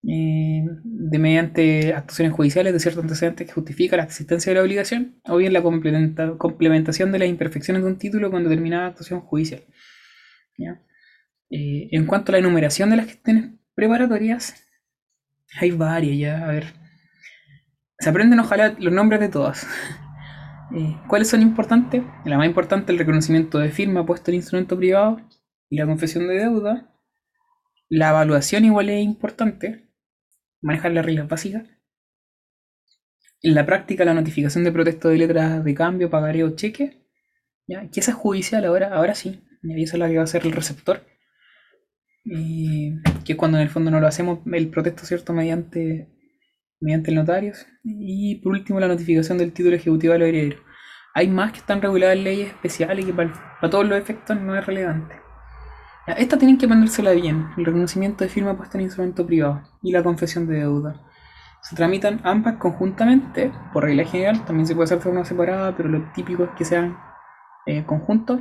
eh, 0.09 0.65
de 0.83 1.19
mediante 1.19 1.93
actuaciones 1.93 2.33
judiciales 2.33 2.73
de 2.73 2.81
ciertos 2.81 3.03
antecedentes 3.05 3.47
que 3.47 3.53
justifica 3.53 3.97
la 3.97 4.05
existencia 4.05 4.51
de 4.51 4.57
la 4.57 4.63
obligación, 4.63 5.21
o 5.25 5.37
bien 5.37 5.53
la 5.53 5.63
complementa- 5.63 6.39
complementación 6.39 7.13
de 7.13 7.19
las 7.19 7.29
imperfecciones 7.29 7.83
de 7.83 7.89
un 7.89 7.99
título 7.99 8.31
con 8.31 8.43
determinada 8.45 8.87
actuación 8.87 9.21
judicial. 9.21 9.63
Eh, 11.51 11.89
en 11.91 12.07
cuanto 12.07 12.31
a 12.31 12.35
la 12.35 12.39
enumeración 12.39 12.91
de 12.91 12.97
las 12.97 13.07
gestiones 13.07 13.51
preparatorias, 13.75 14.55
hay 15.59 15.71
varias 15.71 16.19
ya, 16.19 16.45
a 16.45 16.49
ver. 16.49 16.67
Se 17.99 18.09
aprenden 18.09 18.41
ojalá 18.41 18.75
los 18.79 18.93
nombres 18.93 19.21
de 19.21 19.29
todas. 19.29 19.67
Eh, 20.73 20.97
¿Cuáles 21.09 21.29
son 21.29 21.43
importantes? 21.43 22.05
La 22.25 22.39
más 22.39 22.47
importante, 22.47 22.93
el 22.93 22.99
reconocimiento 22.99 23.59
de 23.59 23.71
firma 23.71 24.07
puesto 24.07 24.31
en 24.31 24.37
instrumento 24.37 24.77
privado 24.77 25.21
y 25.69 25.77
la 25.77 25.85
confesión 25.85 26.29
de 26.29 26.35
deuda. 26.35 26.95
La 27.89 28.11
evaluación 28.11 28.65
igual 28.65 28.89
es 28.89 29.03
importante, 29.03 29.91
manejar 30.61 30.93
las 30.93 31.05
reglas 31.05 31.27
básicas. 31.27 31.65
En 33.43 33.57
la 33.57 33.67
práctica, 33.67 34.05
la 34.05 34.15
notificación 34.15 34.63
de 34.63 34.71
protesto 34.71 35.09
de 35.09 35.19
letras 35.19 35.65
de 35.65 35.75
cambio, 35.75 36.09
pagaré 36.09 36.45
o 36.45 36.55
cheque. 36.55 37.05
¿ya? 37.67 37.91
Que 37.91 37.99
esa 37.99 38.13
es 38.13 38.17
judicial 38.17 38.65
ahora, 38.65 38.95
ahora 38.95 39.17
sí. 39.17 39.43
Y 39.65 39.83
esa 39.83 39.97
es 39.97 39.99
la 39.99 40.09
que 40.09 40.19
va 40.19 40.23
a 40.23 40.29
ser 40.29 40.47
el 40.47 40.53
receptor. 40.53 41.05
Eh, 42.25 42.97
que 43.25 43.33
es 43.33 43.39
cuando 43.39 43.59
en 43.59 43.63
el 43.63 43.71
fondo 43.71 43.91
no 43.91 44.01
lo 44.01 44.07
hacemos 44.07 44.41
el 44.47 44.69
protesto, 44.69 45.05
¿cierto? 45.05 45.33
Mediante, 45.33 46.09
mediante 46.81 47.11
el 47.11 47.17
notario. 47.17 47.53
Y 47.85 48.37
por 48.37 48.53
último, 48.53 48.81
la 48.81 48.89
notificación 48.89 49.39
del 49.39 49.53
título 49.53 49.77
ejecutivo 49.77 50.15
al 50.15 50.23
heredero. 50.23 50.59
Hay 51.15 51.29
más 51.29 51.53
que 51.53 51.59
están 51.59 51.83
reguladas 51.83 52.17
en 52.17 52.25
leyes 52.25 52.49
especiales 52.49 53.05
que 53.05 53.13
para, 53.13 53.33
todos 53.71 53.87
los 53.87 53.99
efectos 53.99 54.41
no 54.41 54.57
es 54.57 54.65
relevante. 54.65 55.17
Esta 56.07 56.39
tienen 56.39 56.59
que 56.59 56.67
aprendérsela 56.67 57.13
bien, 57.13 57.49
el 57.57 57.65
reconocimiento 57.65 58.25
de 58.25 58.31
firma 58.31 58.57
puesta 58.57 58.79
en 58.79 58.85
instrumento 58.85 59.27
privado 59.27 59.63
y 59.83 59.93
la 59.93 60.03
confesión 60.03 60.47
de 60.47 60.61
deuda. 60.61 61.01
Se 61.63 61.77
tramitan 61.77 62.21
ambas 62.25 62.57
conjuntamente, 62.57 63.53
por 63.73 63.85
regla 63.85 64.05
general, 64.05 64.45
también 64.45 64.67
se 64.67 64.75
puede 64.75 64.85
hacer 64.85 64.99
de 64.99 65.05
forma 65.05 65.25
separada, 65.25 65.77
pero 65.77 65.89
lo 65.89 66.11
típico 66.13 66.45
es 66.45 66.51
que 66.57 66.65
sean 66.65 66.97
eh, 67.67 67.85
conjuntos. 67.85 68.41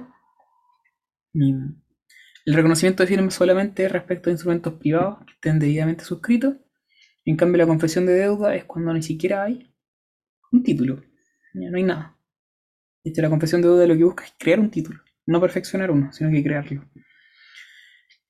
El 2.49 2.55
reconocimiento 2.55 3.03
de 3.03 3.07
firma 3.07 3.29
solamente 3.29 3.87
respecto 3.87 4.29
a 4.29 4.33
instrumentos 4.33 4.73
privados 4.73 5.19
que 5.19 5.33
estén 5.33 5.59
debidamente 5.59 6.03
suscritos. 6.03 6.55
En 7.23 7.37
cambio, 7.37 7.59
la 7.59 7.67
confesión 7.67 8.07
de 8.07 8.13
deuda 8.13 8.55
es 8.55 8.63
cuando 8.63 8.91
ni 8.91 9.03
siquiera 9.03 9.43
hay 9.43 9.71
un 10.51 10.63
título. 10.63 11.03
Ya 11.53 11.69
no 11.69 11.77
hay 11.77 11.83
nada. 11.83 12.17
De 13.03 13.11
hecho, 13.11 13.21
la 13.21 13.29
confesión 13.29 13.61
de 13.61 13.67
deuda 13.67 13.85
lo 13.85 13.95
que 13.95 14.03
busca 14.03 14.25
es 14.25 14.33
crear 14.39 14.59
un 14.59 14.71
título, 14.71 14.99
no 15.27 15.39
perfeccionar 15.39 15.91
uno, 15.91 16.11
sino 16.11 16.31
que 16.31 16.43
crearlo. 16.43 16.89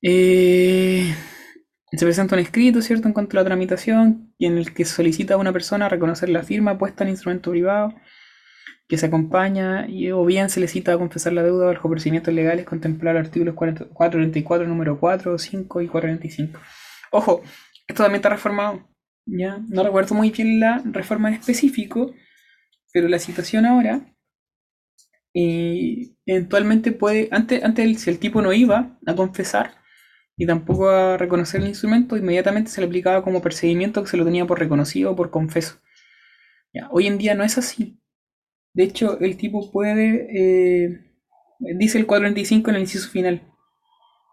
Eh, 0.02 1.14
se 1.90 2.04
presenta 2.04 2.34
un 2.34 2.42
escrito, 2.42 2.82
¿cierto?, 2.82 3.08
en 3.08 3.14
cuanto 3.14 3.38
a 3.38 3.40
la 3.40 3.46
tramitación, 3.46 4.34
en 4.38 4.58
el 4.58 4.74
que 4.74 4.84
solicita 4.84 5.32
a 5.32 5.38
una 5.38 5.54
persona 5.54 5.88
reconocer 5.88 6.28
la 6.28 6.42
firma 6.42 6.76
puesta 6.76 7.04
en 7.04 7.10
instrumento 7.10 7.52
privado, 7.52 7.94
que 8.90 8.98
se 8.98 9.06
acompaña, 9.06 9.86
y, 9.88 10.10
o 10.10 10.24
bien 10.24 10.50
se 10.50 10.58
le 10.58 10.66
cita 10.66 10.92
a 10.92 10.98
confesar 10.98 11.32
la 11.32 11.44
deuda 11.44 11.66
bajo 11.66 11.88
procedimientos 11.88 12.34
legales 12.34 12.66
contemplar 12.66 13.16
artículos 13.16 13.54
40 13.54 13.84
434, 13.86 14.66
número 14.66 14.98
4, 14.98 15.38
5 15.38 15.80
y 15.80 15.86
45. 15.86 16.60
Ojo, 17.12 17.42
esto 17.86 18.02
también 18.02 18.16
está 18.16 18.30
reformado. 18.30 18.88
¿ya? 19.26 19.60
No 19.68 19.84
recuerdo 19.84 20.16
muy 20.16 20.30
bien 20.30 20.58
la 20.58 20.82
reforma 20.84 21.28
en 21.28 21.36
específico, 21.36 22.12
pero 22.92 23.06
la 23.06 23.20
situación 23.20 23.64
ahora 23.64 24.02
y 25.32 26.16
eventualmente 26.26 26.90
puede, 26.90 27.28
antes, 27.30 27.62
antes 27.62 28.00
si 28.00 28.10
el 28.10 28.18
tipo 28.18 28.42
no 28.42 28.52
iba 28.52 28.98
a 29.06 29.14
confesar 29.14 29.76
y 30.36 30.46
tampoco 30.46 30.88
a 30.88 31.16
reconocer 31.16 31.60
el 31.60 31.68
instrumento, 31.68 32.16
inmediatamente 32.16 32.72
se 32.72 32.80
le 32.80 32.88
aplicaba 32.88 33.22
como 33.22 33.40
perseguimiento 33.40 34.02
que 34.02 34.08
se 34.10 34.16
lo 34.16 34.24
tenía 34.24 34.46
por 34.46 34.58
reconocido 34.58 35.12
o 35.12 35.16
por 35.16 35.30
confeso. 35.30 35.76
Ya, 36.74 36.88
hoy 36.90 37.06
en 37.06 37.18
día 37.18 37.36
no 37.36 37.44
es 37.44 37.56
así. 37.58 38.00
De 38.72 38.84
hecho, 38.84 39.18
el 39.20 39.36
tipo 39.36 39.70
puede, 39.70 40.28
eh, 40.32 41.00
dice 41.76 41.98
el 41.98 42.06
425 42.06 42.70
en 42.70 42.76
el 42.76 42.82
inciso 42.82 43.08
final, 43.10 43.42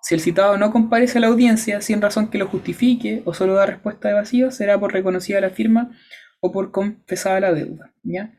si 0.01 0.15
el 0.15 0.21
citado 0.21 0.57
no 0.57 0.71
comparece 0.71 1.17
a 1.17 1.21
la 1.21 1.27
audiencia 1.27 1.81
sin 1.81 2.01
razón 2.01 2.29
que 2.29 2.37
lo 2.37 2.47
justifique 2.47 3.23
o 3.25 3.33
solo 3.33 3.55
da 3.55 3.65
respuesta 3.65 4.07
de 4.07 4.13
vacío, 4.13 4.51
será 4.51 4.79
por 4.79 4.93
reconocida 4.93 5.41
la 5.41 5.49
firma 5.49 5.91
o 6.39 6.51
por 6.51 6.71
confesada 6.71 7.39
la 7.39 7.53
deuda. 7.53 7.93
¿ya? 8.03 8.33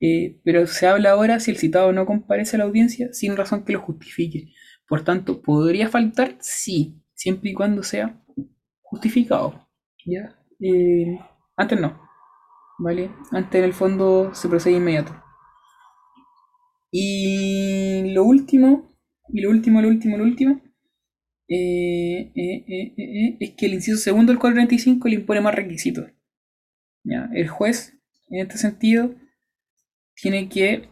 Eh, 0.00 0.40
pero 0.44 0.66
se 0.66 0.86
habla 0.86 1.12
ahora 1.12 1.40
si 1.40 1.50
el 1.50 1.56
citado 1.56 1.92
no 1.92 2.04
comparece 2.04 2.56
a 2.56 2.58
la 2.58 2.64
audiencia 2.66 3.12
sin 3.12 3.36
razón 3.36 3.64
que 3.64 3.72
lo 3.72 3.80
justifique. 3.80 4.52
Por 4.86 5.04
tanto, 5.04 5.40
¿podría 5.40 5.88
faltar? 5.88 6.36
Sí, 6.40 7.00
siempre 7.14 7.50
y 7.50 7.54
cuando 7.54 7.82
sea 7.82 8.22
justificado. 8.82 9.66
¿ya? 10.04 10.36
Eh, 10.60 11.18
antes 11.56 11.80
no. 11.80 11.98
¿Vale? 12.78 13.10
Antes 13.32 13.58
en 13.58 13.64
el 13.64 13.72
fondo 13.72 14.34
se 14.34 14.48
procede 14.48 14.76
inmediato. 14.76 15.14
Y 16.98 18.14
lo 18.14 18.24
último, 18.24 18.96
y 19.28 19.42
lo 19.42 19.50
último, 19.50 19.82
lo 19.82 19.88
último, 19.88 20.16
lo 20.16 20.24
último, 20.24 20.62
eh, 21.46 22.32
eh, 22.34 22.94
eh, 22.96 23.36
es 23.38 23.50
que 23.50 23.66
el 23.66 23.74
inciso 23.74 23.98
segundo 23.98 24.32
del 24.32 24.38
435 24.38 25.06
le 25.08 25.16
impone 25.16 25.42
más 25.42 25.54
requisitos. 25.54 26.10
¿ya? 27.04 27.28
El 27.34 27.48
juez, 27.48 27.92
en 28.30 28.40
este 28.46 28.56
sentido, 28.56 29.14
tiene 30.14 30.48
que, 30.48 30.88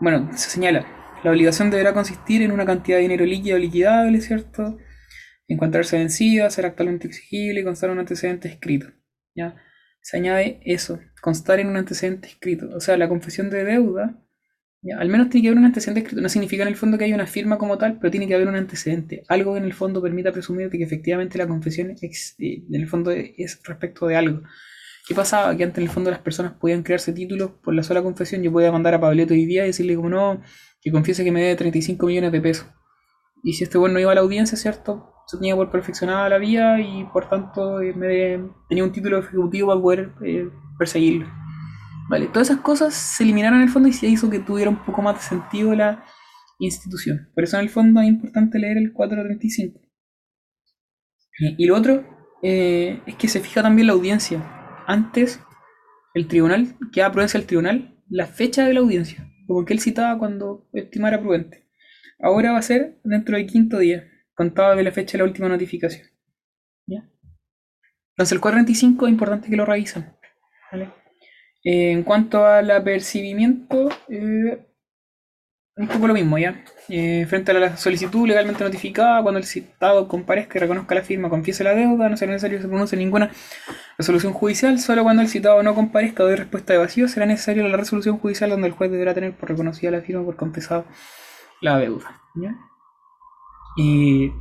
bueno, 0.00 0.28
se 0.36 0.50
señala, 0.50 0.84
la 1.22 1.30
obligación 1.30 1.70
deberá 1.70 1.94
consistir 1.94 2.42
en 2.42 2.50
una 2.50 2.66
cantidad 2.66 2.96
de 2.96 3.02
dinero 3.02 3.24
líquido 3.26 3.54
o 3.54 3.60
liquidable, 3.60 4.20
¿cierto? 4.20 4.76
Encontrarse 5.46 5.98
vencida, 5.98 6.50
ser 6.50 6.66
actualmente 6.66 7.06
exigible 7.06 7.60
y 7.60 7.64
constar 7.64 7.90
un 7.90 8.00
antecedente 8.00 8.48
escrito. 8.48 8.88
¿ya? 9.36 9.54
Se 10.08 10.16
añade 10.18 10.60
eso, 10.64 10.98
constar 11.20 11.60
en 11.60 11.68
un 11.68 11.76
antecedente 11.76 12.28
escrito. 12.28 12.64
O 12.74 12.80
sea, 12.80 12.96
la 12.96 13.08
confesión 13.08 13.50
de 13.50 13.64
deuda, 13.64 14.04
¿ya? 14.82 14.98
al 14.98 15.08
menos 15.08 15.28
tiene 15.30 15.42
que 15.44 15.48
haber 15.48 15.58
un 15.58 15.66
antecedente 15.66 16.00
escrito. 16.02 16.22
No 16.22 16.28
significa 16.28 16.62
en 16.62 16.68
el 16.68 16.76
fondo 16.76 16.96
que 16.98 17.04
haya 17.04 17.14
una 17.14 17.26
firma 17.26 17.58
como 17.58 17.78
tal, 17.78 17.98
pero 17.98 18.10
tiene 18.10 18.26
que 18.28 18.34
haber 18.34 18.48
un 18.48 18.56
antecedente. 18.56 19.22
Algo 19.28 19.52
que 19.54 19.58
en 19.58 19.64
el 19.66 19.74
fondo 19.74 20.02
permita 20.02 20.32
presumir 20.32 20.70
de 20.70 20.78
que 20.78 20.84
efectivamente 20.84 21.38
la 21.38 21.46
confesión 21.48 21.94
ex- 22.00 22.36
eh, 22.38 22.64
en 22.68 22.80
el 22.82 22.88
fondo 22.88 23.10
es 23.12 23.60
respecto 23.64 24.06
de 24.06 24.16
algo. 24.16 24.42
¿Qué 25.06 25.14
pasaba? 25.14 25.56
Que 25.56 25.64
antes 25.64 25.78
en 25.78 25.84
el 25.84 25.90
fondo 25.90 26.10
las 26.10 26.20
personas 26.20 26.52
podían 26.52 26.82
crearse 26.82 27.12
títulos 27.12 27.52
por 27.62 27.74
la 27.74 27.82
sola 27.82 28.02
confesión. 28.02 28.42
Yo 28.42 28.52
podía 28.52 28.72
mandar 28.72 28.94
a 28.94 29.00
Pableto 29.00 29.34
hoy 29.34 29.46
día 29.46 29.64
y 29.64 29.68
decirle 29.68 29.96
como 29.96 30.10
no, 30.10 30.42
que 30.82 30.92
confiese 30.92 31.24
que 31.24 31.32
me 31.32 31.42
debe 31.42 31.56
35 31.56 32.06
millones 32.06 32.32
de 32.32 32.40
pesos. 32.40 32.66
Y 33.42 33.54
si 33.54 33.64
este 33.64 33.78
bueno 33.78 33.94
no 33.94 34.00
iba 34.00 34.12
a 34.12 34.14
la 34.14 34.20
audiencia, 34.22 34.58
¿cierto? 34.58 35.12
Se 35.28 35.36
tenía 35.36 35.54
por 35.54 35.70
perfeccionada 35.70 36.28
la 36.28 36.38
vía 36.38 36.80
y 36.80 37.04
por 37.12 37.28
tanto 37.28 37.80
eh, 37.80 37.92
me 37.94 38.50
tenía 38.68 38.82
un 38.82 38.92
título 38.92 39.18
ejecutivo 39.18 39.68
para 39.68 39.80
poder 39.80 40.12
eh, 40.24 40.50
perseguirlo. 40.78 41.28
Vale, 42.08 42.26
todas 42.28 42.50
esas 42.50 42.62
cosas 42.62 42.94
se 42.94 43.22
eliminaron 43.22 43.58
en 43.58 43.64
el 43.64 43.70
fondo 43.70 43.88
y 43.88 43.92
se 43.92 44.06
hizo 44.06 44.30
que 44.30 44.40
tuviera 44.40 44.70
un 44.70 44.82
poco 44.84 45.02
más 45.02 45.16
de 45.16 45.20
sentido 45.20 45.74
la 45.74 46.02
institución. 46.58 47.28
Por 47.34 47.44
eso 47.44 47.56
en 47.58 47.64
el 47.64 47.68
fondo 47.68 48.00
es 48.00 48.08
importante 48.08 48.58
leer 48.58 48.78
el 48.78 48.92
435. 48.92 49.78
Eh, 51.40 51.54
Y 51.58 51.66
lo 51.66 51.76
otro 51.76 52.04
eh, 52.42 53.02
es 53.06 53.14
que 53.16 53.28
se 53.28 53.40
fija 53.40 53.62
también 53.62 53.86
la 53.86 53.92
audiencia. 53.92 54.42
Antes, 54.86 55.40
el 56.14 56.26
tribunal, 56.28 56.76
queda 56.92 57.12
prudencia 57.12 57.38
al 57.38 57.46
tribunal, 57.46 58.02
la 58.08 58.26
fecha 58.26 58.64
de 58.66 58.72
la 58.72 58.80
audiencia, 58.80 59.30
porque 59.46 59.74
él 59.74 59.80
citaba 59.80 60.18
cuando 60.18 60.68
estimara 60.72 61.20
prudente. 61.20 61.68
Ahora 62.20 62.52
va 62.52 62.58
a 62.58 62.62
ser 62.62 62.98
dentro 63.04 63.36
del 63.36 63.46
quinto 63.46 63.78
día, 63.78 64.04
contado 64.38 64.76
de 64.76 64.84
la 64.84 64.92
fecha 64.92 65.12
de 65.12 65.18
la 65.18 65.24
última 65.24 65.48
notificación. 65.48 66.06
¿Ya? 66.86 67.02
Entonces 68.12 68.32
el 68.32 68.40
425 68.40 69.06
es 69.06 69.12
importante 69.12 69.50
que 69.50 69.56
lo 69.56 69.66
revisen. 69.66 70.12
¿vale? 70.70 70.92
Eh, 71.64 71.90
en 71.90 72.04
cuanto 72.04 72.46
al 72.46 72.70
apercibimiento, 72.70 73.88
eh, 74.08 74.64
un 75.76 75.88
poco 75.88 76.06
lo 76.06 76.14
mismo, 76.14 76.38
¿ya? 76.38 76.64
Eh, 76.88 77.26
frente 77.28 77.50
a 77.50 77.54
la 77.54 77.76
solicitud 77.76 78.28
legalmente 78.28 78.62
notificada, 78.62 79.22
cuando 79.22 79.38
el 79.38 79.44
citado 79.44 80.06
comparezca 80.06 80.58
y 80.58 80.60
reconozca 80.60 80.94
la 80.94 81.02
firma, 81.02 81.28
confiese 81.28 81.64
la 81.64 81.74
deuda, 81.74 82.08
no 82.08 82.16
será 82.16 82.30
necesario 82.30 82.58
que 82.58 82.62
se 82.62 82.68
pronuncie 82.68 82.96
ninguna 82.96 83.30
resolución 83.98 84.32
judicial. 84.32 84.78
Solo 84.78 85.02
cuando 85.02 85.22
el 85.22 85.28
citado 85.28 85.60
no 85.64 85.74
comparezca 85.74 86.22
o 86.22 86.26
dé 86.26 86.36
respuesta 86.36 86.74
de 86.74 86.78
vacío, 86.78 87.08
será 87.08 87.26
necesaria 87.26 87.66
la 87.66 87.76
resolución 87.76 88.18
judicial 88.18 88.50
donde 88.50 88.68
el 88.68 88.72
juez 88.72 88.90
deberá 88.92 89.14
tener 89.14 89.32
por 89.32 89.48
reconocida 89.48 89.90
la 89.90 90.00
firma 90.00 90.24
por 90.24 90.36
confesado 90.36 90.84
la 91.60 91.76
deuda. 91.78 92.20
¿ya? 92.36 92.54
Y 93.78 94.32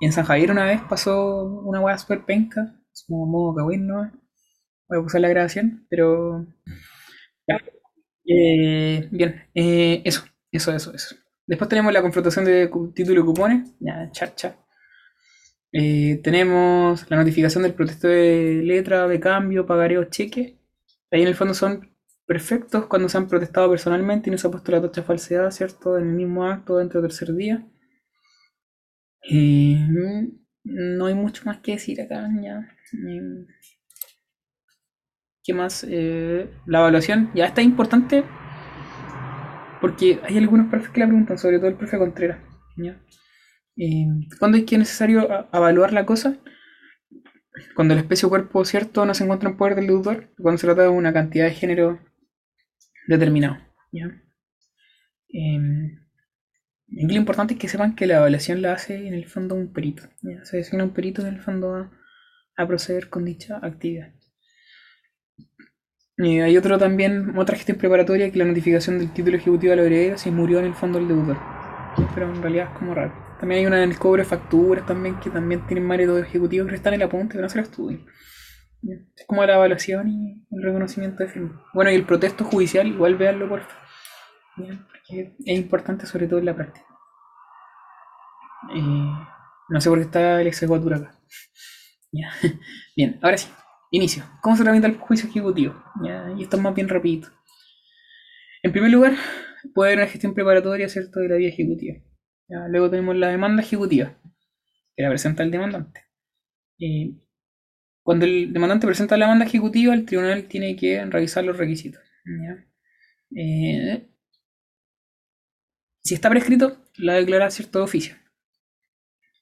en 0.00 0.12
San 0.12 0.24
Javier 0.24 0.50
una 0.50 0.64
vez 0.64 0.80
pasó 0.88 1.44
una 1.44 1.80
hueá 1.80 1.98
super 1.98 2.24
penca, 2.24 2.74
es 2.92 3.04
como 3.06 3.26
modo 3.26 3.54
cagüín, 3.54 3.86
¿no? 3.86 4.10
Voy 4.88 4.98
a 4.98 5.00
usar 5.00 5.20
la 5.20 5.28
grabación, 5.28 5.86
pero. 5.90 6.46
ya. 7.48 7.58
Eh, 8.26 9.08
bien, 9.12 9.44
eh, 9.54 10.02
eso, 10.04 10.24
eso, 10.52 10.72
eso, 10.72 10.94
eso. 10.94 11.16
Después 11.46 11.68
tenemos 11.68 11.92
la 11.92 12.02
confrontación 12.02 12.44
de 12.44 12.70
título 12.94 13.20
y 13.22 13.24
cupones, 13.24 13.72
ya, 13.80 14.10
chat. 14.12 14.56
Eh, 15.72 16.20
tenemos 16.22 17.04
la 17.10 17.16
notificación 17.16 17.64
del 17.64 17.74
protesto 17.74 18.06
de 18.08 18.60
letra, 18.64 19.08
de 19.08 19.20
cambio, 19.20 19.66
pagaré 19.66 19.98
o 19.98 20.04
cheque. 20.04 20.58
Ahí 21.10 21.22
en 21.22 21.28
el 21.28 21.34
fondo 21.34 21.54
son 21.54 21.90
perfectos 22.26 22.86
cuando 22.86 23.08
se 23.08 23.18
han 23.18 23.28
protestado 23.28 23.68
personalmente 23.70 24.30
y 24.30 24.32
no 24.32 24.38
se 24.38 24.46
ha 24.46 24.50
puesto 24.50 24.72
la 24.72 24.80
tocha 24.80 25.02
falsedad, 25.02 25.50
¿cierto? 25.50 25.98
En 25.98 26.08
el 26.08 26.14
mismo 26.14 26.46
acto 26.46 26.78
dentro 26.78 27.00
del 27.02 27.10
tercer 27.10 27.34
día. 27.34 27.66
Eh, 29.30 29.86
no 30.64 31.06
hay 31.06 31.14
mucho 31.14 31.42
más 31.44 31.58
que 31.60 31.72
decir 31.72 32.00
acá, 32.00 32.28
ya. 32.42 32.68
Eh, 32.92 33.46
¿Qué 35.42 35.52
más? 35.52 35.86
Eh, 35.88 36.48
la 36.66 36.78
evaluación 36.80 37.30
ya 37.34 37.46
está 37.46 37.60
importante 37.62 38.24
porque 39.80 40.20
hay 40.22 40.38
algunos 40.38 40.68
profes 40.70 40.88
que 40.88 41.00
la 41.00 41.06
preguntan, 41.06 41.36
sobre 41.36 41.58
todo 41.58 41.68
el 41.68 41.76
profe 41.76 41.98
Contreras. 41.98 42.38
¿ya? 42.76 42.98
¿Cuándo 44.38 44.56
es 44.56 44.64
que 44.64 44.76
es 44.76 44.78
necesario 44.78 45.28
evaluar 45.52 45.92
la 45.92 46.06
cosa? 46.06 46.38
Cuando 47.74 47.94
la 47.94 48.00
especie 48.00 48.26
o 48.26 48.30
cuerpo 48.30 48.64
cierto 48.64 49.04
no 49.04 49.12
se 49.12 49.24
encuentra 49.24 49.50
en 49.50 49.56
poder 49.56 49.74
del 49.74 49.86
deudor, 49.88 50.32
cuando 50.38 50.58
se 50.58 50.66
trata 50.66 50.82
de 50.82 50.88
una 50.88 51.12
cantidad 51.12 51.44
de 51.44 51.52
género 51.52 52.00
determinado. 53.06 53.58
¿ya? 53.92 54.22
Lo 56.96 57.14
importante 57.14 57.54
es 57.54 57.60
que 57.60 57.68
sepan 57.68 57.94
que 57.94 58.06
la 58.06 58.18
evaluación 58.18 58.62
la 58.62 58.72
hace 58.72 59.06
en 59.06 59.14
el 59.14 59.26
fondo 59.26 59.54
un 59.54 59.72
perito. 59.72 60.04
¿ya? 60.22 60.44
Se 60.44 60.58
designa 60.58 60.84
un 60.84 60.90
perito 60.90 61.22
en 61.22 61.34
el 61.34 61.40
fondo 61.40 61.74
a, 61.74 61.90
a 62.56 62.66
proceder 62.66 63.08
con 63.08 63.24
dicha 63.24 63.58
actividad. 63.62 64.12
Hay 66.16 66.56
otro 66.56 66.78
también, 66.78 67.36
otra 67.36 67.56
gestión 67.56 67.76
preparatoria 67.76 68.30
que 68.30 68.38
la 68.38 68.44
notificación 68.44 69.00
del 69.00 69.12
título 69.12 69.36
ejecutivo 69.36 69.72
a 69.72 69.76
la 69.76 69.82
heredero 69.82 70.16
si 70.16 70.30
murió 70.30 70.60
en 70.60 70.66
el 70.66 70.74
fondo 70.74 70.98
el 70.98 71.08
deudor. 71.08 71.36
Pero 72.14 72.32
en 72.32 72.40
realidad 72.40 72.68
es 72.72 72.78
como 72.78 72.94
raro. 72.94 73.12
También 73.40 73.60
hay 73.60 73.66
una 73.66 73.82
en 73.82 73.90
el 73.90 73.98
cobro 73.98 74.22
de 74.22 74.28
facturas 74.28 74.86
también 74.86 75.18
que 75.18 75.30
también 75.30 75.66
tienen 75.66 75.86
métodos 75.86 76.24
ejecutivos 76.24 76.68
que 76.68 76.76
están 76.76 76.94
en 76.94 77.00
el 77.00 77.06
apunte, 77.08 77.32
pero 77.32 77.42
no 77.42 77.48
se 77.48 77.58
lo 77.58 77.64
estudian. 77.64 78.06
Es 79.16 79.26
como 79.26 79.44
la 79.44 79.56
evaluación 79.56 80.08
y 80.08 80.46
el 80.50 80.62
reconocimiento 80.62 81.24
de 81.24 81.30
firma. 81.30 81.64
Bueno, 81.74 81.90
y 81.90 81.94
el 81.94 82.04
protesto 82.04 82.44
judicial, 82.44 82.86
igual 82.86 83.16
véanlo 83.16 83.48
por 83.48 83.62
favor. 83.62 84.93
Porque 85.06 85.36
es 85.44 85.58
importante 85.58 86.06
sobre 86.06 86.26
todo 86.26 86.38
en 86.38 86.46
la 86.46 86.56
práctica. 86.56 86.86
Eh, 88.74 89.26
no 89.68 89.80
sé 89.80 89.88
por 89.88 89.98
qué 89.98 90.04
está 90.04 90.40
el 90.40 90.46
execuatur 90.46 90.94
acá. 90.94 91.20
Ya. 92.12 92.32
Bien, 92.96 93.18
ahora 93.22 93.36
sí. 93.38 93.48
Inicio. 93.90 94.24
¿Cómo 94.42 94.56
se 94.56 94.64
tramita 94.64 94.88
el 94.88 94.96
juicio 94.96 95.28
ejecutivo? 95.28 95.80
Ya, 96.04 96.32
y 96.36 96.42
esto 96.42 96.56
es 96.56 96.62
más 96.62 96.74
bien 96.74 96.88
rapidito. 96.88 97.28
En 98.64 98.72
primer 98.72 98.90
lugar, 98.90 99.12
puede 99.72 99.92
haber 99.92 100.02
una 100.02 100.10
gestión 100.10 100.34
preparatoria, 100.34 100.88
¿cierto?, 100.88 101.20
de 101.20 101.28
la 101.28 101.36
vía 101.36 101.48
ejecutiva. 101.48 101.98
Luego 102.48 102.90
tenemos 102.90 103.14
la 103.14 103.28
demanda 103.28 103.62
ejecutiva, 103.62 104.18
que 104.96 105.02
la 105.02 105.10
presenta 105.10 105.44
el 105.44 105.52
demandante. 105.52 106.00
Eh, 106.80 107.14
cuando 108.02 108.24
el 108.24 108.52
demandante 108.52 108.86
presenta 108.86 109.16
la 109.16 109.26
demanda 109.26 109.44
ejecutiva, 109.44 109.94
el 109.94 110.06
tribunal 110.06 110.44
tiene 110.44 110.74
que 110.74 111.04
revisar 111.06 111.44
los 111.44 111.56
requisitos. 111.56 112.02
Eh, 113.36 114.08
si 116.04 116.14
está 116.14 116.28
prescrito, 116.28 116.76
la 116.96 117.14
declara 117.14 117.50
cierto 117.50 117.78
de 117.78 117.84
oficio. 117.84 118.16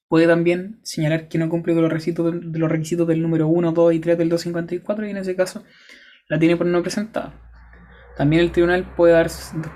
Puede 0.08 0.28
también 0.28 0.78
señalar 0.84 1.28
que 1.28 1.38
no 1.38 1.48
cumple 1.48 1.74
con 1.74 1.82
los 1.82 1.92
requisitos, 1.92 2.32
de 2.40 2.58
los 2.58 2.70
requisitos 2.70 3.06
del 3.08 3.20
número 3.20 3.48
1, 3.48 3.72
2 3.72 3.94
y 3.94 3.98
3 3.98 4.18
del 4.18 4.28
254 4.28 5.06
y 5.06 5.10
en 5.10 5.16
ese 5.16 5.34
caso 5.34 5.64
la 6.28 6.38
tiene 6.38 6.56
por 6.56 6.66
no 6.66 6.82
presentada. 6.82 7.34
También 8.16 8.42
el 8.42 8.52
tribunal 8.52 8.94
puede 8.94 9.14
dar 9.14 9.28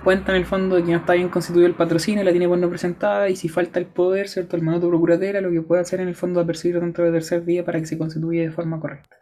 cuenta 0.04 0.32
en 0.32 0.38
el 0.38 0.46
fondo 0.46 0.76
de 0.76 0.84
que 0.84 0.92
no 0.92 0.98
está 0.98 1.14
bien 1.14 1.30
constituido 1.30 1.66
el 1.66 1.74
patrocinio, 1.74 2.22
la 2.22 2.30
tiene 2.30 2.46
por 2.46 2.58
no 2.58 2.68
presentada 2.68 3.28
y 3.30 3.36
si 3.36 3.48
falta 3.48 3.80
el 3.80 3.86
poder, 3.86 4.28
¿cierto? 4.28 4.56
El 4.56 4.62
mandato 4.62 4.88
procuratela, 4.88 5.40
lo 5.40 5.50
que 5.50 5.62
puede 5.62 5.80
hacer 5.80 6.00
en 6.00 6.08
el 6.08 6.14
fondo 6.14 6.40
es 6.40 6.44
apercibirlo 6.44 6.82
dentro 6.82 7.04
del 7.04 7.14
tercer 7.14 7.44
día 7.44 7.64
para 7.64 7.80
que 7.80 7.86
se 7.86 7.98
constituya 7.98 8.42
de 8.42 8.52
forma 8.52 8.78
correcta. 8.78 9.16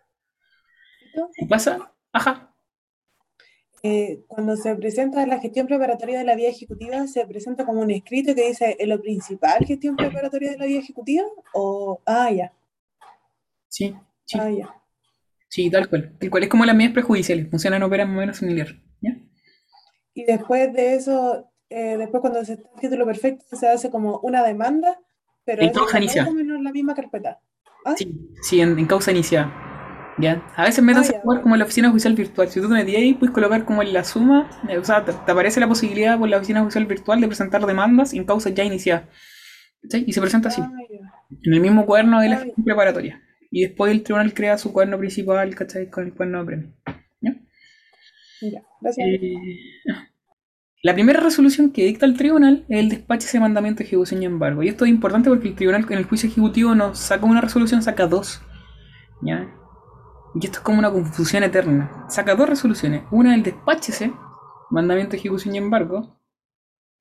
¿Qué 1.15 1.47
pasa? 1.49 1.95
Ajá. 2.13 2.54
Eh, 3.87 4.25
cuando 4.29 4.57
se 4.57 4.75
presenta 4.77 5.27
la 5.27 5.39
gestión 5.41 5.67
preparatoria 5.67 6.19
de 6.19 6.25
la 6.25 6.35
vía 6.35 6.49
ejecutiva, 6.49 7.07
se 7.07 7.27
presenta 7.27 7.67
como 7.67 7.83
un 7.83 7.91
escrito 7.91 8.35
que 8.35 8.49
dice 8.49 8.77
en 8.79 8.89
lo 8.89 8.99
principal 8.99 9.63
gestión 9.67 9.95
preparatoria 9.95 10.53
de 10.53 10.57
la 10.57 10.65
vía 10.65 10.79
ejecutiva 10.81 11.25
o 11.53 12.01
ah 12.07 12.31
ya, 12.31 12.51
Sí, 13.69 13.95
sí, 14.25 14.39
ah 14.41 14.51
ya. 14.51 14.75
sí, 15.49 15.69
tal 15.71 15.87
cual. 15.91 16.17
Tal 16.19 16.31
cual 16.31 16.45
es 16.45 16.49
como 16.49 16.65
las 16.65 16.75
medidas 16.75 16.95
prejudiciales, 16.95 17.51
funcionan 17.51 17.83
operan 17.83 18.09
más 18.09 18.17
o 18.17 18.21
menos 18.21 18.37
similar. 18.39 18.69
¿ya? 19.03 19.19
Y 20.15 20.25
después 20.25 20.73
de 20.73 20.95
eso, 20.95 21.51
eh, 21.69 21.99
después 21.99 22.23
cuando 22.23 22.43
se 22.43 22.55
está 22.55 22.67
el 22.77 22.81
título 22.81 23.05
perfecto, 23.05 23.45
se 23.55 23.69
hace 23.69 23.91
como 23.91 24.19
una 24.21 24.43
demanda, 24.43 24.99
pero 25.45 25.71
todo 25.73 25.87
inicial. 25.99 26.25
como 26.25 26.41
en 26.41 26.65
la 26.65 26.73
misma 26.73 26.95
carpeta. 26.95 27.39
¿Ah? 27.85 27.95
Sí, 27.99 28.11
sí, 28.41 28.63
en, 28.63 28.79
en 28.79 28.87
causa 28.87 29.11
inicial. 29.11 29.53
¿Ya? 30.19 30.43
A 30.57 30.65
veces 30.65 30.85
Ah, 30.87 31.01
a 31.01 31.21
jugar 31.21 31.43
como 31.43 31.55
en 31.55 31.59
la 31.59 31.65
oficina 31.65 31.89
judicial 31.91 32.15
virtual. 32.15 32.49
Si 32.49 32.61
tú 32.61 32.69
te 32.69 32.75
metías 32.75 33.03
ahí, 33.03 33.15
puedes 33.15 33.35
colocar 33.35 33.65
como 33.65 33.83
en 33.83 33.93
la 33.93 34.05
suma, 34.05 34.49
eh, 34.69 34.79
o 34.79 34.85
sea, 34.85 35.05
te, 35.05 35.13
te 35.13 35.33
aparece 35.33 35.59
la 35.59 35.67
posibilidad 35.69 36.19
por 36.19 36.29
la 36.29 36.37
oficina 36.37 36.61
judicial 36.61 36.87
virtual 36.87 37.21
de 37.21 37.27
presentar 37.27 37.67
demandas 37.67 38.13
en 38.15 38.25
causas 38.25 38.55
ya 38.55 38.65
iniciadas. 38.65 39.05
¿cachai? 39.83 40.05
Y 40.07 40.13
se 40.13 40.21
presenta 40.21 40.49
así, 40.49 40.61
Ah, 40.63 40.71
en 41.43 41.55
el 41.55 41.61
mismo 41.61 41.85
cuaderno 41.85 42.21
de 42.21 42.29
la 42.29 42.37
Ah, 42.37 42.63
preparatoria. 42.65 43.21
Y 43.51 43.63
después 43.63 43.91
el 43.93 44.03
tribunal 44.03 44.35
crea 44.35 44.57
su 44.59 44.73
cuaderno 44.73 44.99
principal, 44.99 45.55
¿cachai? 45.55 45.91
Con 45.91 46.05
el 46.07 46.15
cuaderno 46.15 46.41
de 46.41 46.45
premio. 46.47 46.73
¿Ya? 47.21 47.35
Ya, 48.43 48.63
gracias. 48.81 49.09
Eh, 49.09 49.35
la 50.83 50.93
primera 50.93 51.19
resolución 51.21 51.73
que 51.73 51.85
dicta 51.87 52.05
el 52.05 52.17
tribunal 52.17 52.65
es 52.69 52.79
el 52.79 52.89
despacho 52.91 53.27
de 53.33 53.41
mandamiento, 53.41 53.83
ejecución 53.83 54.23
y 54.23 54.27
embargo. 54.27 54.63
Y 54.63 54.69
esto 54.69 54.85
es 54.85 54.91
importante 54.91 55.31
porque 55.31 55.49
el 55.49 55.55
tribunal 55.55 55.87
en 55.89 55.99
el 55.99 56.05
juicio 56.05 56.29
ejecutivo 56.29 56.75
no 56.75 56.95
saca 56.95 57.25
una 57.25 57.41
resolución, 57.41 57.83
saca 57.83 58.07
dos. 58.07 58.43
¿Ya? 59.23 59.49
Y 60.35 60.47
esto 60.47 60.59
es 60.59 60.65
como 60.65 60.79
una 60.79 60.91
confusión 60.91 61.45
eterna. 61.45 62.07
Saca 62.09 62.35
dos 62.35 62.49
resoluciones. 62.49 63.05
Una 63.11 63.35
el 63.35 63.43
despáchese, 63.43 64.13
mandamiento, 64.71 65.15
ejecución 65.15 65.55
y 65.55 65.59
embargo, 65.59 66.21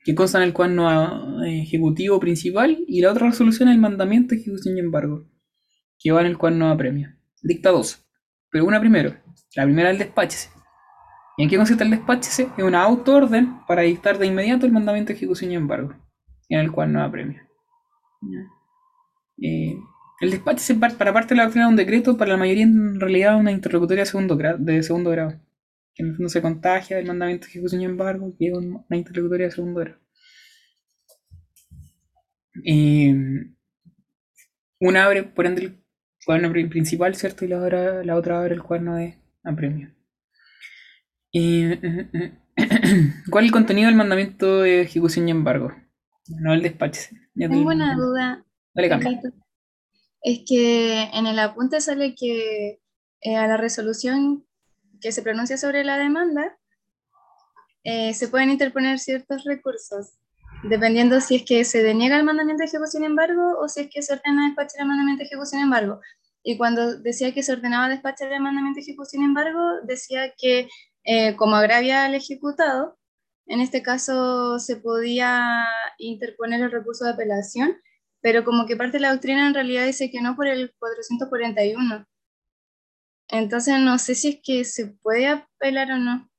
que 0.03 0.13
consta 0.13 0.37
en 0.37 0.43
el 0.43 0.53
cuaderno 0.53 1.43
eh, 1.43 1.61
ejecutivo 1.63 2.19
principal, 2.19 2.83
y 2.87 3.01
la 3.01 3.11
otra 3.11 3.27
resolución 3.27 3.69
es 3.69 3.75
el 3.75 3.81
mandamiento, 3.81 4.35
ejecución 4.35 4.77
y 4.77 4.81
embargo, 4.81 5.25
que 5.97 6.11
va 6.11 6.21
en 6.21 6.27
el 6.27 6.37
cuaderno 6.37 6.69
de 6.69 6.75
premio. 6.75 7.09
Dicta 7.41 7.71
dos. 7.71 8.05
Pero 8.51 8.65
una 8.65 8.79
primero. 8.79 9.15
La 9.55 9.63
primera 9.63 9.89
es 9.89 9.93
el 9.93 9.99
despáchese. 9.99 10.49
¿Y 11.37 11.43
en 11.43 11.49
qué 11.49 11.57
consiste 11.57 11.83
el 11.83 11.89
despáchese? 11.89 12.49
Es 12.55 12.63
una 12.63 12.83
autoorden 12.83 13.65
para 13.67 13.81
dictar 13.81 14.19
de 14.19 14.27
inmediato 14.27 14.67
el 14.67 14.71
mandamiento 14.71 15.09
de 15.09 15.15
ejecución 15.15 15.51
y 15.51 15.55
embargo, 15.55 15.95
en 16.49 16.59
el 16.59 16.71
cual 16.71 16.93
no 16.93 17.01
apremia. 17.01 17.47
Eh, 19.41 19.75
el 20.23 20.31
despáchese 20.31 20.75
par- 20.75 20.97
para 20.97 21.13
parte 21.13 21.33
de 21.33 21.37
la 21.37 21.43
doctrina 21.43 21.65
de 21.67 21.71
un 21.71 21.75
decreto, 21.77 22.17
para 22.17 22.31
la 22.31 22.37
mayoría 22.37 22.63
en 22.63 22.99
realidad 22.99 23.37
una 23.37 23.51
interlocutoria 23.51 24.03
de 24.03 24.09
segundo 24.09 24.37
grado, 24.37 24.57
de 24.59 24.83
segundo 24.83 25.09
grado, 25.11 25.31
que 25.93 26.03
en 26.03 26.09
el 26.09 26.15
fondo 26.15 26.29
se 26.29 26.41
contagia 26.41 26.97
del 26.97 27.07
mandamiento 27.07 27.45
de 27.45 27.51
ejecución 27.51 27.81
y 27.81 27.85
embargo, 27.85 28.33
que 28.37 28.47
es 28.47 28.53
un- 28.57 28.85
una 28.89 28.97
interlocutoria 28.97 29.47
de 29.47 29.51
segundo 29.51 29.79
grado. 29.81 29.99
Eh, 32.65 33.13
una 34.79 35.05
abre, 35.05 35.23
por 35.23 35.47
ende, 35.47 35.61
el 35.63 35.79
cuaderno 36.25 36.51
pri- 36.51 36.67
principal, 36.67 37.15
¿cierto? 37.15 37.43
Y 37.43 37.47
la 37.47 37.57
otra, 37.59 38.03
la 38.03 38.15
otra 38.15 38.39
abre 38.39 38.53
el 38.53 38.61
cuaderno 38.61 38.95
de 38.97 39.17
apremio. 39.43 39.91
¿Cuál 43.29 43.45
es 43.45 43.47
el 43.47 43.51
contenido 43.51 43.87
del 43.87 43.95
mandamiento 43.95 44.61
de 44.61 44.81
ejecución 44.81 45.27
y 45.27 45.31
embargo? 45.31 45.71
No 46.27 46.53
el 46.53 46.61
despacho. 46.61 47.01
Tengo 47.35 47.55
una 47.71 47.95
duda. 47.95 48.45
Dale, 48.75 48.89
cambia. 48.89 49.21
Es 50.23 50.39
que 50.47 51.03
en 51.13 51.27
el 51.27 51.37
apunte 51.37 51.81
sale 51.81 52.15
que 52.15 52.79
eh, 53.21 53.35
a 53.35 53.47
la 53.47 53.57
resolución 53.57 54.45
que 55.01 55.11
se 55.11 55.21
pronuncia 55.21 55.57
sobre 55.57 55.83
la 55.83 55.97
demanda 55.97 56.57
eh, 57.83 58.13
se 58.13 58.29
pueden 58.29 58.49
interponer 58.49 58.99
ciertos 58.99 59.43
recursos, 59.43 60.13
dependiendo 60.63 61.19
si 61.19 61.35
es 61.35 61.43
que 61.43 61.65
se 61.65 61.83
deniega 61.83 62.15
el 62.15 62.23
mandamiento 62.23 62.61
de 62.61 62.67
ejecución 62.67 63.03
embargo 63.03 63.59
o 63.59 63.67
si 63.67 63.81
es 63.81 63.89
que 63.93 64.01
se 64.01 64.13
ordena 64.13 64.47
despachar 64.47 64.81
el 64.81 64.87
mandamiento 64.87 65.19
de 65.23 65.27
ejecución 65.27 65.61
embargo. 65.61 65.99
Y 66.43 66.57
cuando 66.57 66.97
decía 66.99 67.33
que 67.33 67.43
se 67.43 67.51
ordenaba 67.51 67.89
despachar 67.89 68.31
el 68.31 68.41
mandamiento 68.41 68.77
de 68.77 68.83
ejecución 68.83 69.23
embargo, 69.23 69.59
decía 69.83 70.33
que 70.37 70.69
eh, 71.03 71.35
como 71.35 71.57
agravia 71.57 72.05
al 72.05 72.15
ejecutado, 72.15 72.97
en 73.47 73.59
este 73.59 73.83
caso 73.83 74.59
se 74.59 74.77
podía 74.77 75.65
interponer 75.97 76.61
el 76.61 76.71
recurso 76.71 77.03
de 77.03 77.11
apelación, 77.11 77.75
pero 78.23 78.43
como 78.43 78.65
que 78.65 78.75
parte 78.77 78.93
de 78.93 79.01
la 79.01 79.11
doctrina 79.11 79.45
en 79.45 79.53
realidad 79.53 79.85
dice 79.85 80.09
que 80.09 80.21
no 80.21 80.35
por 80.35 80.47
el 80.47 80.73
441. 80.79 82.05
Entonces 83.29 83.79
no 83.79 83.97
sé 83.99 84.15
si 84.15 84.29
es 84.29 84.39
que 84.43 84.63
se 84.63 84.87
puede 84.87 85.27
apelar 85.27 85.91
o 85.91 85.97
no. 85.97 86.29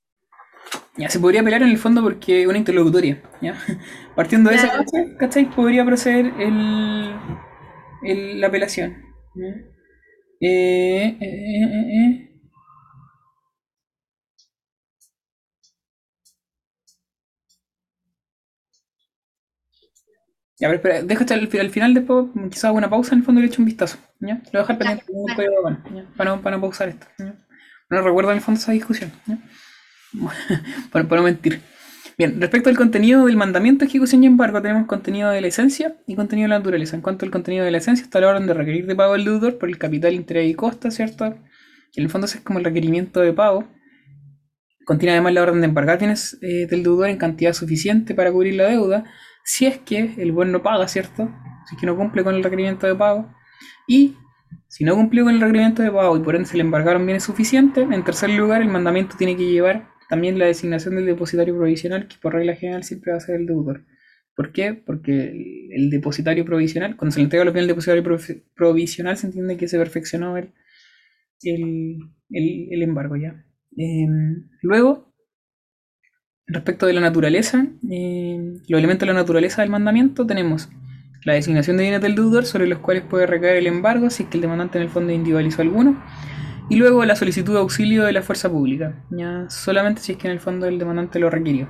Ya, 0.97 1.09
se 1.11 1.21
podría 1.21 1.41
apelar 1.43 1.63
en 1.63 1.69
el 1.69 1.79
fondo 1.79 2.03
porque 2.03 2.43
es 2.43 2.49
una 2.49 2.57
interlocutoria. 2.59 3.23
¿ya? 3.43 3.55
Partiendo 4.17 4.49
de 4.51 4.57
esa 4.57 4.69
Claro. 4.69 4.83
base, 4.85 5.17
¿cachai? 5.19 5.51
Podría 5.51 5.85
proceder 5.85 6.27
el, 6.41 7.15
el- 8.03 8.41
la 8.41 8.47
apelación. 8.47 8.97
¿ya? 9.35 9.47
Eh, 10.41 11.17
eh, 11.21 11.21
eh, 11.21 12.34
Ya, 20.61 20.69
pero 20.69 20.75
espera, 20.75 21.03
deja 21.03 21.21
hasta 21.23 21.35
el, 21.35 21.49
al 21.61 21.71
final 21.71 21.95
después, 21.95 22.27
quizás 22.51 22.67
hago 22.67 22.77
una 22.77 22.89
pausa 22.89 23.15
en 23.15 23.21
el 23.21 23.25
fondo 23.25 23.41
y 23.41 23.45
le 23.45 23.49
echo 23.49 23.61
un 23.61 23.67
vistazo. 23.67 23.99
¿ya? 24.21 24.35
Lo 24.35 24.43
voy 24.53 24.59
a 24.59 24.59
dejar 24.61 24.79
pendiente 24.79 25.05
bueno, 25.63 25.83
¿ya? 25.95 26.07
Para, 26.17 26.31
no, 26.31 26.43
para 26.43 26.57
no 26.57 26.63
pausar 26.63 26.89
esto. 26.91 27.07
¿ya? 27.19 27.35
No 27.91 28.03
recuerdo 28.03 28.31
en 28.31 28.37
el 28.37 28.43
fondo 28.43 28.61
esa 28.61 28.73
discusión. 28.73 29.11
¿ya? 29.27 29.39
para, 30.93 31.09
para 31.09 31.21
no 31.21 31.25
mentir. 31.25 31.61
Bien, 32.17 32.41
respecto 32.41 32.71
al 32.71 32.77
contenido 32.77 33.27
del 33.27 33.37
mandamiento, 33.37 33.85
ejecución 33.85 34.23
y 34.23 34.27
embargo, 34.29 34.63
tenemos 34.63 34.87
contenido 34.87 35.31
de 35.31 35.41
la 35.41 35.49
esencia 35.49 35.97
y 36.07 36.15
contenido 36.15 36.45
de 36.45 36.51
la 36.51 36.59
naturaleza. 36.59 36.95
En 36.95 37.03
cuanto 37.03 37.25
al 37.25 37.33
contenido 37.33 37.65
de 37.65 37.73
la 37.73 37.79
esencia, 37.79 38.05
está 38.05 38.21
la 38.21 38.29
orden 38.29 38.47
de 38.47 38.55
requerir 38.55 38.87
de 38.87 38.95
pago 38.95 39.15
al 39.15 39.25
deudor 39.25 39.59
por 39.59 39.69
el 39.69 39.79
capital, 39.79 40.15
interés 40.15 40.49
y 40.49 40.55
costa, 40.55 40.93
¿cierto? 40.93 41.25
En 41.25 42.05
el 42.05 42.11
fondo 42.11 42.27
ese 42.27 42.39
es 42.39 42.45
como 42.45 42.61
el 42.61 42.65
requerimiento 42.65 43.21
de 43.21 43.33
pago. 43.33 43.69
Contiene 44.85 45.13
además 45.13 45.35
la 45.35 45.43
orden 45.43 45.61
de 45.61 45.67
embargar 45.67 45.99
bienes 45.99 46.39
eh, 46.41 46.67
del 46.69 46.85
deudor 46.85 47.09
en 47.09 47.17
cantidad 47.17 47.53
suficiente 47.53 48.15
para 48.15 48.31
cubrir 48.31 48.55
la 48.55 48.69
deuda, 48.69 49.05
si 49.45 49.67
es 49.67 49.79
que 49.79 50.15
el 50.19 50.33
buen 50.33 50.53
no 50.53 50.63
paga, 50.63 50.89
¿cierto? 50.89 51.31
Si 51.69 51.75
es 51.77 51.81
que 51.81 51.87
no 51.87 51.97
cumple 51.97 52.25
con 52.25 52.35
el 52.35 52.45
requerimiento 52.45 52.87
de 52.87 52.95
pago. 52.95 53.33
Y 53.87 54.17
si 54.69 54.85
no 54.85 54.95
cumplió 54.95 55.25
con 55.25 55.35
el 55.35 55.41
requerimiento 55.41 55.83
de 55.83 55.91
pago 55.91 56.17
y 56.17 56.21
por 56.21 56.37
ende 56.37 56.49
se 56.49 56.57
le 56.57 56.63
embargaron 56.63 57.07
bienes 57.07 57.25
suficientes, 57.25 57.89
en 57.91 58.05
tercer 58.05 58.31
lugar, 58.31 58.63
el 58.63 58.69
mandamiento 58.69 59.17
tiene 59.17 59.37
que 59.37 59.51
llevar 59.51 59.89
también 60.09 60.39
la 60.39 60.47
designación 60.47 60.97
del 60.97 61.07
depositario 61.07 61.57
provisional, 61.57 62.09
que 62.09 62.17
por 62.21 62.35
regla 62.35 62.55
general 62.57 62.85
siempre 62.85 63.13
va 63.13 63.19
a 63.19 63.21
ser 63.21 63.37
el 63.37 63.47
deudor. 63.47 63.85
¿Por 64.37 64.53
qué? 64.53 64.75
Porque 64.75 65.31
el, 65.73 65.91
depositario 65.91 66.45
provisional, 66.45 66.97
cuando 66.97 67.13
se 67.15 67.21
le 67.21 67.25
entrega 67.25 67.45
los 67.45 67.55
bienes 67.55 67.67
al 67.71 67.77
depositario 67.77 68.03
provi- 68.05 68.43
provisional, 68.55 69.17
se 69.17 69.27
entiende 69.29 69.57
que 69.57 69.69
se 69.69 69.79
perfeccionó 69.79 70.37
el, 70.37 70.53
el, 71.43 71.99
el- 72.31 72.83
embargo 72.83 73.17
ya. 73.17 73.45
Eh, 73.77 74.07
luego, 74.63 75.14
respecto 76.47 76.87
de 76.87 76.93
la 76.93 77.01
naturaleza, 77.01 77.67
eh, 77.91 78.59
los 78.69 78.79
elementos 78.79 79.07
de 79.07 79.13
la 79.13 79.21
naturaleza 79.21 79.63
del 79.63 79.71
mandamiento, 79.71 80.27
tenemos 80.27 80.69
la 81.25 81.33
designación 81.33 81.77
de 81.77 81.85
bienes 81.85 82.03
del 82.03 82.15
deudor 82.15 82.45
sobre 82.45 82.67
los 82.67 82.81
cuales 82.81 83.03
puede 83.03 83.27
recaer 83.27 83.57
el 83.57 83.67
embargo 83.67 84.11
si 84.11 84.25
es 84.25 84.29
que 84.29 84.37
el 84.37 84.43
demandante 84.43 84.79
en 84.79 84.85
el 84.85 84.91
fondo 84.91 85.13
individualizó 85.13 85.63
alguno. 85.63 86.03
Y 86.71 86.77
luego 86.77 87.05
la 87.05 87.17
solicitud 87.17 87.53
de 87.53 87.59
auxilio 87.59 88.05
de 88.05 88.13
la 88.13 88.23
fuerza 88.23 88.51
pública, 88.51 89.05
ya 89.11 89.49
solamente 89.51 90.01
si 90.01 90.13
es 90.13 90.19
que 90.19 90.29
en 90.29 90.33
el 90.33 90.41
fondo 90.41 90.67
el 90.67 90.79
demandante 90.79 91.19
lo 91.19 91.29
requirió. 91.29 91.69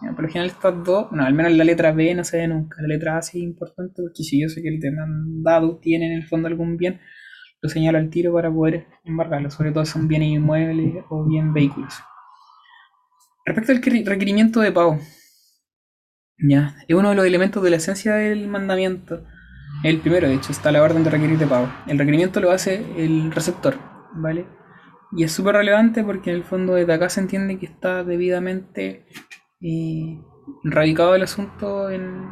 Por 0.00 0.22
lo 0.22 0.28
general 0.28 0.50
estas 0.50 0.84
dos, 0.84 1.08
al 1.12 1.34
menos 1.34 1.52
la 1.52 1.64
letra 1.64 1.92
B 1.92 2.14
no 2.14 2.24
se 2.24 2.38
ve 2.38 2.48
nunca, 2.48 2.80
la 2.80 2.88
letra 2.88 3.16
A 3.16 3.18
es 3.18 3.34
importante 3.34 4.02
porque 4.02 4.22
si 4.22 4.40
yo 4.40 4.48
sé 4.48 4.62
que 4.62 4.68
el 4.68 4.80
demandado 4.80 5.78
tiene 5.78 6.06
en 6.06 6.12
el 6.12 6.26
fondo 6.26 6.48
algún 6.48 6.76
bien, 6.76 7.00
lo 7.60 7.68
señalo 7.68 7.98
al 7.98 8.08
tiro 8.08 8.32
para 8.32 8.50
poder 8.50 8.86
embargarlo, 9.04 9.50
sobre 9.50 9.72
todo 9.72 9.84
son 9.84 10.08
bienes 10.08 10.30
inmuebles 10.30 11.04
o 11.10 11.26
bien 11.26 11.52
vehículos. 11.52 11.92
Respecto 13.50 13.72
al 13.72 13.80
requer- 13.82 14.06
requerimiento 14.06 14.60
de 14.60 14.70
pago, 14.70 15.00
ya, 16.38 16.76
es 16.86 16.94
uno 16.94 17.10
de 17.10 17.16
los 17.16 17.26
elementos 17.26 17.60
de 17.62 17.70
la 17.70 17.76
esencia 17.76 18.14
del 18.14 18.46
mandamiento. 18.46 19.24
El 19.82 19.98
primero, 19.98 20.28
de 20.28 20.34
hecho, 20.34 20.52
está 20.52 20.70
la 20.70 20.82
orden 20.82 21.02
de 21.02 21.10
requerir 21.10 21.36
de 21.36 21.46
pago. 21.46 21.68
El 21.88 21.98
requerimiento 21.98 22.40
lo 22.40 22.52
hace 22.52 22.84
el 22.96 23.32
receptor, 23.32 23.74
¿vale? 24.14 24.46
Y 25.16 25.24
es 25.24 25.32
súper 25.32 25.56
relevante 25.56 26.04
porque 26.04 26.30
en 26.30 26.36
el 26.36 26.44
fondo 26.44 26.74
desde 26.74 26.92
acá 26.92 27.08
se 27.08 27.18
entiende 27.20 27.58
que 27.58 27.66
está 27.66 28.04
debidamente 28.04 29.04
eh, 29.60 30.20
radicado 30.62 31.16
el 31.16 31.22
asunto 31.24 31.90
en 31.90 32.28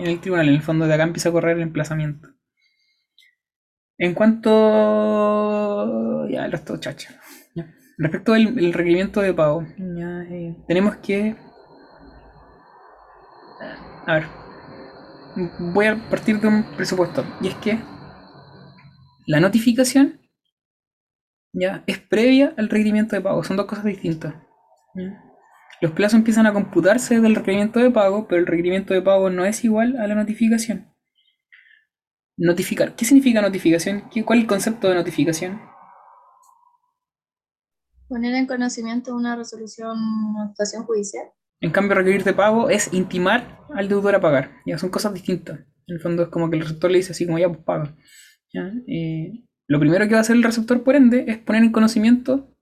el 0.00 0.20
tribunal. 0.20 0.48
En 0.48 0.54
el 0.56 0.62
fondo 0.62 0.86
de 0.86 0.94
acá 0.94 1.04
empieza 1.04 1.28
a 1.28 1.32
correr 1.32 1.56
el 1.58 1.62
emplazamiento. 1.62 2.28
En 3.98 4.14
cuanto... 4.14 4.50
Ya, 6.28 6.44
el 6.46 6.52
resto, 6.52 6.76
chacha. 6.78 7.20
Respecto 8.00 8.32
del 8.32 8.58
el 8.58 8.72
requerimiento 8.72 9.20
de 9.20 9.32
pago, 9.32 9.64
ya, 9.78 10.22
eh, 10.22 10.56
tenemos 10.66 10.96
que... 10.96 11.36
A 14.06 14.14
ver, 14.14 14.24
voy 15.58 15.86
a 15.86 15.96
partir 16.10 16.40
de 16.40 16.48
un 16.48 16.62
presupuesto. 16.76 17.24
Y 17.40 17.48
es 17.48 17.54
que 17.56 17.78
la 19.26 19.40
notificación 19.40 20.20
ya 21.52 21.82
es 21.86 21.98
previa 21.98 22.54
al 22.56 22.68
requerimiento 22.68 23.16
de 23.16 23.22
pago. 23.22 23.44
Son 23.44 23.56
dos 23.56 23.66
cosas 23.66 23.84
distintas. 23.84 24.34
¿ya? 24.94 25.22
Los 25.80 25.92
plazos 25.92 26.18
empiezan 26.18 26.46
a 26.46 26.52
computarse 26.52 27.20
del 27.20 27.34
requerimiento 27.34 27.80
de 27.80 27.90
pago, 27.90 28.26
pero 28.28 28.40
el 28.40 28.46
requerimiento 28.46 28.94
de 28.94 29.02
pago 29.02 29.30
no 29.30 29.44
es 29.44 29.64
igual 29.64 29.96
a 29.98 30.06
la 30.06 30.14
notificación. 30.14 30.86
Notificar. 32.38 32.96
¿Qué 32.96 33.04
significa 33.04 33.40
notificación? 33.40 34.08
¿Qué- 34.10 34.24
¿Cuál 34.24 34.38
es 34.40 34.42
el 34.44 34.48
concepto 34.48 34.88
de 34.88 34.94
notificación? 34.96 35.60
Poner 38.10 38.34
en 38.34 38.48
conocimiento 38.48 39.14
una 39.14 39.36
resolución 39.36 39.96
o 40.36 40.42
actuación 40.42 40.82
judicial. 40.82 41.26
En 41.60 41.70
cambio, 41.70 41.94
requerir 41.94 42.24
de 42.24 42.32
pago 42.32 42.68
es 42.68 42.92
intimar 42.92 43.60
al 43.72 43.88
deudor 43.88 44.16
a 44.16 44.20
pagar. 44.20 44.50
Ya 44.66 44.78
son 44.78 44.90
cosas 44.90 45.14
distintas. 45.14 45.60
En 45.86 45.94
el 45.94 46.00
fondo 46.00 46.24
es 46.24 46.28
como 46.28 46.50
que 46.50 46.56
el 46.56 46.62
receptor 46.62 46.90
le 46.90 46.98
dice 46.98 47.12
así 47.12 47.24
como 47.24 47.38
ya, 47.38 47.46
pues 47.46 47.60
paga. 47.60 47.94
¿Ya? 48.52 48.72
Eh, 48.88 49.44
lo 49.68 49.78
primero 49.78 50.08
que 50.08 50.14
va 50.14 50.18
a 50.18 50.20
hacer 50.22 50.34
el 50.34 50.42
receptor, 50.42 50.82
por 50.82 50.96
ende, 50.96 51.26
es 51.28 51.38
poner 51.38 51.62
en 51.62 51.70
conocimiento 51.70 52.52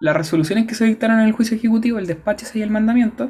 las 0.00 0.16
resoluciones 0.16 0.68
que 0.68 0.76
se 0.76 0.84
dictaron 0.84 1.18
en 1.18 1.26
el 1.26 1.32
juicio 1.32 1.56
ejecutivo, 1.56 1.98
el 1.98 2.06
despacho 2.06 2.46
y 2.54 2.62
el 2.62 2.70
mandamiento, 2.70 3.28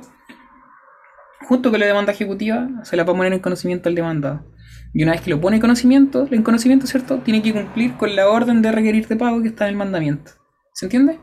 junto 1.49 1.71
con 1.71 1.81
la 1.81 1.87
demanda 1.87 2.13
ejecutiva, 2.13 2.69
se 2.83 2.99
la 2.99 3.05
va 3.05 3.15
a 3.15 3.17
poner 3.17 3.33
en 3.33 3.41
conocimiento 3.41 3.89
al 3.89 3.95
demandado. 3.95 4.45
Y 4.93 5.03
una 5.05 5.13
vez 5.13 5.23
que 5.23 5.31
lo 5.31 5.41
pone 5.41 5.57
en 5.57 5.63
conocimiento, 5.63 6.29
en 6.31 6.43
conocimiento, 6.43 6.87
¿cierto? 6.87 7.21
Tiene 7.21 7.41
que 7.41 7.55
cumplir 7.55 7.97
con 7.97 8.15
la 8.15 8.29
orden 8.29 8.61
de 8.61 8.73
requerir 8.73 9.09
de 9.09 9.17
pago 9.17 9.41
que 9.41 9.49
está 9.49 9.65
en 9.65 9.71
el 9.71 9.77
mandamiento. 9.77 10.33
¿Se 10.75 10.85
entiende? 10.85 11.19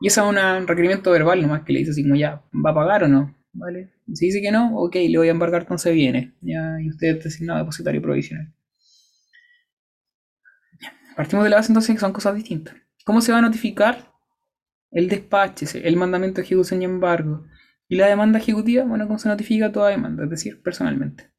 Y 0.00 0.06
ese 0.06 0.20
es 0.20 0.26
un 0.26 0.66
requerimiento 0.66 1.10
verbal 1.10 1.42
nomás 1.42 1.62
que 1.64 1.72
le 1.72 1.80
dice 1.80 1.90
así 1.90 2.02
como 2.02 2.16
ya, 2.16 2.42
¿va 2.54 2.70
a 2.70 2.74
pagar 2.74 3.04
o 3.04 3.08
no? 3.08 3.36
¿Vale? 3.52 3.92
Si 4.12 4.26
dice 4.26 4.40
que 4.40 4.52
no, 4.52 4.76
ok, 4.76 4.94
le 4.94 5.18
voy 5.18 5.28
a 5.28 5.32
embargar, 5.32 5.62
entonces 5.62 5.92
viene. 5.92 6.34
Ya, 6.40 6.80
y 6.80 6.88
usted 6.88 7.16
es 7.16 7.24
designado 7.24 7.58
depositario 7.58 8.00
provisional. 8.00 8.54
Partimos 11.16 11.44
de 11.44 11.50
la 11.50 11.56
base 11.56 11.72
entonces 11.72 11.94
que 11.94 12.00
son 12.00 12.12
cosas 12.12 12.36
distintas. 12.36 12.76
¿Cómo 13.04 13.20
se 13.20 13.32
va 13.32 13.38
a 13.38 13.42
notificar 13.42 14.12
el 14.92 15.08
despache, 15.08 15.66
el 15.86 15.96
mandamiento 15.96 16.36
de 16.36 16.46
ejecución 16.46 16.80
y 16.80 16.84
embargo? 16.84 17.44
Y 17.88 17.96
la 17.96 18.06
demanda 18.06 18.38
ejecutiva, 18.38 18.84
bueno, 18.84 19.06
¿cómo 19.06 19.18
se 19.18 19.28
notifica 19.28 19.72
toda 19.72 19.90
demanda? 19.90 20.24
Es 20.24 20.30
decir, 20.30 20.62
personalmente. 20.62 21.32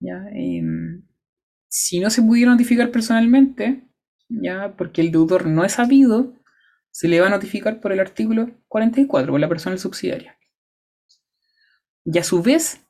¿Ya? 0.00 0.26
Em, 0.32 1.06
si 1.68 2.00
no 2.00 2.10
se 2.10 2.22
pudiera 2.22 2.50
notificar 2.50 2.90
personalmente, 2.90 3.88
ya 4.28 4.74
porque 4.76 5.00
el 5.00 5.12
deudor 5.12 5.46
no 5.46 5.64
es 5.64 5.72
sabido, 5.72 6.34
se 6.96 7.08
le 7.08 7.20
va 7.20 7.26
a 7.26 7.30
notificar 7.30 7.78
por 7.78 7.92
el 7.92 8.00
artículo 8.00 8.58
44, 8.68 9.30
por 9.30 9.38
la 9.38 9.50
persona 9.50 9.76
subsidiaria. 9.76 10.38
Y 12.06 12.16
a 12.16 12.22
su 12.22 12.42
vez, 12.42 12.80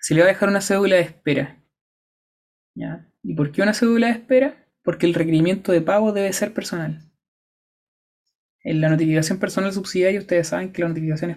se 0.00 0.14
le 0.14 0.22
va 0.22 0.28
a 0.28 0.32
dejar 0.32 0.48
una 0.48 0.62
cédula 0.62 0.96
de 0.96 1.02
espera. 1.02 1.62
¿Ya? 2.74 3.06
¿Y 3.22 3.34
por 3.34 3.52
qué 3.52 3.60
una 3.60 3.74
cédula 3.74 4.06
de 4.06 4.14
espera? 4.14 4.66
Porque 4.82 5.04
el 5.04 5.12
requerimiento 5.12 5.72
de 5.72 5.82
pago 5.82 6.14
debe 6.14 6.32
ser 6.32 6.54
personal. 6.54 7.12
En 8.64 8.80
la 8.80 8.88
notificación 8.88 9.38
personal 9.38 9.74
subsidiaria, 9.74 10.18
ustedes 10.18 10.48
saben 10.48 10.72
que 10.72 10.80
la 10.80 10.88
notificación 10.88 11.32
es 11.32 11.36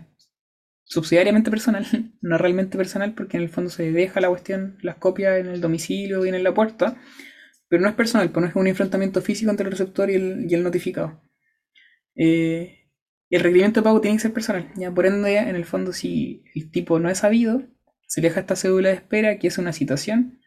subsidiariamente 0.86 1.52
personal, 1.52 1.86
no 2.22 2.38
realmente 2.38 2.78
personal, 2.78 3.14
porque 3.16 3.36
en 3.36 3.44
el 3.44 3.50
fondo 3.50 3.70
se 3.70 3.92
deja 3.92 4.22
la 4.22 4.30
cuestión, 4.30 4.78
las 4.82 4.96
copias 4.96 5.38
en 5.38 5.48
el 5.48 5.60
domicilio 5.60 6.26
y 6.26 6.30
en 6.30 6.42
la 6.42 6.54
puerta, 6.54 6.96
pero 7.68 7.84
no 7.84 7.90
es 7.90 7.96
personal, 7.96 8.32
pues 8.32 8.44
no 8.44 8.48
es 8.48 8.56
un 8.56 8.68
enfrentamiento 8.68 9.22
físico 9.22 9.52
entre 9.52 9.66
el 9.66 9.72
receptor 9.72 10.10
y 10.10 10.14
el, 10.16 10.64
notificado. 10.64 11.29
Eh, 12.16 12.90
el 13.30 13.42
requerimiento 13.42 13.80
de 13.80 13.84
pago 13.84 14.02
tiene 14.02 14.18
que 14.18 14.24
ser 14.24 14.34
personal, 14.34 14.72
ya 14.76 14.92
por 14.92 15.06
ende, 15.06 15.38
en 15.38 15.56
el 15.56 15.66
fondo, 15.66 15.94
si 15.94 16.44
el 16.56 16.72
tipo 16.72 17.00
no 17.00 17.10
es 17.10 17.20
sabido, 17.20 17.64
se 18.08 18.22
deja 18.22 18.40
esta 18.40 18.56
cédula 18.56 18.90
de 18.90 18.96
espera, 18.96 19.38
que 19.38 19.48
es 19.48 19.58
una 19.58 19.74
citación, 19.74 20.40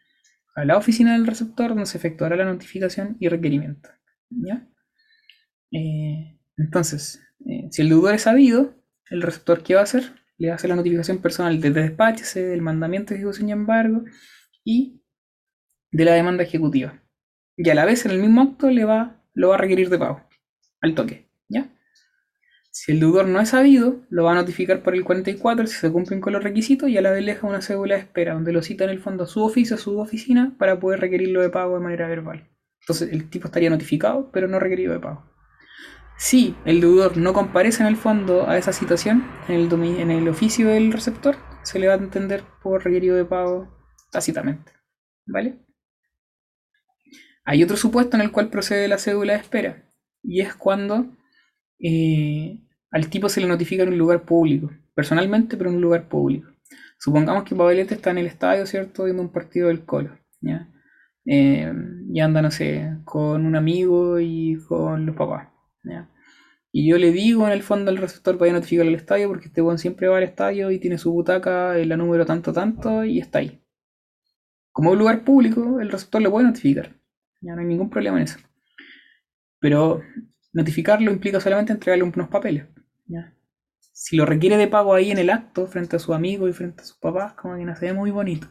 a 0.55 0.65
la 0.65 0.77
oficina 0.77 1.13
del 1.13 1.25
receptor, 1.25 1.69
donde 1.69 1.85
se 1.85 1.97
efectuará 1.97 2.35
la 2.35 2.45
notificación 2.45 3.17
y 3.19 3.29
requerimiento. 3.29 3.89
¿ya? 4.29 4.67
Eh, 5.71 6.39
entonces, 6.57 7.21
eh, 7.45 7.69
si 7.71 7.81
el 7.81 7.89
deudor 7.89 8.13
es 8.13 8.23
sabido, 8.23 8.75
el 9.09 9.21
receptor, 9.21 9.63
¿qué 9.63 9.75
va 9.75 9.81
a 9.81 9.83
hacer? 9.83 10.13
le 10.37 10.51
hace 10.51 10.67
la 10.67 10.75
notificación 10.75 11.19
personal 11.19 11.59
de 11.61 11.71
despache, 11.71 12.41
del 12.41 12.61
mandamiento 12.61 13.13
de 13.13 13.19
ejecución 13.19 13.49
y 13.49 13.51
embargo 13.51 14.03
y 14.63 15.01
de 15.91 16.05
la 16.05 16.13
demanda 16.13 16.43
ejecutiva. 16.43 17.01
Y 17.55 17.69
a 17.69 17.75
la 17.75 17.85
vez 17.85 18.05
en 18.05 18.11
el 18.11 18.19
mismo 18.19 18.41
acto 18.41 18.69
le 18.69 18.83
va, 18.83 19.23
lo 19.33 19.49
va 19.49 19.55
a 19.55 19.59
requerir 19.59 19.89
de 19.89 19.99
pago, 19.99 20.27
al 20.81 20.95
toque, 20.95 21.22
¿ya? 21.49 21.69
Si 22.71 22.91
el 22.91 22.99
deudor 22.99 23.27
no 23.27 23.39
es 23.39 23.49
sabido, 23.49 24.01
lo 24.09 24.23
va 24.23 24.31
a 24.31 24.35
notificar 24.35 24.81
por 24.81 24.95
el 24.95 25.03
44 25.03 25.67
si 25.67 25.75
se 25.75 25.91
cumplen 25.91 26.21
con 26.21 26.33
los 26.33 26.43
requisitos 26.43 26.89
y 26.89 26.97
a 26.97 27.01
la 27.01 27.11
vez 27.11 27.23
deja 27.23 27.45
una 27.45 27.61
cédula 27.61 27.95
de 27.95 28.01
espera 28.01 28.33
donde 28.33 28.51
lo 28.51 28.63
cita 28.63 28.83
en 28.85 28.89
el 28.89 28.99
fondo 28.99 29.25
a 29.25 29.27
su 29.27 29.43
oficio, 29.43 29.75
a 29.75 29.79
su 29.79 29.99
oficina, 29.99 30.55
para 30.57 30.79
poder 30.79 30.99
requerirlo 30.99 31.41
de 31.41 31.51
pago 31.51 31.75
de 31.75 31.83
manera 31.83 32.07
verbal. 32.07 32.49
Entonces 32.81 33.13
el 33.13 33.29
tipo 33.29 33.45
estaría 33.45 33.69
notificado, 33.69 34.31
pero 34.31 34.47
no 34.47 34.59
requerido 34.59 34.91
de 34.91 34.99
pago. 34.99 35.23
Si 36.17 36.55
el 36.65 36.81
deudor 36.81 37.15
no 37.17 37.31
comparece 37.33 37.83
en 37.83 37.87
el 37.87 37.95
fondo 37.95 38.49
a 38.49 38.57
esa 38.57 38.73
situación, 38.73 39.23
en 39.47 39.55
el, 39.55 39.71
en 39.99 40.09
el 40.09 40.27
oficio 40.27 40.69
del 40.69 40.91
receptor, 40.91 41.35
se 41.63 41.77
le 41.77 41.87
va 41.87 41.93
a 41.93 41.97
entender 41.97 42.43
por 42.63 42.83
requerido 42.83 43.15
de 43.15 43.25
pago 43.25 43.71
tácitamente. 44.11 44.71
¿Vale? 45.27 45.59
Hay 47.45 47.63
otro 47.63 47.77
supuesto 47.77 48.17
en 48.17 48.21
el 48.21 48.31
cual 48.31 48.49
procede 48.49 48.87
la 48.87 48.97
cédula 48.97 49.33
de 49.33 49.39
espera, 49.39 49.83
y 50.23 50.41
es 50.41 50.55
cuando 50.55 51.07
eh, 51.79 52.59
al 52.91 53.09
tipo 53.09 53.29
se 53.29 53.41
le 53.41 53.47
notifica 53.47 53.83
en 53.83 53.89
un 53.89 53.97
lugar 53.97 54.23
público, 54.23 54.71
personalmente, 54.93 55.57
pero 55.57 55.69
en 55.69 55.77
un 55.77 55.81
lugar 55.81 56.07
público. 56.07 56.49
Supongamos 56.99 57.43
que 57.43 57.55
Pavelete 57.55 57.95
está 57.95 58.11
en 58.11 58.19
el 58.19 58.27
estadio, 58.27 58.65
¿cierto?, 58.65 59.05
viendo 59.05 59.21
un 59.23 59.31
partido 59.31 59.67
del 59.67 59.85
Colo, 59.85 60.17
¿ya? 60.41 60.69
Eh, 61.25 61.71
y 62.11 62.19
anda, 62.19 62.41
no 62.41 62.51
sé, 62.51 62.97
con 63.05 63.45
un 63.45 63.55
amigo 63.55 64.19
y 64.19 64.57
con 64.67 65.05
los 65.05 65.15
papás. 65.15 65.49
Y 66.75 66.89
yo 66.89 66.97
le 66.97 67.11
digo 67.11 67.45
en 67.45 67.53
el 67.53 67.61
fondo 67.61 67.91
al 67.91 67.97
receptor 67.97 68.37
para 68.37 68.51
notificar 68.51 68.87
al 68.87 68.95
estadio 68.95 69.27
porque 69.27 69.45
este 69.45 69.61
buen 69.61 69.77
siempre 69.77 70.07
va 70.07 70.17
al 70.17 70.23
estadio 70.23 70.71
y 70.71 70.79
tiene 70.79 70.97
su 70.97 71.11
butaca 71.11 71.77
en 71.77 71.87
la 71.89 71.97
número 71.97 72.25
tanto 72.25 72.51
tanto 72.51 73.05
y 73.05 73.19
está 73.19 73.39
ahí. 73.39 73.61
Como 74.71 74.89
es 74.89 74.93
un 74.93 74.99
lugar 74.99 75.23
público, 75.23 75.79
el 75.79 75.91
receptor 75.91 76.19
le 76.21 76.31
puede 76.31 76.47
notificar. 76.47 76.95
Ya 77.41 77.53
no 77.53 77.61
hay 77.61 77.67
ningún 77.67 77.91
problema 77.91 78.17
en 78.17 78.23
eso. 78.23 78.39
Pero 79.59 80.01
notificarlo 80.53 81.11
implica 81.11 81.39
solamente 81.39 81.73
entregarle 81.73 82.03
unos 82.03 82.29
papeles. 82.29 82.65
Si 83.91 84.15
lo 84.15 84.25
requiere 84.25 84.57
de 84.57 84.67
pago 84.67 84.93
ahí 84.93 85.11
en 85.11 85.17
el 85.17 85.29
acto, 85.29 85.67
frente 85.67 85.95
a 85.95 85.99
su 85.99 86.13
amigo 86.13 86.47
y 86.47 86.53
frente 86.53 86.81
a 86.81 86.85
sus 86.85 86.97
papás, 86.97 87.33
como 87.33 87.57
que 87.57 87.65
no 87.65 87.75
se 87.75 87.85
ve 87.85 87.93
muy 87.93 88.11
bonito. 88.11 88.47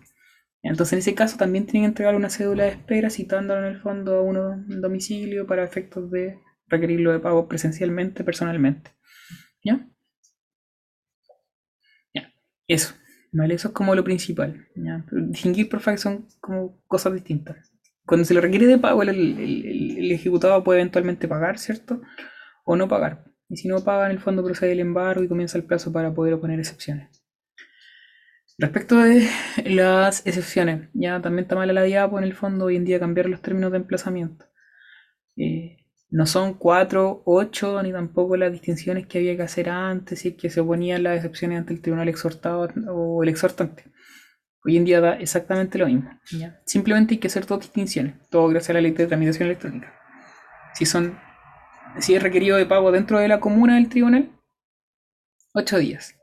Entonces 0.63 0.93
en 0.93 0.99
ese 1.01 1.15
caso 1.15 1.37
también 1.37 1.67
tienen 1.67 1.83
que 1.83 1.89
entregarle 1.89 2.19
una 2.19 2.31
cédula 2.31 2.65
de 2.65 2.71
espera 2.71 3.11
citándolo 3.11 3.67
en 3.67 3.75
el 3.75 3.81
fondo 3.81 4.17
a 4.17 4.23
uno 4.23 4.65
domicilio 4.69 5.47
para 5.47 5.65
efectos 5.65 6.11
de 6.11 6.39
requerirlo 6.69 7.13
de 7.13 7.19
pago 7.19 7.49
presencialmente, 7.49 8.23
personalmente. 8.23 8.93
¿Ya? 9.65 9.89
Ya, 12.15 12.33
eso. 12.69 12.95
¿Vale? 13.33 13.55
Eso 13.55 13.69
es 13.69 13.75
como 13.75 13.95
lo 13.95 14.05
principal. 14.05 14.69
distinguir 15.31 15.69
por 15.69 15.81
son 15.99 16.29
como 16.41 16.81
cosas 16.87 17.15
distintas. 17.15 17.73
Cuando 18.05 18.25
se 18.25 18.35
le 18.35 18.41
requiere 18.41 18.67
de 18.67 18.79
pago, 18.79 19.03
el, 19.03 19.82
ejecutado 20.11 20.65
puede 20.65 20.81
eventualmente 20.81 21.29
pagar, 21.29 21.59
¿cierto? 21.59 22.01
O 22.65 22.77
no 22.77 22.89
pagar. 22.89 23.25
Y 23.49 23.57
si 23.57 23.69
no 23.69 23.85
paga, 23.85 24.07
en 24.07 24.13
el 24.13 24.19
fondo 24.19 24.43
procede 24.43 24.73
el 24.73 24.81
embargo 24.81 25.23
y 25.23 25.29
comienza 25.29 25.59
el 25.59 25.65
plazo 25.65 25.93
para 25.93 26.13
poder 26.15 26.35
oponer 26.35 26.59
excepciones. 26.59 27.23
Respecto 28.59 28.97
de 28.97 29.29
las 29.65 30.27
excepciones, 30.27 30.89
ya 30.95 31.21
también 31.21 31.45
está 31.45 31.55
mala 31.55 31.73
la 31.73 31.83
diapo 31.83 32.19
en 32.19 32.25
el 32.25 32.35
fondo 32.35 32.67
hoy 32.67 32.77
en 32.77 32.85
día 32.85 33.01
cambiar 33.01 33.29
los 33.29 33.43
términos 33.43 33.71
de 33.73 33.79
emplazamiento. 33.79 34.47
Eh, 35.37 35.79
no 36.11 36.27
son 36.27 36.55
cuatro, 36.55 37.23
ocho, 37.25 37.83
ni 37.83 37.93
tampoco 37.93 38.37
las 38.37 38.53
distinciones 38.53 39.07
que 39.07 39.19
había 39.19 39.37
que 39.37 39.43
hacer 39.43 39.71
antes 39.71 40.27
y 40.27 40.33
que 40.33 40.51
se 40.51 40.63
ponían 40.63 41.03
las 41.03 41.17
excepciones 41.17 41.59
ante 41.59 41.73
el 41.73 41.81
tribunal 41.81 42.09
exhortado 42.09 42.69
o 42.91 43.23
el 43.23 43.29
exhortante. 43.31 43.85
Hoy 44.65 44.77
en 44.77 44.85
día 44.85 45.01
da 45.01 45.15
exactamente 45.15 45.79
lo 45.79 45.87
mismo. 45.87 46.11
Simplemente 46.65 47.15
hay 47.15 47.19
que 47.19 47.27
hacer 47.27 47.47
dos 47.47 47.61
distinciones, 47.61 48.15
todo 48.31 48.49
gracias 48.49 48.71
a 48.71 48.75
la 48.75 48.81
ley 48.81 48.93
de 48.93 49.07
tramitación 49.07 49.47
electrónica. 49.47 49.93
Si 50.75 50.87
son, 50.87 51.19
si 51.99 52.15
es 52.15 52.23
requerido 52.23 52.57
de 52.57 52.67
pago 52.67 52.93
dentro 52.93 53.19
de 53.19 53.29
la 53.29 53.41
comuna 53.41 53.75
del 53.75 53.89
tribunal, 53.89 54.31
ocho 55.53 55.79
días. 55.79 56.17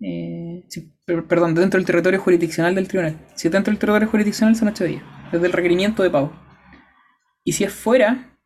Eh, 0.00 0.64
perdón, 1.06 1.54
dentro 1.54 1.78
del 1.78 1.86
territorio 1.86 2.20
jurisdiccional 2.20 2.74
del 2.74 2.86
tribunal. 2.86 3.18
Si 3.34 3.48
es 3.48 3.52
dentro 3.52 3.72
del 3.72 3.78
territorio 3.78 4.08
jurisdiccional 4.08 4.54
son 4.54 4.68
ocho 4.68 4.84
días, 4.84 5.02
desde 5.32 5.46
el 5.46 5.52
requerimiento 5.52 6.02
de 6.02 6.10
pago. 6.10 6.32
Y 7.42 7.52
si 7.52 7.64
es 7.64 7.72
fuera 7.72 8.38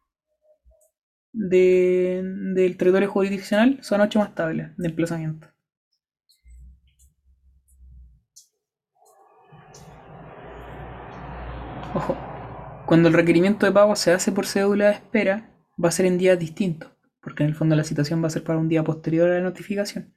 del 1.33 2.77
territorio 2.79 3.11
jurisdiccional, 3.11 3.79
son 3.83 4.01
8 4.01 4.19
más 4.19 4.35
tablas 4.35 4.77
de 4.77 4.89
emplazamiento. 4.89 5.49
Ojo, 11.95 12.17
cuando 12.87 13.09
el 13.09 13.15
requerimiento 13.15 13.67
de 13.67 13.73
pago 13.73 13.97
se 13.97 14.13
hace 14.13 14.33
por 14.33 14.47
cédula 14.47 14.87
de 14.87 14.93
espera, 14.93 15.51
va 15.83 15.89
a 15.89 15.93
ser 15.93 16.07
en 16.07 16.19
días 16.19 16.39
distintos, 16.39 16.91
porque 17.21 17.43
en 17.43 17.51
el 17.51 17.55
fondo 17.55 17.77
la 17.77 17.85
citación 17.85 18.23
va 18.23 18.29
a 18.29 18.31
ser 18.31 18.45
para 18.45 18.59
un 18.59 18.69
día 18.69 18.83
posterior 18.83 19.31
a 19.31 19.35
la 19.35 19.41
notificación. 19.41 20.15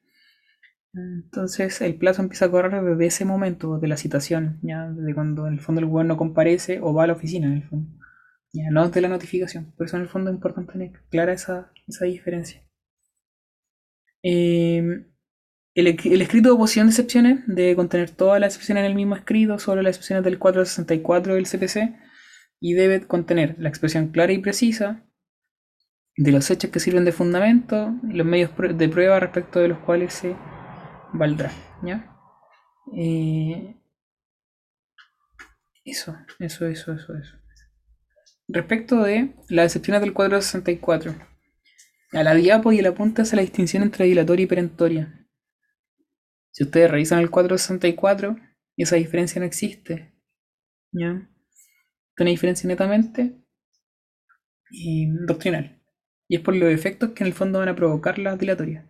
Entonces 0.93 1.81
el 1.81 1.95
plazo 1.95 2.21
empieza 2.21 2.45
a 2.45 2.51
correr 2.51 2.81
desde 2.81 3.05
ese 3.05 3.25
momento 3.25 3.77
de 3.79 3.87
la 3.87 3.97
citación, 3.97 4.59
ya 4.61 4.89
desde 4.89 5.13
cuando 5.13 5.47
en 5.47 5.53
el 5.53 5.59
fondo 5.59 5.81
el 5.81 5.87
gobierno 5.87 6.15
comparece 6.15 6.79
o 6.81 6.93
va 6.93 7.03
a 7.03 7.07
la 7.07 7.13
oficina 7.13 7.47
en 7.47 7.53
el 7.53 7.63
fondo 7.63 7.89
no 8.71 8.89
de 8.89 9.01
la 9.01 9.09
notificación. 9.09 9.73
Por 9.77 9.87
eso 9.87 9.97
en 9.97 10.03
el 10.03 10.09
fondo 10.09 10.29
es 10.29 10.35
importante 10.35 10.73
tener 10.73 10.91
clara 11.09 11.33
esa, 11.33 11.71
diferencia. 12.01 12.61
Em, 14.21 15.05
el, 15.75 16.21
escrito 16.21 16.49
de 16.49 16.55
oposición 16.55 16.87
de 16.87 16.91
excepciones 16.91 17.39
debe 17.47 17.75
contener 17.75 18.09
todas 18.09 18.39
las 18.39 18.53
excepciones 18.53 18.83
en 18.85 18.91
el 18.91 18.95
mismo 18.95 19.15
escrito, 19.15 19.59
solo 19.59 19.81
las 19.81 19.97
excepciones 19.97 20.23
del 20.23 20.39
464 20.39 21.35
del 21.35 21.47
CPC, 21.47 21.99
y 22.61 22.73
debe 22.73 23.05
contener 23.05 23.55
la 23.59 23.67
expresión 23.67 24.07
clara 24.07 24.31
y 24.31 24.37
precisa 24.39 25.03
de 26.17 26.31
los 26.31 26.49
hechos 26.49 26.71
que 26.71 26.79
sirven 26.79 27.03
de 27.03 27.11
fundamento 27.11 27.93
y 28.09 28.13
los 28.13 28.25
medios 28.25 28.51
de 28.57 28.87
prueba 28.87 29.19
respecto 29.19 29.59
de 29.59 29.67
los 29.67 29.79
cuales 29.79 30.13
se 30.13 30.35
valdrá. 31.11 31.51
¿ya? 31.83 32.17
Eh, 32.95 33.75
eso, 35.83 36.15
eso, 36.39 36.67
eso, 36.67 36.93
eso, 36.93 37.13
eso. 37.17 37.35
Respecto 38.47 39.03
de 39.03 39.35
las 39.49 39.65
excepciones 39.65 40.01
del 40.01 40.13
cuadro 40.13 40.41
64. 40.41 41.15
A 42.13 42.23
la 42.23 42.33
diapo 42.33 42.71
y 42.71 42.79
el 42.79 42.85
apunte 42.85 43.23
hace 43.23 43.35
la 43.35 43.41
distinción 43.41 43.83
entre 43.83 44.05
dilatoria 44.05 44.43
y 44.43 44.47
perentoria. 44.47 45.24
Si 46.55 46.63
ustedes 46.63 46.89
revisan 46.89 47.19
el 47.19 47.29
464, 47.29 48.37
esa 48.77 48.95
diferencia 48.95 49.41
no 49.41 49.45
existe. 49.45 50.13
¿Ya? 50.93 51.29
Es 52.15 52.21
una 52.21 52.29
diferencia 52.29 52.65
netamente 52.65 53.43
eh, 54.71 55.07
doctrinal. 55.27 55.81
Y 56.29 56.37
es 56.37 56.41
por 56.41 56.55
los 56.55 56.71
efectos 56.71 57.11
que 57.11 57.25
en 57.25 57.27
el 57.27 57.33
fondo 57.33 57.59
van 57.59 57.67
a 57.67 57.75
provocar 57.75 58.19
las 58.19 58.39
dilatorias. 58.39 58.85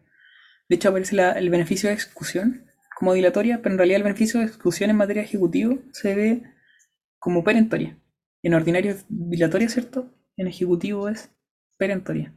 De 0.70 0.76
hecho, 0.76 0.90
aparece 0.90 1.16
el 1.20 1.50
beneficio 1.50 1.90
de 1.90 1.96
exclusión 1.96 2.68
como 2.96 3.16
dilatoria, 3.16 3.64
pero 3.64 3.74
en 3.74 3.80
realidad 3.80 3.98
el 3.98 4.04
beneficio 4.04 4.40
de 4.40 4.46
exclusión 4.46 4.92
en 4.92 4.98
materia 4.98 5.24
ejecutiva 5.24 5.76
se 5.92 6.14
ve 6.14 6.44
como 7.18 7.44
perentoria. 7.44 8.00
En 8.44 8.54
ordinario 8.54 8.92
es 8.92 9.08
dilatoria, 9.10 9.70
¿cierto? 9.70 10.14
En 10.38 10.46
ejecutivo 10.46 11.10
es 11.10 11.32
perentoria. 11.80 12.32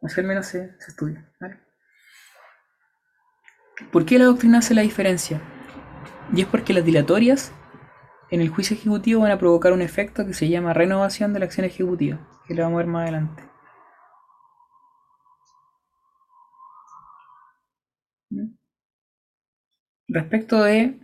Así 0.00 0.20
al 0.20 0.28
menos 0.28 0.46
se, 0.46 0.76
se 0.78 0.90
estudia. 0.92 1.28
¿vale? 1.40 1.65
¿Por 3.92 4.06
qué 4.06 4.18
la 4.18 4.24
doctrina 4.24 4.58
hace 4.58 4.74
la 4.74 4.82
diferencia? 4.82 5.40
Y 6.34 6.40
es 6.40 6.46
porque 6.46 6.72
las 6.72 6.84
dilatorias 6.84 7.52
en 8.30 8.40
el 8.40 8.48
juicio 8.48 8.76
ejecutivo 8.76 9.22
van 9.22 9.30
a 9.30 9.38
provocar 9.38 9.72
un 9.72 9.82
efecto 9.82 10.26
que 10.26 10.34
se 10.34 10.48
llama 10.48 10.72
renovación 10.72 11.32
de 11.32 11.40
la 11.40 11.44
acción 11.44 11.66
ejecutiva, 11.66 12.18
que 12.46 12.54
lo 12.54 12.62
vamos 12.62 12.76
a 12.76 12.78
ver 12.78 12.86
más 12.86 13.02
adelante. 13.02 13.42
¿Mm? 18.30 18.56
Respecto 20.08 20.62
de 20.62 20.98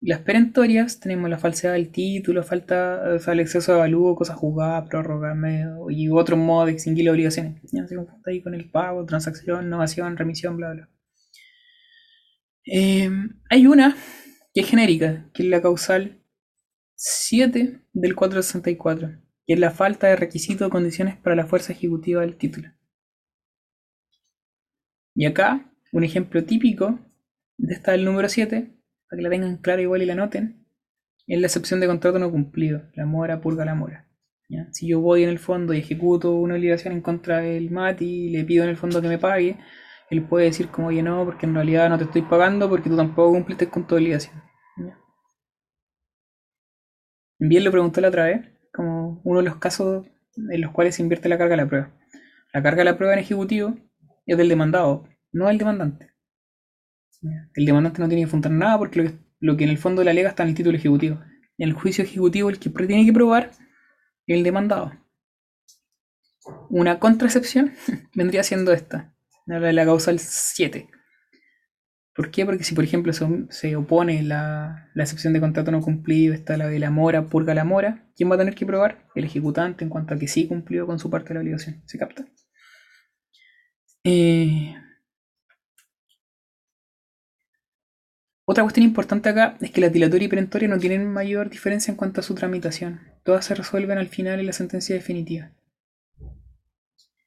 las 0.00 0.20
perentorias, 0.20 1.00
tenemos 1.00 1.28
la 1.28 1.38
falsedad 1.38 1.72
del 1.72 1.90
título, 1.90 2.42
falta, 2.42 3.16
el 3.16 3.40
exceso 3.40 3.72
de 3.72 3.78
avalúo, 3.78 4.14
cosas 4.14 4.36
jugadas, 4.36 4.88
prórroga, 4.88 5.34
medio, 5.34 5.90
y 5.90 6.08
otro 6.10 6.36
modo 6.36 6.66
de 6.66 6.72
extinguir 6.72 7.06
las 7.06 7.12
obligaciones. 7.12 7.60
Ya 7.72 7.86
se 7.86 7.96
confunde 7.96 8.30
ahí 8.30 8.42
con 8.42 8.54
el 8.54 8.70
pago, 8.70 9.04
transacción, 9.04 9.66
innovación, 9.66 10.16
remisión, 10.16 10.56
bla, 10.56 10.72
bla. 10.72 10.88
Eh, 12.66 13.08
hay 13.48 13.66
una 13.66 13.96
que 14.52 14.60
es 14.62 14.68
genérica, 14.68 15.30
que 15.32 15.44
es 15.44 15.48
la 15.48 15.62
causal 15.62 16.22
7 16.96 17.80
del 17.92 18.14
464, 18.16 19.20
que 19.46 19.54
es 19.54 19.60
la 19.60 19.70
falta 19.70 20.08
de 20.08 20.16
requisitos 20.16 20.66
o 20.66 20.70
condiciones 20.70 21.16
para 21.16 21.36
la 21.36 21.46
fuerza 21.46 21.72
ejecutiva 21.72 22.22
del 22.22 22.36
título. 22.36 22.72
Y 25.14 25.26
acá, 25.26 25.72
un 25.92 26.04
ejemplo 26.04 26.44
típico 26.44 26.98
de 27.56 27.74
esta 27.74 27.92
del 27.92 28.04
número 28.04 28.28
7, 28.28 28.70
para 29.08 29.18
que 29.18 29.22
la 29.22 29.30
tengan 29.30 29.56
clara 29.58 29.82
igual 29.82 30.02
y 30.02 30.06
la 30.06 30.14
noten, 30.14 30.66
es 31.26 31.40
la 31.40 31.46
excepción 31.46 31.80
de 31.80 31.86
contrato 31.86 32.18
no 32.18 32.30
cumplido, 32.30 32.82
la 32.94 33.06
mora 33.06 33.40
purga 33.40 33.64
la 33.64 33.74
mora. 33.74 34.08
Si 34.70 34.86
yo 34.86 35.00
voy 35.00 35.24
en 35.24 35.28
el 35.28 35.38
fondo 35.38 35.74
y 35.74 35.78
ejecuto 35.78 36.32
una 36.34 36.54
obligación 36.54 36.92
en 36.92 37.00
contra 37.00 37.40
del 37.40 37.70
MATI 37.70 38.04
y 38.04 38.30
le 38.30 38.44
pido 38.44 38.62
en 38.62 38.70
el 38.70 38.76
fondo 38.76 39.02
que 39.02 39.08
me 39.08 39.18
pague, 39.18 39.58
él 40.10 40.22
puede 40.22 40.46
decir 40.46 40.68
como, 40.68 40.88
oye, 40.88 41.02
no, 41.02 41.24
porque 41.24 41.46
en 41.46 41.54
realidad 41.54 41.88
no 41.88 41.98
te 41.98 42.04
estoy 42.04 42.22
pagando 42.22 42.68
porque 42.68 42.88
tú 42.88 42.96
tampoco 42.96 43.32
cumpliste 43.32 43.68
con 43.68 43.86
tu 43.86 43.96
obligación. 43.96 44.42
Bien 47.38 47.64
lo 47.64 47.70
pregunté 47.70 48.00
la 48.00 48.08
otra 48.08 48.24
vez, 48.24 48.48
como 48.72 49.20
uno 49.24 49.40
de 49.40 49.44
los 49.44 49.56
casos 49.56 50.06
en 50.36 50.60
los 50.60 50.72
cuales 50.72 50.94
se 50.94 51.02
invierte 51.02 51.28
la 51.28 51.38
carga 51.38 51.56
de 51.56 51.62
la 51.62 51.68
prueba. 51.68 51.92
La 52.52 52.62
carga 52.62 52.78
de 52.78 52.84
la 52.84 52.96
prueba 52.96 53.14
en 53.14 53.20
ejecutivo 53.20 53.76
es 54.24 54.36
del 54.38 54.48
demandado, 54.48 55.08
no 55.32 55.48
del 55.48 55.58
demandante. 55.58 56.12
El 57.54 57.66
demandante 57.66 58.00
no 58.00 58.08
tiene 58.08 58.24
que 58.24 58.30
fundar 58.30 58.52
nada 58.52 58.78
porque 58.78 59.18
lo 59.40 59.56
que, 59.56 59.64
en 59.64 59.70
el 59.70 59.78
fondo 59.78 60.04
le 60.04 60.10
alega 60.10 60.30
está 60.30 60.44
en 60.44 60.50
el 60.50 60.54
título 60.54 60.76
ejecutivo. 60.76 61.20
En 61.58 61.68
el 61.68 61.74
juicio 61.74 62.04
ejecutivo 62.04 62.48
el 62.48 62.58
que 62.58 62.70
tiene 62.70 63.04
que 63.04 63.12
probar 63.12 63.50
es 64.26 64.36
el 64.36 64.42
demandado. 64.42 64.92
Una 66.70 66.98
contraexcepción 66.98 67.72
vendría 68.14 68.42
siendo 68.44 68.72
esta, 68.72 68.98
la 68.98 69.15
la 69.46 69.84
causal 69.84 70.18
7. 70.18 70.88
¿Por 72.14 72.30
qué? 72.30 72.44
Porque 72.46 72.64
si, 72.64 72.74
por 72.74 72.84
ejemplo, 72.84 73.12
se, 73.12 73.26
se 73.50 73.76
opone 73.76 74.22
la, 74.22 74.90
la 74.94 75.02
excepción 75.04 75.32
de 75.32 75.40
contrato 75.40 75.70
no 75.70 75.80
cumplido, 75.82 76.34
está 76.34 76.56
la 76.56 76.66
de 76.68 76.78
la 76.78 76.90
mora, 76.90 77.26
purga 77.28 77.54
la 77.54 77.64
mora, 77.64 78.06
¿quién 78.16 78.30
va 78.30 78.34
a 78.36 78.38
tener 78.38 78.54
que 78.54 78.66
probar? 78.66 79.06
El 79.14 79.24
ejecutante 79.24 79.84
en 79.84 79.90
cuanto 79.90 80.14
a 80.14 80.18
que 80.18 80.26
sí 80.28 80.48
cumplió 80.48 80.86
con 80.86 80.98
su 80.98 81.10
parte 81.10 81.28
de 81.28 81.34
la 81.34 81.40
obligación. 81.40 81.82
¿Se 81.86 81.98
capta? 81.98 82.26
Eh, 84.04 84.74
Otra 88.44 88.64
cuestión 88.64 88.84
importante 88.86 89.28
acá 89.28 89.56
es 89.60 89.70
que 89.70 89.80
la 89.80 89.88
dilatoria 89.88 90.24
y 90.24 90.28
perentoria 90.28 90.68
no 90.68 90.78
tienen 90.78 91.12
mayor 91.12 91.50
diferencia 91.50 91.92
en 91.92 91.96
cuanto 91.96 92.20
a 92.20 92.24
su 92.24 92.34
tramitación. 92.34 93.00
Todas 93.24 93.44
se 93.44 93.54
resuelven 93.54 93.98
al 93.98 94.08
final 94.08 94.40
en 94.40 94.46
la 94.46 94.52
sentencia 94.52 94.96
definitiva. 94.96 95.52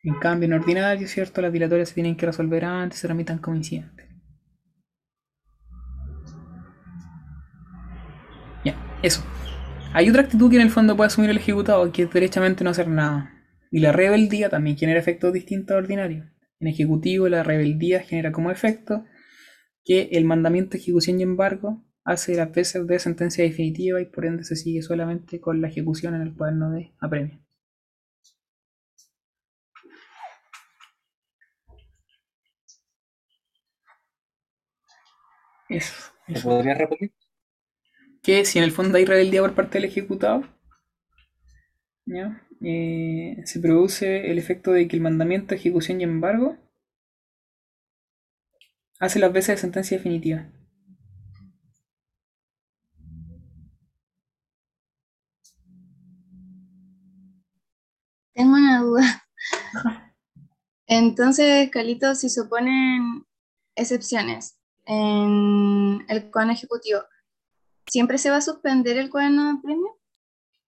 En 0.04 0.16
cambio, 0.16 0.48
en 0.48 0.54
ordinario, 0.54 1.08
¿cierto? 1.08 1.42
Las 1.42 1.52
dilatorias 1.52 1.90
se 1.90 1.96
tienen 1.96 2.16
que 2.16 2.26
resolver 2.26 2.64
antes, 2.64 3.00
se 3.00 3.08
tramitan 3.08 3.40
como 3.40 3.58
incidentes. 3.58 4.08
Ya, 8.64 8.76
eso. 9.02 9.24
Hay 9.94 10.10
otra 10.10 10.22
actitud 10.22 10.50
que 10.50 10.56
en 10.56 10.62
el 10.62 10.70
fondo 10.70 10.96
puede 10.96 11.08
asumir 11.08 11.30
el 11.30 11.38
ejecutado, 11.38 11.92
que 11.92 12.04
es 12.04 12.12
derechamente 12.12 12.64
no 12.64 12.70
hacer 12.70 12.88
nada. 12.88 13.34
Y 13.72 13.80
la 13.80 13.92
rebeldía 13.92 14.50
también 14.50 14.78
genera 14.78 15.00
efectos 15.00 15.34
distintos 15.34 15.76
a 15.76 15.78
ordinario. 15.78 16.30
En 16.60 16.68
ejecutivo, 16.68 17.28
la 17.28 17.44
rebeldía 17.44 18.02
genera 18.02 18.32
como 18.32 18.52
efecto 18.52 19.06
que 19.84 20.10
el 20.14 20.26
mandamiento 20.26 20.72
de 20.72 20.80
ejecución 20.80 21.20
y 21.20 21.24
embargo 21.24 21.84
hace 22.04 22.36
las 22.36 22.52
veces 22.52 22.88
de 22.88 23.00
sentencia 23.00 23.44
definitiva 23.44 24.02
y 24.02 24.06
por 24.06 24.26
ende 24.26 24.44
se 24.44 24.56
sigue 24.56 24.82
solamente 24.82 25.40
con 25.40 25.62
la 25.62 25.68
ejecución 25.68 26.16
en 26.16 26.22
el 26.22 26.34
cuaderno 26.34 26.72
de 26.72 26.92
apremio. 27.00 27.40
Eso, 35.70 35.94
¿Se 36.28 36.34
eso. 36.34 36.50
podría 36.50 36.74
repetir? 36.74 37.14
Que 38.24 38.46
si 38.46 38.60
en 38.60 38.64
el 38.64 38.72
fondo 38.72 38.98
hay 38.98 39.04
rebeldía 39.04 39.42
por 39.42 39.56
parte 39.56 39.78
del 39.78 39.84
ejecutado, 39.90 40.46
¿ya? 42.06 42.42
Eh, 42.62 43.38
se 43.46 43.60
produce 43.62 44.30
el 44.32 44.38
efecto 44.38 44.72
de 44.74 44.88
que 44.90 44.98
el 44.98 45.02
mandamiento 45.02 45.50
de 45.50 45.56
ejecución 45.56 46.02
y 46.02 46.04
embargo 46.04 46.58
hace 49.00 49.18
las 49.18 49.34
veces 49.34 49.56
de 49.56 49.62
sentencia 49.62 49.98
definitiva. 49.98 50.46
Tengo 58.34 58.56
una 58.56 58.80
duda. 58.82 59.24
Entonces, 60.88 61.70
Calito, 61.72 62.16
si 62.16 62.28
se 62.30 62.42
oponen 62.42 63.26
excepciones 63.78 64.59
en 64.90 66.04
el 66.10 66.32
cuaderno 66.32 66.54
ejecutivo, 66.54 67.02
¿siempre 67.88 68.18
se 68.18 68.32
va 68.32 68.38
a 68.38 68.42
suspender 68.42 68.98
el 68.98 69.10
cuaderno 69.10 69.54
de 69.54 69.62
premio? 69.62 69.98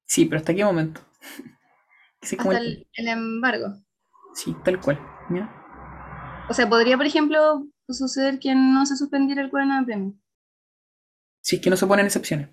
Sí, 0.06 0.26
pero 0.26 0.38
¿hasta 0.40 0.54
qué 0.54 0.64
momento? 0.64 1.02
Hasta 2.22 2.60
el- 2.60 2.88
embargo. 2.96 3.74
Sí, 4.36 4.56
tal 4.64 4.80
cual. 4.80 5.00
O 6.50 6.54
sea, 6.54 6.70
podría, 6.70 6.96
por 6.98 7.08
ejemplo, 7.08 7.68
suceder 7.90 8.38
que 8.40 8.54
no 8.54 8.86
se 8.86 8.96
suspendiera 8.96 9.42
el 9.42 9.50
cuaderno 9.50 9.80
de 9.80 9.86
premio. 9.86 10.14
Si 11.42 11.56
es 11.56 11.62
que 11.64 11.72
no 11.72 11.78
se 11.78 11.88
ponen 11.88 12.06
excepciones. 12.06 12.50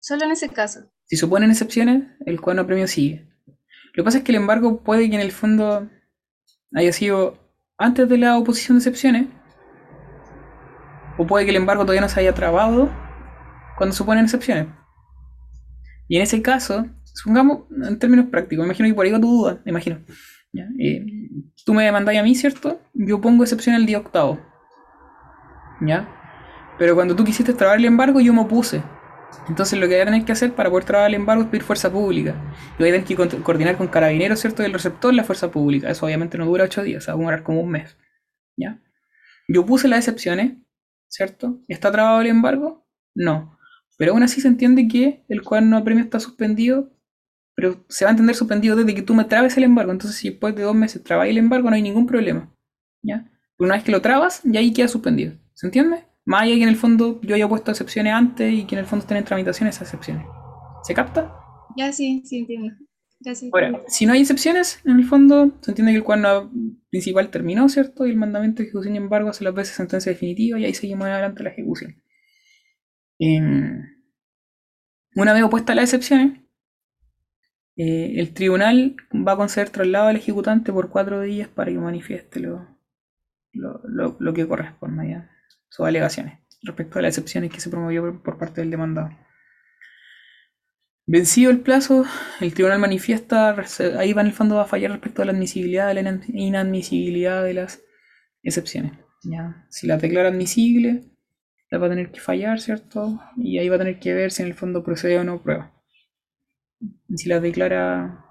Solo 0.00 0.24
en 0.26 0.32
ese 0.32 0.50
caso. 0.50 0.90
Si 1.06 1.16
se 1.16 1.26
ponen 1.26 1.50
excepciones, 1.50 2.04
el 2.26 2.40
cuaderno 2.40 2.64
de 2.64 2.66
premio 2.66 2.86
sigue. 2.86 3.26
Lo 3.46 3.54
que 3.94 4.02
pasa 4.02 4.18
es 4.18 4.24
que 4.24 4.32
el 4.32 4.36
embargo 4.36 4.82
puede 4.82 5.08
que 5.08 5.14
en 5.14 5.22
el 5.22 5.32
fondo 5.32 5.88
haya 6.74 6.92
sido 6.92 7.38
antes 7.78 8.08
de 8.08 8.18
la 8.18 8.36
oposición 8.36 8.76
de 8.76 8.80
excepciones, 8.80 9.28
o 11.18 11.26
puede 11.26 11.44
que 11.44 11.50
el 11.50 11.56
embargo 11.56 11.82
todavía 11.84 12.00
no 12.00 12.08
se 12.08 12.20
haya 12.20 12.34
trabado 12.34 12.90
cuando 13.76 13.94
se 13.94 14.04
ponen 14.04 14.24
excepciones. 14.24 14.66
Y 16.08 16.16
en 16.16 16.22
ese 16.22 16.42
caso, 16.42 16.86
supongamos 17.04 17.62
en 17.86 17.98
términos 17.98 18.26
prácticos, 18.30 18.64
imagino 18.64 18.88
que 18.88 18.94
por 18.94 19.04
ahí 19.06 19.12
va 19.12 19.20
tu 19.20 19.30
duda, 19.30 19.60
imagino. 19.64 20.00
Eh, 20.78 21.04
tú 21.64 21.74
me 21.74 21.84
demandáis 21.84 22.20
a 22.20 22.22
mí, 22.22 22.34
¿cierto? 22.34 22.80
Yo 22.92 23.20
pongo 23.20 23.42
excepción 23.42 23.74
el 23.74 23.86
día 23.86 23.98
octavo. 23.98 24.38
¿Ya? 25.80 26.08
Pero 26.78 26.94
cuando 26.94 27.14
tú 27.16 27.24
quisiste 27.24 27.52
trabar 27.54 27.78
el 27.78 27.84
embargo, 27.84 28.20
yo 28.20 28.32
me 28.32 28.40
opuse. 28.42 28.82
Entonces 29.48 29.78
lo 29.78 29.86
que 29.88 29.94
voy 29.94 30.02
a 30.02 30.04
tener 30.06 30.24
que 30.24 30.32
hacer 30.32 30.52
para 30.54 30.70
poder 30.70 30.84
trabar 30.84 31.08
el 31.08 31.14
embargo 31.14 31.42
es 31.42 31.48
pedir 31.48 31.62
fuerza 31.64 31.90
pública. 31.90 32.34
Y 32.78 32.82
voy 32.82 32.88
a 32.88 32.92
tener 32.92 33.04
que 33.06 33.16
co- 33.16 33.42
coordinar 33.42 33.76
con 33.76 33.88
carabineros, 33.88 34.38
¿cierto? 34.40 34.62
Y 34.62 34.66
el 34.66 34.72
receptor 34.72 35.12
la 35.12 35.24
fuerza 35.24 35.50
pública. 35.50 35.90
Eso 35.90 36.06
obviamente 36.06 36.38
no 36.38 36.46
dura 36.46 36.64
ocho 36.64 36.82
días, 36.82 37.08
va 37.08 37.12
a 37.14 37.16
demorar 37.16 37.42
como 37.42 37.60
un 37.60 37.70
mes. 37.70 37.96
¿Ya? 38.56 38.80
Yo 39.48 39.66
puse 39.66 39.88
las 39.88 39.98
excepciones, 40.00 40.54
¿cierto? 41.14 41.60
¿Está 41.68 41.92
trabado 41.92 42.20
el 42.20 42.26
embargo? 42.26 42.84
No. 43.14 43.56
Pero 43.96 44.12
aún 44.12 44.24
así 44.24 44.40
se 44.40 44.48
entiende 44.48 44.88
que 44.88 45.24
el 45.28 45.42
cuaderno 45.42 45.76
de 45.76 45.84
premio 45.84 46.02
está 46.02 46.18
suspendido, 46.18 46.90
pero 47.54 47.84
se 47.88 48.04
va 48.04 48.10
a 48.10 48.12
entender 48.12 48.34
suspendido 48.34 48.74
desde 48.74 48.94
que 48.96 49.02
tú 49.02 49.14
me 49.14 49.24
trabes 49.24 49.56
el 49.56 49.62
embargo. 49.62 49.92
Entonces, 49.92 50.18
si 50.18 50.30
después 50.30 50.56
de 50.56 50.62
dos 50.62 50.74
meses 50.74 51.04
trabáis 51.04 51.30
el 51.30 51.38
embargo, 51.38 51.70
no 51.70 51.76
hay 51.76 51.82
ningún 51.82 52.06
problema. 52.06 52.52
¿Ya? 53.02 53.30
Una 53.58 53.74
vez 53.74 53.84
que 53.84 53.92
lo 53.92 54.02
trabas, 54.02 54.40
ya 54.42 54.58
ahí 54.58 54.72
queda 54.72 54.88
suspendido. 54.88 55.34
¿Se 55.54 55.68
entiende? 55.68 56.04
Más 56.24 56.42
allá 56.42 56.56
que 56.56 56.62
en 56.64 56.68
el 56.68 56.76
fondo 56.76 57.20
yo 57.22 57.36
haya 57.36 57.48
puesto 57.48 57.70
excepciones 57.70 58.12
antes 58.12 58.52
y 58.52 58.64
que 58.64 58.74
en 58.74 58.80
el 58.80 58.86
fondo 58.86 59.04
estén 59.04 59.18
en 59.18 59.24
tramitación 59.24 59.68
esas 59.68 59.82
excepciones. 59.82 60.26
¿Se 60.82 60.94
capta? 60.94 61.32
Ya 61.76 61.92
sí, 61.92 62.22
sí 62.24 62.38
entiendo. 62.38 62.74
Ahora, 63.52 63.80
si 63.88 64.06
no 64.06 64.12
hay 64.12 64.20
excepciones, 64.20 64.80
en 64.84 64.98
el 64.98 65.04
fondo 65.06 65.52
se 65.62 65.70
entiende 65.70 65.92
que 65.92 65.98
el 65.98 66.04
cuadro 66.04 66.50
principal 66.90 67.30
terminó, 67.30 67.68
¿cierto? 67.68 68.06
Y 68.06 68.10
el 68.10 68.16
mandamiento 68.16 68.58
de 68.62 68.64
ejecución 68.68 68.94
y 68.94 68.98
embargo 68.98 69.30
hace 69.30 69.44
las 69.44 69.54
veces 69.54 69.76
sentencia 69.76 70.12
definitiva 70.12 70.58
y 70.58 70.64
ahí 70.66 70.74
seguimos 70.74 71.06
adelante 71.06 71.42
la 71.44 71.50
ejecución. 71.50 72.02
Em, 73.18 73.82
una 75.16 75.32
vez 75.32 75.42
opuestas 75.42 75.74
las 75.74 75.84
excepciones, 75.92 76.38
eh, 77.76 78.14
el 78.20 78.34
tribunal 78.34 78.96
va 79.12 79.32
a 79.32 79.36
conceder 79.36 79.70
traslado 79.70 80.08
al 80.08 80.16
ejecutante 80.16 80.72
por 80.72 80.90
cuatro 80.90 81.20
días 81.20 81.48
para 81.48 81.70
que 81.72 81.78
manifieste 81.78 82.40
lo, 82.40 82.66
lo, 83.52 83.80
lo- 83.84 84.16
lo 84.20 84.34
que 84.34 84.46
corresponda 84.48 85.04
ya, 85.06 85.30
sus 85.68 85.86
alegaciones 85.86 86.40
respecto 86.62 86.98
a 86.98 87.02
las 87.02 87.10
excepciones 87.18 87.52
que 87.52 87.60
se 87.60 87.70
promovió 87.70 88.02
por, 88.02 88.22
por 88.22 88.38
parte 88.38 88.60
del 88.62 88.70
demandado. 88.70 89.10
Vencido 91.06 91.50
el 91.50 91.60
plazo, 91.60 92.04
el 92.40 92.54
tribunal 92.54 92.78
manifiesta, 92.78 93.54
ahí 93.98 94.12
va 94.14 94.22
en 94.22 94.26
el 94.28 94.32
fondo 94.32 94.56
va 94.56 94.62
a 94.62 94.66
fallar 94.66 94.90
respecto 94.90 95.20
a 95.22 95.26
la 95.26 95.32
admisibilidad 95.32 95.88
de 95.88 96.02
la 96.02 96.20
inadmisibilidad 96.32 97.44
de 97.44 97.54
las 97.54 97.82
excepciones. 98.42 98.92
¿ya? 99.22 99.66
Si 99.68 99.86
las 99.86 100.00
declara 100.00 100.28
admisible, 100.30 101.04
las 101.70 101.82
va 101.82 101.86
a 101.86 101.90
tener 101.90 102.10
que 102.10 102.20
fallar, 102.20 102.58
¿cierto? 102.60 103.20
Y 103.36 103.58
ahí 103.58 103.68
va 103.68 103.76
a 103.76 103.80
tener 103.80 103.98
que 104.00 104.14
ver 104.14 104.30
si 104.30 104.42
en 104.42 104.48
el 104.48 104.54
fondo 104.54 104.82
procede 104.82 105.18
o 105.18 105.24
no 105.24 105.42
prueba. 105.42 105.72
Si 107.14 107.28
las 107.28 107.42
declara 107.42 108.24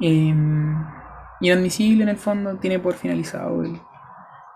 em, 0.00 0.74
inadmisible 1.40 2.02
en 2.02 2.08
el 2.08 2.16
fondo, 2.16 2.58
tiene 2.58 2.78
por 2.78 2.94
finalizado 2.94 3.62
el, 3.64 3.80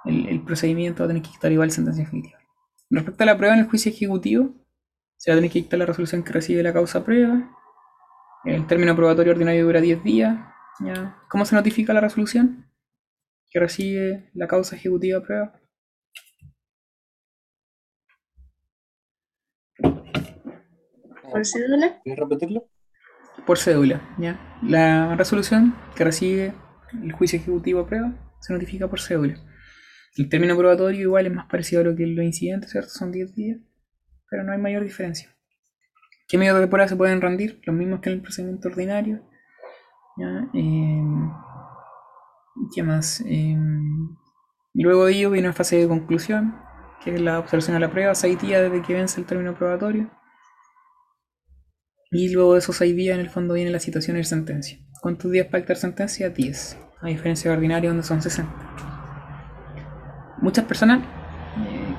el- 0.06 0.28
el 0.28 0.40
procedimiento, 0.42 1.02
va 1.02 1.06
a 1.06 1.08
tener 1.08 1.22
que 1.22 1.30
dictar 1.30 1.52
igual 1.52 1.70
sentencia 1.70 2.04
definitiva. 2.04 2.38
Respecto 2.90 3.22
a 3.22 3.26
la 3.26 3.36
prueba 3.36 3.54
en 3.54 3.60
el 3.60 3.68
juicio 3.68 3.90
ejecutivo, 3.92 4.54
se 5.16 5.30
va 5.30 5.34
a 5.34 5.38
tener 5.38 5.50
que 5.50 5.60
dictar 5.60 5.78
la 5.78 5.86
resolución 5.86 6.22
que 6.22 6.32
recibe 6.32 6.62
la 6.62 6.72
causa 6.72 7.04
prueba. 7.04 7.50
El 8.44 8.66
término 8.66 8.94
probatorio 8.94 9.32
ordinario 9.32 9.64
dura 9.64 9.80
10 9.80 10.04
días. 10.04 10.38
¿ya? 10.80 11.18
¿Cómo 11.28 11.44
se 11.44 11.56
notifica 11.56 11.92
la 11.92 12.00
resolución? 12.00 12.70
Que 13.50 13.58
recibe 13.60 14.30
la 14.34 14.46
causa 14.46 14.76
ejecutiva 14.76 15.22
prueba. 15.22 15.60
¿Por 21.30 21.44
cédula? 21.44 22.00
¿Quieres 22.02 22.20
repetirlo? 22.20 22.68
Por 23.46 23.58
cédula. 23.58 24.00
¿ya? 24.18 24.38
La 24.62 25.16
resolución 25.16 25.74
que 25.96 26.04
recibe 26.04 26.54
el 27.02 27.12
juicio 27.12 27.38
ejecutivo 27.38 27.80
a 27.80 27.86
prueba 27.86 28.12
se 28.40 28.52
notifica 28.52 28.88
por 28.88 29.00
cédula. 29.00 29.36
El 30.16 30.28
término 30.28 30.56
probatorio 30.56 31.00
igual 31.00 31.26
es 31.26 31.32
más 31.32 31.46
parecido 31.46 31.82
a 31.82 31.84
lo 31.84 31.96
que 31.96 32.06
los 32.06 32.24
incidentes, 32.24 32.70
¿cierto? 32.70 32.88
Son 32.90 33.12
10 33.12 33.34
días, 33.34 33.58
pero 34.30 34.44
no 34.44 34.52
hay 34.52 34.58
mayor 34.58 34.82
diferencia. 34.82 35.34
¿Qué 36.28 36.38
medios 36.38 36.58
de 36.58 36.66
prueba 36.66 36.88
se 36.88 36.96
pueden 36.96 37.20
rendir? 37.20 37.60
Los 37.64 37.76
mismos 37.76 38.00
que 38.00 38.10
en 38.10 38.16
el 38.16 38.22
procedimiento 38.22 38.68
ordinario. 38.68 39.22
¿ya? 40.16 40.48
Em, 40.54 41.30
¿Qué 42.74 42.82
más? 42.82 43.22
Em, 43.26 44.16
luego 44.74 45.06
de 45.06 45.12
ello 45.12 45.30
viene 45.30 45.48
una 45.48 45.54
fase 45.54 45.76
de 45.76 45.88
conclusión, 45.88 46.56
que 47.04 47.14
es 47.14 47.20
la 47.20 47.38
observación 47.38 47.76
a 47.76 47.80
la 47.80 47.90
prueba, 47.90 48.14
seis 48.14 48.40
días 48.40 48.62
desde 48.62 48.82
que 48.82 48.94
vence 48.94 49.20
el 49.20 49.26
término 49.26 49.54
probatorio. 49.54 50.10
Y 52.10 52.32
luego 52.32 52.54
de 52.54 52.60
esos 52.60 52.76
seis 52.76 52.96
días, 52.96 53.14
en 53.14 53.20
el 53.20 53.30
fondo, 53.30 53.54
viene 53.54 53.70
la 53.70 53.80
citación 53.80 54.16
y 54.16 54.24
sentencia. 54.24 54.78
¿Cuántos 55.02 55.30
días 55.30 55.46
para 55.46 55.58
dictar 55.58 55.76
sentencia? 55.76 56.30
10. 56.30 56.78
A 57.02 57.08
diferencia 57.08 57.50
de 57.50 57.56
ordinario, 57.56 57.90
donde 57.90 58.04
son 58.04 58.22
60. 58.22 58.52
Muchas 60.38 60.64
personas, 60.64 61.04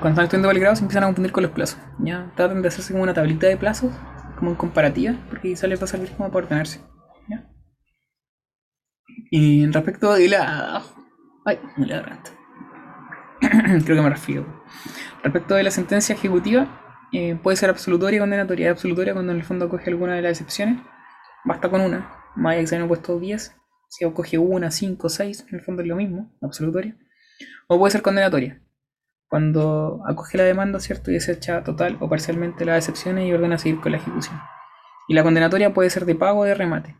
cuando 0.00 0.10
están 0.10 0.24
estudiando 0.24 0.50
el 0.50 0.60
grado, 0.60 0.76
se 0.76 0.82
empiezan 0.82 1.04
a 1.04 1.06
confundir 1.06 1.32
con 1.32 1.42
los 1.42 1.52
plazos. 1.52 1.78
¿ya? 2.00 2.32
Tratan 2.36 2.62
de 2.62 2.68
hacerse 2.68 2.92
como 2.92 3.02
una 3.02 3.14
tablita 3.14 3.46
de 3.46 3.56
plazos, 3.56 3.92
como 4.36 4.50
en 4.50 4.56
comparativa, 4.56 5.14
porque 5.28 5.48
quizá 5.48 5.66
les 5.66 5.80
va 5.80 5.84
a 5.84 5.88
servir 5.88 6.10
como 6.12 6.30
para 6.30 6.46
ordenarse. 6.46 6.80
Y 9.30 9.66
respecto 9.66 10.14
de 10.14 10.28
la. 10.28 10.82
Ay, 11.44 11.58
me 11.76 11.86
la 11.86 11.96
garganta. 11.96 12.30
Creo 13.84 13.96
que 13.96 14.02
me 14.02 14.10
refiero. 14.10 14.64
Respecto 15.22 15.54
de 15.54 15.62
la 15.62 15.70
sentencia 15.70 16.14
ejecutiva, 16.14 17.06
eh, 17.12 17.38
puede 17.42 17.56
ser 17.56 17.70
absolutoria 17.70 18.16
y 18.16 18.20
condenatoria. 18.20 18.70
Absolutoria 18.70 19.12
cuando 19.12 19.32
en 19.32 19.38
el 19.38 19.44
fondo 19.44 19.68
coge 19.68 19.90
alguna 19.90 20.14
de 20.14 20.22
las 20.22 20.32
excepciones. 20.32 20.80
Basta 21.44 21.68
con 21.68 21.80
una. 21.80 22.10
Más 22.36 22.52
allá 22.52 22.60
que 22.60 22.66
se 22.68 22.76
hayan 22.76 22.88
puesto 22.88 23.18
10. 23.18 23.54
Si 23.88 24.10
coge 24.12 24.38
una, 24.38 24.70
5, 24.70 25.08
6, 25.08 25.46
en 25.48 25.54
el 25.54 25.64
fondo 25.64 25.82
es 25.82 25.88
lo 25.88 25.96
mismo. 25.96 26.34
Absolutoria. 26.40 26.96
O 27.68 27.78
puede 27.78 27.90
ser 27.90 28.02
condenatoria. 28.02 28.62
Cuando 29.28 30.00
acoge 30.06 30.38
la 30.38 30.44
demanda, 30.44 30.80
¿cierto? 30.80 31.10
Y 31.10 31.14
desecha 31.14 31.62
total 31.62 31.98
o 32.00 32.08
parcialmente 32.08 32.64
las 32.64 32.78
excepciones 32.78 33.26
y 33.26 33.32
ordena 33.32 33.58
seguir 33.58 33.80
con 33.80 33.92
la 33.92 33.98
ejecución. 33.98 34.40
Y 35.06 35.14
la 35.14 35.22
condenatoria 35.22 35.72
puede 35.74 35.90
ser 35.90 36.04
de 36.06 36.14
pago 36.14 36.40
o 36.40 36.44
de 36.44 36.54
remate. 36.54 36.96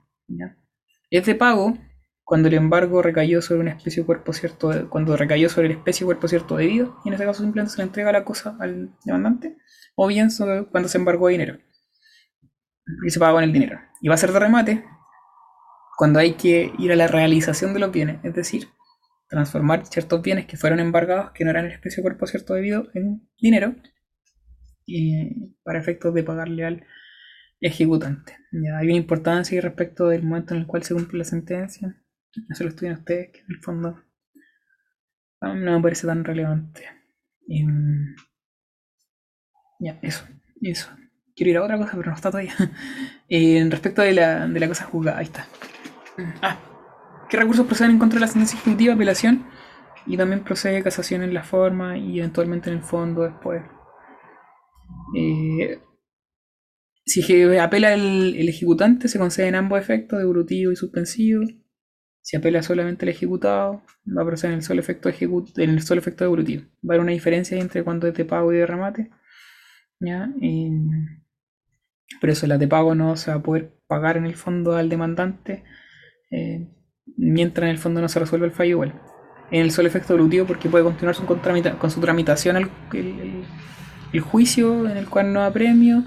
Es 1.11 1.27
de 1.27 1.35
pago 1.35 1.79
cuando 2.25 2.49
el 2.49 2.55
embargo 2.55 3.01
recayó 3.01 3.41
sobre 3.41 3.61
una 3.61 3.71
especie 3.71 4.03
o 4.03 4.07
cuerpo 4.07 4.35
cierto, 4.35 4.91
cuando 4.91 5.17
recayó 5.17 5.49
sobre 5.49 5.69
la 5.69 5.75
especie 5.75 6.05
o 6.05 6.09
cuerpo 6.09 6.29
cierto 6.29 6.57
debido, 6.57 6.99
y 7.03 7.09
en 7.09 7.15
ese 7.15 7.25
caso 7.25 7.43
simplemente 7.43 7.73
se 7.73 7.79
le 7.79 7.85
entrega 7.85 8.13
la 8.13 8.25
cosa 8.25 8.55
al 8.61 8.95
demandante, 9.07 9.57
o 9.97 10.07
bien 10.07 10.29
cuando 10.71 10.91
se 10.91 10.99
embargó 10.99 11.29
dinero, 11.29 11.59
y 13.07 13.11
se 13.11 13.19
paga 13.19 13.33
con 13.33 13.45
el 13.45 13.53
dinero. 13.55 13.81
Y 14.03 14.09
va 14.09 14.15
a 14.15 14.19
ser 14.19 14.33
de 14.33 14.41
remate 14.41 14.85
cuando 15.97 16.19
hay 16.19 16.35
que 16.35 16.71
ir 16.79 16.93
a 16.93 16.97
la 16.97 17.07
realización 17.07 17.73
de 17.73 17.81
los 17.81 17.91
bienes, 17.91 18.23
es 18.23 18.35
decir, 18.35 18.69
transformar 19.29 19.87
ciertos 19.87 20.23
bienes 20.23 20.47
que 20.47 20.57
fueron 20.57 20.81
embargados, 20.81 21.33
que 21.33 21.45
no 21.45 21.51
eran 21.51 21.67
el 21.67 21.73
especie 21.73 22.03
cuerpo 22.03 22.27
cierto 22.27 22.55
debido, 22.55 22.89
en 22.95 23.29
dinero, 23.39 23.77
y 24.87 25.55
para 25.63 25.79
efectos 25.79 26.15
de 26.15 26.25
pagarle 26.25 26.65
al 26.65 26.87
ejecutante. 27.61 28.37
Ya 28.53 28.79
hay 28.79 28.87
una 28.87 28.97
importancia 28.97 29.61
respecto 29.61 30.09
del 30.09 30.23
momento 30.23 30.55
en 30.55 30.61
el 30.61 30.67
cual 30.67 30.83
se 30.83 30.95
cumple 30.95 31.19
la 31.19 31.25
sentencia. 31.25 31.95
Eso 32.49 32.65
lo 32.65 32.71
estudian 32.71 32.99
ustedes, 32.99 33.31
que 33.33 33.41
en 33.41 33.47
el 33.51 33.61
fondo 33.63 34.03
a 35.41 35.55
mí 35.55 35.61
no 35.61 35.77
me 35.77 35.83
parece 35.83 36.07
tan 36.07 36.25
relevante. 36.25 36.85
Em, 37.49 38.17
ya, 39.79 39.99
eso, 40.03 40.27
eso. 40.63 40.91
Quiero 41.37 41.51
ir 41.51 41.57
a 41.59 41.65
otra 41.65 41.79
cosa, 41.79 41.93
pero 41.97 42.11
no 42.11 42.17
está 42.17 42.31
todavía. 42.31 42.55
Eh, 43.29 43.59
en 43.59 43.71
respecto 43.71 44.03
de 44.03 44.15
la, 44.15 44.49
de 44.49 44.61
la 44.61 44.69
cosa 44.69 44.85
juzgada, 44.85 45.19
ahí 45.19 45.25
está. 45.25 45.47
Ah, 46.43 46.59
¿qué 47.29 47.37
recursos 47.37 47.67
proceden 47.67 47.93
en 47.93 47.99
contra 47.99 48.17
de 48.17 48.21
la 48.21 48.29
sentencia 48.29 48.59
ejecutiva? 48.59 48.95
Apelación. 48.95 49.47
Y 50.07 50.17
también 50.17 50.43
procede 50.43 50.83
casación 50.83 51.23
en 51.23 51.35
la 51.35 51.43
forma 51.43 51.99
y 51.99 52.19
eventualmente 52.19 52.71
en 52.71 52.77
el 52.77 52.83
fondo 52.83 53.23
después. 53.23 53.63
Eh, 55.17 55.81
si 57.05 57.43
apela 57.59 57.95
el, 57.95 58.49
ejecutante, 58.49 59.09
se 59.09 59.19
conceden 59.19 59.55
ambos 59.55 59.81
efectos, 59.81 60.19
devolutivo 60.19 60.73
y 60.73 60.77
suspensivo. 60.77 61.45
Si 62.23 62.37
apela 62.37 62.63
solamente 62.63 63.05
el 63.07 63.11
ejecutado, 63.11 63.83
va 64.07 64.23
a 64.23 64.27
proceder 64.27 64.53
en 64.53 64.59
el 64.59 64.65
solo 64.65 64.81
efecto, 64.81 65.09
en 65.09 65.71
el 65.71 65.83
solo 65.83 66.01
efecto 66.01 66.25
devolutivo. 66.25 66.65
Va 66.85 66.93
a 66.93 66.95
haber 66.95 67.01
una 67.01 67.13
diferencia 67.13 67.59
entre 67.59 67.83
cuando 67.85 68.07
es 68.07 68.15
de 68.15 68.25
pago 68.25 68.53
y 68.53 68.57
de 68.57 68.67
remate. 68.67 69.11
¿ya? 70.01 70.29
Em, 70.41 71.23
pero 72.21 72.33
eso, 72.33 72.47
la 72.47 72.59
de 72.59 72.69
pago 72.69 72.95
no 72.95 73.17
se 73.17 73.31
va 73.31 73.39
a 73.39 73.43
poder 73.43 73.75
pagar 73.87 74.17
en 74.17 74.27
el 74.27 74.35
fondo 74.37 74.77
al 74.77 74.89
demandante 74.89 75.65
eh, 76.31 76.69
mientras 77.17 77.65
en 77.65 77.71
el 77.71 77.79
fondo 77.79 78.01
no 78.01 78.09
se 78.09 78.21
resuelve 78.21 78.47
el 78.47 78.53
fallo 78.53 78.71
igual. 78.71 79.01
En 79.51 79.63
el 79.63 79.71
solo 79.71 79.89
efecto 79.89 80.13
devolutivo 80.13 80.47
porque 80.47 80.69
puede 80.69 80.85
continuar 80.85 81.15
su 81.15 81.25
con 81.25 81.91
su 81.91 82.01
tramitación 82.01 82.57
el- 82.57 83.45
el 84.13 84.21
juicio 84.21 84.89
en 84.89 84.97
el 84.97 85.09
cual 85.09 85.33
no 85.33 85.41
da 85.41 85.53
premio, 85.53 86.05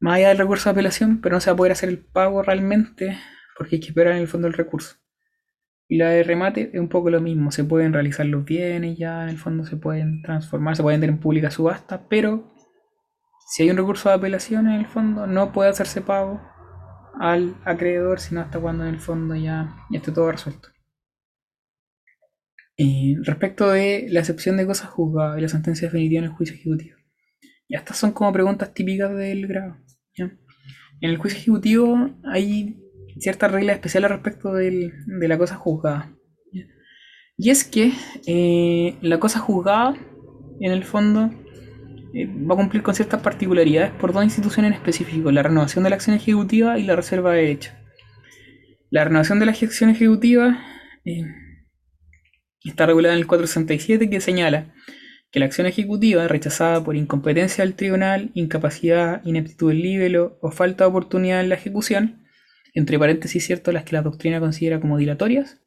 más 0.00 0.16
allá 0.16 0.28
del 0.28 0.38
recurso 0.38 0.68
de 0.68 0.72
apelación, 0.72 1.20
pero 1.20 1.36
no 1.36 1.40
se 1.40 1.50
va 1.50 1.54
a 1.54 1.56
poder 1.56 1.72
hacer 1.72 1.88
el 1.88 1.98
pago 1.98 2.42
realmente 2.42 3.18
porque 3.56 3.76
hay 3.76 3.80
que 3.80 3.88
esperar 3.88 4.14
en 4.14 4.20
el 4.20 4.28
fondo 4.28 4.48
el 4.48 4.54
recurso. 4.54 4.96
Y 5.88 5.98
la 5.98 6.08
de 6.10 6.22
remate 6.22 6.70
es 6.72 6.80
un 6.80 6.88
poco 6.88 7.10
lo 7.10 7.20
mismo, 7.20 7.50
se 7.50 7.64
pueden 7.64 7.92
realizar 7.92 8.24
los 8.26 8.44
bienes 8.44 8.96
ya, 8.96 9.24
en 9.24 9.28
el 9.28 9.38
fondo 9.38 9.64
se 9.64 9.76
pueden 9.76 10.22
transformar, 10.22 10.76
se 10.76 10.82
pueden 10.82 11.00
vender 11.00 11.10
en 11.16 11.20
pública 11.20 11.50
subasta, 11.50 12.08
pero 12.08 12.54
si 13.48 13.64
hay 13.64 13.70
un 13.70 13.76
recurso 13.76 14.08
de 14.08 14.14
apelación 14.14 14.68
en 14.68 14.74
el 14.80 14.86
fondo, 14.86 15.26
no 15.26 15.52
puede 15.52 15.70
hacerse 15.70 16.00
pago 16.00 16.40
al 17.18 17.56
acreedor, 17.64 18.20
sino 18.20 18.40
hasta 18.40 18.60
cuando 18.60 18.84
en 18.84 18.94
el 18.94 19.00
fondo 19.00 19.34
ya, 19.34 19.74
ya 19.90 19.98
esté 19.98 20.12
todo 20.12 20.30
resuelto. 20.30 20.68
Eh, 22.76 23.16
respecto 23.24 23.70
de 23.70 24.06
la 24.08 24.20
excepción 24.20 24.56
de 24.56 24.66
cosas 24.66 24.88
juzgadas 24.88 25.38
y 25.38 25.42
la 25.42 25.48
sentencia 25.48 25.88
definitiva 25.88 26.20
en 26.20 26.24
el 26.30 26.36
juicio 26.36 26.54
ejecutivo. 26.56 26.96
Ya 27.68 27.78
estas 27.78 27.98
son 27.98 28.12
como 28.12 28.32
preguntas 28.32 28.72
típicas 28.72 29.14
del 29.14 29.46
grado. 29.46 29.76
¿ya? 30.16 30.24
En 31.00 31.10
el 31.10 31.18
juicio 31.18 31.38
ejecutivo 31.38 32.10
hay 32.24 32.80
ciertas 33.18 33.52
reglas 33.52 33.74
especiales 33.76 34.10
respecto 34.10 34.52
del- 34.54 34.92
de 35.06 35.28
la 35.28 35.36
cosa 35.36 35.56
juzgada. 35.56 36.10
¿ya? 36.52 36.62
Y 37.36 37.50
es 37.50 37.64
que 37.64 37.92
eh, 38.26 38.96
la 39.02 39.20
cosa 39.20 39.40
juzgada, 39.40 39.94
en 40.60 40.72
el 40.72 40.84
fondo, 40.84 41.30
eh, 42.14 42.26
va 42.26 42.54
a 42.54 42.58
cumplir 42.58 42.82
con 42.82 42.94
ciertas 42.94 43.20
particularidades 43.22 43.92
por 43.92 44.12
dos 44.12 44.24
instituciones 44.24 44.70
en 44.70 44.76
específico, 44.76 45.30
la 45.30 45.42
renovación 45.42 45.84
de 45.84 45.90
la 45.90 45.96
acción 45.96 46.16
ejecutiva 46.16 46.78
y 46.78 46.84
la 46.84 46.96
reserva 46.96 47.32
de 47.32 47.42
derecho. 47.42 47.72
La 48.90 49.04
renovación 49.04 49.38
de 49.38 49.46
la 49.46 49.52
acción 49.52 49.90
ejecutiva 49.90 50.58
eh, 51.04 51.24
está 52.64 52.86
regulada 52.86 53.14
en 53.14 53.20
el 53.20 53.26
467 53.26 54.10
que 54.10 54.20
señala 54.20 54.74
que 55.30 55.38
la 55.38 55.46
acción 55.46 55.66
ejecutiva 55.66 56.26
rechazada 56.26 56.82
por 56.82 56.96
incompetencia 56.96 57.64
del 57.64 57.74
tribunal, 57.74 58.30
incapacidad, 58.34 59.24
ineptitud 59.24 59.68
del 59.68 59.82
libelo 59.82 60.38
o 60.42 60.50
falta 60.50 60.84
de 60.84 60.90
oportunidad 60.90 61.40
en 61.40 61.50
la 61.50 61.54
ejecución 61.54 62.20
entre 62.74 62.98
paréntesis, 62.98 63.44
cierto, 63.44 63.72
las 63.72 63.84
que 63.84 63.96
la 63.96 64.02
doctrina 64.02 64.40
considera 64.40 64.80
como 64.80 64.98
dilatorias, 64.98 65.60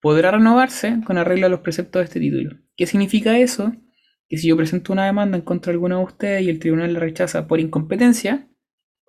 podrá 0.00 0.30
renovarse 0.30 1.00
con 1.04 1.18
arreglo 1.18 1.46
a 1.46 1.50
los 1.50 1.60
preceptos 1.60 2.00
de 2.00 2.04
este 2.04 2.20
título. 2.20 2.56
¿Qué 2.76 2.86
significa 2.86 3.38
eso? 3.38 3.72
Que 4.30 4.38
si 4.38 4.48
yo 4.48 4.56
presento 4.56 4.94
una 4.94 5.04
demanda 5.04 5.36
en 5.36 5.44
contra 5.44 5.72
de 5.72 5.74
alguno 5.74 5.98
de 5.98 6.04
ustedes 6.04 6.42
y 6.44 6.48
el 6.48 6.58
tribunal 6.58 6.94
la 6.94 7.00
rechaza 7.00 7.46
por 7.46 7.60
incompetencia, 7.60 8.50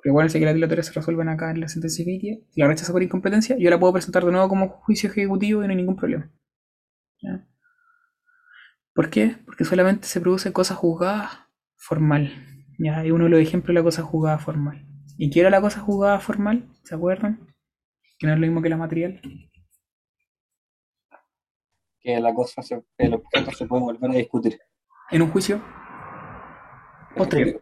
Recuerden 0.03 0.33
que 0.33 0.45
las 0.45 0.55
dilatorias 0.55 0.87
se 0.87 0.93
resuelven 0.93 1.29
acá 1.29 1.51
en 1.51 1.61
la 1.61 1.67
sentencia 1.67 2.03
definitiva. 2.03 2.37
Si 2.49 2.59
la 2.59 2.67
rechaza 2.67 2.91
por 2.91 3.03
incompetencia, 3.03 3.55
yo 3.57 3.69
la 3.69 3.79
puedo 3.79 3.93
presentar 3.93 4.25
de 4.25 4.31
nuevo 4.31 4.49
como 4.49 4.69
juicio 4.69 5.09
ejecutivo 5.09 5.63
y 5.63 5.67
no 5.67 5.71
hay 5.71 5.77
ningún 5.77 5.95
problema. 5.95 6.31
¿Por 8.93 9.09
qué? 9.09 9.37
Porque 9.45 9.63
solamente 9.63 10.07
se 10.07 10.19
produce 10.19 10.51
cosa 10.51 10.73
juzgada 10.73 11.49
formal. 11.75 12.31
¿ya? 12.79 13.05
Y 13.05 13.11
uno 13.11 13.25
de 13.25 13.29
los 13.29 13.39
ejemplos 13.39 13.67
de 13.67 13.79
la 13.79 13.83
cosa 13.83 14.01
juzgada 14.01 14.39
formal. 14.39 14.87
¿Y 15.17 15.29
qué 15.29 15.41
era 15.41 15.51
la 15.51 15.61
cosa 15.61 15.81
juzgada 15.81 16.19
formal? 16.19 16.67
¿Se 16.83 16.95
acuerdan? 16.95 17.47
Que 18.17 18.25
no 18.25 18.33
es 18.33 18.39
lo 18.39 18.47
mismo 18.47 18.61
que 18.61 18.69
la 18.69 18.77
material. 18.77 19.21
Que 21.99 22.19
la 22.19 22.33
cosa, 22.33 22.63
se, 22.63 22.83
el 22.97 23.13
objeto 23.13 23.51
se 23.51 23.67
puede 23.67 23.83
volver 23.83 24.09
a 24.09 24.15
discutir. 24.15 24.59
En 25.11 25.21
un 25.21 25.29
juicio 25.29 25.61
posterior. 27.15 27.61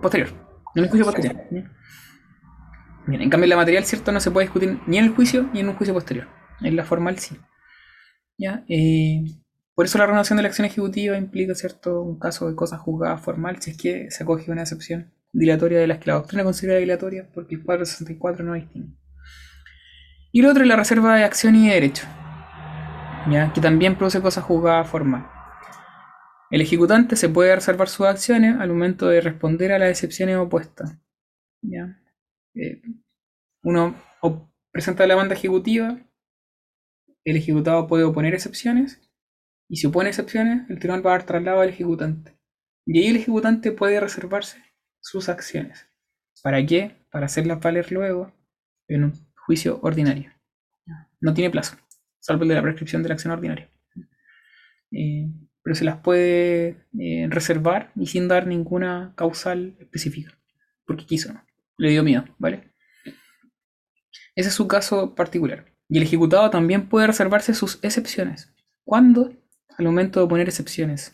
Posterior. 0.00 0.28
En 0.74 0.84
un 0.84 0.88
juicio 0.90 1.04
posterior. 1.04 1.36
Bien, 3.06 3.20
en 3.20 3.30
cambio, 3.30 3.48
la 3.48 3.56
material, 3.56 3.84
¿cierto? 3.84 4.12
No 4.12 4.20
se 4.20 4.30
puede 4.30 4.46
discutir 4.46 4.80
ni 4.86 4.98
en 4.98 5.04
el 5.04 5.10
juicio 5.10 5.50
ni 5.52 5.60
en 5.60 5.68
un 5.68 5.74
juicio 5.74 5.92
posterior. 5.92 6.28
En 6.60 6.76
la 6.76 6.84
formal 6.84 7.18
sí. 7.18 7.36
¿Ya? 8.38 8.64
Eh, 8.68 9.24
por 9.74 9.86
eso 9.86 9.98
la 9.98 10.06
renovación 10.06 10.36
de 10.36 10.42
la 10.42 10.48
acción 10.48 10.66
ejecutiva 10.66 11.16
implica, 11.16 11.54
¿cierto? 11.54 12.00
Un 12.00 12.18
caso 12.18 12.48
de 12.48 12.54
cosa 12.54 12.78
juzgada 12.78 13.18
formal, 13.18 13.60
si 13.60 13.72
es 13.72 13.76
que 13.76 14.10
se 14.10 14.22
acoge 14.22 14.50
una 14.50 14.62
excepción 14.62 15.12
dilatoria 15.32 15.80
de 15.80 15.86
las 15.88 15.98
que 15.98 16.10
la 16.10 16.14
doctrina 16.14 16.44
considera 16.44 16.78
dilatoria, 16.78 17.28
porque 17.34 17.56
el 17.56 17.64
464 17.64 18.44
no 18.44 18.54
distingue. 18.54 18.96
Y 20.32 20.42
lo 20.42 20.50
otro 20.50 20.62
es 20.62 20.68
la 20.68 20.76
reserva 20.76 21.16
de 21.16 21.24
acción 21.24 21.56
y 21.56 21.68
de 21.68 21.74
derecho, 21.74 22.06
¿ya? 23.30 23.52
que 23.52 23.60
también 23.60 23.96
produce 23.96 24.20
cosa 24.20 24.40
juzgada 24.40 24.84
formal. 24.84 25.33
El 26.50 26.60
ejecutante 26.60 27.16
se 27.16 27.28
puede 27.28 27.54
reservar 27.54 27.88
sus 27.88 28.06
acciones 28.06 28.56
al 28.58 28.68
momento 28.68 29.08
de 29.08 29.20
responder 29.20 29.72
a 29.72 29.78
las 29.78 29.90
excepciones 29.90 30.36
opuestas. 30.36 30.96
¿ya? 31.62 32.00
Eh, 32.54 32.82
uno 33.62 33.94
presenta 34.70 35.06
la 35.06 35.14
demanda 35.14 35.34
ejecutiva, 35.34 35.98
el 37.24 37.36
ejecutado 37.36 37.86
puede 37.86 38.04
oponer 38.04 38.34
excepciones, 38.34 39.00
y 39.68 39.76
si 39.76 39.86
opone 39.86 40.10
excepciones, 40.10 40.68
el 40.68 40.78
tribunal 40.78 41.06
va 41.06 41.14
a 41.14 41.18
dar 41.18 41.26
traslado 41.26 41.60
al 41.60 41.70
ejecutante. 41.70 42.38
Y 42.86 42.98
ahí 42.98 43.06
el 43.06 43.16
ejecutante 43.16 43.72
puede 43.72 43.98
reservarse 43.98 44.62
sus 45.00 45.28
acciones. 45.28 45.88
¿Para 46.42 46.64
qué? 46.64 47.06
Para 47.10 47.26
hacerlas 47.26 47.60
valer 47.60 47.90
luego 47.90 48.32
en 48.88 49.04
un 49.04 49.12
juicio 49.46 49.80
ordinario. 49.82 50.30
No 51.20 51.32
tiene 51.32 51.50
plazo, 51.50 51.78
salvo 52.20 52.42
el 52.42 52.50
de 52.50 52.54
la 52.56 52.62
prescripción 52.62 53.02
de 53.02 53.08
la 53.08 53.14
acción 53.14 53.32
ordinaria. 53.32 53.70
Eh, 54.92 55.30
pero 55.64 55.74
se 55.74 55.84
las 55.84 55.96
puede 55.98 56.86
eh, 57.00 57.26
reservar 57.30 57.90
y 57.96 58.06
sin 58.06 58.28
dar 58.28 58.46
ninguna 58.46 59.14
causal 59.16 59.76
específica, 59.80 60.38
porque 60.86 61.06
quiso, 61.06 61.32
¿no? 61.32 61.42
le 61.78 61.90
dio 61.90 62.04
miedo, 62.04 62.24
¿vale? 62.38 62.70
Ese 64.36 64.48
es 64.50 64.54
su 64.54 64.68
caso 64.68 65.14
particular. 65.16 65.72
Y 65.88 65.96
el 65.96 66.04
ejecutado 66.04 66.50
también 66.50 66.88
puede 66.88 67.06
reservarse 67.08 67.54
sus 67.54 67.78
excepciones. 67.82 68.52
¿Cuándo? 68.84 69.32
Al 69.76 69.84
momento 69.86 70.20
de 70.20 70.28
poner 70.28 70.48
excepciones. 70.48 71.10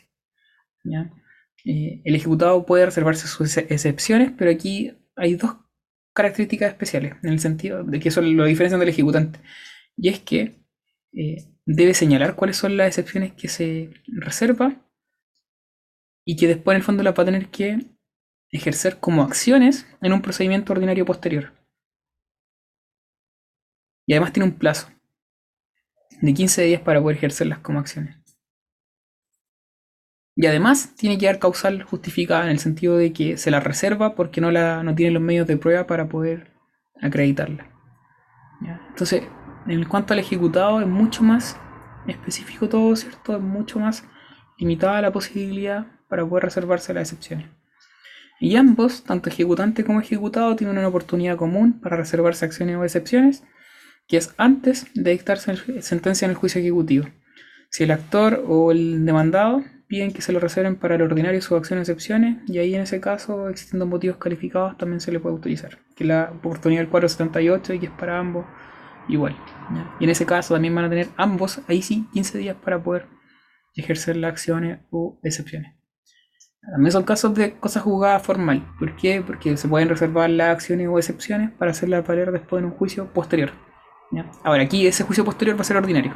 Eh, 1.64 2.00
el 2.04 2.14
ejecutado 2.14 2.64
puede 2.66 2.86
reservarse 2.86 3.26
sus 3.28 3.56
ex- 3.56 3.70
excepciones, 3.70 4.32
pero 4.36 4.50
aquí 4.50 4.92
hay 5.16 5.34
dos 5.34 5.56
características 6.14 6.70
especiales, 6.72 7.14
en 7.22 7.30
el 7.30 7.40
sentido 7.40 7.84
de 7.84 8.00
que 8.00 8.08
eso 8.08 8.20
lo 8.22 8.44
diferencian 8.44 8.80
del 8.80 8.88
ejecutante. 8.88 9.40
Y 9.96 10.08
es 10.08 10.20
que 10.20 10.64
eh, 11.12 11.44
debe 11.74 11.94
señalar 11.94 12.34
cuáles 12.34 12.56
son 12.56 12.76
las 12.76 12.88
excepciones 12.88 13.32
que 13.32 13.48
se 13.48 13.90
reserva 14.08 14.74
y 16.24 16.36
que 16.36 16.48
después 16.48 16.74
en 16.74 16.80
el 16.80 16.84
fondo 16.84 17.02
las 17.02 17.16
va 17.16 17.22
a 17.22 17.26
tener 17.26 17.48
que 17.48 17.86
ejercer 18.50 18.98
como 18.98 19.22
acciones 19.22 19.86
en 20.02 20.12
un 20.12 20.22
procedimiento 20.22 20.72
ordinario 20.72 21.04
posterior. 21.04 21.52
Y 24.06 24.14
además 24.14 24.32
tiene 24.32 24.48
un 24.48 24.58
plazo 24.58 24.88
de 26.20 26.34
15 26.34 26.62
días 26.62 26.82
para 26.82 27.00
poder 27.00 27.16
ejercerlas 27.16 27.60
como 27.60 27.78
acciones. 27.78 28.16
Y 30.34 30.46
además 30.46 30.94
tiene 30.96 31.18
que 31.18 31.26
dar 31.26 31.38
causal 31.38 31.82
justificada 31.84 32.44
en 32.44 32.50
el 32.50 32.58
sentido 32.58 32.96
de 32.96 33.12
que 33.12 33.36
se 33.36 33.50
la 33.50 33.60
reserva 33.60 34.14
porque 34.16 34.40
no, 34.40 34.50
la, 34.50 34.82
no 34.82 34.94
tiene 34.94 35.12
los 35.12 35.22
medios 35.22 35.46
de 35.46 35.56
prueba 35.56 35.86
para 35.86 36.08
poder 36.08 36.50
acreditarla. 37.00 37.70
Entonces, 38.88 39.22
en 39.66 39.84
cuanto 39.84 40.12
al 40.12 40.20
ejecutado, 40.20 40.80
es 40.80 40.86
mucho 40.86 41.22
más 41.22 41.56
específico 42.06 42.68
todo, 42.68 42.94
¿cierto? 42.96 43.36
Es 43.36 43.42
mucho 43.42 43.78
más 43.78 44.04
limitada 44.58 45.00
la 45.02 45.12
posibilidad 45.12 45.86
para 46.08 46.26
poder 46.26 46.44
reservarse 46.44 46.92
las 46.94 47.02
excepciones. 47.12 47.48
Y 48.40 48.56
ambos, 48.56 49.04
tanto 49.04 49.28
ejecutante 49.28 49.84
como 49.84 50.00
ejecutado, 50.00 50.56
tienen 50.56 50.78
una 50.78 50.88
oportunidad 50.88 51.36
común 51.36 51.78
para 51.80 51.96
reservarse 51.96 52.44
acciones 52.46 52.76
o 52.76 52.84
excepciones, 52.84 53.44
que 54.08 54.16
es 54.16 54.34
antes 54.38 54.86
de 54.94 55.10
dictarse 55.12 55.52
el- 55.52 55.82
sentencia 55.82 56.24
en 56.24 56.30
el 56.32 56.36
juicio 56.36 56.60
ejecutivo. 56.60 57.06
Si 57.68 57.84
el 57.84 57.90
actor 57.90 58.42
o 58.48 58.72
el 58.72 59.04
demandado 59.04 59.62
piden 59.86 60.12
que 60.12 60.22
se 60.22 60.32
lo 60.32 60.40
reserven 60.40 60.76
para 60.76 60.94
el 60.94 61.02
ordinario 61.02 61.40
sus 61.42 61.56
acciones 61.58 61.88
o 61.88 61.92
excepciones, 61.92 62.38
y 62.48 62.58
ahí 62.58 62.74
en 62.74 62.82
ese 62.82 63.00
caso, 63.00 63.48
existiendo 63.48 63.86
motivos 63.86 64.16
calificados, 64.16 64.78
también 64.78 65.00
se 65.00 65.12
le 65.12 65.20
puede 65.20 65.36
utilizar, 65.36 65.78
que 65.94 66.04
la 66.04 66.32
oportunidad 66.34 66.80
del 66.80 66.88
478 66.90 67.74
y 67.74 67.78
que 67.80 67.86
es 67.86 67.92
para 67.92 68.18
ambos 68.18 68.46
igual. 69.08 69.36
¿ya? 69.74 69.96
Y 70.00 70.04
en 70.04 70.10
ese 70.10 70.26
caso 70.26 70.54
también 70.54 70.74
van 70.74 70.86
a 70.86 70.90
tener 70.90 71.08
ambos, 71.16 71.60
ahí 71.68 71.82
sí, 71.82 72.06
15 72.12 72.38
días 72.38 72.56
para 72.56 72.82
poder 72.82 73.06
ejercer 73.74 74.16
las 74.16 74.32
acciones 74.32 74.80
o 74.90 75.18
excepciones. 75.22 75.80
También 76.60 76.92
son 76.92 77.04
casos 77.04 77.34
de 77.34 77.58
cosas 77.58 77.82
jugadas 77.82 78.22
formal. 78.22 78.66
¿Por 78.78 78.94
qué? 78.96 79.22
Porque 79.26 79.56
se 79.56 79.66
pueden 79.66 79.88
reservar 79.88 80.28
las 80.28 80.50
acciones 80.50 80.88
o 80.88 80.98
excepciones 80.98 81.50
para 81.52 81.70
hacerlas 81.70 82.06
valer 82.06 82.32
después 82.32 82.60
en 82.60 82.66
un 82.66 82.76
juicio 82.76 83.12
posterior. 83.12 83.52
¿ya? 84.12 84.30
Ahora, 84.44 84.62
aquí 84.62 84.86
ese 84.86 85.04
juicio 85.04 85.24
posterior 85.24 85.56
va 85.56 85.62
a 85.62 85.64
ser 85.64 85.78
ordinario. 85.78 86.14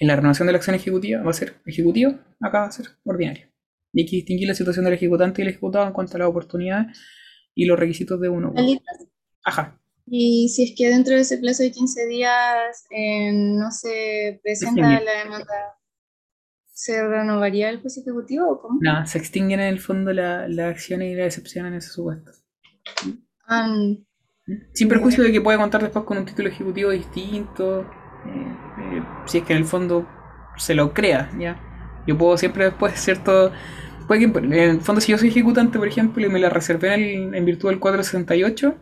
En 0.00 0.08
la 0.08 0.16
renovación 0.16 0.46
de 0.46 0.52
la 0.52 0.58
acción 0.58 0.76
ejecutiva 0.76 1.22
va 1.22 1.30
a 1.30 1.34
ser 1.34 1.60
ejecutivo, 1.66 2.12
acá 2.40 2.60
va 2.60 2.66
a 2.66 2.72
ser 2.72 2.86
ordinario. 3.04 3.48
Y 3.92 4.02
hay 4.02 4.06
que 4.06 4.16
distinguir 4.16 4.48
la 4.48 4.54
situación 4.54 4.84
del 4.84 4.94
ejecutante 4.94 5.42
y 5.42 5.44
el 5.44 5.50
ejecutado 5.50 5.86
en 5.86 5.92
cuanto 5.92 6.16
a 6.16 6.20
las 6.20 6.28
oportunidades 6.28 6.98
y 7.54 7.66
los 7.66 7.78
requisitos 7.78 8.20
de 8.20 8.28
uno. 8.28 8.54
Ajá. 9.44 9.80
Y 10.10 10.48
si 10.48 10.64
es 10.64 10.74
que 10.76 10.88
dentro 10.88 11.14
de 11.14 11.20
ese 11.20 11.38
plazo 11.38 11.62
de 11.62 11.70
15 11.70 12.06
días 12.06 12.86
eh, 12.90 13.30
no 13.32 13.70
se 13.70 14.40
presenta 14.42 15.00
la 15.00 15.12
demanda, 15.24 15.46
¿se 16.72 17.06
renovaría 17.06 17.68
el 17.70 17.80
juicio 17.80 18.02
ejecutivo 18.02 18.48
o 18.50 18.60
cómo? 18.60 18.78
Nada, 18.80 19.04
se 19.06 19.18
extinguen 19.18 19.60
en 19.60 19.66
el 19.68 19.80
fondo 19.80 20.12
la- 20.12 20.48
las 20.48 20.70
acciones 20.70 21.12
y 21.12 21.14
las 21.14 21.26
excepciones 21.26 21.72
en 21.72 21.78
ese 21.78 21.88
supuesto. 21.90 22.30
Ah, 23.46 23.74
Sin 24.72 24.88
perjuicio 24.88 25.22
de 25.24 25.32
que 25.32 25.40
puede 25.40 25.58
contar 25.58 25.82
después 25.82 26.04
con 26.04 26.18
un 26.18 26.24
título 26.24 26.48
ejecutivo 26.48 26.90
distinto, 26.90 27.82
eh, 27.82 27.86
eh, 28.80 29.02
si 29.26 29.38
es 29.38 29.44
que 29.44 29.52
en 29.52 29.58
el 29.58 29.64
fondo 29.64 30.08
se 30.56 30.74
lo 30.74 30.94
crea, 30.94 31.30
¿ya? 31.38 31.60
Yo 32.06 32.16
puedo 32.16 32.38
siempre 32.38 32.64
después, 32.64 32.94
¿cierto? 32.98 33.52
Puede 34.06 34.20
que 34.32 34.38
en 34.38 34.52
el 34.54 34.80
fondo 34.80 35.00
si 35.02 35.12
yo 35.12 35.18
soy 35.18 35.28
ejecutante, 35.28 35.78
por 35.78 35.86
ejemplo, 35.86 36.24
y 36.24 36.30
me 36.30 36.38
la 36.38 36.48
reservé 36.48 36.94
en, 36.94 37.00
el- 37.28 37.34
en 37.34 37.44
virtud 37.44 37.68
del 37.68 37.78
468, 37.78 38.78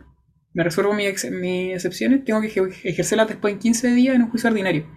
me 0.57 0.65
resuelvo 0.65 0.93
mis, 0.93 1.07
ex- 1.07 1.31
mis 1.31 1.75
excepciones, 1.75 2.25
tengo 2.25 2.41
que 2.41 2.49
eje- 2.49 2.81
ejercerlas 2.85 3.29
después 3.29 3.53
en 3.55 3.61
15 3.61 3.89
días 3.93 4.15
en 4.17 4.23
un 4.23 4.31
juicio 4.31 4.49
ordinario. 4.49 4.87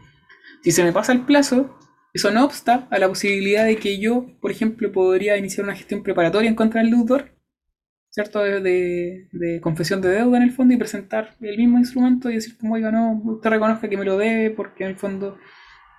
Si 0.63 0.73
se 0.73 0.85
me 0.85 0.93
pasa 0.93 1.13
el 1.13 1.23
plazo, 1.27 1.79
eso 2.15 2.31
no 2.33 2.45
obsta 2.45 2.89
a 2.91 2.99
la 2.99 3.09
posibilidad 3.09 3.65
de 3.67 3.77
que 3.77 3.99
yo, 4.01 4.27
por 4.41 4.51
ejemplo, 4.53 4.93
podría 4.93 5.37
iniciar 5.39 5.65
una 5.65 5.77
gestión 5.77 6.03
preparatoria 6.03 6.49
en 6.51 6.57
contra 6.57 6.83
del 6.83 6.91
deudor, 6.93 7.33
¿cierto? 8.11 8.41
De, 8.43 9.29
de- 9.33 9.61
confesión 9.63 10.01
de 10.03 10.11
deuda 10.11 10.39
en 10.39 10.45
el 10.45 10.53
fondo 10.53 10.75
y 10.75 10.79
presentar 10.79 11.37
el 11.41 11.57
mismo 11.59 11.79
instrumento 11.79 12.31
y 12.31 12.37
decir 12.37 12.57
como, 12.59 12.75
oiga, 12.75 12.91
no, 12.93 13.21
usted 13.25 13.51
reconozca 13.51 13.89
que 13.89 13.97
me 13.99 14.05
lo 14.05 14.19
debe 14.19 14.51
porque 14.51 14.85
en 14.85 14.91
el 14.91 14.97
fondo 14.97 15.39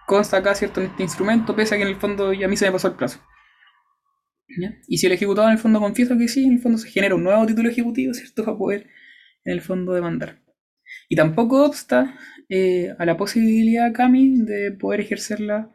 consta 0.07 0.37
acá, 0.37 0.55
¿cierto? 0.55 0.81
En 0.81 0.87
este 0.89 1.03
instrumento, 1.03 1.55
pese 1.55 1.75
a 1.75 1.77
que 1.79 1.83
en 1.85 1.89
el 1.89 1.97
fondo 1.97 2.33
ya 2.33 2.47
a 2.47 2.49
mí 2.49 2.57
se 2.57 2.65
me 2.67 2.73
pasó 2.73 2.89
el 2.89 2.95
plazo. 2.95 3.21
Y 4.87 4.97
si 4.97 5.07
el 5.07 5.13
ejecutado 5.13 5.47
en 5.47 5.53
el 5.53 5.59
fondo 5.59 5.79
confiesa 5.79 6.17
que 6.17 6.27
sí, 6.27 6.45
en 6.45 6.53
el 6.53 6.59
fondo 6.59 6.77
se 6.77 6.89
genera 6.89 7.15
un 7.15 7.23
nuevo 7.23 7.45
título 7.45 7.69
ejecutivo, 7.69 8.13
¿cierto? 8.13 8.43
Para 8.45 8.57
poder 8.57 8.87
en 9.45 9.53
el 9.53 9.61
fondo 9.61 9.93
demandar. 9.93 10.39
Y 11.09 11.15
tampoco 11.15 11.65
obsta 11.65 12.15
eh, 12.49 12.93
a 12.99 13.05
la 13.05 13.17
posibilidad, 13.17 13.93
Cami, 13.93 14.41
de 14.43 14.71
poder 14.73 15.01
ejercerla, 15.01 15.71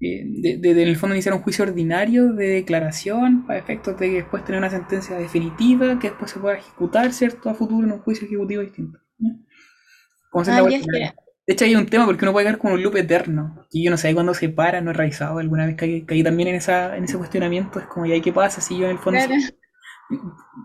eh, 0.00 0.24
de, 0.26 0.58
de- 0.58 0.74
de, 0.74 0.82
en 0.82 0.88
el 0.88 0.96
fondo 0.96 1.14
iniciar 1.16 1.34
un 1.34 1.42
juicio 1.42 1.64
ordinario 1.64 2.32
de 2.34 2.48
declaración 2.48 3.46
para 3.46 3.58
efectos 3.58 3.98
de 3.98 4.08
que 4.10 4.16
después 4.16 4.44
tener 4.44 4.60
una 4.60 4.70
sentencia 4.70 5.16
definitiva 5.16 5.98
que 5.98 6.08
después 6.10 6.30
se 6.30 6.40
pueda 6.40 6.58
ejecutar, 6.58 7.12
¿cierto? 7.12 7.50
A 7.50 7.54
futuro 7.54 7.86
en 7.86 7.92
un 7.92 8.00
juicio 8.00 8.26
ejecutivo 8.26 8.62
distinto. 8.62 9.00
la 10.46 10.56
Ah, 10.56 10.62
ya, 10.70 10.78
De 11.46 11.52
hecho, 11.54 11.64
hay 11.64 11.74
un 11.76 11.86
tema 11.86 12.06
porque 12.06 12.24
uno 12.24 12.32
puede 12.32 12.46
quedar 12.46 12.58
como 12.58 12.74
un 12.74 12.82
loop 12.82 12.96
eterno. 12.96 13.66
Y 13.70 13.84
yo 13.84 13.90
no 13.90 13.96
sé 13.96 14.12
cuándo 14.14 14.34
se 14.34 14.48
para, 14.48 14.80
no 14.80 14.90
he 14.90 14.94
revisado. 14.94 15.38
Alguna 15.38 15.66
vez 15.66 15.76
caí, 15.76 16.04
caí 16.04 16.22
también 16.22 16.48
en, 16.48 16.56
esa, 16.56 16.96
en 16.96 17.04
ese 17.04 17.18
cuestionamiento. 17.18 17.78
Es 17.80 17.86
como, 17.86 18.06
¿y 18.06 18.12
ahí 18.12 18.20
qué 18.20 18.32
pasa 18.32 18.60
si 18.60 18.78
yo 18.78 18.86
en 18.86 18.92
el 18.92 18.98
fondo. 18.98 19.20
Claro. 19.20 19.34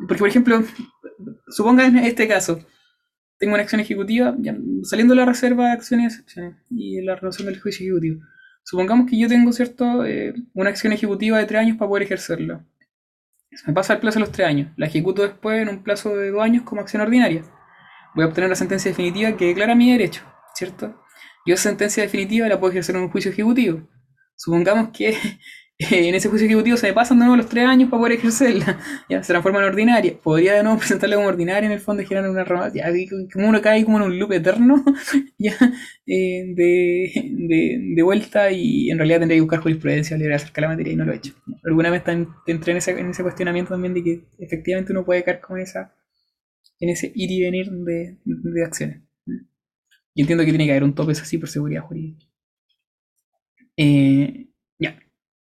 Porque, 0.07 0.19
por 0.19 0.27
ejemplo, 0.29 0.63
suponga 1.47 1.85
en 1.85 1.97
este 1.97 2.27
caso, 2.27 2.59
tengo 3.37 3.53
una 3.53 3.63
acción 3.63 3.81
ejecutiva, 3.81 4.35
saliendo 4.83 5.13
de 5.13 5.19
la 5.19 5.25
reserva 5.25 5.65
de 5.67 5.71
acciones 5.71 6.03
y 6.03 6.07
excepciones 6.07 6.55
y 6.69 7.01
la 7.01 7.15
relación 7.15 7.47
del 7.47 7.59
juicio 7.59 7.85
ejecutivo. 7.85 8.21
Supongamos 8.63 9.09
que 9.09 9.17
yo 9.17 9.27
tengo, 9.27 9.51
¿cierto?, 9.51 10.05
Eh, 10.05 10.33
una 10.53 10.69
acción 10.69 10.93
ejecutiva 10.93 11.39
de 11.39 11.45
tres 11.45 11.61
años 11.61 11.77
para 11.77 11.89
poder 11.89 12.03
ejercerla. 12.03 12.63
Me 13.67 13.73
pasa 13.73 13.93
el 13.93 13.99
plazo 13.99 14.19
de 14.19 14.25
los 14.25 14.31
tres 14.31 14.47
años. 14.47 14.71
La 14.77 14.85
ejecuto 14.85 15.23
después 15.23 15.61
en 15.61 15.69
un 15.69 15.83
plazo 15.83 16.15
de 16.15 16.31
dos 16.31 16.41
años 16.41 16.63
como 16.63 16.81
acción 16.81 17.01
ordinaria. 17.01 17.43
Voy 18.15 18.23
a 18.23 18.27
obtener 18.27 18.49
la 18.49 18.55
sentencia 18.55 18.91
definitiva 18.91 19.35
que 19.35 19.47
declara 19.47 19.75
mi 19.75 19.91
derecho, 19.91 20.21
¿cierto? 20.53 21.01
Yo 21.45 21.55
esa 21.55 21.69
sentencia 21.69 22.03
definitiva 22.03 22.47
la 22.47 22.59
puedo 22.59 22.71
ejercer 22.71 22.95
en 22.95 23.01
un 23.01 23.09
juicio 23.09 23.31
ejecutivo. 23.31 23.89
Supongamos 24.35 24.89
que 24.95 25.15
en 25.89 26.13
ese 26.13 26.29
juicio 26.29 26.45
ejecutivo 26.45 26.77
se 26.77 26.87
me 26.87 26.93
pasan 26.93 27.17
de 27.17 27.25
nuevo 27.25 27.37
los 27.37 27.49
tres 27.49 27.65
años 27.65 27.89
para 27.89 28.01
poder 28.01 28.17
ejercerla. 28.17 28.79
Ya, 29.09 29.23
se 29.23 29.33
transforma 29.33 29.59
en 29.59 29.65
ordinaria. 29.65 30.13
Podría 30.21 30.53
de 30.53 30.63
nuevo 30.63 30.77
presentarla 30.79 31.15
como 31.15 31.27
ordinaria 31.27 31.65
en 31.65 31.73
el 31.73 31.79
fondo 31.79 32.03
y 32.03 32.05
generar 32.05 32.29
una 32.29 32.43
rama. 32.43 32.71
Como 33.33 33.49
uno 33.49 33.61
cae 33.61 33.83
como 33.83 33.97
en 33.97 34.03
un 34.03 34.19
loop 34.19 34.33
eterno. 34.33 34.83
ya, 35.37 35.53
eh, 36.05 36.53
de, 36.55 37.11
de, 37.31 37.93
de 37.95 38.03
vuelta 38.03 38.51
y 38.51 38.91
en 38.91 38.97
realidad 38.97 39.19
tendría 39.19 39.37
que 39.37 39.41
buscar 39.41 39.61
jurisprudencia 39.61 40.17
libre 40.17 40.35
acerca 40.35 40.61
de 40.61 40.61
la 40.61 40.69
materia 40.69 40.93
y 40.93 40.95
no 40.95 41.05
lo 41.05 41.13
he 41.13 41.17
hecho. 41.17 41.33
Alguna 41.63 41.89
vez 41.89 42.03
entré 42.47 42.71
en 42.71 42.77
ese, 42.77 42.91
en 42.91 43.11
cuestionamiento 43.11 43.73
también 43.73 43.93
de 43.93 44.03
que 44.03 44.23
efectivamente 44.39 44.91
uno 44.91 45.03
puede 45.03 45.23
caer 45.23 45.41
como 45.41 45.57
en, 45.57 45.63
esa, 45.63 45.93
en 46.79 46.89
ese 46.89 47.11
ir 47.15 47.31
y 47.31 47.41
venir 47.41 47.71
de, 47.71 48.17
acciones. 48.65 49.01
Y 50.13 50.21
entiendo 50.21 50.43
que 50.43 50.51
tiene 50.51 50.65
que 50.65 50.71
haber 50.71 50.83
un 50.83 50.93
tope 50.93 51.13
así 51.13 51.37
por 51.37 51.49
seguridad 51.49 51.81
jurídica. 51.81 52.25
Eh. 53.77 54.50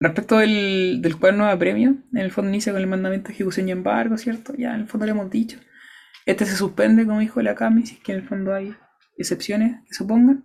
Respecto 0.04 0.38
del, 0.38 1.00
del 1.02 1.18
cuaderno 1.18 1.48
de 1.48 1.56
premio, 1.56 1.96
en 2.12 2.18
el 2.18 2.30
fondo 2.30 2.50
inicia 2.50 2.74
con 2.74 2.82
el 2.82 2.88
mandamiento 2.88 3.30
de 3.30 3.36
ejecución 3.36 3.70
y 3.70 3.72
embargo, 3.72 4.18
¿cierto? 4.18 4.54
Ya 4.58 4.76
en 4.76 4.82
el 4.82 4.88
fondo 4.90 5.06
le 5.06 5.14
hemos 5.14 5.30
dicho. 5.30 5.60
Este 6.26 6.46
se 6.46 6.58
suspende, 6.58 7.06
como 7.06 7.22
dijo 7.22 7.42
la 7.42 7.56
CAMI, 7.56 7.86
si 7.86 7.96
es 7.96 8.02
que 8.02 8.12
en 8.12 8.20
el 8.20 8.28
fondo 8.28 8.54
hay 8.54 8.76
excepciones 9.18 9.78
que 9.88 9.94
se 9.94 10.04
pongan. 10.04 10.44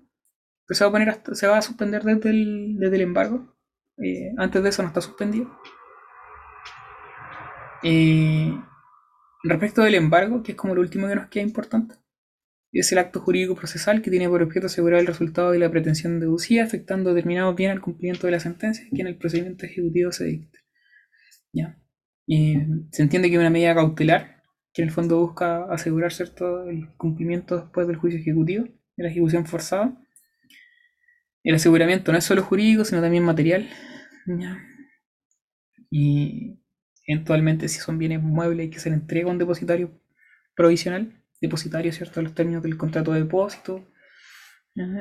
Se 0.68 0.85
va 0.85 0.90
a, 0.90 0.93
poner 0.93 1.20
se 1.32 1.48
va 1.48 1.59
a 1.59 1.62
suspender 1.62 2.05
desde 2.05 2.30
el, 2.30 2.76
desde 2.78 2.94
el 2.94 3.02
embargo. 3.02 3.56
Eh, 3.97 4.30
antes 4.36 4.62
de 4.62 4.68
eso 4.68 4.82
no 4.82 4.89
está 4.89 5.01
suspendido. 5.01 5.51
Eh, 7.82 8.56
respecto 9.43 9.82
del 9.82 9.97
embargo, 9.97 10.44
que 10.44 10.52
es 10.52 10.56
como 10.56 10.76
lo 10.76 10.82
último 10.82 11.09
que 11.09 11.16
nos 11.16 11.26
queda 11.26 11.43
importante, 11.43 11.97
es 12.73 12.93
el 12.93 12.99
acto 12.99 13.20
jurídico 13.20 13.55
procesal 13.55 14.03
que 14.03 14.11
tiene 14.11 14.28
por 14.28 14.43
objeto 14.43 14.66
asegurar 14.66 15.01
el 15.01 15.07
resultado 15.07 15.53
de 15.53 15.59
la 15.59 15.70
pretensión 15.70 16.20
deducida, 16.20 16.65
afectando 16.65 17.15
determinado 17.15 17.55
bien 17.55 17.70
al 17.70 17.81
cumplimiento 17.81 18.27
de 18.27 18.32
la 18.32 18.40
sentencia 18.40 18.86
que 18.95 19.01
en 19.01 19.07
el 19.07 19.16
procedimiento 19.16 19.66
ejecutivo 19.66 20.12
se 20.12 20.24
dicte. 20.24 20.59
¿Ya? 21.53 21.78
Eh, 22.27 22.66
se 22.93 23.03
entiende 23.03 23.28
que 23.28 23.36
es 23.36 23.40
una 23.40 23.51
medida 23.51 23.74
cautelar 23.74 24.39
que 24.73 24.82
en 24.82 24.89
el 24.89 24.95
fondo 24.95 25.19
busca 25.19 25.65
asegurar 25.73 26.12
cierto 26.12 26.69
el 26.69 26.89
cumplimiento 26.97 27.57
después 27.57 27.86
del 27.86 27.97
juicio 27.97 28.20
ejecutivo, 28.20 28.65
de 28.97 29.03
la 29.03 29.11
ejecución 29.11 29.47
forzada. 29.47 29.97
El 31.43 31.55
aseguramiento 31.55 32.12
no 32.12 32.19
es 32.19 32.24
solo 32.24 32.43
jurídico, 32.43 32.85
sino 32.85 33.01
también 33.01 33.24
material. 33.24 33.69
Y 35.90 36.61
eventualmente, 37.07 37.69
si 37.69 37.81
son 37.81 37.99
bienes 37.99 38.23
muebles, 38.23 38.70
que 38.70 38.78
se 38.78 38.90
le 38.90 38.97
entrega 38.97 39.28
a 39.28 39.32
un 39.32 39.39
depositario 39.39 40.01
provisional, 40.55 41.18
depositario, 41.40 41.93
¿cierto? 41.93 42.23
Los 42.23 42.35
términos 42.35 42.62
del 42.62 42.77
contrato 42.77 43.12
de 43.12 43.20
depósito. 43.20 43.86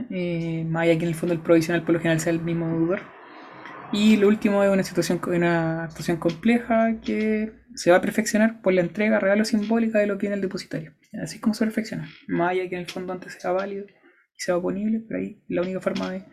Eh, 0.10 0.66
más 0.68 0.84
allá 0.84 0.98
que 0.98 1.04
en 1.04 1.10
el 1.10 1.16
fondo 1.16 1.34
el 1.34 1.42
provisional 1.42 1.84
por 1.84 1.94
lo 1.94 2.00
general 2.00 2.20
sea 2.20 2.34
el 2.34 2.42
mismo 2.42 2.68
deudor. 2.68 3.02
Y 3.94 4.18
lo 4.18 4.28
último 4.28 4.64
es 4.64 4.70
una 4.70 4.84
situación, 4.84 5.22
una 5.28 5.86
actuación 5.86 6.18
compleja 6.18 7.00
que 7.00 7.54
se 7.76 7.92
va 7.92 7.98
a 7.98 8.02
perfeccionar 8.02 8.62
por 8.62 8.74
la 8.74 8.82
entrega 8.82 9.20
real 9.20 9.40
o 9.40 9.46
simbólica 9.46 10.00
de 10.00 10.08
lo 10.08 10.16
que 10.16 10.22
tiene 10.22 10.36
el 10.36 10.42
depositario. 10.42 10.94
Así 11.24 11.36
es 11.36 11.42
como 11.42 11.54
se 11.54 11.66
perfecciona. 11.66 12.10
Más 12.28 12.52
allá 12.52 12.68
que 12.68 12.76
en 12.76 12.82
el 12.82 12.90
fondo 12.90 13.14
antes 13.14 13.38
sea 13.40 13.52
válido 13.52 13.86
y 13.86 14.40
sea 14.42 14.58
oponible, 14.58 15.04
pero 15.08 15.20
ahí 15.20 15.42
la 15.48 15.62
única 15.62 15.80
forma 15.80 16.12
de 16.12 16.26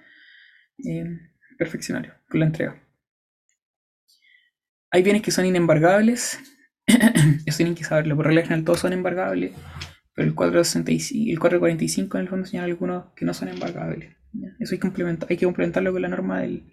eh, 0.85 1.21
perfeccionar 1.57 2.21
con 2.29 2.41
la 2.41 2.47
entrega. 2.47 2.83
Hay 4.91 5.03
bienes 5.03 5.23
que 5.23 5.31
son 5.31 5.47
inembargables. 5.47 6.39
Eso 7.47 7.57
tienen 7.57 7.75
que 7.75 7.85
saberlo. 7.85 8.17
Por 8.17 8.27
regla 8.27 8.43
general 8.43 8.65
todos 8.65 8.81
son 8.81 8.93
embargables. 8.93 9.53
Pero 10.15 10.29
el 10.29 10.35
465, 10.35 11.31
el 11.31 11.39
445 11.39 12.19
en 12.19 12.23
el 12.23 12.29
fondo 12.29 12.47
señala 12.47 12.67
algunos 12.67 13.07
que 13.17 13.25
no 13.25 13.35
son 13.35 13.49
embargables. 13.49 14.15
Eso 14.59 14.75
hay 14.75 14.79
que, 14.79 14.83
complementar, 14.83 15.29
hay 15.31 15.37
que 15.37 15.45
complementarlo 15.45 15.93
con 15.93 16.03
la 16.03 16.09
norma 16.09 16.41
del, 16.41 16.65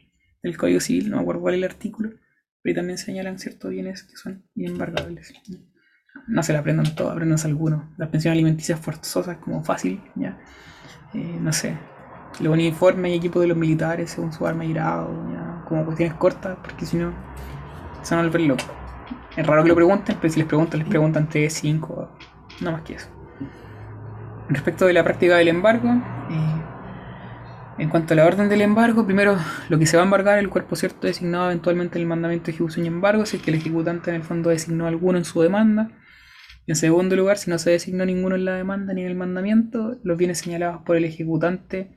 del 0.42 0.58
Código 0.58 0.80
Civil. 0.80 1.10
No 1.10 1.18
me 1.18 1.22
acuerdo 1.24 1.42
cuál 1.42 1.56
es 1.56 1.58
el 1.60 1.64
artículo. 1.64 2.12
Pero 2.64 2.76
también 2.76 2.98
señalan 2.98 3.40
ciertos 3.40 3.72
bienes 3.72 4.04
que 4.04 4.16
son 4.16 4.44
inembargables. 4.56 5.34
¿ya? 5.48 5.60
No 6.28 6.44
se 6.44 6.54
la 6.54 6.60
aprendan 6.60 6.94
todos, 6.96 7.12
aprendanse 7.12 7.48
algunos. 7.48 7.84
Las 7.98 8.10
pensiones 8.10 8.36
alimenticias 8.36 8.80
forzosas 8.80 9.38
como 9.38 9.64
fácil. 9.64 10.02
¿ya? 10.16 10.40
Eh, 11.14 11.38
no 11.42 11.52
sé. 11.52 11.78
Los 12.40 12.54
uniformes 12.54 13.12
y 13.12 13.16
equipos 13.16 13.42
de 13.42 13.48
los 13.48 13.58
militares 13.58 14.12
según 14.12 14.32
su 14.32 14.46
arma 14.46 14.66
y 14.66 14.74
grado. 14.74 15.10
¿ya? 15.32 15.64
Como 15.68 15.86
cuestiones 15.86 16.16
cortas, 16.16 16.58
porque 16.62 16.86
si 16.86 16.98
no 16.98 17.14
se 18.04 18.16
van 18.16 18.26
a 18.26 18.28
volver 18.28 18.42
locos. 18.42 18.70
Es 19.36 19.46
raro 19.46 19.64
que 19.64 19.70
lo 19.70 19.76
pregunten, 19.76 20.18
pero 20.20 20.34
si 20.34 20.40
les 20.40 20.48
preguntan, 20.48 20.80
les 20.80 20.90
preguntan 20.90 21.30
3, 21.30 21.52
5, 21.52 22.18
no 22.62 22.72
más 22.72 22.82
que 22.82 22.96
eso. 22.96 23.21
Respecto 24.52 24.86
de 24.86 24.92
la 24.92 25.06
práctica 25.06 25.38
del 25.38 25.48
embargo, 25.48 25.88
eh, 26.30 26.62
en 27.78 27.88
cuanto 27.88 28.14
a 28.14 28.18
la 28.18 28.26
orden 28.26 28.50
del 28.50 28.62
embargo, 28.62 29.06
primero 29.06 29.38
lo 29.70 29.80
que 29.80 29.86
se 29.86 29.96
va 29.96 30.04
a 30.04 30.06
embargar 30.06 30.40
el 30.40 30.50
cuerpo 30.50 30.76
cierto 30.76 31.08
designado 31.08 31.46
eventualmente 31.46 31.98
en 31.98 32.02
el 32.02 32.10
mandamiento 32.10 32.48
de 32.48 32.52
ejecución 32.52 32.84
y 32.84 32.90
embargo, 32.90 33.26
si 33.26 33.38
es 33.38 33.44
que 33.44 33.52
el 33.52 33.58
ejecutante 33.58 34.10
en 34.10 34.18
el 34.18 34.24
fondo 34.24 34.50
designó 34.50 34.88
alguno 34.88 35.18
en 35.18 35.24
su 35.24 35.42
demanda. 35.42 35.90
En 36.68 36.76
segundo 36.76 37.16
lugar, 37.16 37.38
si 37.38 37.50
no 37.50 37.58
se 37.60 37.72
designó 37.72 38.06
ninguno 38.06 38.36
en 38.36 38.44
la 38.44 38.56
demanda 38.56 38.94
ni 38.94 39.02
en 39.02 39.08
el 39.08 39.16
mandamiento, 39.16 39.98
los 40.04 40.18
bienes 40.18 40.40
señalados 40.40 40.82
por 40.86 40.98
el 40.98 41.06
ejecutante 41.06 41.96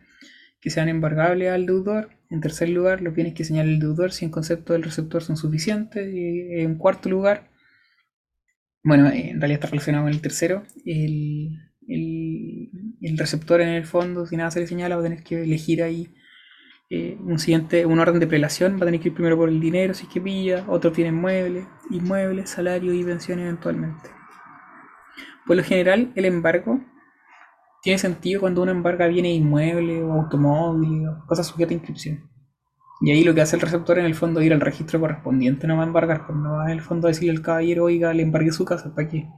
que 0.61 0.71
sean 0.71 0.89
embargables 0.89 1.51
al 1.51 1.67
deudor. 1.67 2.11
En 2.31 2.41
tercer 2.41 2.69
lugar, 2.69 3.03
los 3.03 3.15
bienes 3.15 3.35
que 3.35 3.45
señala 3.45 3.69
el 3.69 3.81
deudor, 3.81 4.13
si 4.13 4.25
en 4.25 4.31
concepto 4.31 4.75
del 4.75 4.85
receptor 4.85 5.25
son 5.25 5.37
suficientes. 5.37 6.09
Y 6.15 6.61
en 6.61 6.77
cuarto 6.79 7.09
lugar, 7.09 7.51
bueno, 8.85 9.09
en 9.09 9.41
realidad 9.41 9.59
está 9.61 9.67
relacionado 9.67 10.05
con 10.05 10.13
el 10.13 10.21
tercero, 10.21 10.63
el, 10.87 11.59
el, 11.89 13.19
receptor 13.19 13.61
en 13.61 13.69
el 13.69 13.85
fondo, 13.85 14.27
si 14.27 14.37
nada 14.37 14.51
se 14.51 14.61
le 14.61 14.67
señala, 14.67 14.97
va 14.97 15.01
a 15.03 15.05
tener 15.05 15.23
que 15.23 15.43
elegir 15.43 15.83
ahí 15.83 16.15
eh, 16.91 17.17
un 17.21 17.39
siguiente, 17.39 17.87
un 17.87 17.99
orden 17.99 18.21
de 18.21 18.27
prelación, 18.27 18.75
va 18.75 18.83
a 18.83 18.87
tener 18.87 19.01
que 19.01 19.09
ir 19.09 19.15
primero 19.15 19.37
por 19.37 19.49
el 19.49 19.61
dinero, 19.61 19.95
si 19.95 20.07
es 20.07 20.13
que 20.13 20.21
pilla, 20.21 20.65
otros 20.69 20.93
tienen 20.93 21.15
muebles, 21.15 21.67
inmuebles, 21.91 22.51
salario 22.51 22.93
y 22.93 23.05
pensión 23.05 23.39
eventualmente. 23.39 24.11
Por 25.47 25.57
lo 25.57 25.63
general, 25.63 26.13
el 26.15 26.25
embargo 26.25 26.81
tiene 27.83 27.99
sentido 27.99 28.41
cuando 28.41 28.63
uno 28.63 28.73
embarga 28.73 29.07
bienes 29.07 29.37
inmuebles 29.37 30.03
o 30.03 30.13
automóviles 30.13 31.09
o 31.09 31.27
cosas 31.27 31.47
sujetas 31.47 31.73
a 31.73 31.75
inscripción. 31.75 32.31
Y 33.03 33.11
ahí 33.11 33.25
lo 33.25 33.35
que 33.35 33.43
hace 33.43 33.57
el 33.57 33.63
receptor 33.63 33.99
en 33.99 34.07
el 34.07 34.15
fondo 34.15 34.41
es 34.41 34.47
ir 34.47 34.55
al 34.55 34.61
registro 34.63 34.99
correspondiente, 35.01 35.67
no 35.67 35.77
va 35.77 35.83
a 35.83 35.87
embargar, 35.87 36.27
pues 36.27 36.39
no 36.39 36.53
va 36.53 36.65
en 36.67 36.71
el 36.71 36.81
fondo 36.81 37.07
a 37.07 37.11
decirle 37.11 37.33
al 37.33 37.43
caballero, 37.43 37.85
oiga, 37.85 38.15
le 38.15 38.23
embargué 38.23 38.53
su 38.53 38.65
casa, 38.65 38.95
¿para 38.95 39.09
qué? 39.09 39.29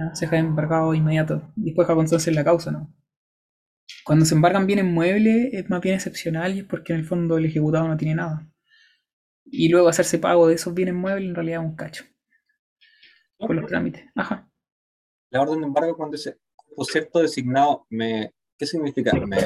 ¿Ya? 0.00 0.14
Se 0.14 0.26
deja 0.26 0.38
embargado 0.38 0.94
inmediato. 0.94 1.52
Después 1.56 1.88
en 2.26 2.34
la 2.34 2.44
causa, 2.44 2.70
¿no? 2.70 2.92
Cuando 4.04 4.24
se 4.24 4.34
embargan 4.34 4.66
bienes 4.66 4.86
muebles 4.86 5.52
es 5.52 5.68
más 5.68 5.80
bien 5.80 5.96
excepcional 5.96 6.54
y 6.54 6.60
es 6.60 6.64
porque 6.64 6.92
en 6.92 7.00
el 7.00 7.04
fondo 7.04 7.36
el 7.36 7.44
ejecutado 7.44 7.86
no 7.86 7.96
tiene 7.96 8.14
nada. 8.14 8.48
Y 9.44 9.68
luego 9.68 9.88
hacerse 9.88 10.18
pago 10.18 10.48
de 10.48 10.54
esos 10.54 10.74
bienes 10.74 10.94
muebles 10.94 11.28
en 11.28 11.34
realidad 11.34 11.62
es 11.62 11.68
un 11.68 11.76
cacho. 11.76 12.04
Por 13.38 13.54
los 13.54 13.66
trámites. 13.66 14.04
Ajá. 14.14 14.50
La 15.30 15.42
orden 15.42 15.60
de 15.60 15.66
embargo 15.66 15.96
cuando 15.96 16.16
ese 16.16 16.38
concepto 16.74 17.20
designado 17.20 17.86
me 17.90 18.32
¿qué 18.58 18.66
significa? 18.66 19.12
Me 19.26 19.36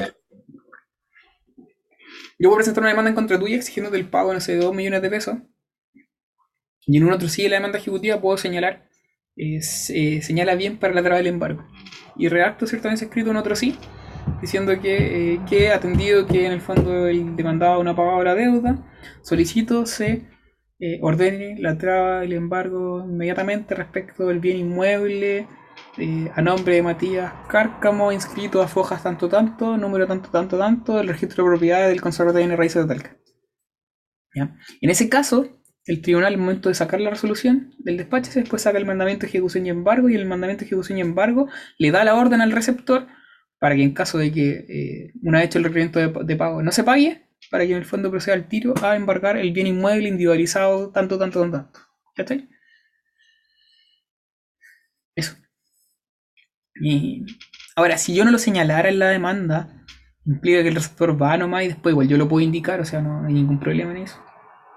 Yo 2.37 2.49
puedo 2.49 2.55
presentar 2.55 2.81
una 2.81 2.89
demanda 2.89 3.09
en 3.09 3.15
contra 3.15 3.39
tuya 3.39 3.55
exigiéndote 3.55 3.97
el 3.97 4.09
pago, 4.09 4.33
no 4.33 4.41
sé, 4.41 4.53
de 4.53 4.59
2 4.59 4.75
millones 4.75 5.01
de 5.01 5.09
pesos. 5.09 5.37
Y 6.87 6.97
en 6.97 7.05
un 7.05 7.13
otro 7.13 7.29
sigue 7.29 7.49
la 7.49 7.55
demanda 7.55 7.79
ejecutiva, 7.79 8.21
puedo 8.21 8.37
señalar, 8.37 8.84
eh, 9.37 9.61
se- 9.61 10.21
señala 10.21 10.55
bien 10.55 10.77
para 10.77 10.93
la 10.93 11.01
traba 11.01 11.17
del 11.17 11.27
embargo. 11.27 11.65
Y 12.17 12.29
redacto 12.29 12.65
ciertamente 12.67 13.05
escrito 13.05 13.31
en 13.31 13.37
otro 13.37 13.55
sí, 13.55 13.77
diciendo 14.41 14.79
que, 14.81 15.33
eh, 15.35 15.39
que 15.49 15.71
atendido 15.71 16.25
que 16.27 16.45
en 16.45 16.51
el 16.53 16.61
fondo 16.61 17.07
el 17.07 17.35
demandado 17.35 17.83
no 17.83 17.91
ha 17.91 18.23
la 18.23 18.35
deuda, 18.35 18.77
solicito 19.21 19.85
se 19.85 20.27
eh, 20.79 20.99
ordene 21.01 21.55
la 21.59 21.77
traba 21.77 22.21
del 22.21 22.33
embargo 22.33 23.03
inmediatamente 23.05 23.75
respecto 23.75 24.27
del 24.27 24.39
bien 24.39 24.57
inmueble 24.57 25.47
eh, 25.97 26.31
a 26.35 26.41
nombre 26.41 26.75
de 26.75 26.83
Matías 26.83 27.33
Cárcamo, 27.47 28.11
inscrito 28.11 28.61
a 28.61 28.67
Fojas 28.67 29.03
tanto 29.03 29.29
tanto, 29.29 29.77
número 29.77 30.07
tanto 30.07 30.29
tanto 30.29 30.57
tanto, 30.57 30.95
del 30.97 31.07
registro 31.09 31.43
de 31.43 31.49
propiedades 31.51 31.89
del 31.89 32.01
conservador 32.01 32.35
de 32.35 32.39
bienes 32.41 32.57
raíces 32.57 32.87
de 32.87 32.93
Talca. 32.93 33.17
En 34.81 34.89
ese 34.89 35.09
caso, 35.09 35.47
el 35.85 36.01
tribunal 36.01 36.33
al 36.33 36.39
momento 36.39 36.69
de 36.69 36.75
sacar 36.75 36.99
la 37.01 37.09
resolución 37.09 37.73
del 37.79 37.97
despacho, 37.97 38.31
después 38.33 38.61
saca 38.61 38.77
el 38.77 38.85
mandamiento 38.85 39.21
de 39.21 39.29
ejecución 39.29 39.65
y 39.65 39.69
embargo, 39.69 40.09
y 40.09 40.15
el 40.15 40.25
mandamiento 40.25 40.61
de 40.61 40.67
ejecución 40.67 40.97
y 40.97 41.01
embargo 41.01 41.47
le 41.77 41.91
da 41.91 42.03
la 42.03 42.15
orden 42.15 42.41
al 42.41 42.51
receptor 42.51 43.07
para 43.59 43.75
que 43.75 43.83
en 43.83 43.93
caso 43.93 44.17
de 44.17 44.31
que 44.31 44.49
eh, 44.69 45.13
una 45.23 45.39
vez 45.39 45.47
hecho 45.47 45.59
el 45.59 45.65
requerimiento 45.65 46.23
de, 46.23 46.35
pago 46.35 46.61
no 46.61 46.71
se 46.71 46.83
pague, 46.83 47.27
para 47.51 47.65
que 47.65 47.71
en 47.71 47.77
el 47.77 47.85
fondo 47.85 48.09
proceda 48.11 48.35
al 48.35 48.47
tiro 48.47 48.73
a 48.81 48.95
embargar 48.95 49.37
el 49.37 49.51
bien 49.51 49.67
inmueble 49.67 50.09
individualizado 50.09 50.91
tanto, 50.91 51.17
tanto, 51.17 51.41
tanto, 51.41 51.57
tanto. 51.57 51.79
¿Cachai? 52.15 52.49
Eso. 55.15 55.35
Y 56.81 57.25
Ahora, 57.77 57.97
si 57.97 58.15
yo 58.15 58.23
no 58.23 58.31
lo 58.31 58.39
señalara 58.39 58.87
en 58.87 58.99
la 58.99 59.09
demanda, 59.09 59.83
implica 60.25 60.61
que 60.61 60.69
el 60.69 60.75
receptor 60.75 61.21
va 61.21 61.35
nomás 61.37 61.65
y 61.65 61.67
después 61.67 61.91
igual 61.91 62.07
yo 62.07 62.17
lo 62.17 62.29
puedo 62.29 62.43
indicar, 62.43 62.79
o 62.79 62.85
sea, 62.85 63.01
no 63.01 63.25
hay 63.25 63.33
ningún 63.33 63.59
problema 63.59 63.91
en 63.91 63.97
eso. 63.97 64.24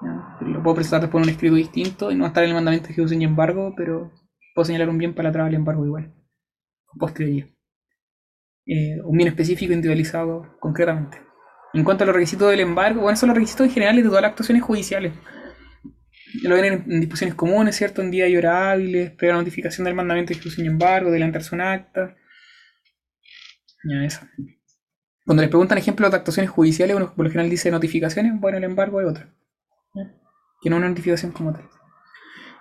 Lo 0.01 0.63
puedo 0.63 0.77
presentar 0.77 1.01
después 1.01 1.23
en 1.23 1.29
un 1.29 1.35
escrito 1.35 1.55
distinto 1.57 2.11
y 2.13 2.15
no 2.15 2.27
estar 2.27 2.45
en 2.45 2.51
el 2.51 2.55
mandamiento 2.55 2.87
de 2.87 2.93
ejecución 2.93 3.21
y 3.21 3.25
embargo, 3.25 3.75
pero 3.77 4.13
puedo 4.55 4.65
señalar 4.65 4.89
un 4.89 4.99
bien 4.99 5.15
para 5.15 5.31
atrás 5.31 5.47
al 5.47 5.55
embargo 5.55 5.85
igual. 5.85 6.15
Posterioridad. 6.99 7.49
Eh, 8.67 9.01
un 9.05 9.17
bien 9.17 9.29
específico 9.29 9.73
individualizado 9.73 10.57
concretamente. 10.61 11.19
En 11.75 11.85
cuanto 11.85 12.05
a 12.05 12.07
los 12.07 12.15
requisitos 12.15 12.51
del 12.51 12.61
embargo, 12.61 13.03
bueno, 13.03 13.17
son 13.17 13.29
los 13.29 13.37
requisitos 13.37 13.67
en 13.67 13.73
generales 13.73 14.05
de 14.05 14.09
todas 14.09 14.23
las 14.23 14.31
actuaciones 14.31 14.63
judiciales. 14.63 15.13
Lo 16.43 16.55
ven 16.55 16.65
en, 16.65 16.73
en 16.93 17.01
disposiciones 17.01 17.35
comunes, 17.35 17.77
¿cierto? 17.77 18.03
En 18.03 18.11
día 18.11 18.29
y 18.29 18.37
hora 18.37 18.71
hábiles, 18.71 19.11
previa 19.13 19.37
notificación 19.37 19.85
del 19.85 19.95
mandamiento 19.95 20.29
de 20.29 20.35
ejecución 20.35 20.67
y 20.67 20.69
embargo, 20.69 21.09
adelantarse 21.09 21.55
un 21.55 21.61
acta. 21.61 22.17
Ya, 23.85 24.05
eso. 24.05 24.21
Cuando 25.25 25.43
les 25.43 25.51
preguntan 25.51 25.79
ejemplos 25.79 26.11
de 26.11 26.17
actuaciones 26.17 26.51
judiciales, 26.51 26.97
uno 26.97 27.15
por 27.15 27.25
lo 27.25 27.31
general 27.31 27.51
dice 27.51 27.71
notificaciones, 27.71 28.33
bueno, 28.39 28.59
el 28.59 28.65
embargo 28.65 29.01
es 29.01 29.09
otra. 29.09 29.35
Que 30.61 30.71
no 30.71 30.77
una 30.77 30.89
notificación 30.89 31.33
como 31.33 31.53
tal. 31.53 31.69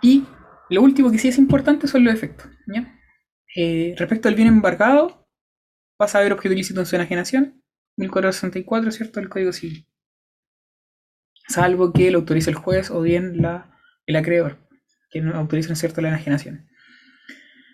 Y 0.02 0.26
lo 0.70 0.82
último 0.82 1.12
que 1.12 1.20
sí 1.20 1.28
es 1.28 1.38
importante 1.38 1.88
son 1.88 2.04
los 2.04 2.14
efectos. 2.14 2.48
Eh, 3.56 3.96
respecto 3.98 4.28
al 4.30 4.36
bien 4.36 4.48
embargado, 4.48 5.28
pasa 5.98 6.18
a 6.18 6.22
haber 6.22 6.34
objeto 6.34 6.54
ilícito 6.54 6.80
en 6.82 6.86
su 6.86 6.96
enajenación, 6.96 7.64
1464, 7.98 8.92
¿cierto? 8.92 9.20
El 9.20 9.30
Código 9.30 9.54
Civil. 9.54 9.88
Salvo 11.48 11.94
que 11.94 12.12
lo 12.12 12.20
autorice 12.20 12.52
el 12.52 12.56
juez 12.56 12.92
o 12.92 13.02
bien 13.02 13.42
la, 13.42 13.72
el 14.06 14.16
acreedor, 14.18 14.58
que 15.10 15.20
no 15.22 15.36
autoricen, 15.36 15.76
¿cierto?, 15.76 16.00
la 16.02 16.10
enajenación. 16.10 16.68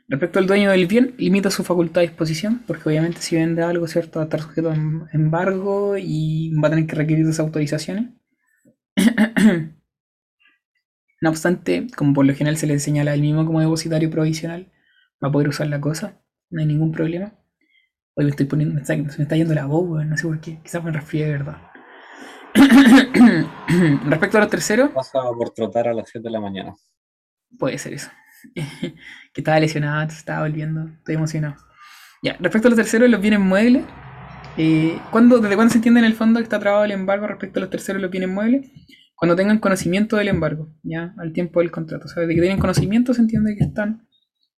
Respecto 0.08 0.40
al 0.40 0.48
dueño 0.48 0.72
del 0.72 0.88
bien, 0.88 1.14
limita 1.18 1.50
su 1.50 1.64
facultad 1.64 2.02
de 2.02 2.08
disposición, 2.08 2.64
porque 2.68 2.88
obviamente 2.90 3.22
si 3.22 3.36
vende 3.36 3.64
algo, 3.64 3.88
¿cierto?, 3.88 4.20
va 4.20 4.24
a 4.24 4.26
estar 4.28 4.42
sujeto 4.42 4.70
a 4.72 4.76
em- 4.76 5.08
embargo 5.14 5.96
y 5.98 6.54
va 6.62 6.68
a 6.68 6.72
tener 6.72 6.88
que 6.88 6.96
requerir 6.96 7.26
esas 7.26 7.40
autorizaciones. 7.40 8.10
No 11.22 11.30
obstante, 11.30 11.88
como 11.96 12.14
por 12.14 12.26
lo 12.26 12.36
general 12.36 12.58
se 12.58 12.68
le 12.68 12.78
señala 12.80 13.14
el 13.14 13.22
mismo 13.22 13.46
como 13.46 13.62
depositario 13.62 14.10
provisional, 14.10 14.74
va 15.24 15.30
a 15.30 15.32
poder 15.32 15.48
usar 15.48 15.68
la 15.68 15.80
cosa, 15.80 16.22
no 16.50 16.60
hay 16.60 16.68
ningún 16.68 16.92
problema. 16.92 17.34
Hoy 18.16 18.26
me 18.26 18.32
estoy 18.32 18.46
poniendo, 18.46 18.76
me 18.76 18.82
está, 18.82 18.94
se 18.94 19.20
me 19.20 19.24
está 19.24 19.38
yendo 19.38 19.54
la 19.54 19.66
voz, 19.66 19.88
weón, 19.88 20.10
no 20.10 20.18
sé 20.18 20.28
por 20.28 20.42
qué, 20.42 20.60
quizás 20.62 20.84
me 20.84 20.92
resfrié 20.92 21.28
de 21.28 21.32
verdad. 21.32 21.58
Respecto 24.06 24.38
a 24.38 24.42
los 24.42 24.50
terceros, 24.50 24.92
Pasa 24.92 25.22
por 25.38 25.52
trotar 25.52 25.88
a 25.88 25.94
las 25.94 26.10
7 26.10 26.28
de 26.28 26.30
la 26.30 26.42
mañana. 26.42 26.76
Puede 27.58 27.78
ser 27.78 27.94
eso. 27.94 28.12
que 28.54 28.94
estaba 29.34 29.62
lesionado, 29.62 30.10
estaba 30.10 30.42
volviendo. 30.42 30.90
Estoy 30.90 31.16
emocionado. 31.16 31.56
Ya, 32.22 32.36
respecto 32.40 32.68
a 32.68 32.72
los 32.72 32.78
terceros, 32.78 33.10
los 33.10 33.22
bienes 33.22 33.40
muebles. 33.40 33.86
Eh, 34.58 35.00
¿cuándo- 35.12 35.40
¿Desde 35.40 35.56
cuándo 35.56 35.72
se 35.72 35.78
entiende 35.80 36.00
en 36.00 36.06
el 36.06 36.14
fondo 36.14 36.40
que 36.40 36.44
está 36.44 36.60
trabado 36.60 36.86
el 36.86 36.92
embargo 36.92 37.28
respecto 37.28 37.60
a 37.60 37.62
los 37.62 37.70
terceros 37.70 38.02
los 38.02 38.12
bienes 38.12 38.30
muebles? 38.30 38.70
Cuando 39.16 39.36
tengan 39.36 39.60
conocimiento 39.60 40.18
del 40.18 40.28
embargo, 40.28 40.74
ya, 40.84 41.14
al 41.18 41.32
tiempo 41.34 41.60
del 41.62 41.72
contrato. 41.72 42.06
O 42.06 42.08
sea, 42.08 42.22
desde 42.22 42.36
que 42.36 42.42
tienen 42.42 42.60
conocimiento 42.60 43.14
se 43.14 43.22
entiende 43.22 43.56
que 43.58 43.64
están, 43.64 44.08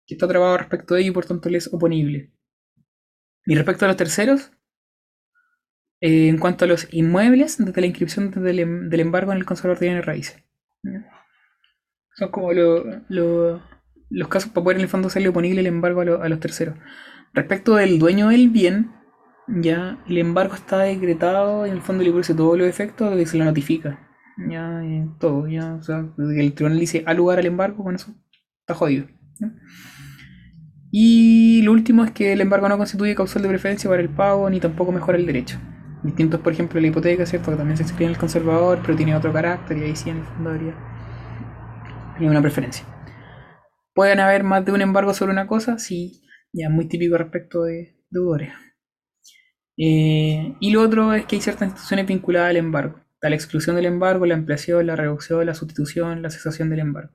que 0.06 0.14
está 0.14 0.26
trabado 0.26 0.56
respecto 0.58 0.94
de 0.94 1.02
ello 1.02 1.10
y 1.10 1.14
por 1.14 1.24
tanto 1.26 1.48
les 1.48 1.66
es 1.66 1.74
oponible. 1.74 2.32
Y 3.44 3.54
respecto 3.54 3.84
a 3.84 3.88
los 3.88 3.96
terceros, 3.96 4.50
eh, 6.00 6.28
en 6.28 6.38
cuanto 6.38 6.64
a 6.64 6.68
los 6.68 6.88
inmuebles, 6.92 7.58
desde 7.64 7.80
la 7.80 7.86
inscripción 7.86 8.30
del, 8.30 8.58
em- 8.58 8.88
del 8.88 9.00
embargo 9.00 9.32
en 9.32 9.38
el 9.38 9.44
conservador 9.44 9.78
de 9.78 9.86
bienes 9.86 10.04
raíces. 10.06 10.42
Son 12.16 12.30
como 12.30 12.52
lo- 12.52 12.84
lo- 13.08 13.62
los 14.10 14.28
casos 14.28 14.50
para 14.50 14.64
poder 14.64 14.76
en 14.78 14.82
el 14.82 14.88
fondo 14.88 15.08
hacerle 15.08 15.28
oponible 15.28 15.60
el 15.60 15.66
embargo 15.66 16.00
a 16.00 16.28
los 16.28 16.40
terceros. 16.40 16.76
Respecto 17.34 17.76
del 17.76 17.98
dueño 17.98 18.28
del 18.28 18.48
bien, 18.50 18.92
ya 19.48 19.98
el 20.08 20.18
embargo 20.18 20.54
está 20.54 20.80
decretado 20.80 21.66
y 21.66 21.70
en 21.70 21.76
el 21.76 21.82
fondo 21.82 22.02
le 22.02 22.10
produce 22.10 22.34
todos 22.34 22.58
los 22.58 22.66
efectos 22.66 23.10
desde 23.10 23.22
que 23.22 23.30
se 23.30 23.38
lo 23.38 23.44
notifica. 23.44 23.98
Ya, 24.50 24.82
eh, 24.84 25.08
todo, 25.18 25.46
ya, 25.48 25.74
o 25.74 25.82
sea, 25.82 26.04
el 26.18 26.52
tribunal 26.52 26.78
dice 26.78 27.02
al 27.06 27.16
lugar 27.16 27.38
al 27.38 27.46
embargo, 27.46 27.82
con 27.82 27.94
eso 27.94 28.14
está 28.60 28.74
jodido. 28.74 29.06
Y 30.90 31.62
lo 31.62 31.72
último 31.72 32.04
es 32.04 32.10
que 32.10 32.32
el 32.32 32.40
embargo 32.40 32.68
no 32.68 32.78
constituye 32.78 33.14
causal 33.14 33.42
de 33.42 33.48
preferencia 33.48 33.88
para 33.88 34.02
el 34.02 34.08
pago 34.08 34.48
ni 34.50 34.60
tampoco 34.60 34.92
mejora 34.92 35.18
el 35.18 35.26
derecho. 35.26 35.58
Distintos, 36.02 36.40
por 36.40 36.52
ejemplo, 36.52 36.80
la 36.80 36.86
hipoteca, 36.86 37.26
¿cierto? 37.26 37.50
Que 37.50 37.56
también 37.56 37.76
se 37.76 37.82
inscribe 37.82 38.06
en 38.06 38.12
el 38.12 38.18
conservador, 38.18 38.80
pero 38.82 38.96
tiene 38.96 39.16
otro 39.16 39.32
carácter 39.32 39.78
y 39.78 39.84
ahí 39.84 39.96
sí 39.96 40.10
en 40.10 40.18
el 40.18 40.24
fondo 40.24 40.50
habría 40.50 40.74
una 42.20 42.42
preferencia. 42.42 42.84
¿Pueden 43.94 44.20
haber 44.20 44.44
más 44.44 44.64
de 44.64 44.72
un 44.72 44.82
embargo 44.82 45.14
sobre 45.14 45.32
una 45.32 45.46
cosa? 45.46 45.78
Sí, 45.78 46.22
ya 46.52 46.68
muy 46.68 46.86
típico 46.86 47.16
respecto 47.16 47.64
de 47.64 47.96
deudores. 48.10 48.52
Eh, 49.76 50.56
y 50.58 50.70
lo 50.70 50.82
otro 50.82 51.12
es 51.14 51.26
que 51.26 51.36
hay 51.36 51.42
ciertas 51.42 51.68
instituciones 51.68 52.06
vinculadas 52.06 52.50
al 52.50 52.56
embargo. 52.56 53.00
La 53.22 53.34
exclusión 53.34 53.76
del 53.76 53.86
embargo, 53.86 54.24
la 54.26 54.34
ampliación, 54.34 54.86
la 54.86 54.96
reducción, 54.96 55.44
la 55.44 55.54
sustitución, 55.54 56.22
la 56.22 56.30
cesación 56.30 56.70
del 56.70 56.80
embargo. 56.80 57.12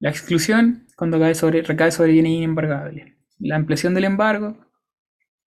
La 0.00 0.10
exclusión, 0.10 0.88
cuando 0.96 1.20
cae 1.20 1.34
sobre, 1.34 1.62
recae 1.62 1.92
sobre 1.92 2.12
bienes 2.12 2.32
inembargables. 2.32 3.12
La 3.38 3.56
ampliación 3.56 3.94
del 3.94 4.04
embargo, 4.04 4.58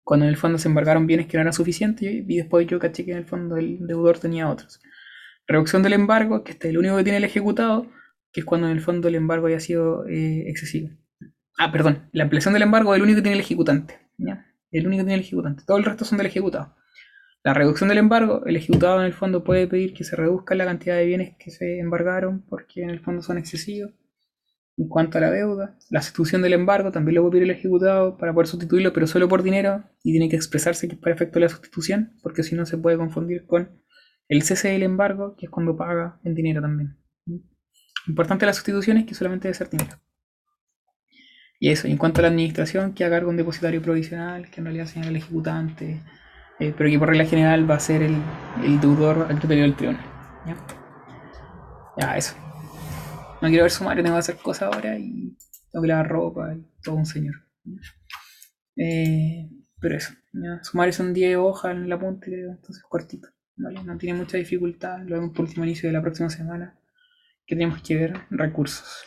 cuando 0.04 0.26
en 0.26 0.30
el 0.30 0.38
fondo 0.38 0.58
se 0.58 0.70
embargaron 0.70 1.06
bienes 1.06 1.28
que 1.28 1.36
no 1.36 1.42
eran 1.42 1.54
suficientes 1.54 2.10
y, 2.10 2.22
después 2.22 2.66
yo 2.66 2.80
caché 2.80 3.04
que 3.04 3.12
en 3.12 3.18
el 3.18 3.26
fondo 3.26 3.58
el 3.58 3.86
deudor 3.86 4.20
tenía 4.20 4.50
otros. 4.50 4.80
Reducción 5.46 5.84
del 5.84 5.94
embargo, 5.94 6.46
que 6.46 6.54
este 6.54 6.68
es 6.68 6.72
el 6.72 6.78
único 6.78 6.96
que 6.96 7.04
tiene 7.04 7.18
el 7.18 7.26
ejecutado, 7.26 7.88
que 8.32 8.40
es 8.40 8.46
cuando 8.46 8.68
en 8.68 8.74
el 8.74 8.82
fondo 8.82 9.10
el 9.10 9.16
embargo 9.16 9.48
haya 9.48 9.60
sido 9.60 10.08
eh, 10.08 10.46
excesivo. 10.48 10.92
Ah, 11.58 11.72
perdón, 11.72 12.08
la 12.14 12.24
ampliación 12.24 12.54
del 12.54 12.64
embargo 12.64 12.94
es 12.94 13.00
el 13.00 13.04
único 13.04 13.18
que 13.18 13.24
tiene 13.24 13.36
el 13.36 13.42
ejecutante. 13.42 14.00
El 14.72 14.88
único 14.88 15.02
que 15.02 15.06
tiene 15.06 15.16
el 15.16 15.22
ejecutante. 15.22 15.64
Todo 15.66 15.78
el 15.78 15.86
resto 15.86 16.06
son 16.06 16.18
del 16.18 16.28
ejecutado. 16.28 16.76
La 17.44 17.54
reducción 17.54 17.88
del 17.90 18.00
embargo, 18.00 18.46
el 18.46 18.58
ejecutado 18.58 19.00
en 19.00 19.06
el 19.06 19.14
fondo 19.14 19.44
puede 19.44 19.68
pedir 19.68 19.94
que 19.94 20.04
se 20.04 20.16
reduzca 20.16 20.56
la 20.56 20.66
cantidad 20.66 20.98
de 20.98 21.06
bienes 21.06 21.38
que 21.40 21.52
se 21.52 21.80
embargaron 21.80 22.42
porque 22.50 22.82
en 22.84 22.90
el 22.90 23.00
fondo 23.00 23.22
son 23.22 23.38
excesivos. 23.38 23.94
En 24.76 24.90
cuanto 24.90 25.18
a 25.18 25.22
la 25.22 25.32
deuda, 25.32 25.78
la 25.90 26.02
sustitución 26.02 26.42
del 26.42 26.54
embargo 26.54 26.92
también 26.92 27.16
lo 27.16 27.22
puede 27.22 27.32
pedir 27.32 27.44
el 27.44 27.52
ejecutado 27.52 28.18
para 28.18 28.34
poder 28.34 28.48
sustituirlo, 28.48 28.94
pero 28.94 29.08
solo 29.08 29.28
por 29.28 29.44
dinero 29.44 29.84
y 30.04 30.12
tiene 30.12 30.30
que 30.30 30.36
expresarse 30.36 30.88
que 30.88 30.96
es 30.96 31.02
para 31.02 31.16
efecto 31.16 31.40
de 31.40 31.46
la 31.46 31.50
sustitución, 31.50 32.18
porque 32.22 32.44
si 32.44 32.54
no 32.54 32.66
se 32.66 32.78
puede 32.78 32.98
confundir 32.98 33.46
con 33.48 33.82
el 34.28 34.44
cese 34.44 34.68
del 34.70 34.84
embargo, 34.84 35.36
que 35.38 35.46
es 35.46 35.50
cuando 35.50 35.78
paga 35.78 36.20
en 36.24 36.36
dinero 36.36 36.62
también. 36.62 36.98
Importante 38.08 38.46
la 38.46 38.54
sustitución 38.54 38.98
es 38.98 39.06
que 39.06 39.16
solamente 39.16 39.48
debe 39.48 39.58
ser 39.58 39.70
dinero. 39.70 39.98
Y 41.60 41.72
eso, 41.72 41.88
y 41.88 41.92
en 41.92 41.98
cuanto 41.98 42.22
a 42.22 42.24
la 42.24 42.28
administración, 42.28 42.94
que 42.94 43.04
a 43.04 43.10
cargo 43.10 43.30
un 43.30 43.38
depositario 43.38 43.82
provisional, 43.82 44.50
que 44.50 44.62
en 44.62 44.66
realidad 44.66 44.86
señala 44.86 45.10
el 45.10 45.16
ejecutante, 45.18 46.00
eh, 46.60 46.74
pero 46.78 46.90
que 46.90 47.00
por 47.00 47.10
regla 47.10 47.26
general 47.26 47.70
va 47.70 47.76
a 47.76 47.80
ser 47.80 48.04
el, 48.04 48.16
el 48.64 48.80
deudor 48.80 49.28
al 49.30 49.40
criterio 49.40 49.64
del 49.64 49.76
tribunal. 49.76 50.06
¿ya? 51.98 52.18
eso. 52.18 52.36
No 53.42 53.48
quiero 53.50 53.64
ver 53.64 53.72
sumario, 53.72 54.04
tengo 54.04 54.16
que 54.16 54.20
hacer 54.20 54.38
cosas 54.38 54.74
ahora 54.74 54.98
y 54.98 55.36
tengo 55.72 55.82
que 55.82 55.88
lavar 55.88 56.08
ropa 56.08 56.54
y 56.56 56.66
todo 56.84 56.96
un 56.96 57.06
señor. 57.06 57.36
Eh, 58.76 59.50
pero 59.80 59.98
eso, 59.98 60.14
¿ya? 60.34 60.64
sumario 60.64 60.94
son 60.94 61.14
10 61.14 61.38
hojas 61.38 61.76
en 61.76 61.84
el 61.84 61.92
apunte, 61.92 62.32
entonces 62.32 62.84
cortito. 62.88 63.30
No 63.56 63.98
tiene 63.98 64.18
mucha 64.20 64.38
dificultad, 64.38 65.00
lo 65.00 65.16
vemos 65.16 65.36
por 65.36 65.46
último 65.46 65.66
inicio 65.66 65.90
de 65.90 65.94
la 65.94 66.02
próxima 66.02 66.30
semana. 66.30 66.78
Que 67.46 67.56
tenemos 67.56 67.82
que 67.82 67.96
ver 67.96 68.14
recursos. 68.30 69.06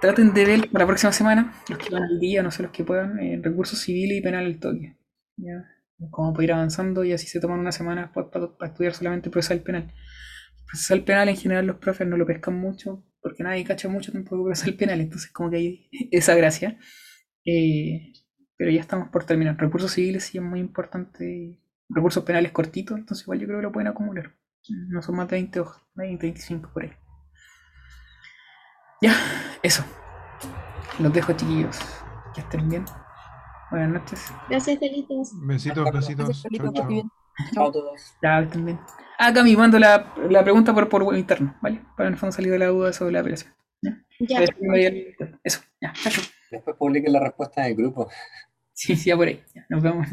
Traten 0.00 0.34
de 0.34 0.44
ver 0.44 0.70
para 0.70 0.84
la 0.84 0.86
próxima 0.86 1.12
semana, 1.12 1.54
los 1.68 1.78
que 1.78 1.90
van 1.90 2.02
al 2.02 2.20
día, 2.20 2.42
no 2.42 2.50
sé 2.50 2.62
los 2.62 2.72
que 2.72 2.84
puedan, 2.84 3.18
eh, 3.20 3.40
recursos 3.42 3.78
civiles 3.78 4.18
y 4.18 4.20
penal 4.20 4.44
al 4.44 4.58
toque. 4.58 4.96
¿ya? 5.36 5.64
Como 6.10 6.32
para 6.32 6.44
ir 6.44 6.52
avanzando 6.52 7.04
y 7.04 7.12
así 7.12 7.26
se 7.26 7.40
toman 7.40 7.60
una 7.60 7.72
semana 7.72 8.12
para 8.12 8.50
estudiar 8.66 8.92
solamente 8.92 9.30
procesal 9.30 9.60
penal. 9.60 9.92
Procesal 10.66 11.04
penal 11.04 11.28
en 11.28 11.36
general 11.36 11.66
los 11.66 11.76
profes 11.76 12.06
no 12.06 12.16
lo 12.16 12.26
pescan 12.26 12.58
mucho 12.58 13.04
porque 13.22 13.42
nadie 13.42 13.64
cacha 13.64 13.88
mucho 13.88 14.12
tampoco 14.12 14.44
procesal 14.44 14.74
penal, 14.74 15.00
entonces 15.00 15.30
como 15.32 15.50
que 15.50 15.56
hay 15.56 15.88
esa 16.10 16.34
gracia. 16.34 16.78
Eh, 17.46 18.12
pero 18.56 18.70
ya 18.70 18.80
estamos 18.80 19.08
por 19.08 19.24
terminar. 19.24 19.56
Recursos 19.58 19.92
civiles 19.92 20.24
sí 20.24 20.38
es 20.38 20.44
muy 20.44 20.60
importante. 20.60 21.60
Recursos 21.88 22.24
penales 22.24 22.52
cortitos, 22.52 22.98
entonces 22.98 23.24
igual 23.24 23.40
yo 23.40 23.46
creo 23.46 23.58
que 23.58 23.64
lo 23.64 23.72
pueden 23.72 23.88
acumular. 23.88 24.34
No 24.88 25.02
son 25.02 25.16
más 25.16 25.28
de 25.28 25.36
20 25.36 25.60
hojas, 25.60 25.82
20, 25.94 26.26
25 26.26 26.70
por 26.72 26.84
ahí. 26.84 26.90
Ya, 29.04 29.12
eso. 29.62 29.84
Los 30.98 31.12
dejo 31.12 31.34
chiquillos. 31.34 31.78
Que 32.34 32.40
estén 32.40 32.70
bien. 32.70 32.86
Buenas 33.70 33.90
noches. 33.90 34.32
Gracias, 34.48 34.80
Delitos. 34.80 35.30
Besitos, 35.42 35.92
besitos. 35.92 36.42
Chau, 36.42 36.72
chau. 36.72 37.10
Chao 37.52 37.68
a 37.68 37.72
todos. 37.72 38.14
Ya, 38.22 38.38
que 38.38 38.44
estén 38.44 38.64
bien. 38.64 38.80
Ah, 39.18 39.30
Cami, 39.30 39.56
mando 39.56 39.78
la, 39.78 40.14
la 40.30 40.42
pregunta 40.42 40.72
por, 40.72 40.88
por 40.88 41.02
web 41.02 41.18
interno, 41.18 41.54
¿vale? 41.60 41.84
Para 41.98 42.08
en 42.08 42.14
el 42.14 42.18
fondo 42.18 42.32
salir 42.32 42.50
de 42.50 42.58
la 42.58 42.68
duda 42.68 42.94
sobre 42.94 43.12
la 43.12 43.20
apelación. 43.20 43.54
Ya. 44.20 44.42
Eso, 45.42 45.60
ya, 45.82 45.92
chao, 45.92 46.10
chao. 46.10 46.24
Después 46.50 46.74
publiquen 46.78 47.12
la 47.12 47.20
respuesta 47.20 47.60
en 47.60 47.72
el 47.72 47.76
grupo. 47.76 48.08
Sí, 48.72 48.96
sí, 48.96 49.10
ya 49.10 49.16
por 49.18 49.28
ahí. 49.28 49.44
Ya, 49.54 49.66
nos 49.68 49.82
vemos. 49.82 50.08